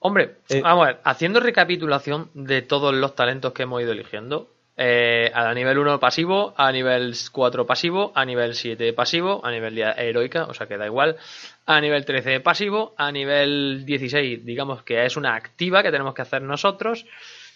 Hombre, 0.08 0.36
Eh. 0.48 0.62
vamos 0.62 0.86
a 0.86 0.88
ver, 0.88 1.00
haciendo 1.04 1.42
recapitulación 1.42 2.30
de 2.34 2.62
todos 2.62 2.94
los 2.94 3.14
talentos 3.14 3.52
que 3.52 3.64
hemos 3.64 3.82
ido 3.82 3.92
eligiendo, 3.92 4.48
eh, 4.78 5.30
a 5.34 5.54
nivel 5.54 5.78
1 5.80 6.00
pasivo, 6.00 6.54
a 6.56 6.72
nivel 6.72 7.14
4 7.34 7.66
pasivo, 7.66 8.14
a 8.16 8.24
nivel 8.24 8.54
7 8.56 8.94
pasivo, 8.94 9.46
a 9.46 9.52
nivel 9.52 9.78
heroica, 9.78 10.46
o 10.46 10.54
sea 10.54 10.66
que 10.66 10.78
da 10.78 10.86
igual, 10.86 11.18
a 11.66 11.82
nivel 11.82 12.06
13 12.06 12.40
pasivo, 12.40 12.94
a 12.98 13.12
nivel 13.12 13.86
16 13.86 14.46
digamos 14.46 14.82
que 14.84 15.04
es 15.04 15.18
una 15.18 15.36
activa 15.36 15.84
que 15.84 15.92
tenemos 15.92 16.14
que 16.14 16.22
hacer 16.22 16.42
nosotros, 16.42 17.06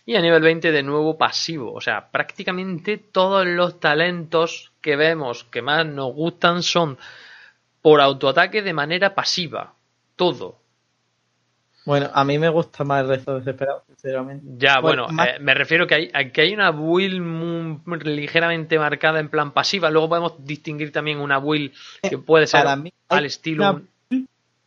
y 0.06 0.16
a 0.16 0.22
nivel 0.22 0.42
20 0.42 0.74
de 0.74 0.84
nuevo 0.84 1.18
pasivo, 1.18 1.72
o 1.74 1.80
sea, 1.80 2.10
prácticamente 2.12 2.98
todos 2.98 3.46
los 3.46 3.80
talentos 3.80 4.74
que 4.82 4.98
vemos 4.98 5.46
que 5.46 5.62
más 5.62 5.86
nos 5.86 6.14
gustan 6.14 6.64
son 6.64 6.98
por 7.82 8.02
autoataque 8.02 8.62
de 8.62 8.74
manera 8.74 9.16
pasiva. 9.16 9.76
Todo. 10.18 10.61
Bueno, 11.86 12.10
a 12.14 12.24
mí 12.24 12.38
me 12.38 12.50
gusta 12.50 12.84
más 12.84 13.02
el 13.02 13.10
resto 13.10 13.40
desesperado, 13.40 13.84
sinceramente. 13.88 14.46
Ya, 14.58 14.80
bueno, 14.80 15.08
más- 15.10 15.30
eh, 15.30 15.38
me 15.40 15.54
refiero 15.56 15.88
que 15.88 15.96
hay, 15.96 16.12
a 16.14 16.26
que 16.32 16.42
hay 16.42 16.54
una 16.54 16.70
build 16.72 17.20
muy- 17.22 18.00
ligeramente 18.04 18.78
marcada 18.78 19.20
en 19.20 19.30
plan 19.30 19.52
pasiva. 19.52 19.90
Luego 19.90 20.10
podemos 20.10 20.46
distinguir 20.46 20.92
también 20.92 21.20
una 21.20 21.40
build 21.40 21.72
que 22.08 22.18
puede 22.20 22.46
ser 22.48 22.62
para 22.64 22.76
mí 22.76 22.92
al 23.10 23.26
estilo. 23.26 23.64
una 23.64 23.82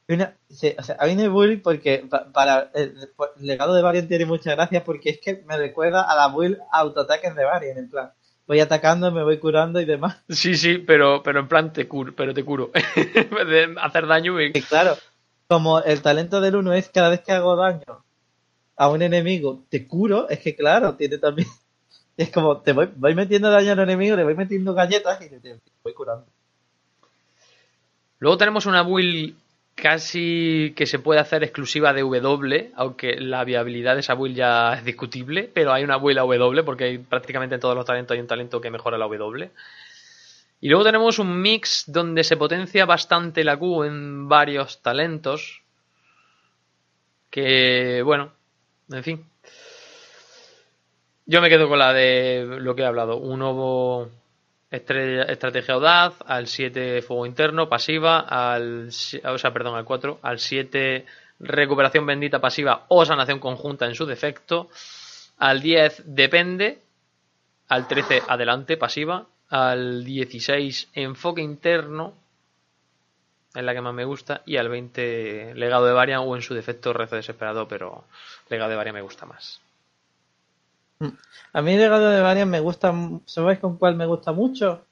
una- 0.06 0.34
sí, 0.50 0.74
o 0.78 0.82
sea, 0.82 0.96
hay 0.98 1.14
una 1.14 1.28
build 1.28 1.62
porque 1.62 2.04
pa- 2.10 2.26
para 2.30 2.70
el, 2.74 2.94
el 3.38 3.46
legado 3.46 3.74
de 3.74 3.80
Varian 3.82 4.06
tiene 4.06 4.26
muchas 4.26 4.54
gracias 4.54 4.82
porque 4.82 5.10
es 5.10 5.18
que 5.20 5.42
me 5.46 5.56
recuerda 5.56 6.02
a 6.02 6.14
la 6.14 6.28
build 6.28 6.58
autoataques 6.72 7.34
de 7.34 7.44
Varian, 7.44 7.78
en 7.78 7.88
plan, 7.88 8.10
voy 8.46 8.60
atacando, 8.60 9.10
me 9.12 9.22
voy 9.22 9.38
curando 9.38 9.80
y 9.80 9.86
demás. 9.86 10.20
Sí, 10.28 10.56
sí, 10.56 10.76
pero, 10.78 11.22
pero 11.22 11.40
en 11.40 11.48
plan 11.48 11.72
te 11.72 11.88
curo, 11.88 12.12
pero 12.14 12.34
te 12.34 12.44
curo. 12.44 12.70
en 12.96 13.30
vez 13.30 13.46
de 13.48 13.74
hacer 13.80 14.06
daño 14.06 14.38
y- 14.42 14.50
Y 14.54 14.60
claro, 14.62 14.96
como 15.46 15.80
el 15.80 16.02
talento 16.02 16.40
del 16.40 16.56
uno 16.56 16.72
es 16.72 16.88
cada 16.88 17.10
vez 17.10 17.20
que 17.20 17.32
hago 17.32 17.56
daño 17.56 18.04
a 18.76 18.88
un 18.88 19.02
enemigo, 19.02 19.62
te 19.68 19.86
curo, 19.86 20.28
es 20.28 20.40
que 20.40 20.54
claro, 20.54 20.94
tiene 20.94 21.18
también... 21.18 21.48
Es 22.16 22.30
como, 22.30 22.60
te 22.60 22.72
voy, 22.72 22.88
voy 22.94 23.12
metiendo 23.16 23.50
daño 23.50 23.72
al 23.72 23.80
enemigo, 23.80 24.14
le 24.14 24.22
voy 24.22 24.36
metiendo 24.36 24.72
galletas 24.72 25.20
y 25.20 25.28
te, 25.28 25.40
te 25.40 25.58
voy 25.82 25.94
curando. 25.94 26.24
Luego 28.20 28.38
tenemos 28.38 28.66
una 28.66 28.82
build 28.82 29.34
casi 29.74 30.72
que 30.76 30.86
se 30.86 30.98
puede 30.98 31.20
hacer 31.20 31.42
exclusiva 31.42 31.92
de 31.92 32.02
W, 32.02 32.70
aunque 32.76 33.16
la 33.20 33.44
viabilidad 33.44 33.94
de 33.94 34.00
esa 34.00 34.14
build 34.14 34.36
ya 34.36 34.74
es 34.74 34.84
discutible, 34.84 35.50
pero 35.52 35.72
hay 35.72 35.82
una 35.82 35.96
build 35.96 36.18
a 36.18 36.22
W 36.22 36.62
porque 36.62 37.00
prácticamente 37.00 37.56
en 37.56 37.60
todos 37.60 37.74
los 37.74 37.84
talentos 37.84 38.14
hay 38.14 38.20
un 38.20 38.26
talento 38.26 38.60
que 38.60 38.70
mejora 38.70 38.96
la 38.96 39.06
W. 39.06 39.50
Y 40.64 40.70
luego 40.70 40.82
tenemos 40.82 41.18
un 41.18 41.42
mix 41.42 41.84
donde 41.88 42.24
se 42.24 42.38
potencia 42.38 42.86
bastante 42.86 43.44
la 43.44 43.54
Q 43.58 43.84
en 43.84 44.30
varios 44.30 44.80
talentos. 44.80 45.60
Que, 47.28 48.00
bueno, 48.02 48.32
en 48.90 49.04
fin. 49.04 49.26
Yo 51.26 51.42
me 51.42 51.50
quedo 51.50 51.68
con 51.68 51.78
la 51.78 51.92
de 51.92 52.46
lo 52.60 52.74
que 52.74 52.80
he 52.80 52.86
hablado. 52.86 53.18
Un 53.18 53.40
nuevo 53.40 54.08
estrategia 54.70 55.74
audaz, 55.74 56.14
al 56.24 56.46
7 56.46 57.02
fuego 57.02 57.26
interno, 57.26 57.68
pasiva, 57.68 58.20
al, 58.20 58.88
o 58.88 59.38
sea, 59.38 59.52
perdón, 59.52 59.76
al 59.76 59.84
4, 59.84 60.20
al 60.22 60.38
7 60.38 61.04
recuperación 61.40 62.06
bendita 62.06 62.40
pasiva 62.40 62.86
o 62.88 63.04
sanación 63.04 63.38
conjunta 63.38 63.84
en 63.84 63.94
su 63.94 64.06
defecto, 64.06 64.70
al 65.36 65.60
10 65.60 66.04
depende, 66.06 66.78
al 67.68 67.86
13 67.86 68.22
adelante 68.28 68.78
pasiva, 68.78 69.26
al 69.54 70.04
16 70.04 70.88
enfoque 70.94 71.40
interno, 71.40 72.14
es 73.54 73.62
la 73.62 73.72
que 73.72 73.80
más 73.80 73.94
me 73.94 74.04
gusta, 74.04 74.42
y 74.46 74.56
al 74.56 74.68
20 74.68 75.54
legado 75.54 75.86
de 75.86 75.92
Varian 75.92 76.22
o 76.24 76.34
en 76.34 76.42
su 76.42 76.54
defecto 76.54 76.92
rezo 76.92 77.14
desesperado, 77.14 77.68
pero 77.68 78.02
legado 78.48 78.70
de 78.70 78.76
Varian 78.76 78.96
me 78.96 79.02
gusta 79.02 79.26
más. 79.26 79.60
A 81.52 81.62
mí 81.62 81.76
legado 81.76 82.10
de 82.10 82.20
Varian 82.20 82.50
me 82.50 82.58
gusta, 82.58 82.92
¿sabéis 83.26 83.60
con 83.60 83.78
cuál 83.78 83.94
me 83.94 84.06
gusta 84.06 84.32
mucho? 84.32 84.84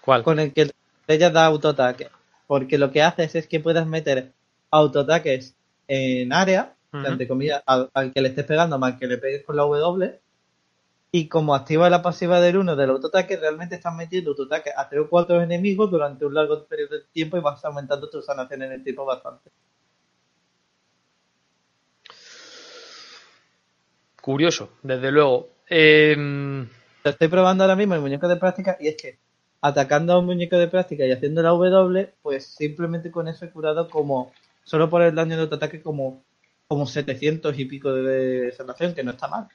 ¿Cuál? 0.00 0.24
Con 0.24 0.40
el 0.40 0.52
que 0.52 0.72
ella 1.06 1.30
da 1.30 1.46
autoataque. 1.46 2.10
Porque 2.48 2.78
lo 2.78 2.90
que 2.90 3.02
haces 3.02 3.36
es 3.36 3.46
que 3.46 3.60
puedas 3.60 3.86
meter 3.86 4.32
autoataques 4.72 5.54
en 5.86 6.32
área, 6.32 6.74
Ujú. 6.92 7.06
entre 7.06 7.28
comillas, 7.28 7.62
al, 7.64 7.90
al 7.94 8.12
que 8.12 8.20
le 8.20 8.30
estés 8.30 8.44
pegando, 8.44 8.76
más 8.76 8.98
que 8.98 9.06
le 9.06 9.18
pegues 9.18 9.44
con 9.44 9.54
la 9.54 9.62
W. 9.62 10.18
Y 11.12 11.28
como 11.28 11.54
activa 11.54 11.88
la 11.90 12.02
pasiva 12.02 12.40
del 12.40 12.58
1 12.58 12.76
del 12.76 12.90
autoataque, 12.90 13.36
realmente 13.36 13.76
estás 13.76 13.94
metiendo 13.94 14.30
autoataque 14.30 14.70
a 14.76 14.88
3 14.88 15.02
o 15.02 15.08
4 15.08 15.40
enemigos 15.42 15.90
durante 15.90 16.26
un 16.26 16.34
largo 16.34 16.64
periodo 16.66 16.96
de 16.96 17.04
tiempo 17.12 17.36
y 17.36 17.40
vas 17.40 17.64
aumentando 17.64 18.10
tu 18.10 18.20
sanación 18.22 18.62
en 18.62 18.72
el 18.72 18.82
tiempo 18.84 19.04
bastante. 19.04 19.50
Curioso, 24.20 24.70
desde 24.82 25.10
luego. 25.12 25.48
Em, 25.68 26.68
Lo 27.04 27.10
estoy 27.10 27.28
probando 27.28 27.62
ahora 27.64 27.76
mismo 27.76 27.94
el 27.94 28.00
muñeco 28.00 28.26
de 28.28 28.36
práctica 28.36 28.76
y 28.80 28.88
es 28.88 28.96
que 28.96 29.18
atacando 29.60 30.12
a 30.12 30.18
un 30.18 30.26
muñeco 30.26 30.56
de 30.56 30.68
práctica 30.68 31.06
y 31.06 31.12
haciendo 31.12 31.42
la 31.42 31.50
W, 31.50 32.14
pues 32.22 32.46
simplemente 32.46 33.10
con 33.10 33.28
eso 33.28 33.44
he 33.44 33.50
curado 33.50 33.88
como, 33.88 34.32
solo 34.64 34.90
por 34.90 35.02
el 35.02 35.14
daño 35.14 35.36
de 35.36 35.42
autoataque, 35.42 35.82
como, 35.82 36.24
como 36.68 36.86
700 36.86 37.58
y 37.58 37.64
pico 37.66 37.92
de 37.92 38.52
sanación, 38.52 38.94
que 38.94 39.04
no 39.04 39.12
está 39.12 39.28
mal. 39.28 39.48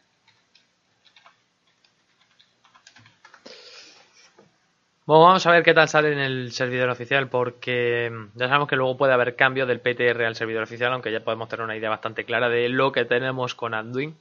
Bueno, 5.05 5.23
vamos 5.23 5.45
a 5.47 5.51
ver 5.51 5.63
qué 5.63 5.73
tal 5.73 5.89
sale 5.89 6.13
en 6.13 6.19
el 6.19 6.51
servidor 6.51 6.89
oficial, 6.89 7.27
porque 7.27 8.11
mm, 8.11 8.37
ya 8.37 8.47
sabemos 8.47 8.69
que 8.69 8.75
luego 8.75 8.97
puede 8.97 9.13
haber 9.13 9.35
cambio 9.35 9.65
del 9.65 9.79
PTR 9.79 10.25
al 10.25 10.35
servidor 10.35 10.63
oficial, 10.63 10.93
aunque 10.93 11.11
ya 11.11 11.23
podemos 11.23 11.49
tener 11.49 11.63
una 11.63 11.75
idea 11.75 11.89
bastante 11.89 12.23
clara 12.23 12.49
de 12.49 12.69
lo 12.69 12.91
que 12.91 13.05
tenemos 13.05 13.55
con 13.55 13.73
Anduin. 13.73 14.15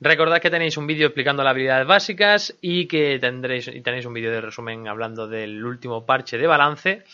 Recordad 0.00 0.40
que 0.40 0.50
tenéis 0.50 0.76
un 0.76 0.86
vídeo 0.86 1.06
explicando 1.06 1.42
las 1.42 1.52
habilidades 1.52 1.86
básicas 1.86 2.54
y 2.60 2.86
que 2.86 3.18
tendréis 3.18 3.68
y 3.68 3.80
tenéis 3.80 4.04
un 4.04 4.12
vídeo 4.12 4.30
de 4.30 4.42
resumen 4.42 4.88
hablando 4.88 5.26
del 5.26 5.64
último 5.64 6.04
parche 6.04 6.36
de 6.36 6.46
balance. 6.46 7.04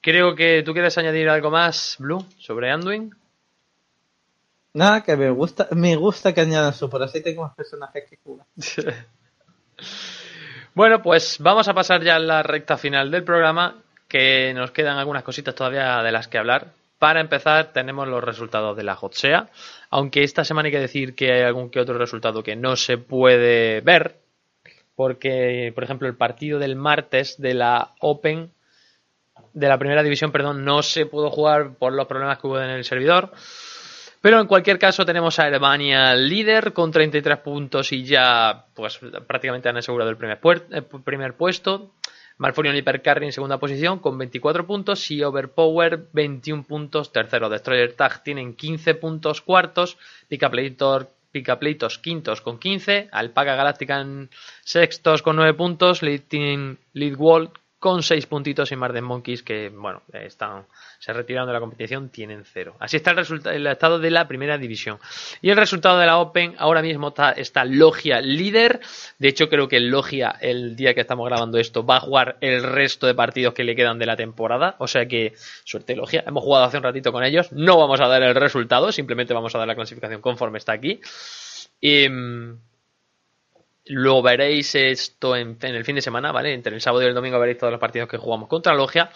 Creo 0.00 0.34
que 0.34 0.62
tú 0.64 0.72
quieres 0.72 0.96
añadir 0.98 1.28
algo 1.28 1.50
más, 1.50 1.96
Blue, 1.98 2.24
sobre 2.38 2.70
Anduin. 2.70 3.14
Nada, 4.74 5.02
que 5.02 5.16
me 5.16 5.30
gusta, 5.30 5.68
me 5.72 5.96
gusta 5.96 6.32
que 6.32 6.40
añadan 6.40 6.72
su, 6.72 6.88
por 6.88 7.02
así 7.02 7.22
tengo 7.22 7.42
más 7.42 7.54
personajes 7.54 8.08
que 8.08 8.16
curan. 8.18 8.46
Bueno, 10.74 11.02
pues 11.02 11.36
vamos 11.38 11.68
a 11.68 11.74
pasar 11.74 12.02
ya 12.02 12.16
a 12.16 12.18
la 12.18 12.42
recta 12.42 12.78
final 12.78 13.10
del 13.10 13.24
programa, 13.24 13.82
que 14.08 14.54
nos 14.54 14.70
quedan 14.70 14.96
algunas 14.96 15.22
cositas 15.22 15.54
todavía 15.54 16.02
de 16.02 16.12
las 16.12 16.28
que 16.28 16.38
hablar. 16.38 16.68
Para 16.98 17.20
empezar, 17.20 17.74
tenemos 17.74 18.08
los 18.08 18.24
resultados 18.24 18.74
de 18.74 18.82
la 18.82 18.94
Hotsea, 18.94 19.50
aunque 19.90 20.22
esta 20.22 20.44
semana 20.44 20.68
hay 20.68 20.72
que 20.72 20.80
decir 20.80 21.14
que 21.14 21.30
hay 21.30 21.42
algún 21.42 21.68
que 21.68 21.78
otro 21.78 21.98
resultado 21.98 22.42
que 22.42 22.56
no 22.56 22.76
se 22.76 22.96
puede 22.96 23.82
ver, 23.82 24.16
porque, 24.94 25.72
por 25.74 25.84
ejemplo, 25.84 26.08
el 26.08 26.16
partido 26.16 26.58
del 26.58 26.74
martes 26.74 27.38
de 27.38 27.52
la 27.52 27.92
Open, 28.00 28.50
de 29.52 29.68
la 29.68 29.76
primera 29.76 30.02
división, 30.02 30.32
perdón, 30.32 30.64
no 30.64 30.82
se 30.82 31.04
pudo 31.04 31.30
jugar 31.30 31.74
por 31.74 31.92
los 31.92 32.06
problemas 32.06 32.38
que 32.38 32.46
hubo 32.46 32.58
en 32.58 32.70
el 32.70 32.84
servidor. 32.84 33.30
Pero 34.22 34.40
en 34.40 34.46
cualquier 34.46 34.78
caso 34.78 35.04
tenemos 35.04 35.38
a 35.38 35.44
Alemania 35.44 36.14
líder 36.14 36.72
con 36.72 36.90
33 36.92 37.38
puntos 37.38 37.92
y 37.92 38.04
ya 38.04 38.66
pues 38.72 38.98
prácticamente 39.26 39.68
han 39.68 39.76
asegurado 39.76 40.10
el 40.10 40.16
primer, 40.16 40.40
puer- 40.40 40.64
eh, 40.70 40.82
primer 41.04 41.34
puesto. 41.34 41.90
Malfurion 42.38 42.76
Hypercarry 42.76 43.26
en 43.26 43.32
segunda 43.32 43.58
posición 43.58 43.98
con 43.98 44.16
24 44.16 44.66
puntos 44.66 45.10
y 45.10 45.22
Overpower 45.22 46.06
21 46.12 46.62
puntos 46.64 47.12
tercero. 47.12 47.48
Destroyer 47.50 47.92
Tag 47.94 48.22
tienen 48.22 48.54
15 48.54 48.94
puntos 48.94 49.40
cuartos. 49.42 49.98
Picapleitor 50.28 51.10
Picapleitos 51.32 51.98
quintos 51.98 52.40
con 52.40 52.58
15. 52.58 53.08
Alpaca 53.10 53.56
Galactican 53.56 54.30
sextos 54.62 55.22
con 55.22 55.34
9 55.36 55.54
puntos. 55.54 56.02
Lead 56.02 56.22
Lead 56.94 57.16
Wall 57.16 57.50
con 57.82 58.04
6 58.04 58.26
puntitos 58.26 58.70
y 58.70 58.76
Marden 58.76 59.02
Monkeys 59.02 59.42
que, 59.42 59.68
bueno, 59.68 60.02
están, 60.12 60.66
se 61.00 61.12
retiraron 61.12 61.48
de 61.48 61.52
la 61.52 61.58
competición, 61.58 62.10
tienen 62.10 62.44
0. 62.44 62.76
Así 62.78 62.96
está 62.96 63.10
el, 63.10 63.66
estado 63.66 63.98
de 63.98 64.08
la 64.12 64.28
primera 64.28 64.56
división. 64.56 65.00
Y 65.40 65.50
el 65.50 65.56
resultado 65.56 65.98
de 65.98 66.06
la 66.06 66.18
Open, 66.18 66.54
ahora 66.58 66.80
mismo 66.80 67.08
está, 67.08 67.32
está 67.32 67.64
Logia 67.64 68.20
líder. 68.20 68.78
De 69.18 69.26
hecho, 69.26 69.48
creo 69.48 69.66
que 69.66 69.80
Logia, 69.80 70.36
el 70.40 70.76
día 70.76 70.94
que 70.94 71.00
estamos 71.00 71.26
grabando 71.26 71.58
esto, 71.58 71.84
va 71.84 71.96
a 71.96 72.00
jugar 72.00 72.36
el 72.40 72.62
resto 72.62 73.08
de 73.08 73.16
partidos 73.16 73.52
que 73.52 73.64
le 73.64 73.74
quedan 73.74 73.98
de 73.98 74.06
la 74.06 74.14
temporada. 74.14 74.76
O 74.78 74.86
sea 74.86 75.06
que, 75.06 75.34
suerte 75.64 75.96
Logia. 75.96 76.22
Hemos 76.24 76.44
jugado 76.44 76.66
hace 76.66 76.76
un 76.76 76.84
ratito 76.84 77.10
con 77.10 77.24
ellos. 77.24 77.50
No 77.50 77.78
vamos 77.78 78.00
a 78.00 78.06
dar 78.06 78.22
el 78.22 78.36
resultado, 78.36 78.92
simplemente 78.92 79.34
vamos 79.34 79.52
a 79.56 79.58
dar 79.58 79.66
la 79.66 79.74
clasificación 79.74 80.20
conforme 80.20 80.58
está 80.58 80.70
aquí. 80.70 81.00
Y, 81.80 82.06
lo 83.86 84.22
veréis 84.22 84.74
esto 84.74 85.36
en, 85.36 85.58
el 85.60 85.84
fin 85.84 85.96
de 85.96 86.02
semana, 86.02 86.32
¿vale? 86.32 86.54
Entre 86.54 86.74
el 86.74 86.80
sábado 86.80 87.02
y 87.02 87.06
el 87.06 87.14
domingo 87.14 87.38
veréis 87.38 87.58
todos 87.58 87.72
los 87.72 87.80
partidos 87.80 88.08
que 88.08 88.16
jugamos 88.16 88.48
contra 88.48 88.74
Logia. 88.74 89.10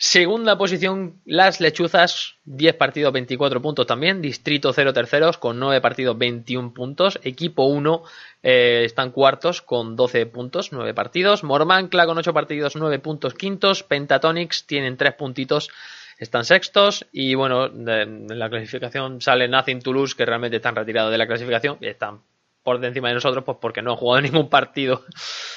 Segunda 0.00 0.56
posición, 0.56 1.20
las 1.24 1.60
lechuzas, 1.60 2.36
10 2.44 2.76
partidos, 2.76 3.12
24 3.12 3.60
puntos 3.60 3.84
también. 3.84 4.22
Distrito 4.22 4.72
0 4.72 4.92
terceros 4.92 5.38
con 5.38 5.58
9 5.58 5.80
partidos, 5.80 6.16
21 6.16 6.72
puntos. 6.72 7.18
Equipo 7.24 7.64
1 7.64 8.04
eh, 8.44 8.82
están 8.84 9.10
cuartos 9.10 9.60
con 9.60 9.96
12 9.96 10.26
puntos, 10.26 10.70
9 10.70 10.94
partidos. 10.94 11.42
Mormancla 11.42 12.06
con 12.06 12.16
8 12.16 12.32
partidos, 12.32 12.76
9 12.76 13.00
puntos 13.00 13.34
quintos. 13.34 13.82
Pentatonics 13.82 14.66
tienen 14.66 14.96
3 14.96 15.14
puntitos, 15.14 15.68
están 16.16 16.44
sextos. 16.44 17.04
Y 17.10 17.34
bueno, 17.34 17.66
en 17.66 18.38
la 18.38 18.48
clasificación 18.48 19.20
sale 19.20 19.48
Nothing 19.48 19.82
Toulouse, 19.82 20.14
que 20.14 20.26
realmente 20.26 20.58
están 20.58 20.76
retirados 20.76 21.10
de 21.10 21.18
la 21.18 21.26
clasificación. 21.26 21.76
Y 21.80 21.88
están 21.88 22.20
por 22.62 22.84
encima 22.84 23.08
de 23.08 23.14
nosotros, 23.14 23.44
pues 23.44 23.58
porque 23.60 23.82
no 23.82 23.92
han 23.92 23.96
jugado 23.96 24.20
ningún 24.22 24.48
partido. 24.48 25.04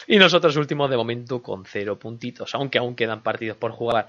Y 0.07 0.18
nosotros 0.18 0.56
últimos 0.56 0.90
de 0.90 0.98
momento 0.98 1.41
con 1.41 1.65
0 1.65 1.99
puntitos, 1.99 2.53
aunque 2.56 2.78
aún 2.78 2.95
quedan 2.95 3.23
partidos 3.23 3.57
por 3.57 3.72
jugar. 3.72 4.07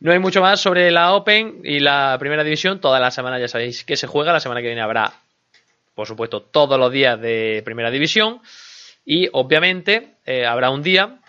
No 0.00 0.10
hay 0.10 0.18
mucho 0.18 0.40
más 0.40 0.60
sobre 0.60 0.90
la 0.90 1.14
Open 1.14 1.60
y 1.62 1.78
la 1.78 2.16
primera 2.18 2.42
división. 2.42 2.80
Toda 2.80 2.98
la 2.98 3.12
semana 3.12 3.38
ya 3.38 3.46
sabéis 3.46 3.84
que 3.84 3.96
se 3.96 4.08
juega. 4.08 4.32
La 4.32 4.40
semana 4.40 4.60
que 4.60 4.66
viene 4.66 4.82
habrá, 4.82 5.12
por 5.94 6.08
supuesto, 6.08 6.42
todos 6.42 6.78
los 6.78 6.90
días 6.90 7.20
de 7.20 7.62
primera 7.64 7.88
división. 7.88 8.40
Y 9.04 9.28
obviamente 9.32 10.16
eh, 10.26 10.44
habrá 10.44 10.70
un 10.70 10.82
día 10.82 11.20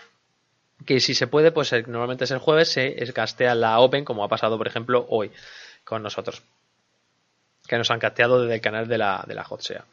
que 0.88 1.00
si 1.00 1.14
se 1.14 1.28
puede, 1.28 1.52
pues 1.52 1.72
eh, 1.74 1.84
normalmente 1.86 2.24
es 2.24 2.32
el 2.32 2.40
jueves, 2.40 2.70
se 2.70 3.14
castea 3.14 3.54
la 3.54 3.80
Open, 3.80 4.04
como 4.04 4.24
ha 4.24 4.28
pasado, 4.28 4.58
por 4.58 4.68
ejemplo, 4.68 5.06
hoy 5.08 5.32
con 5.84 6.02
nosotros. 6.02 6.42
Que 7.68 7.78
nos 7.78 7.92
han 7.92 8.00
casteado 8.00 8.42
desde 8.42 8.56
el 8.56 8.62
canal 8.62 8.88
de 8.88 8.98
la, 8.98 9.24
de 9.28 9.36
la 9.36 9.44
Hotsea. 9.44 9.86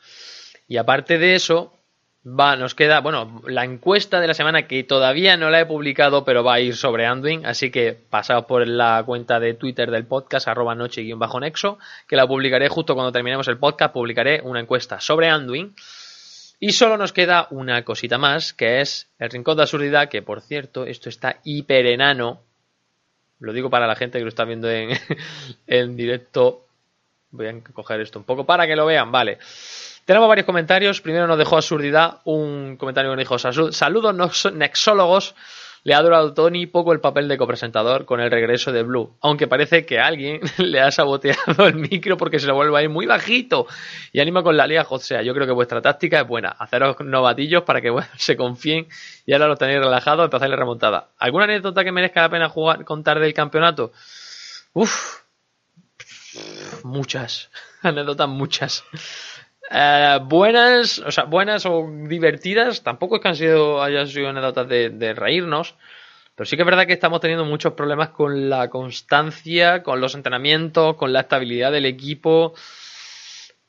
Y 0.70 0.76
aparte 0.76 1.18
de 1.18 1.34
eso, 1.34 1.76
va, 2.24 2.55
nos 2.55 2.76
queda, 2.76 3.01
bueno, 3.01 3.42
la 3.48 3.64
encuesta 3.64 4.20
de 4.20 4.28
la 4.28 4.34
semana 4.34 4.68
que 4.68 4.84
todavía 4.84 5.36
no 5.36 5.51
la 5.51 5.59
he 5.59 5.66
publicado, 5.66 6.24
pero 6.24 6.44
va 6.44 6.55
a 6.55 6.60
ir 6.60 6.76
sobre 6.76 7.06
Anduin, 7.06 7.44
así 7.44 7.72
que 7.72 7.92
pasaos 7.92 8.44
por 8.44 8.68
la 8.68 9.02
cuenta 9.05 9.40
de 9.40 9.55
Twitter 9.55 9.90
del 9.90 10.06
podcast, 10.06 10.47
arroba 10.47 10.76
noche-nexo, 10.76 11.80
que 12.06 12.14
la 12.14 12.28
publicaré 12.28 12.68
justo 12.68 12.94
cuando 12.94 13.10
terminemos 13.10 13.48
el 13.48 13.59
podcast, 13.59 13.92
publicaré 13.92 14.42
una 14.44 14.60
encuesta 14.60 15.01
sobre 15.01 15.28
Anduin. 15.28 15.74
Y 16.60 16.70
solo 16.70 16.97
nos 16.97 17.12
queda 17.12 17.48
una 17.51 17.82
cosita 17.84 18.16
más, 18.16 18.55
que 18.55 18.80
es 18.80 19.10
el 19.18 19.28
Rincón 19.28 19.56
de 19.56 19.64
Absurdidad, 19.64 20.09
que 20.09 20.22
por 20.22 20.40
cierto, 20.40 20.86
esto 20.86 21.09
está 21.09 21.40
hiper 21.42 21.84
enano. 21.86 22.42
Lo 23.40 23.52
digo 23.52 23.70
para 23.70 23.88
la 23.88 23.97
gente 23.97 24.18
que 24.18 24.24
lo 24.24 24.28
está 24.28 24.44
viendo 24.44 24.70
en, 24.70 24.90
en 25.66 25.97
directo. 25.97 26.68
Voy 27.32 27.47
a 27.47 27.55
coger 27.73 28.01
esto 28.01 28.19
un 28.19 28.24
poco 28.24 28.44
para 28.44 28.66
que 28.66 28.77
lo 28.77 28.86
vean, 28.86 29.12
vale. 29.12 29.39
Tenemos 30.05 30.28
varios 30.28 30.47
comentarios. 30.47 31.01
Primero 31.01 31.27
nos 31.27 31.39
dejó 31.39 31.57
Absurdidad 31.57 32.19
un 32.24 32.77
comentario 32.77 33.11
que 33.11 33.16
nos 33.16 33.23
dijo: 33.23 33.73
Saludos 33.73 34.52
nexólogos. 34.52 35.35
Le 35.82 35.94
ha 35.94 36.02
durado 36.02 36.35
Tony 36.35 36.66
poco 36.66 36.93
el 36.93 37.01
papel 37.01 37.27
de 37.27 37.39
copresentador 37.39 38.05
con 38.05 38.20
el 38.20 38.31
regreso 38.31 38.70
de 38.70 38.82
Blue, 38.82 39.16
aunque 39.23 39.48
parece 39.48 39.86
que 39.86 39.98
alguien 39.98 40.40
le 40.59 40.81
ha 40.81 40.90
saboteado 40.90 41.66
el 41.66 41.77
micro 41.77 42.19
porque 42.19 42.39
se 42.39 42.47
lo 42.47 42.55
vuelve 42.55 42.78
a 42.78 42.82
ir 42.82 42.90
muy 42.90 43.07
bajito 43.07 43.66
y 44.12 44.20
anima 44.20 44.43
con 44.43 44.59
la 44.59 44.66
liga 44.66 44.86
sea, 44.98 45.23
yo 45.23 45.32
creo 45.32 45.47
que 45.47 45.55
vuestra 45.55 45.81
táctica 45.81 46.20
es 46.20 46.28
buena, 46.28 46.51
haceros 46.51 47.01
novatillos 47.01 47.62
para 47.62 47.81
que 47.81 47.94
se 48.19 48.36
confíen 48.36 48.89
y 49.24 49.32
ahora 49.32 49.47
lo 49.47 49.57
tenéis 49.57 49.78
relajado 49.81 50.28
para 50.28 50.36
hacerle 50.36 50.57
remontada. 50.57 51.09
¿Alguna 51.19 51.44
anécdota 51.44 51.82
que 51.82 51.93
merezca 51.93 52.20
la 52.20 52.28
pena 52.28 52.48
jugar, 52.51 52.85
contar 52.85 53.19
del 53.19 53.32
campeonato? 53.32 53.93
Uf, 54.74 55.23
muchas, 56.85 57.51
anécdotas 57.83 58.29
muchas. 58.29 58.85
Eh, 59.71 60.19
buenas, 60.25 60.99
o 60.99 61.12
sea, 61.12 61.25
buenas 61.25 61.65
o 61.65 61.89
divertidas, 62.09 62.83
tampoco 62.83 63.17
es 63.17 63.23
que 63.23 63.29
han 63.29 63.37
sido, 63.37 63.83
hayan 63.83 64.09
sido 64.09 64.29
anécdotas 64.29 64.69
de, 64.69 65.15
reírnos, 65.15 65.77
pero 66.35 66.45
sí 66.45 66.57
que 66.57 66.62
es 66.62 66.67
verdad 66.67 66.87
que 66.87 66.95
estamos 66.95 67.21
teniendo 67.21 67.45
muchos 67.45 67.75
problemas 67.75 68.09
con 68.09 68.51
la 68.51 68.69
constancia, 68.69 69.83
con 69.83 70.01
los 70.01 70.15
entrenamientos, 70.15 70.97
con 70.97 71.12
la 71.12 71.21
estabilidad 71.21 71.71
del 71.71 71.87
equipo. 71.87 72.55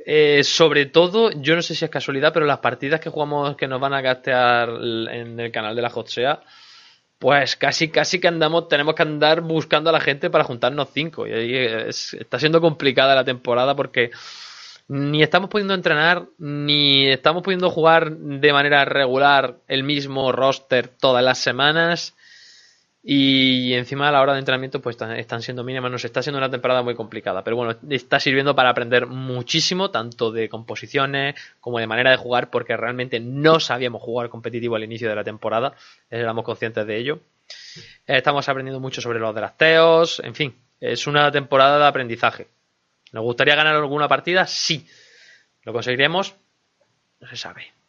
Eh, 0.03 0.43
sobre 0.43 0.87
todo, 0.87 1.29
yo 1.31 1.55
no 1.55 1.61
sé 1.61 1.75
si 1.75 1.85
es 1.85 1.91
casualidad, 1.91 2.33
pero 2.33 2.47
las 2.47 2.59
partidas 2.59 2.99
que 2.99 3.11
jugamos 3.11 3.55
que 3.55 3.67
nos 3.67 3.79
van 3.79 3.93
a 3.93 4.01
gastear 4.01 4.69
en 4.69 5.39
el 5.39 5.51
canal 5.51 5.75
de 5.75 5.81
la 5.83 5.91
Hotsea, 5.93 6.41
pues 7.21 7.55
casi, 7.55 7.89
casi 7.89 8.19
que 8.19 8.27
andamos, 8.27 8.67
tenemos 8.67 8.95
que 8.95 9.03
andar 9.03 9.41
buscando 9.41 9.91
a 9.91 9.93
la 9.93 9.99
gente 9.99 10.31
para 10.31 10.43
juntarnos 10.43 10.89
cinco. 10.91 11.27
Y 11.27 11.31
ahí 11.31 11.55
está 11.55 12.39
siendo 12.39 12.59
complicada 12.59 13.13
la 13.13 13.23
temporada 13.23 13.75
porque 13.75 14.09
ni 14.87 15.21
estamos 15.21 15.47
pudiendo 15.47 15.75
entrenar, 15.75 16.25
ni 16.39 17.05
estamos 17.09 17.43
pudiendo 17.43 17.69
jugar 17.69 18.11
de 18.17 18.51
manera 18.51 18.85
regular 18.85 19.57
el 19.67 19.83
mismo 19.83 20.31
roster 20.31 20.87
todas 20.87 21.23
las 21.23 21.37
semanas. 21.37 22.15
Y 23.03 23.73
encima 23.73 24.09
a 24.09 24.11
la 24.11 24.21
hora 24.21 24.33
de 24.33 24.39
entrenamiento 24.39 24.79
pues 24.79 24.95
están 25.17 25.41
siendo 25.41 25.63
mínimas, 25.63 25.91
nos 25.91 26.05
está 26.05 26.21
siendo 26.21 26.37
una 26.37 26.51
temporada 26.51 26.83
muy 26.83 26.93
complicada, 26.93 27.43
pero 27.43 27.55
bueno, 27.55 27.75
está 27.89 28.19
sirviendo 28.19 28.55
para 28.55 28.69
aprender 28.69 29.07
muchísimo, 29.07 29.89
tanto 29.89 30.31
de 30.31 30.49
composiciones 30.49 31.35
como 31.59 31.79
de 31.79 31.87
manera 31.87 32.11
de 32.11 32.17
jugar, 32.17 32.51
porque 32.51 32.77
realmente 32.77 33.19
no 33.19 33.59
sabíamos 33.59 34.03
jugar 34.03 34.29
competitivo 34.29 34.75
al 34.75 34.83
inicio 34.83 35.09
de 35.09 35.15
la 35.15 35.23
temporada, 35.23 35.73
éramos 36.11 36.45
conscientes 36.45 36.85
de 36.85 36.97
ello. 36.97 37.19
Estamos 38.05 38.47
aprendiendo 38.47 38.79
mucho 38.79 39.01
sobre 39.01 39.19
los 39.19 39.33
drafteos, 39.33 40.21
en 40.23 40.35
fin, 40.35 40.55
es 40.79 41.07
una 41.07 41.31
temporada 41.31 41.79
de 41.79 41.85
aprendizaje. 41.85 42.47
¿Nos 43.13 43.23
gustaría 43.23 43.55
ganar 43.55 43.75
alguna 43.75 44.07
partida? 44.07 44.45
Sí. 44.45 44.87
¿Lo 45.63 45.73
conseguiremos? 45.73 46.35
No 47.19 47.27
se 47.27 47.35
sabe. 47.35 47.80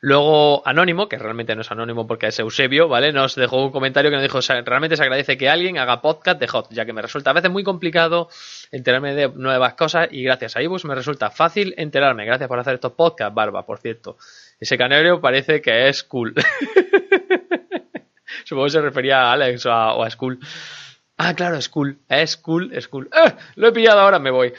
Luego 0.00 0.62
Anónimo, 0.64 1.08
que 1.08 1.18
realmente 1.18 1.56
no 1.56 1.62
es 1.62 1.70
Anónimo 1.72 2.06
porque 2.06 2.28
es 2.28 2.38
Eusebio, 2.38 2.86
¿vale? 2.86 3.12
Nos 3.12 3.34
dejó 3.34 3.64
un 3.64 3.72
comentario 3.72 4.10
que 4.10 4.16
nos 4.16 4.22
dijo, 4.22 4.38
realmente 4.64 4.96
se 4.96 5.02
agradece 5.02 5.36
que 5.36 5.48
alguien 5.48 5.76
haga 5.76 6.00
podcast 6.00 6.38
de 6.38 6.46
Hot, 6.46 6.68
ya 6.70 6.84
que 6.84 6.92
me 6.92 7.02
resulta 7.02 7.30
a 7.30 7.32
veces 7.32 7.50
muy 7.50 7.64
complicado 7.64 8.28
enterarme 8.70 9.14
de 9.14 9.28
nuevas 9.28 9.74
cosas 9.74 10.08
y 10.12 10.22
gracias 10.22 10.56
a 10.56 10.62
Ibus 10.62 10.84
me 10.84 10.94
resulta 10.94 11.30
fácil 11.30 11.74
enterarme. 11.76 12.24
Gracias 12.24 12.48
por 12.48 12.60
hacer 12.60 12.74
estos 12.74 12.92
podcasts, 12.92 13.34
Barba, 13.34 13.66
por 13.66 13.78
cierto. 13.78 14.18
Ese 14.60 14.78
canario 14.78 15.20
parece 15.20 15.60
que 15.60 15.88
es 15.88 16.04
cool. 16.04 16.32
Supongo 18.44 18.66
que 18.66 18.70
se 18.70 18.80
refería 18.80 19.22
a 19.22 19.32
Alex 19.32 19.66
o 19.66 19.72
a, 19.72 20.10
School. 20.10 20.38
Ah, 21.16 21.34
claro, 21.34 21.56
es 21.56 21.68
cool. 21.68 21.98
Es 22.08 22.36
cool, 22.36 22.70
es 22.72 22.86
cool. 22.86 23.08
¡Ah! 23.12 23.36
Lo 23.56 23.68
he 23.68 23.72
pillado 23.72 24.00
ahora, 24.00 24.20
me 24.20 24.30
voy. 24.30 24.54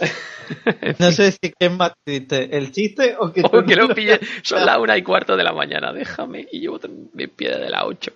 No 0.98 1.10
sé 1.12 1.32
si 1.32 1.52
es 1.58 1.72
más 1.72 1.92
triste, 2.04 2.56
el 2.56 2.70
chiste 2.72 3.16
o 3.18 3.32
que, 3.32 3.42
o 3.44 3.64
que 3.64 3.76
lo 3.76 3.88
pille. 3.88 4.20
Son 4.42 4.64
las 4.64 4.78
una 4.78 4.96
y 4.96 5.02
cuarto 5.02 5.36
de 5.36 5.44
la 5.44 5.52
mañana, 5.52 5.92
déjame. 5.92 6.46
Y 6.52 6.60
llevo 6.60 6.78
mi 7.14 7.26
pie 7.26 7.56
de 7.56 7.70
las 7.70 7.84
ocho. 7.84 8.12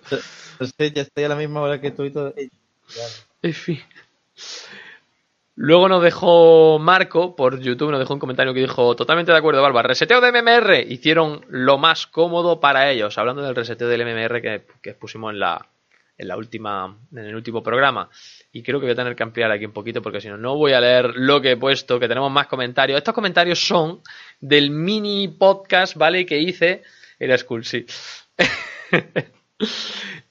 No 0.59 0.67
sé, 0.67 0.91
ya 0.91 1.01
estoy 1.01 1.25
a 1.25 1.29
la 1.29 1.35
misma 1.35 1.61
hora 1.61 1.81
que 1.81 1.91
tú 1.91 2.03
y 2.05 2.11
todo. 2.11 2.33
En 3.41 3.53
fin. 3.53 3.79
Luego 5.55 5.89
nos 5.89 6.01
dejó 6.01 6.79
Marco 6.79 7.35
por 7.35 7.59
YouTube, 7.59 7.91
nos 7.91 7.99
dejó 7.99 8.13
un 8.13 8.19
comentario 8.19 8.53
que 8.53 8.61
dijo: 8.61 8.95
Totalmente 8.95 9.31
de 9.31 9.37
acuerdo, 9.37 9.61
Barba. 9.61 9.83
Reseteo 9.83 10.21
de 10.21 10.31
MMR. 10.31 10.85
Hicieron 10.89 11.45
lo 11.49 11.77
más 11.77 12.07
cómodo 12.07 12.59
para 12.59 12.89
ellos. 12.89 13.17
Hablando 13.17 13.41
del 13.41 13.55
reseteo 13.55 13.87
del 13.87 14.05
MMR 14.05 14.41
que, 14.41 14.65
que 14.81 14.93
pusimos 14.93 15.33
en 15.33 15.39
la, 15.39 15.67
en 16.17 16.27
la 16.27 16.37
última, 16.37 16.97
en 17.11 17.25
el 17.25 17.35
último 17.35 17.63
programa. 17.63 18.09
Y 18.51 18.63
creo 18.63 18.79
que 18.79 18.85
voy 18.85 18.93
a 18.93 18.95
tener 18.95 19.15
que 19.15 19.23
ampliar 19.23 19.51
aquí 19.51 19.65
un 19.65 19.71
poquito 19.71 20.01
porque 20.01 20.21
si 20.21 20.27
no, 20.27 20.37
no 20.37 20.55
voy 20.55 20.73
a 20.73 20.81
leer 20.81 21.13
lo 21.15 21.41
que 21.41 21.51
he 21.51 21.57
puesto, 21.57 21.99
que 21.99 22.07
tenemos 22.07 22.31
más 22.31 22.47
comentarios. 22.47 22.97
Estos 22.97 23.15
comentarios 23.15 23.59
son 23.59 24.01
del 24.39 24.69
mini 24.71 25.27
podcast, 25.27 25.95
¿vale? 25.95 26.25
Que 26.25 26.39
hice. 26.39 26.83
Era 27.19 27.37
School, 27.37 27.65
sí. 27.65 27.85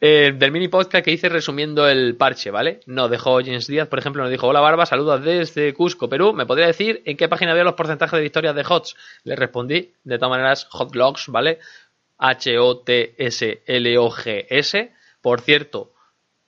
Eh, 0.03 0.33
del 0.35 0.51
mini 0.51 0.69
podcast 0.69 1.05
que 1.05 1.13
hice 1.13 1.29
resumiendo 1.29 1.87
el 1.87 2.17
parche, 2.17 2.51
¿vale? 2.51 2.81
Nos 2.87 3.11
dejó 3.11 3.39
James 3.45 3.67
Díaz, 3.67 3.87
por 3.87 3.99
ejemplo, 3.99 4.23
nos 4.23 4.31
dijo: 4.31 4.47
Hola 4.47 4.61
Barba, 4.61 4.87
saludos 4.87 5.23
desde 5.23 5.75
Cusco, 5.75 6.09
Perú. 6.09 6.33
¿Me 6.33 6.47
podría 6.47 6.67
decir 6.67 7.03
en 7.05 7.19
qué 7.19 7.29
página 7.29 7.53
veo 7.53 7.65
los 7.65 7.75
porcentajes 7.75 8.17
de 8.17 8.23
victorias 8.23 8.55
de 8.55 8.65
HOTS? 8.67 8.97
Le 9.25 9.37
respondí, 9.37 9.93
de 10.03 10.17
todas 10.19 10.31
maneras, 10.31 10.67
Hotlogs, 10.71 11.29
¿vale? 11.29 11.59
H-O-T-S-L-O-G-S. 12.17 13.01
Por 15.21 15.41
cierto, 15.41 15.93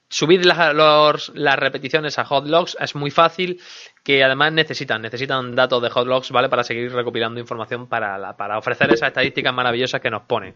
subir 0.09 0.45
las, 0.45 1.59
repeticiones 1.59 2.19
a 2.19 2.25
hotlogs 2.25 2.77
es 2.81 2.95
muy 2.95 3.11
fácil, 3.11 3.61
que 4.05 4.23
además 4.23 4.53
necesitan, 4.53 5.03
necesitan 5.03 5.55
datos 5.55 5.83
de 5.83 5.91
hotlogs, 5.91 6.31
¿vale? 6.31 6.49
Para 6.49 6.65
seguir 6.65 6.93
recopilando 6.93 7.41
información 7.41 7.87
para, 7.87 8.37
para 8.37 8.59
ofrecer 8.59 8.93
esas 8.93 9.09
estadísticas 9.09 9.55
maravillosas 9.55 10.01
que 10.01 10.11
nos 10.11 10.23
ponen. 10.23 10.55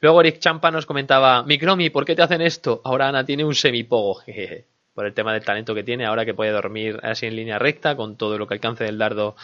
Luego 0.00 0.20
Eric 0.20 0.38
Champa 0.38 0.70
nos 0.70 0.86
comentaba, 0.86 1.42
Micromi, 1.42 1.90
¿por 1.90 2.04
qué 2.04 2.14
te 2.14 2.22
hacen 2.22 2.40
esto? 2.40 2.80
Ahora 2.84 3.08
Ana 3.08 3.24
tiene 3.24 3.44
un 3.44 3.54
semipogo, 3.54 4.14
jejeje 4.26 4.66
por 4.98 5.06
el 5.06 5.14
tema 5.14 5.32
del 5.32 5.44
talento 5.44 5.76
que 5.76 5.84
tiene, 5.84 6.06
ahora 6.06 6.24
que 6.24 6.34
puede 6.34 6.50
dormir 6.50 6.98
así 7.04 7.26
en 7.26 7.36
línea 7.36 7.56
recta, 7.56 7.94
con 7.94 8.16
todo 8.16 8.36
lo 8.36 8.48
que 8.48 8.54
alcance 8.54 8.82
del 8.82 8.98
dardo 8.98 9.36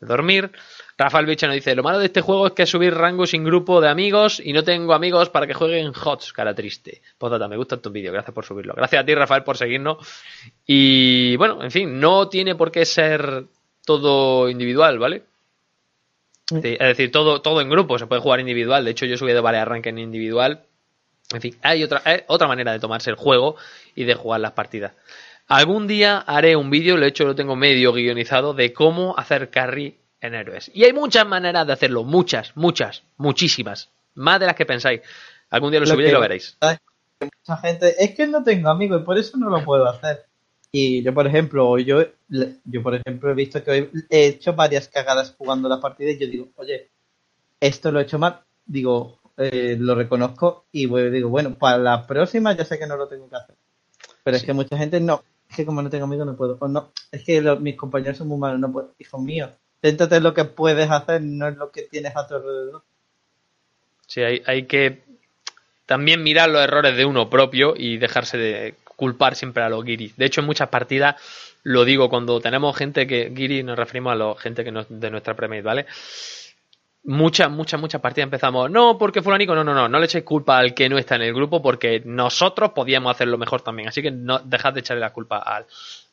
de 0.00 0.06
dormir. 0.06 0.52
Rafael 0.98 1.26
Bicho 1.26 1.46
nos 1.46 1.54
dice, 1.54 1.74
lo 1.74 1.82
malo 1.82 1.98
de 1.98 2.06
este 2.06 2.20
juego 2.20 2.46
es 2.46 2.52
que 2.52 2.66
subir 2.66 2.94
rango 2.94 3.26
sin 3.26 3.44
grupo 3.44 3.80
de 3.80 3.88
amigos 3.88 4.40
y 4.44 4.52
no 4.52 4.62
tengo 4.62 4.94
amigos 4.94 5.30
para 5.30 5.46
que 5.46 5.54
jueguen 5.54 5.92
HOTS, 5.94 6.32
cara 6.32 6.54
triste. 6.54 7.02
Postdata, 7.18 7.48
me 7.48 7.56
gusta 7.56 7.76
tu 7.78 7.90
vídeo, 7.90 8.12
gracias 8.12 8.34
por 8.34 8.44
subirlo. 8.44 8.74
Gracias 8.74 9.02
a 9.02 9.04
ti, 9.04 9.14
Rafael, 9.14 9.42
por 9.42 9.56
seguirnos. 9.56 9.98
Y 10.66 11.36
bueno, 11.36 11.62
en 11.62 11.70
fin, 11.70 11.98
no 11.98 12.28
tiene 12.28 12.54
por 12.54 12.70
qué 12.70 12.84
ser 12.84 13.44
todo 13.84 14.48
individual, 14.48 14.98
¿vale? 14.98 15.24
es 16.50 16.78
decir, 16.78 17.10
todo, 17.10 17.40
todo 17.40 17.62
en 17.62 17.70
grupo, 17.70 17.98
se 17.98 18.06
puede 18.06 18.20
jugar 18.20 18.40
individual. 18.40 18.84
De 18.84 18.90
hecho, 18.90 19.06
yo 19.06 19.16
subí 19.16 19.32
de 19.32 19.40
varias 19.40 19.66
rank 19.66 19.86
en 19.86 19.98
individual 19.98 20.66
en 21.34 21.40
fin, 21.40 21.56
hay 21.62 21.82
otra, 21.82 22.02
otra 22.26 22.46
manera 22.46 22.72
de 22.72 22.80
tomarse 22.80 23.10
el 23.10 23.16
juego 23.16 23.56
y 23.94 24.04
de 24.04 24.14
jugar 24.14 24.40
las 24.40 24.52
partidas. 24.52 24.92
Algún 25.48 25.86
día 25.86 26.18
haré 26.18 26.56
un 26.56 26.70
vídeo, 26.70 26.96
lo 26.96 27.04
he 27.04 27.08
hecho, 27.08 27.24
lo 27.24 27.34
tengo 27.34 27.56
medio 27.56 27.92
guionizado, 27.92 28.54
de 28.54 28.72
cómo 28.72 29.18
hacer 29.18 29.50
carry 29.50 29.96
en 30.22 30.34
héroes. 30.34 30.70
Y 30.72 30.84
hay 30.84 30.92
muchas 30.92 31.26
maneras 31.26 31.66
de 31.66 31.72
hacerlo, 31.74 32.04
muchas, 32.04 32.56
muchas, 32.56 33.02
muchísimas. 33.18 33.90
Más 34.14 34.40
de 34.40 34.46
las 34.46 34.56
que 34.56 34.64
pensáis. 34.64 35.02
Algún 35.50 35.70
día 35.70 35.80
lo, 35.80 35.86
subiré 35.86 36.08
y 36.08 36.12
lo 36.12 36.20
veréis. 36.20 36.56
Mucha 37.20 37.56
gente, 37.58 37.94
es 38.02 38.14
que 38.14 38.26
no 38.26 38.42
tengo 38.42 38.70
amigos 38.70 39.02
y 39.02 39.04
por 39.04 39.18
eso 39.18 39.36
no 39.36 39.50
lo 39.50 39.64
puedo 39.64 39.86
hacer. 39.86 40.24
Y 40.70 41.02
yo, 41.02 41.12
por 41.12 41.26
ejemplo, 41.26 41.78
yo, 41.78 42.02
yo 42.28 42.82
por 42.82 42.94
ejemplo, 42.94 43.30
he 43.30 43.34
visto 43.34 43.62
que 43.62 43.90
he 44.08 44.26
hecho 44.26 44.54
varias 44.54 44.88
cagadas 44.88 45.34
jugando 45.36 45.68
la 45.68 45.80
partida 45.80 46.10
y 46.10 46.18
yo 46.18 46.26
digo, 46.26 46.48
oye, 46.56 46.88
esto 47.60 47.92
lo 47.92 48.00
he 48.00 48.04
hecho 48.04 48.18
mal. 48.18 48.40
Digo, 48.64 49.18
eh, 49.36 49.76
lo 49.78 49.94
reconozco 49.94 50.66
y 50.72 50.86
digo, 51.10 51.28
bueno, 51.28 51.58
para 51.58 51.78
la 51.78 52.06
próxima 52.06 52.56
ya 52.56 52.64
sé 52.64 52.78
que 52.78 52.86
no 52.86 52.96
lo 52.96 53.08
tengo 53.08 53.28
que 53.28 53.36
hacer. 53.36 53.56
Pero 54.24 54.36
es 54.36 54.44
que 54.44 54.52
mucha 54.52 54.78
gente 54.78 55.00
no, 55.00 55.22
es 55.50 55.56
que 55.56 55.66
como 55.66 55.82
no 55.82 55.90
tengo 55.90 56.04
amigos 56.04 56.26
no 56.26 56.36
puedo. 56.36 56.56
O 56.60 56.68
no, 56.68 56.92
es 57.10 57.22
que 57.24 57.42
mis 57.60 57.76
compañeros 57.76 58.16
son 58.16 58.28
muy 58.28 58.38
malos, 58.38 58.60
no 58.60 58.72
puedo. 58.72 58.94
Hijo 58.98 59.18
mío, 59.82 59.90
inténtate 59.90 60.20
lo 60.20 60.34
que 60.34 60.44
puedes 60.44 60.90
hacer, 60.90 61.22
no 61.22 61.48
es 61.48 61.56
lo 61.56 61.70
que 61.70 61.82
tienes 61.82 62.16
a 62.16 62.26
tu 62.26 62.34
alrededor. 62.34 62.82
Sí, 64.06 64.20
hay, 64.20 64.64
que 64.64 65.02
también 65.86 66.22
mirar 66.22 66.50
los 66.50 66.62
errores 66.62 66.96
de 66.96 67.04
uno 67.04 67.30
propio 67.30 67.74
y 67.76 67.96
dejarse 67.96 68.36
de 68.36 68.74
culpar 68.96 69.34
siempre 69.36 69.62
a 69.62 69.68
los 69.68 69.84
guiris. 69.84 70.16
De 70.16 70.26
hecho, 70.26 70.42
en 70.42 70.46
muchas 70.46 70.68
partidas 70.68 71.16
lo 71.62 71.84
digo 71.84 72.10
cuando 72.10 72.40
tenemos 72.40 72.76
gente 72.76 73.06
que 73.06 73.30
guiri 73.30 73.62
nos 73.62 73.78
referimos 73.78 74.12
a 74.12 74.16
la 74.16 74.34
gente 74.34 74.64
que 74.64 74.72
no, 74.72 74.84
de 74.88 75.10
nuestra 75.10 75.34
premade, 75.34 75.62
¿vale? 75.62 75.86
Muchas, 77.04 77.50
muchas, 77.50 77.80
muchas 77.80 78.00
partidas 78.00 78.26
empezamos, 78.26 78.70
no, 78.70 78.96
porque 78.98 79.22
fulanico, 79.22 79.54
no, 79.54 79.64
no, 79.64 79.74
no, 79.74 79.88
no 79.88 79.98
le 79.98 80.04
echéis 80.04 80.24
culpa 80.24 80.58
al 80.58 80.74
que 80.74 80.88
no 80.88 80.98
está 80.98 81.16
en 81.16 81.22
el 81.22 81.34
grupo 81.34 81.62
porque 81.62 82.02
nosotros 82.04 82.72
podíamos 82.72 83.12
hacerlo 83.12 83.38
mejor 83.38 83.62
también, 83.62 83.88
así 83.88 84.02
que 84.02 84.10
no 84.10 84.38
dejad 84.40 84.72
de 84.74 84.80
echarle 84.80 85.00
la 85.00 85.12
culpa 85.12 85.64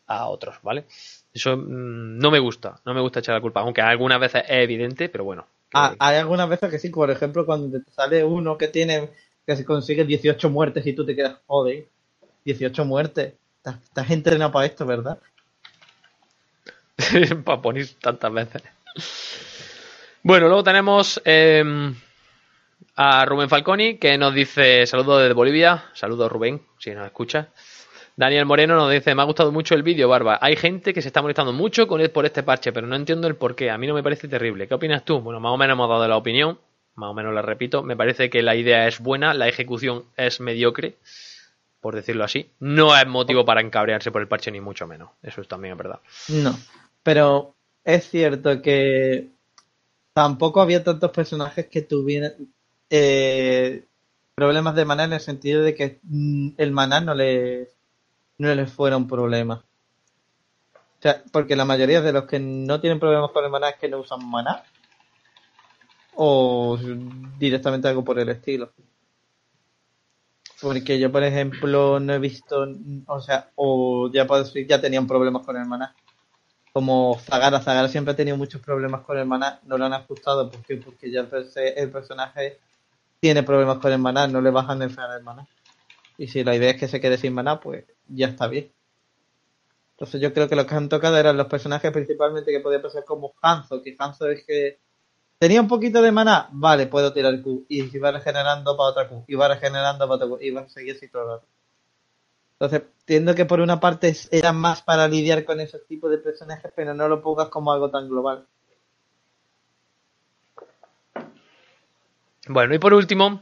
a 0.08 0.28
otros, 0.28 0.56
¿vale? 0.64 0.86
Eso 1.34 1.56
mm, 1.58 2.18
no 2.18 2.32
me 2.32 2.40
gusta, 2.40 2.80
no 2.86 2.94
me 2.94 3.02
gusta 3.02 3.20
echar 3.20 3.36
la 3.36 3.42
culpa, 3.42 3.62
aunque 3.62 3.82
algunas 3.82 4.20
veces 4.20 4.44
es 4.48 4.64
evidente, 4.64 5.10
pero 5.10 5.24
bueno. 5.24 5.46
Ah, 5.74 5.96
hay 6.00 6.18
algunas 6.18 6.50
veces 6.50 6.70
que 6.70 6.80
sí, 6.80 6.90
por 6.90 7.12
ejemplo, 7.12 7.46
cuando 7.46 7.80
te 7.80 7.92
sale 7.92 8.24
uno 8.24 8.58
que 8.58 8.68
tiene 8.70 9.10
que 9.46 9.56
se 9.56 9.66
consigue 9.66 10.06
18 10.06 10.50
muertes 10.50 10.86
y 10.86 10.94
tú 10.94 11.06
te 11.06 11.16
quedas, 11.16 11.38
joder, 11.48 11.88
18 12.46 12.86
muertes. 12.86 13.34
Estás, 13.58 13.84
estás 13.84 14.12
entrenado 14.12 14.52
para 14.52 14.68
esto, 14.68 14.86
¿verdad? 14.86 15.20
para 17.44 17.62
poner 17.62 17.88
tantas 18.00 18.32
veces. 18.32 18.62
Bueno, 20.22 20.48
luego 20.48 20.64
tenemos 20.64 21.22
eh, 21.26 21.64
a 22.96 23.26
Rubén 23.26 23.50
Falconi 23.50 23.98
que 23.98 24.18
nos 24.18 24.34
dice 24.34 24.86
saludos 24.86 25.22
desde 25.22 25.34
Bolivia. 25.34 25.86
Saludos 25.94 26.32
Rubén, 26.32 26.62
si 26.78 26.92
nos 26.92 27.06
escucha. 27.06 27.50
Daniel 28.20 28.46
Moreno 28.46 28.76
nos 28.76 28.92
dice, 28.92 29.16
me 29.16 29.22
ha 29.22 29.26
gustado 29.26 29.50
mucho 29.54 29.76
el 29.76 29.82
vídeo, 29.82 30.10
Barba. 30.10 30.40
Hay 30.42 30.58
gente 30.58 30.94
que 30.94 31.02
se 31.02 31.08
está 31.08 31.22
molestando 31.22 31.54
mucho 31.54 31.88
con 31.88 32.02
él 32.02 32.12
por 32.12 32.26
este 32.26 32.44
parche, 32.44 32.74
pero 32.74 32.86
no 32.86 32.98
entiendo 32.98 33.30
el 33.30 33.38
por 33.38 33.56
qué. 33.56 33.70
A 33.70 33.78
mí 33.78 33.88
no 33.88 33.94
me 33.94 34.04
parece 34.04 34.28
terrible. 34.28 34.68
¿Qué 34.68 34.74
opinas 34.74 35.06
tú? 35.06 35.22
Bueno, 35.22 35.40
más 35.40 35.54
o 35.54 35.58
menos 35.58 35.76
hemos 35.76 35.88
dado 35.88 36.06
la 36.06 36.18
opinión. 36.18 36.60
Más 36.96 37.12
o 37.12 37.14
menos 37.14 37.34
la 37.34 37.42
repito. 37.42 37.82
Me 37.82 37.96
parece 37.96 38.30
que 38.30 38.42
la 38.42 38.58
idea 38.58 38.90
es 38.90 39.00
buena, 39.00 39.34
la 39.34 39.48
ejecución 39.48 40.04
es 40.18 40.42
mediocre, 40.42 40.98
por 41.80 41.96
decirlo 41.96 42.26
así. 42.26 42.50
No 42.60 42.94
es 42.94 43.08
motivo 43.08 43.46
para 43.46 43.62
encabrearse 43.62 44.12
por 44.12 44.22
el 44.22 44.28
parche, 44.28 44.52
ni 44.52 44.60
mucho 44.60 44.86
menos. 44.86 45.12
Eso 45.24 45.40
es 45.40 45.48
también 45.48 45.72
es 45.72 45.78
verdad. 45.78 46.02
No. 46.28 46.60
Pero 47.04 47.56
es 47.86 48.10
cierto 48.10 48.62
que 48.62 49.30
tampoco 50.12 50.60
había 50.60 50.84
tantos 50.84 51.12
personajes 51.12 51.68
que 51.68 51.84
tuvieran 51.84 52.34
eh, 52.90 53.86
problemas 54.36 54.76
de 54.76 54.84
maná 54.84 55.06
en 55.06 55.14
el 55.14 55.22
sentido 55.22 55.62
de 55.62 55.74
que 55.74 56.00
mm, 56.04 56.50
el 56.58 56.72
maná 56.74 57.00
no 57.00 57.16
les, 57.16 57.79
no 58.40 58.56
les 58.56 58.72
fuera 58.72 58.98
un 58.98 59.08
problema. 59.08 59.64
O 60.74 61.02
sea, 61.02 61.22
porque 61.32 61.56
la 61.56 61.66
mayoría 61.66 62.02
de 62.02 62.12
los 62.12 62.26
que 62.26 62.40
no 62.40 62.82
tienen 62.82 63.00
problemas 63.00 63.32
con 63.32 63.46
el 63.46 63.52
maná 63.52 63.70
es 63.70 63.76
que 63.78 63.88
no 63.88 64.00
usan 64.00 64.28
maná. 64.28 64.64
O 66.16 66.78
directamente 67.38 67.88
algo 67.88 68.04
por 68.04 68.18
el 68.18 68.30
estilo. 68.30 68.72
Porque 70.62 71.00
yo, 71.00 71.12
por 71.12 71.24
ejemplo, 71.24 72.00
no 72.00 72.14
he 72.14 72.20
visto, 72.20 72.68
o 73.08 73.22
sea, 73.22 73.50
o 73.56 74.10
ya 74.12 74.28
puedo 74.28 74.44
decir, 74.44 74.68
ya 74.68 74.82
tenían 74.82 75.08
problemas 75.08 75.46
con 75.46 75.56
el 75.56 75.66
maná. 75.66 75.96
Como 76.74 77.18
Zagara, 77.20 77.62
Zagara 77.62 77.88
siempre 77.88 78.14
ha 78.14 78.18
tenido 78.18 78.36
muchos 78.36 78.62
problemas 78.62 79.02
con 79.02 79.18
el 79.18 79.26
maná, 79.26 79.60
no 79.64 79.78
lo 79.78 79.86
han 79.86 79.94
ajustado 79.94 80.52
¿por 80.52 80.62
qué? 80.64 80.78
porque 80.78 81.10
ya 81.10 81.22
el, 81.22 81.30
el 81.56 81.90
personaje 81.90 82.60
tiene 83.20 83.44
problemas 83.44 83.80
con 83.80 83.92
el 83.92 84.00
maná, 84.00 84.28
no 84.28 84.42
le 84.42 84.52
bajan 84.52 84.82
el 84.82 84.94
maná. 85.24 85.48
Y 86.20 86.28
si 86.28 86.44
la 86.44 86.54
idea 86.54 86.72
es 86.72 86.78
que 86.78 86.90
se 86.90 87.00
quede 87.00 87.18
sin 87.18 87.34
maná, 87.34 87.62
pues 87.62 87.86
ya 88.10 88.28
está 88.28 88.48
bien. 88.50 88.74
Entonces 89.92 90.20
yo 90.20 90.34
creo 90.34 90.50
que 90.50 90.56
los 90.58 90.66
que 90.66 90.76
han 90.76 90.90
tocado 90.90 91.18
eran 91.18 91.38
los 91.38 91.48
personajes 91.48 91.94
principalmente 91.94 92.52
que 92.52 92.60
podía 92.60 92.82
pasar 92.82 93.06
como 93.06 93.36
Hanzo, 93.42 93.82
que 93.82 93.96
Hanzo 93.98 94.28
es 94.28 94.44
que 94.46 94.80
tenía 95.38 95.62
un 95.62 95.70
poquito 95.70 96.02
de 96.02 96.12
maná, 96.12 96.50
vale, 96.52 96.88
puedo 96.88 97.14
tirar 97.14 97.42
Q, 97.42 97.66
y 97.70 97.84
si 97.84 98.00
va 98.00 98.12
regenerando 98.12 98.76
para 98.76 98.90
otra 98.90 99.08
Q, 99.08 99.24
y 99.30 99.36
va 99.36 99.48
regenerando 99.48 100.06
para 100.10 100.16
otra 100.16 100.28
Q, 100.28 100.40
y 100.42 100.52
va 100.52 100.62
a 100.62 100.70
seguir 100.70 100.98
así 100.98 101.08
todo 101.08 101.36
el. 101.36 101.42
Entonces, 102.60 102.90
entiendo 103.00 103.34
que 103.34 103.46
por 103.46 103.62
una 103.62 103.80
parte 103.80 104.14
era 104.32 104.52
más 104.52 104.82
para 104.82 105.08
lidiar 105.08 105.46
con 105.46 105.62
esos 105.62 105.86
tipos 105.88 106.12
de 106.12 106.18
personajes, 106.18 106.70
pero 106.76 106.94
no 106.94 107.08
lo 107.08 107.22
pongas 107.22 107.48
como 107.48 107.72
algo 107.72 107.90
tan 107.90 108.10
global. 108.10 108.46
Bueno, 112.50 112.76
y 112.76 112.80
por 112.80 112.94
último, 112.94 113.42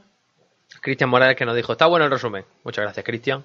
Cristian 0.81 1.10
Morales 1.10 1.35
que 1.35 1.45
nos 1.45 1.56
dijo, 1.56 1.72
está 1.72 1.85
bueno 1.85 2.06
el 2.06 2.11
resumen. 2.11 2.45
Muchas 2.64 2.84
gracias, 2.84 3.06
Cristian. 3.06 3.44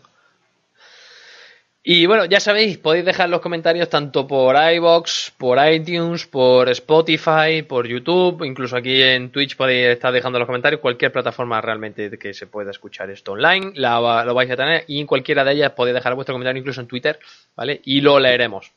Y 1.85 2.07
bueno, 2.07 2.27
ya 2.27 2.39
sabéis, 2.39 2.79
podéis 2.79 3.05
dejar 3.05 3.29
los 3.29 3.41
comentarios 3.41 3.89
tanto 3.89 4.25
por 4.25 4.55
iBox, 4.55 5.33
por 5.37 5.59
iTunes, 5.67 6.29
por 6.29 6.69
Spotify, 6.69 7.63
por 7.67 7.89
YouTube, 7.89 8.45
incluso 8.45 8.77
aquí 8.77 9.03
en 9.03 9.31
Twitch 9.33 9.57
podéis 9.57 9.89
estar 9.89 10.13
dejando 10.13 10.39
los 10.39 10.47
comentarios, 10.47 10.81
cualquier 10.81 11.11
plataforma 11.11 11.61
realmente 11.61 12.17
que 12.19 12.35
se 12.35 12.47
pueda 12.47 12.71
escuchar 12.71 13.11
esto 13.11 13.33
online, 13.33 13.73
la, 13.75 14.25
lo 14.25 14.33
vais 14.33 14.49
a 14.53 14.57
tener 14.57 14.85
y 14.87 15.01
en 15.01 15.09
cualquiera 15.09 15.43
de 15.43 15.55
ellas 15.55 15.73
podéis 15.73 15.97
dejar 15.97 16.15
vuestro 16.15 16.35
comentario 16.35 16.61
incluso 16.61 16.81
en 16.81 16.87
Twitter, 16.87 17.19
¿vale? 17.57 17.81
Y 17.85 18.01
lo 18.01 18.21
leeremos. 18.21 18.71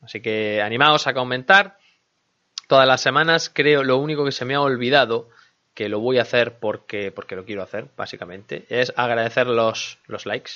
Así 0.00 0.22
que 0.22 0.62
animaos 0.62 1.06
a 1.06 1.12
comentar. 1.12 1.76
Todas 2.68 2.88
las 2.88 3.02
semanas 3.02 3.50
creo 3.52 3.84
lo 3.84 3.98
único 3.98 4.24
que 4.24 4.32
se 4.32 4.46
me 4.46 4.54
ha 4.54 4.62
olvidado 4.62 5.28
que 5.76 5.90
lo 5.90 6.00
voy 6.00 6.18
a 6.18 6.22
hacer 6.22 6.54
porque, 6.54 7.12
porque 7.12 7.36
lo 7.36 7.44
quiero 7.44 7.62
hacer, 7.62 7.84
básicamente, 7.98 8.64
es 8.70 8.94
agradecer 8.96 9.46
los, 9.46 9.98
los 10.06 10.24
likes. 10.24 10.52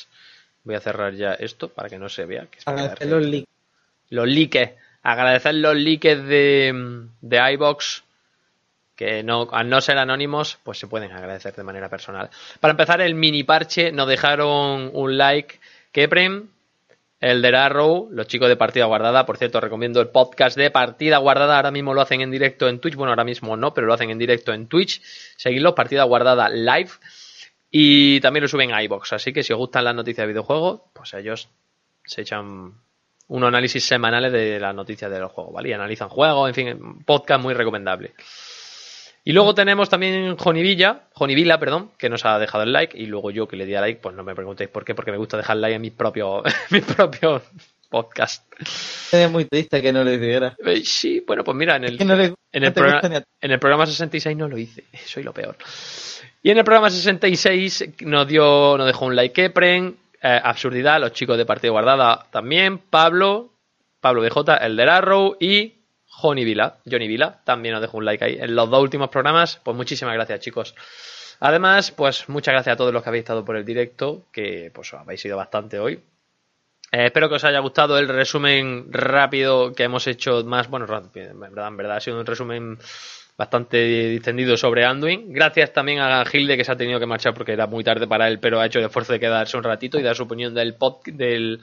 Voy 0.64 0.74
a 0.74 0.80
cerrar 0.80 1.12
ya 1.12 1.34
esto 1.34 1.68
para 1.68 1.90
que 1.90 1.98
no 1.98 2.08
se 2.08 2.24
vea. 2.24 2.46
Que 2.46 2.58
Agradecer 2.64 3.06
los 3.06 3.22
links. 3.26 3.48
Los 4.08 4.26
likes. 4.26 4.76
Agradecer 5.02 5.54
los 5.56 5.76
likes 5.76 6.16
de, 6.16 7.04
de 7.20 7.52
iBox. 7.52 8.02
Que 8.96 9.22
no, 9.22 9.46
al 9.52 9.68
no 9.68 9.82
ser 9.82 9.98
anónimos, 9.98 10.58
pues 10.64 10.78
se 10.78 10.86
pueden 10.86 11.12
agradecer 11.12 11.54
de 11.54 11.64
manera 11.64 11.90
personal. 11.90 12.30
Para 12.58 12.70
empezar, 12.72 13.02
el 13.02 13.14
mini 13.14 13.44
parche 13.44 13.92
nos 13.92 14.08
dejaron 14.08 14.90
un 14.94 15.18
like. 15.18 15.60
Keprem, 15.92 16.48
el 17.20 17.42
de 17.42 17.54
Arrow, 17.54 18.08
los 18.10 18.26
chicos 18.26 18.48
de 18.48 18.56
Partida 18.56 18.86
Guardada. 18.86 19.26
Por 19.26 19.36
cierto, 19.36 19.60
recomiendo 19.60 20.00
el 20.00 20.08
podcast 20.08 20.56
de 20.56 20.70
Partida 20.70 21.18
Guardada. 21.18 21.56
Ahora 21.56 21.70
mismo 21.70 21.92
lo 21.92 22.00
hacen 22.00 22.22
en 22.22 22.30
directo 22.30 22.66
en 22.68 22.80
Twitch. 22.80 22.96
Bueno, 22.96 23.12
ahora 23.12 23.24
mismo 23.24 23.56
no, 23.56 23.74
pero 23.74 23.86
lo 23.86 23.92
hacen 23.92 24.10
en 24.10 24.18
directo 24.18 24.52
en 24.54 24.68
Twitch. 24.68 25.02
Seguidlos, 25.36 25.74
Partida 25.74 26.04
Guardada 26.04 26.48
Live. 26.48 26.90
Y 27.70 28.20
también 28.20 28.42
lo 28.42 28.48
suben 28.48 28.72
a 28.72 28.82
iBox. 28.82 29.12
Así 29.12 29.32
que 29.32 29.42
si 29.42 29.52
os 29.52 29.58
gustan 29.58 29.84
las 29.84 29.94
noticias 29.94 30.24
de 30.24 30.32
videojuegos, 30.32 30.80
pues 30.94 31.12
ellos 31.14 31.50
se 32.04 32.22
echan 32.22 32.72
unos 33.28 33.48
análisis 33.48 33.84
semanales 33.84 34.32
de 34.32 34.58
las 34.58 34.74
noticias 34.74 35.10
de 35.10 35.20
los 35.20 35.30
juegos, 35.30 35.52
¿vale? 35.52 35.68
Y 35.68 35.72
analizan 35.72 36.08
juegos, 36.08 36.48
en 36.48 36.54
fin, 36.54 37.04
podcast 37.04 37.42
muy 37.42 37.54
recomendable. 37.54 38.14
Y 39.22 39.32
luego 39.32 39.54
tenemos 39.54 39.88
también 39.88 40.36
Jonivilla, 40.36 41.08
Jonivilla, 41.12 41.58
perdón, 41.58 41.90
que 41.98 42.08
nos 42.08 42.24
ha 42.24 42.38
dejado 42.38 42.64
el 42.64 42.72
like. 42.72 42.96
Y 42.96 43.06
luego 43.06 43.30
yo 43.30 43.46
que 43.46 43.56
le 43.56 43.66
di 43.66 43.74
a 43.74 43.80
like, 43.80 44.00
pues 44.00 44.14
no 44.14 44.24
me 44.24 44.34
preguntéis 44.34 44.70
por 44.70 44.84
qué, 44.84 44.94
porque 44.94 45.10
me 45.10 45.18
gusta 45.18 45.36
dejar 45.36 45.58
like 45.58 45.76
en 45.76 45.82
mis 45.82 45.92
propios, 45.92 46.42
mis 46.70 46.84
propios 46.84 47.42
podcasts. 47.90 48.46
Es 49.12 49.30
muy 49.30 49.44
triste 49.44 49.82
que 49.82 49.92
no 49.92 50.04
le 50.04 50.18
diera. 50.18 50.56
Eh, 50.64 50.82
Sí, 50.84 51.22
bueno, 51.26 51.44
pues 51.44 51.56
mira, 51.56 51.76
en 51.76 51.84
el, 51.84 51.98
Que 51.98 52.04
no 52.04 52.16
le, 52.16 52.34
en 52.52 52.64
el, 52.64 52.72
programa, 52.72 53.22
en 53.40 53.50
el 53.50 53.58
programa 53.58 53.86
66 53.86 54.36
no 54.36 54.48
lo 54.48 54.56
hice, 54.56 54.84
soy 55.04 55.22
lo 55.22 55.34
peor. 55.34 55.56
Y 56.42 56.50
en 56.50 56.58
el 56.58 56.64
programa 56.64 56.88
66 56.88 58.02
nos 58.02 58.26
dio, 58.26 58.78
nos 58.78 58.86
dejó 58.86 59.04
un 59.04 59.16
like 59.16 59.44
Epren, 59.44 59.96
eh, 60.22 60.40
Absurdidad, 60.42 61.00
los 61.00 61.12
chicos 61.12 61.36
de 61.36 61.44
Partida 61.44 61.72
Guardada 61.72 62.26
también, 62.30 62.78
Pablo, 62.78 63.52
Pablo 64.00 64.22
BJ, 64.22 64.56
el 64.64 64.76
de 64.76 64.82
Arrow 64.84 65.36
y 65.38 65.79
Johnny 66.20 66.44
Vila, 66.44 66.76
Johnny 66.90 67.08
Vila, 67.08 67.40
también 67.44 67.72
nos 67.72 67.82
dejó 67.82 67.98
un 67.98 68.04
like 68.04 68.24
ahí. 68.24 68.38
En 68.40 68.54
los 68.54 68.70
dos 68.70 68.82
últimos 68.82 69.08
programas, 69.08 69.60
pues 69.62 69.76
muchísimas 69.76 70.14
gracias 70.14 70.40
chicos. 70.40 70.74
Además, 71.40 71.90
pues 71.90 72.28
muchas 72.28 72.52
gracias 72.52 72.74
a 72.74 72.76
todos 72.76 72.92
los 72.92 73.02
que 73.02 73.08
habéis 73.08 73.22
estado 73.22 73.44
por 73.44 73.56
el 73.56 73.64
directo, 73.64 74.26
que 74.30 74.70
pues 74.74 74.92
habéis 74.94 75.20
sido 75.22 75.36
bastante 75.36 75.78
hoy. 75.78 76.00
Eh, 76.92 77.06
espero 77.06 77.28
que 77.28 77.36
os 77.36 77.44
haya 77.44 77.60
gustado 77.60 77.98
el 77.98 78.08
resumen 78.08 78.92
rápido 78.92 79.72
que 79.72 79.84
hemos 79.84 80.06
hecho 80.06 80.44
más, 80.44 80.68
bueno, 80.68 80.86
en 80.86 81.40
verdad, 81.40 81.68
en 81.68 81.76
verdad 81.76 81.96
ha 81.96 82.00
sido 82.00 82.18
un 82.18 82.26
resumen 82.26 82.78
bastante 83.38 83.78
distendido 84.10 84.54
sobre 84.58 84.84
Anduin. 84.84 85.32
Gracias 85.32 85.72
también 85.72 86.00
a 86.00 86.22
Gilde 86.26 86.58
que 86.58 86.64
se 86.64 86.72
ha 86.72 86.76
tenido 86.76 87.00
que 87.00 87.06
marchar 87.06 87.32
porque 87.32 87.52
era 87.52 87.66
muy 87.66 87.82
tarde 87.82 88.06
para 88.06 88.28
él, 88.28 88.38
pero 88.38 88.60
ha 88.60 88.66
hecho 88.66 88.80
el 88.80 88.84
esfuerzo 88.84 89.14
de 89.14 89.20
quedarse 89.20 89.56
un 89.56 89.62
ratito 89.62 89.98
y 89.98 90.02
dar 90.02 90.14
su 90.14 90.24
opinión 90.24 90.52
del 90.52 90.74
pod, 90.74 91.02
del, 91.06 91.60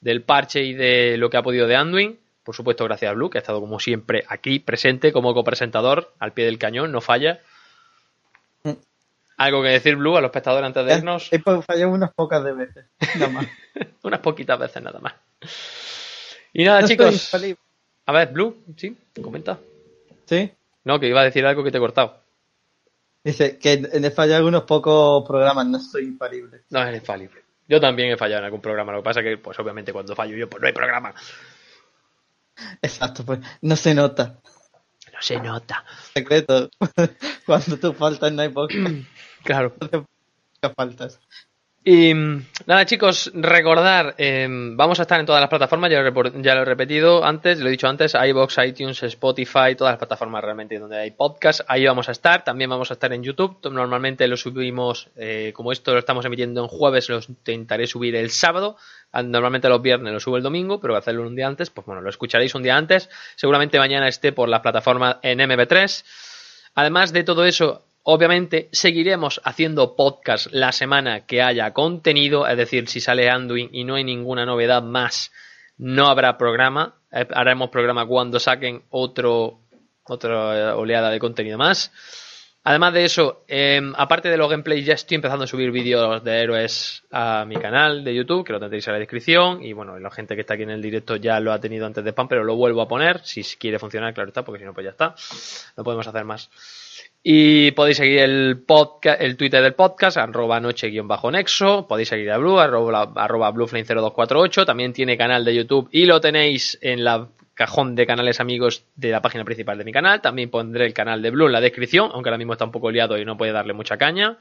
del 0.00 0.22
parche 0.22 0.62
y 0.62 0.74
de 0.74 1.16
lo 1.16 1.30
que 1.30 1.38
ha 1.38 1.42
podido 1.42 1.66
de 1.66 1.76
Anduin. 1.76 2.18
Por 2.44 2.54
supuesto, 2.54 2.84
gracias 2.84 3.10
a 3.10 3.14
Blue, 3.14 3.30
que 3.30 3.38
ha 3.38 3.40
estado 3.40 3.60
como 3.60 3.80
siempre 3.80 4.24
aquí 4.28 4.58
presente 4.58 5.12
como 5.12 5.32
copresentador, 5.34 6.12
al 6.18 6.32
pie 6.32 6.44
del 6.44 6.58
cañón, 6.58 6.92
no 6.92 7.00
falla. 7.00 7.40
¿Algo 9.36 9.62
que 9.62 9.70
decir, 9.70 9.96
Blue, 9.96 10.16
a 10.16 10.20
los 10.20 10.28
espectadores 10.28 10.66
antes 10.66 10.86
de 10.86 10.94
irnos? 10.94 11.32
He 11.32 11.40
fallado 11.40 11.90
unas 11.90 12.12
pocas 12.12 12.44
de 12.44 12.52
veces, 12.52 12.84
nada 13.16 13.32
más. 13.32 13.46
Unas 14.04 14.20
poquitas 14.20 14.58
veces 14.58 14.80
nada 14.82 15.00
más. 15.00 15.14
Y 16.52 16.64
nada, 16.64 16.82
No 16.82 16.86
chicos. 16.86 17.34
A 18.06 18.12
ver, 18.12 18.28
Blue, 18.28 18.62
sí, 18.76 18.96
comenta. 19.20 19.58
Sí. 20.26 20.52
No, 20.84 21.00
que 21.00 21.08
iba 21.08 21.22
a 21.22 21.24
decir 21.24 21.44
algo 21.44 21.64
que 21.64 21.72
te 21.72 21.78
he 21.78 21.80
cortado. 21.80 22.20
Dice 23.24 23.58
que 23.58 23.72
he 23.72 24.10
fallado 24.10 24.36
algunos 24.36 24.64
pocos 24.64 25.26
programas, 25.26 25.66
no 25.66 25.80
soy 25.80 26.04
infalible. 26.04 26.60
No, 26.70 26.82
eres 26.82 27.00
infalible. 27.00 27.40
Yo 27.66 27.80
también 27.80 28.10
he 28.10 28.16
fallado 28.16 28.40
en 28.40 28.44
algún 28.44 28.60
programa. 28.60 28.92
Lo 28.92 28.98
que 28.98 29.04
pasa 29.04 29.22
que, 29.22 29.38
pues 29.38 29.58
obviamente, 29.58 29.92
cuando 29.92 30.14
fallo 30.14 30.36
yo, 30.36 30.48
pues 30.48 30.60
no 30.60 30.66
hay 30.66 30.74
programa. 30.74 31.14
Exacto, 32.82 33.24
pues 33.24 33.40
no 33.62 33.76
se 33.76 33.94
nota. 33.94 34.38
no 35.12 35.20
se 35.20 35.38
nota. 35.40 35.84
Secreto. 36.12 36.70
Cuando 37.46 37.76
tú 37.78 37.92
faltas 37.92 38.30
en 38.30 38.36
Nightbox, 38.36 38.74
Claro. 39.42 39.74
faltas. 40.76 41.20
Y 41.86 42.14
mm, 42.14 42.46
nada, 42.64 42.86
chicos, 42.86 43.30
recordar, 43.34 44.14
eh, 44.16 44.48
vamos 44.48 44.98
a 44.98 45.02
estar 45.02 45.20
en 45.20 45.26
todas 45.26 45.42
las 45.42 45.50
plataformas, 45.50 45.90
ya 45.90 46.00
lo, 46.00 46.40
ya 46.40 46.54
lo 46.54 46.62
he 46.62 46.64
repetido 46.64 47.22
antes, 47.22 47.60
lo 47.60 47.68
he 47.68 47.70
dicho 47.70 47.88
antes, 47.88 48.14
iBox, 48.14 48.56
iTunes, 48.66 49.02
Spotify, 49.02 49.74
todas 49.76 49.92
las 49.92 49.98
plataformas 49.98 50.42
realmente 50.42 50.78
donde 50.78 50.96
hay 50.96 51.10
podcast, 51.10 51.60
ahí 51.68 51.84
vamos 51.84 52.08
a 52.08 52.12
estar, 52.12 52.42
también 52.42 52.70
vamos 52.70 52.90
a 52.90 52.94
estar 52.94 53.12
en 53.12 53.22
YouTube, 53.22 53.58
normalmente 53.70 54.26
lo 54.26 54.38
subimos, 54.38 55.10
eh, 55.16 55.52
como 55.54 55.72
esto 55.72 55.92
lo 55.92 55.98
estamos 55.98 56.24
emitiendo 56.24 56.62
en 56.62 56.68
jueves, 56.68 57.10
lo 57.10 57.20
intentaré 57.28 57.86
subir 57.86 58.16
el 58.16 58.30
sábado, 58.30 58.78
Ah, 59.16 59.22
normalmente 59.22 59.68
los 59.68 59.80
viernes 59.80 60.12
lo 60.12 60.18
subo 60.18 60.38
el 60.38 60.42
domingo, 60.42 60.80
pero 60.80 60.96
hacerlo 60.96 61.22
un 61.22 61.36
día 61.36 61.46
antes, 61.46 61.70
pues 61.70 61.86
bueno, 61.86 62.00
lo 62.02 62.10
escucharéis 62.10 62.56
un 62.56 62.64
día 62.64 62.76
antes, 62.76 63.08
seguramente 63.36 63.78
mañana 63.78 64.08
esté 64.08 64.32
por 64.32 64.48
las 64.48 64.60
plataformas 64.60 65.18
en 65.22 65.38
MB3, 65.38 66.02
Además 66.74 67.12
de 67.12 67.22
todo 67.22 67.44
eso, 67.44 67.84
obviamente 68.04 68.68
seguiremos 68.72 69.40
haciendo 69.44 69.96
podcast 69.96 70.46
la 70.52 70.72
semana 70.72 71.26
que 71.26 71.42
haya 71.42 71.72
contenido, 71.72 72.46
es 72.46 72.56
decir, 72.56 72.88
si 72.88 73.00
sale 73.00 73.28
Anduin 73.28 73.70
y 73.72 73.84
no 73.84 73.96
hay 73.96 74.04
ninguna 74.04 74.46
novedad 74.46 74.82
más, 74.82 75.32
no 75.76 76.06
habrá 76.06 76.38
programa. 76.38 76.94
Eh, 77.10 77.26
Haremos 77.32 77.70
programa 77.70 78.06
cuando 78.06 78.38
saquen 78.38 78.82
otro 78.90 79.60
otra 80.04 80.58
eh, 80.58 80.72
oleada 80.72 81.10
de 81.10 81.18
contenido 81.18 81.58
más. 81.58 81.90
Además 82.66 82.94
de 82.94 83.04
eso, 83.04 83.44
eh, 83.46 83.80
aparte 83.96 84.30
de 84.30 84.38
los 84.38 84.48
gameplays, 84.48 84.86
ya 84.86 84.94
estoy 84.94 85.16
empezando 85.16 85.44
a 85.44 85.46
subir 85.46 85.70
vídeos 85.70 86.24
de 86.24 86.42
héroes 86.42 87.04
a 87.10 87.44
mi 87.46 87.56
canal 87.56 88.02
de 88.02 88.14
YouTube, 88.14 88.42
que 88.42 88.54
lo 88.54 88.60
tendréis 88.60 88.86
en 88.86 88.94
la 88.94 88.98
descripción. 88.98 89.62
Y 89.62 89.74
bueno, 89.74 89.98
la 89.98 90.10
gente 90.10 90.34
que 90.34 90.40
está 90.40 90.54
aquí 90.54 90.62
en 90.62 90.70
el 90.70 90.80
directo 90.80 91.16
ya 91.16 91.40
lo 91.40 91.52
ha 91.52 91.60
tenido 91.60 91.84
antes 91.84 92.02
de 92.02 92.10
spam, 92.10 92.26
pero 92.26 92.42
lo 92.42 92.56
vuelvo 92.56 92.80
a 92.80 92.88
poner. 92.88 93.20
Si 93.22 93.42
quiere 93.58 93.78
funcionar, 93.78 94.14
claro 94.14 94.28
está, 94.28 94.46
porque 94.46 94.60
si 94.60 94.64
no, 94.64 94.72
pues 94.72 94.84
ya 94.84 94.92
está. 94.92 95.14
No 95.76 95.84
podemos 95.84 96.06
hacer 96.06 96.24
más. 96.24 96.50
Y 97.26 97.70
podéis 97.70 97.96
seguir 97.96 98.18
el 98.18 98.58
podcast, 98.66 99.18
el 99.18 99.38
Twitter 99.38 99.62
del 99.62 99.72
podcast, 99.72 100.18
arroba 100.18 100.60
noche-nexo. 100.60 101.88
Podéis 101.88 102.10
seguir 102.10 102.30
a 102.30 102.36
Blue, 102.36 102.58
arroba, 102.58 103.12
arroba 103.16 103.50
blueflame0248. 103.50 104.66
También 104.66 104.92
tiene 104.92 105.16
canal 105.16 105.42
de 105.42 105.54
YouTube 105.54 105.88
y 105.90 106.04
lo 106.04 106.20
tenéis 106.20 106.76
en 106.82 107.02
la 107.02 107.26
cajón 107.54 107.94
de 107.94 108.06
canales 108.06 108.40
amigos 108.40 108.84
de 108.94 109.10
la 109.10 109.22
página 109.22 109.42
principal 109.42 109.78
de 109.78 109.84
mi 109.84 109.92
canal. 109.92 110.20
También 110.20 110.50
pondré 110.50 110.84
el 110.84 110.92
canal 110.92 111.22
de 111.22 111.30
Blue 111.30 111.46
en 111.46 111.52
la 111.52 111.62
descripción, 111.62 112.10
aunque 112.12 112.28
ahora 112.28 112.36
mismo 112.36 112.52
está 112.52 112.66
un 112.66 112.72
poco 112.72 112.90
liado 112.90 113.16
y 113.16 113.24
no 113.24 113.38
puede 113.38 113.52
darle 113.52 113.72
mucha 113.72 113.96
caña. 113.96 114.36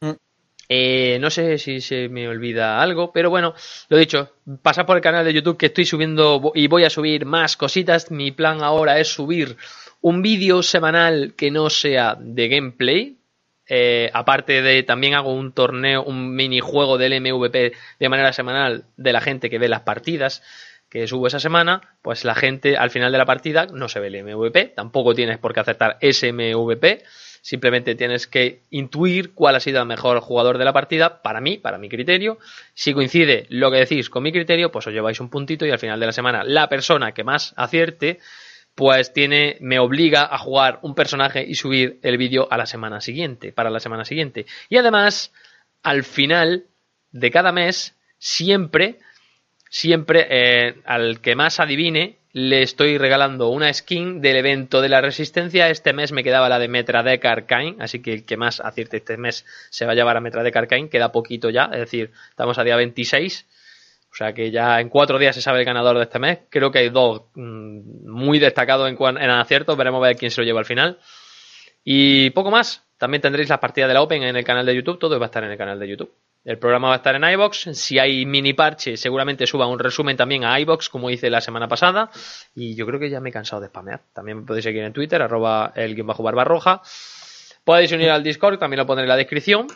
Mm. 0.00 0.12
Eh, 0.68 1.18
no 1.20 1.30
sé 1.30 1.58
si 1.58 1.80
se 1.80 2.08
me 2.08 2.28
olvida 2.28 2.80
algo, 2.80 3.10
pero 3.10 3.28
bueno, 3.28 3.54
lo 3.88 3.96
dicho, 3.96 4.34
pasad 4.62 4.86
por 4.86 4.96
el 4.96 5.02
canal 5.02 5.24
de 5.24 5.32
YouTube 5.32 5.56
que 5.56 5.66
estoy 5.66 5.84
subiendo 5.84 6.52
y 6.54 6.68
voy 6.68 6.84
a 6.84 6.90
subir 6.90 7.24
más 7.24 7.56
cositas. 7.56 8.12
Mi 8.12 8.30
plan 8.30 8.62
ahora 8.62 9.00
es 9.00 9.08
subir 9.08 9.56
un 10.00 10.22
vídeo 10.22 10.62
semanal 10.62 11.34
que 11.36 11.50
no 11.50 11.70
sea 11.70 12.16
de 12.18 12.48
gameplay. 12.48 13.16
Eh, 13.70 14.10
aparte 14.14 14.62
de, 14.62 14.82
también 14.82 15.14
hago 15.14 15.32
un 15.32 15.52
torneo, 15.52 16.02
un 16.02 16.34
minijuego 16.34 16.96
del 16.96 17.20
MVP 17.20 17.72
de 17.98 18.08
manera 18.08 18.32
semanal 18.32 18.86
de 18.96 19.12
la 19.12 19.20
gente 19.20 19.50
que 19.50 19.58
ve 19.58 19.68
las 19.68 19.82
partidas 19.82 20.42
que 20.88 21.06
subo 21.06 21.26
esa 21.26 21.40
semana, 21.40 21.82
pues 22.02 22.24
la 22.24 22.34
gente 22.34 22.76
al 22.76 22.90
final 22.90 23.12
de 23.12 23.18
la 23.18 23.26
partida 23.26 23.66
no 23.66 23.88
se 23.88 24.00
ve 24.00 24.06
el 24.06 24.24
MVP, 24.24 24.72
tampoco 24.74 25.14
tienes 25.14 25.38
por 25.38 25.52
qué 25.52 25.60
aceptar 25.60 25.98
ese 26.00 26.32
MVP, 26.32 27.02
simplemente 27.42 27.94
tienes 27.94 28.26
que 28.26 28.62
intuir 28.70 29.34
cuál 29.34 29.56
ha 29.56 29.60
sido 29.60 29.80
el 29.80 29.86
mejor 29.86 30.20
jugador 30.20 30.56
de 30.56 30.64
la 30.64 30.72
partida 30.72 31.20
para 31.20 31.40
mí, 31.40 31.58
para 31.58 31.78
mi 31.78 31.88
criterio. 31.88 32.38
Si 32.74 32.94
coincide 32.94 33.46
lo 33.50 33.70
que 33.70 33.78
decís 33.78 34.08
con 34.08 34.22
mi 34.22 34.32
criterio, 34.32 34.72
pues 34.72 34.86
os 34.86 34.92
lleváis 34.92 35.20
un 35.20 35.28
puntito 35.28 35.66
y 35.66 35.70
al 35.70 35.78
final 35.78 36.00
de 36.00 36.06
la 36.06 36.12
semana 36.12 36.42
la 36.44 36.68
persona 36.68 37.12
que 37.12 37.24
más 37.24 37.52
acierte 37.56 38.18
pues 38.78 39.12
tiene, 39.12 39.56
me 39.58 39.80
obliga 39.80 40.32
a 40.32 40.38
jugar 40.38 40.78
un 40.82 40.94
personaje 40.94 41.44
y 41.44 41.56
subir 41.56 41.98
el 42.04 42.16
vídeo 42.16 42.46
a 42.48 42.56
la 42.56 42.64
semana 42.64 43.00
siguiente, 43.00 43.50
para 43.50 43.70
la 43.70 43.80
semana 43.80 44.04
siguiente. 44.04 44.46
Y 44.68 44.76
además, 44.76 45.32
al 45.82 46.04
final 46.04 46.62
de 47.10 47.30
cada 47.32 47.50
mes, 47.50 47.96
siempre, 48.18 49.00
siempre, 49.68 50.28
eh, 50.30 50.76
al 50.84 51.20
que 51.20 51.34
más 51.34 51.58
adivine, 51.58 52.18
le 52.32 52.62
estoy 52.62 52.98
regalando 52.98 53.48
una 53.48 53.74
skin 53.74 54.20
del 54.20 54.36
evento 54.36 54.80
de 54.80 54.90
la 54.90 55.00
resistencia. 55.00 55.70
Este 55.70 55.92
mes 55.92 56.12
me 56.12 56.22
quedaba 56.22 56.48
la 56.48 56.60
de 56.60 56.68
Metradec 56.68 57.24
Arcane, 57.24 57.74
así 57.80 58.00
que 58.00 58.12
el 58.12 58.24
que 58.24 58.36
más 58.36 58.60
acierte 58.60 58.98
este 58.98 59.16
mes 59.16 59.44
se 59.70 59.86
va 59.86 59.92
a 59.92 59.96
llevar 59.96 60.16
a 60.16 60.20
Metradec 60.20 60.54
Arcane, 60.54 60.88
queda 60.88 61.10
poquito 61.10 61.50
ya, 61.50 61.64
es 61.72 61.80
decir, 61.80 62.12
estamos 62.30 62.56
a 62.58 62.62
día 62.62 62.76
26. 62.76 63.44
O 64.10 64.14
sea 64.14 64.32
que 64.32 64.50
ya 64.50 64.80
en 64.80 64.88
cuatro 64.88 65.18
días 65.18 65.34
se 65.34 65.42
sabe 65.42 65.60
el 65.60 65.64
ganador 65.64 65.96
de 65.96 66.04
este 66.04 66.18
mes. 66.18 66.40
Creo 66.48 66.70
que 66.70 66.78
hay 66.78 66.88
dos 66.88 67.22
mm, 67.34 68.08
muy 68.10 68.38
destacados 68.38 68.88
en, 68.88 68.96
en 69.18 69.30
aciertos. 69.30 69.76
Veremos 69.76 70.02
a 70.02 70.08
ver 70.08 70.16
quién 70.16 70.30
se 70.30 70.40
lo 70.40 70.44
lleva 70.44 70.60
al 70.60 70.66
final. 70.66 70.98
Y 71.84 72.30
poco 72.30 72.50
más. 72.50 72.84
También 72.98 73.20
tendréis 73.20 73.48
las 73.48 73.60
partidas 73.60 73.88
de 73.88 73.94
la 73.94 74.02
Open 74.02 74.22
en 74.22 74.36
el 74.36 74.44
canal 74.44 74.66
de 74.66 74.74
YouTube. 74.74 74.98
Todo 74.98 75.18
va 75.20 75.26
a 75.26 75.28
estar 75.28 75.44
en 75.44 75.52
el 75.52 75.58
canal 75.58 75.78
de 75.78 75.88
YouTube. 75.88 76.12
El 76.44 76.58
programa 76.58 76.88
va 76.88 76.94
a 76.94 76.96
estar 76.96 77.14
en 77.14 77.24
iBox. 77.24 77.70
Si 77.74 77.98
hay 77.98 78.26
mini 78.26 78.54
parche, 78.54 78.96
seguramente 78.96 79.46
suba 79.46 79.66
un 79.66 79.78
resumen 79.78 80.16
también 80.16 80.44
a 80.44 80.58
iBox, 80.60 80.88
como 80.88 81.10
hice 81.10 81.30
la 81.30 81.40
semana 81.40 81.68
pasada. 81.68 82.10
Y 82.54 82.74
yo 82.74 82.86
creo 82.86 82.98
que 82.98 83.10
ya 83.10 83.20
me 83.20 83.28
he 83.28 83.32
cansado 83.32 83.62
de 83.62 83.68
spamear. 83.68 84.00
También 84.12 84.38
me 84.38 84.44
podéis 84.44 84.64
seguir 84.64 84.82
en 84.82 84.92
Twitter, 84.92 85.20
arroba 85.22 85.72
el 85.76 85.94
guion 85.94 86.06
bajo 86.06 86.22
barba 86.22 86.44
roja. 86.44 86.82
Podéis 87.64 87.92
unir 87.92 88.10
al 88.10 88.22
Discord, 88.22 88.58
también 88.58 88.78
lo 88.78 88.86
pondré 88.86 89.04
en 89.04 89.10
la 89.10 89.16
descripción. 89.16 89.66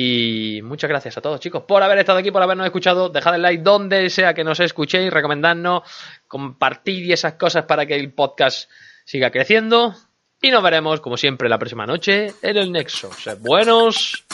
Y 0.00 0.62
muchas 0.62 0.88
gracias 0.88 1.18
a 1.18 1.20
todos, 1.20 1.40
chicos, 1.40 1.64
por 1.64 1.82
haber 1.82 1.98
estado 1.98 2.20
aquí, 2.20 2.30
por 2.30 2.40
habernos 2.40 2.64
escuchado. 2.64 3.08
Dejad 3.08 3.34
el 3.34 3.42
like 3.42 3.64
donde 3.64 4.08
sea 4.10 4.32
que 4.32 4.44
nos 4.44 4.60
escuchéis, 4.60 5.12
recomendadnos, 5.12 5.82
compartir 6.28 7.04
y 7.04 7.12
esas 7.12 7.32
cosas 7.32 7.64
para 7.64 7.84
que 7.84 7.96
el 7.96 8.12
podcast 8.12 8.70
siga 9.04 9.32
creciendo. 9.32 9.96
Y 10.40 10.52
nos 10.52 10.62
veremos, 10.62 11.00
como 11.00 11.16
siempre, 11.16 11.48
la 11.48 11.58
próxima 11.58 11.84
noche 11.84 12.32
en 12.42 12.56
el 12.56 12.70
Nexo. 12.70 13.12
Sed 13.12 13.38
buenos. 13.40 14.24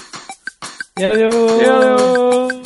Y 0.96 1.04
adiós. 1.04 2.63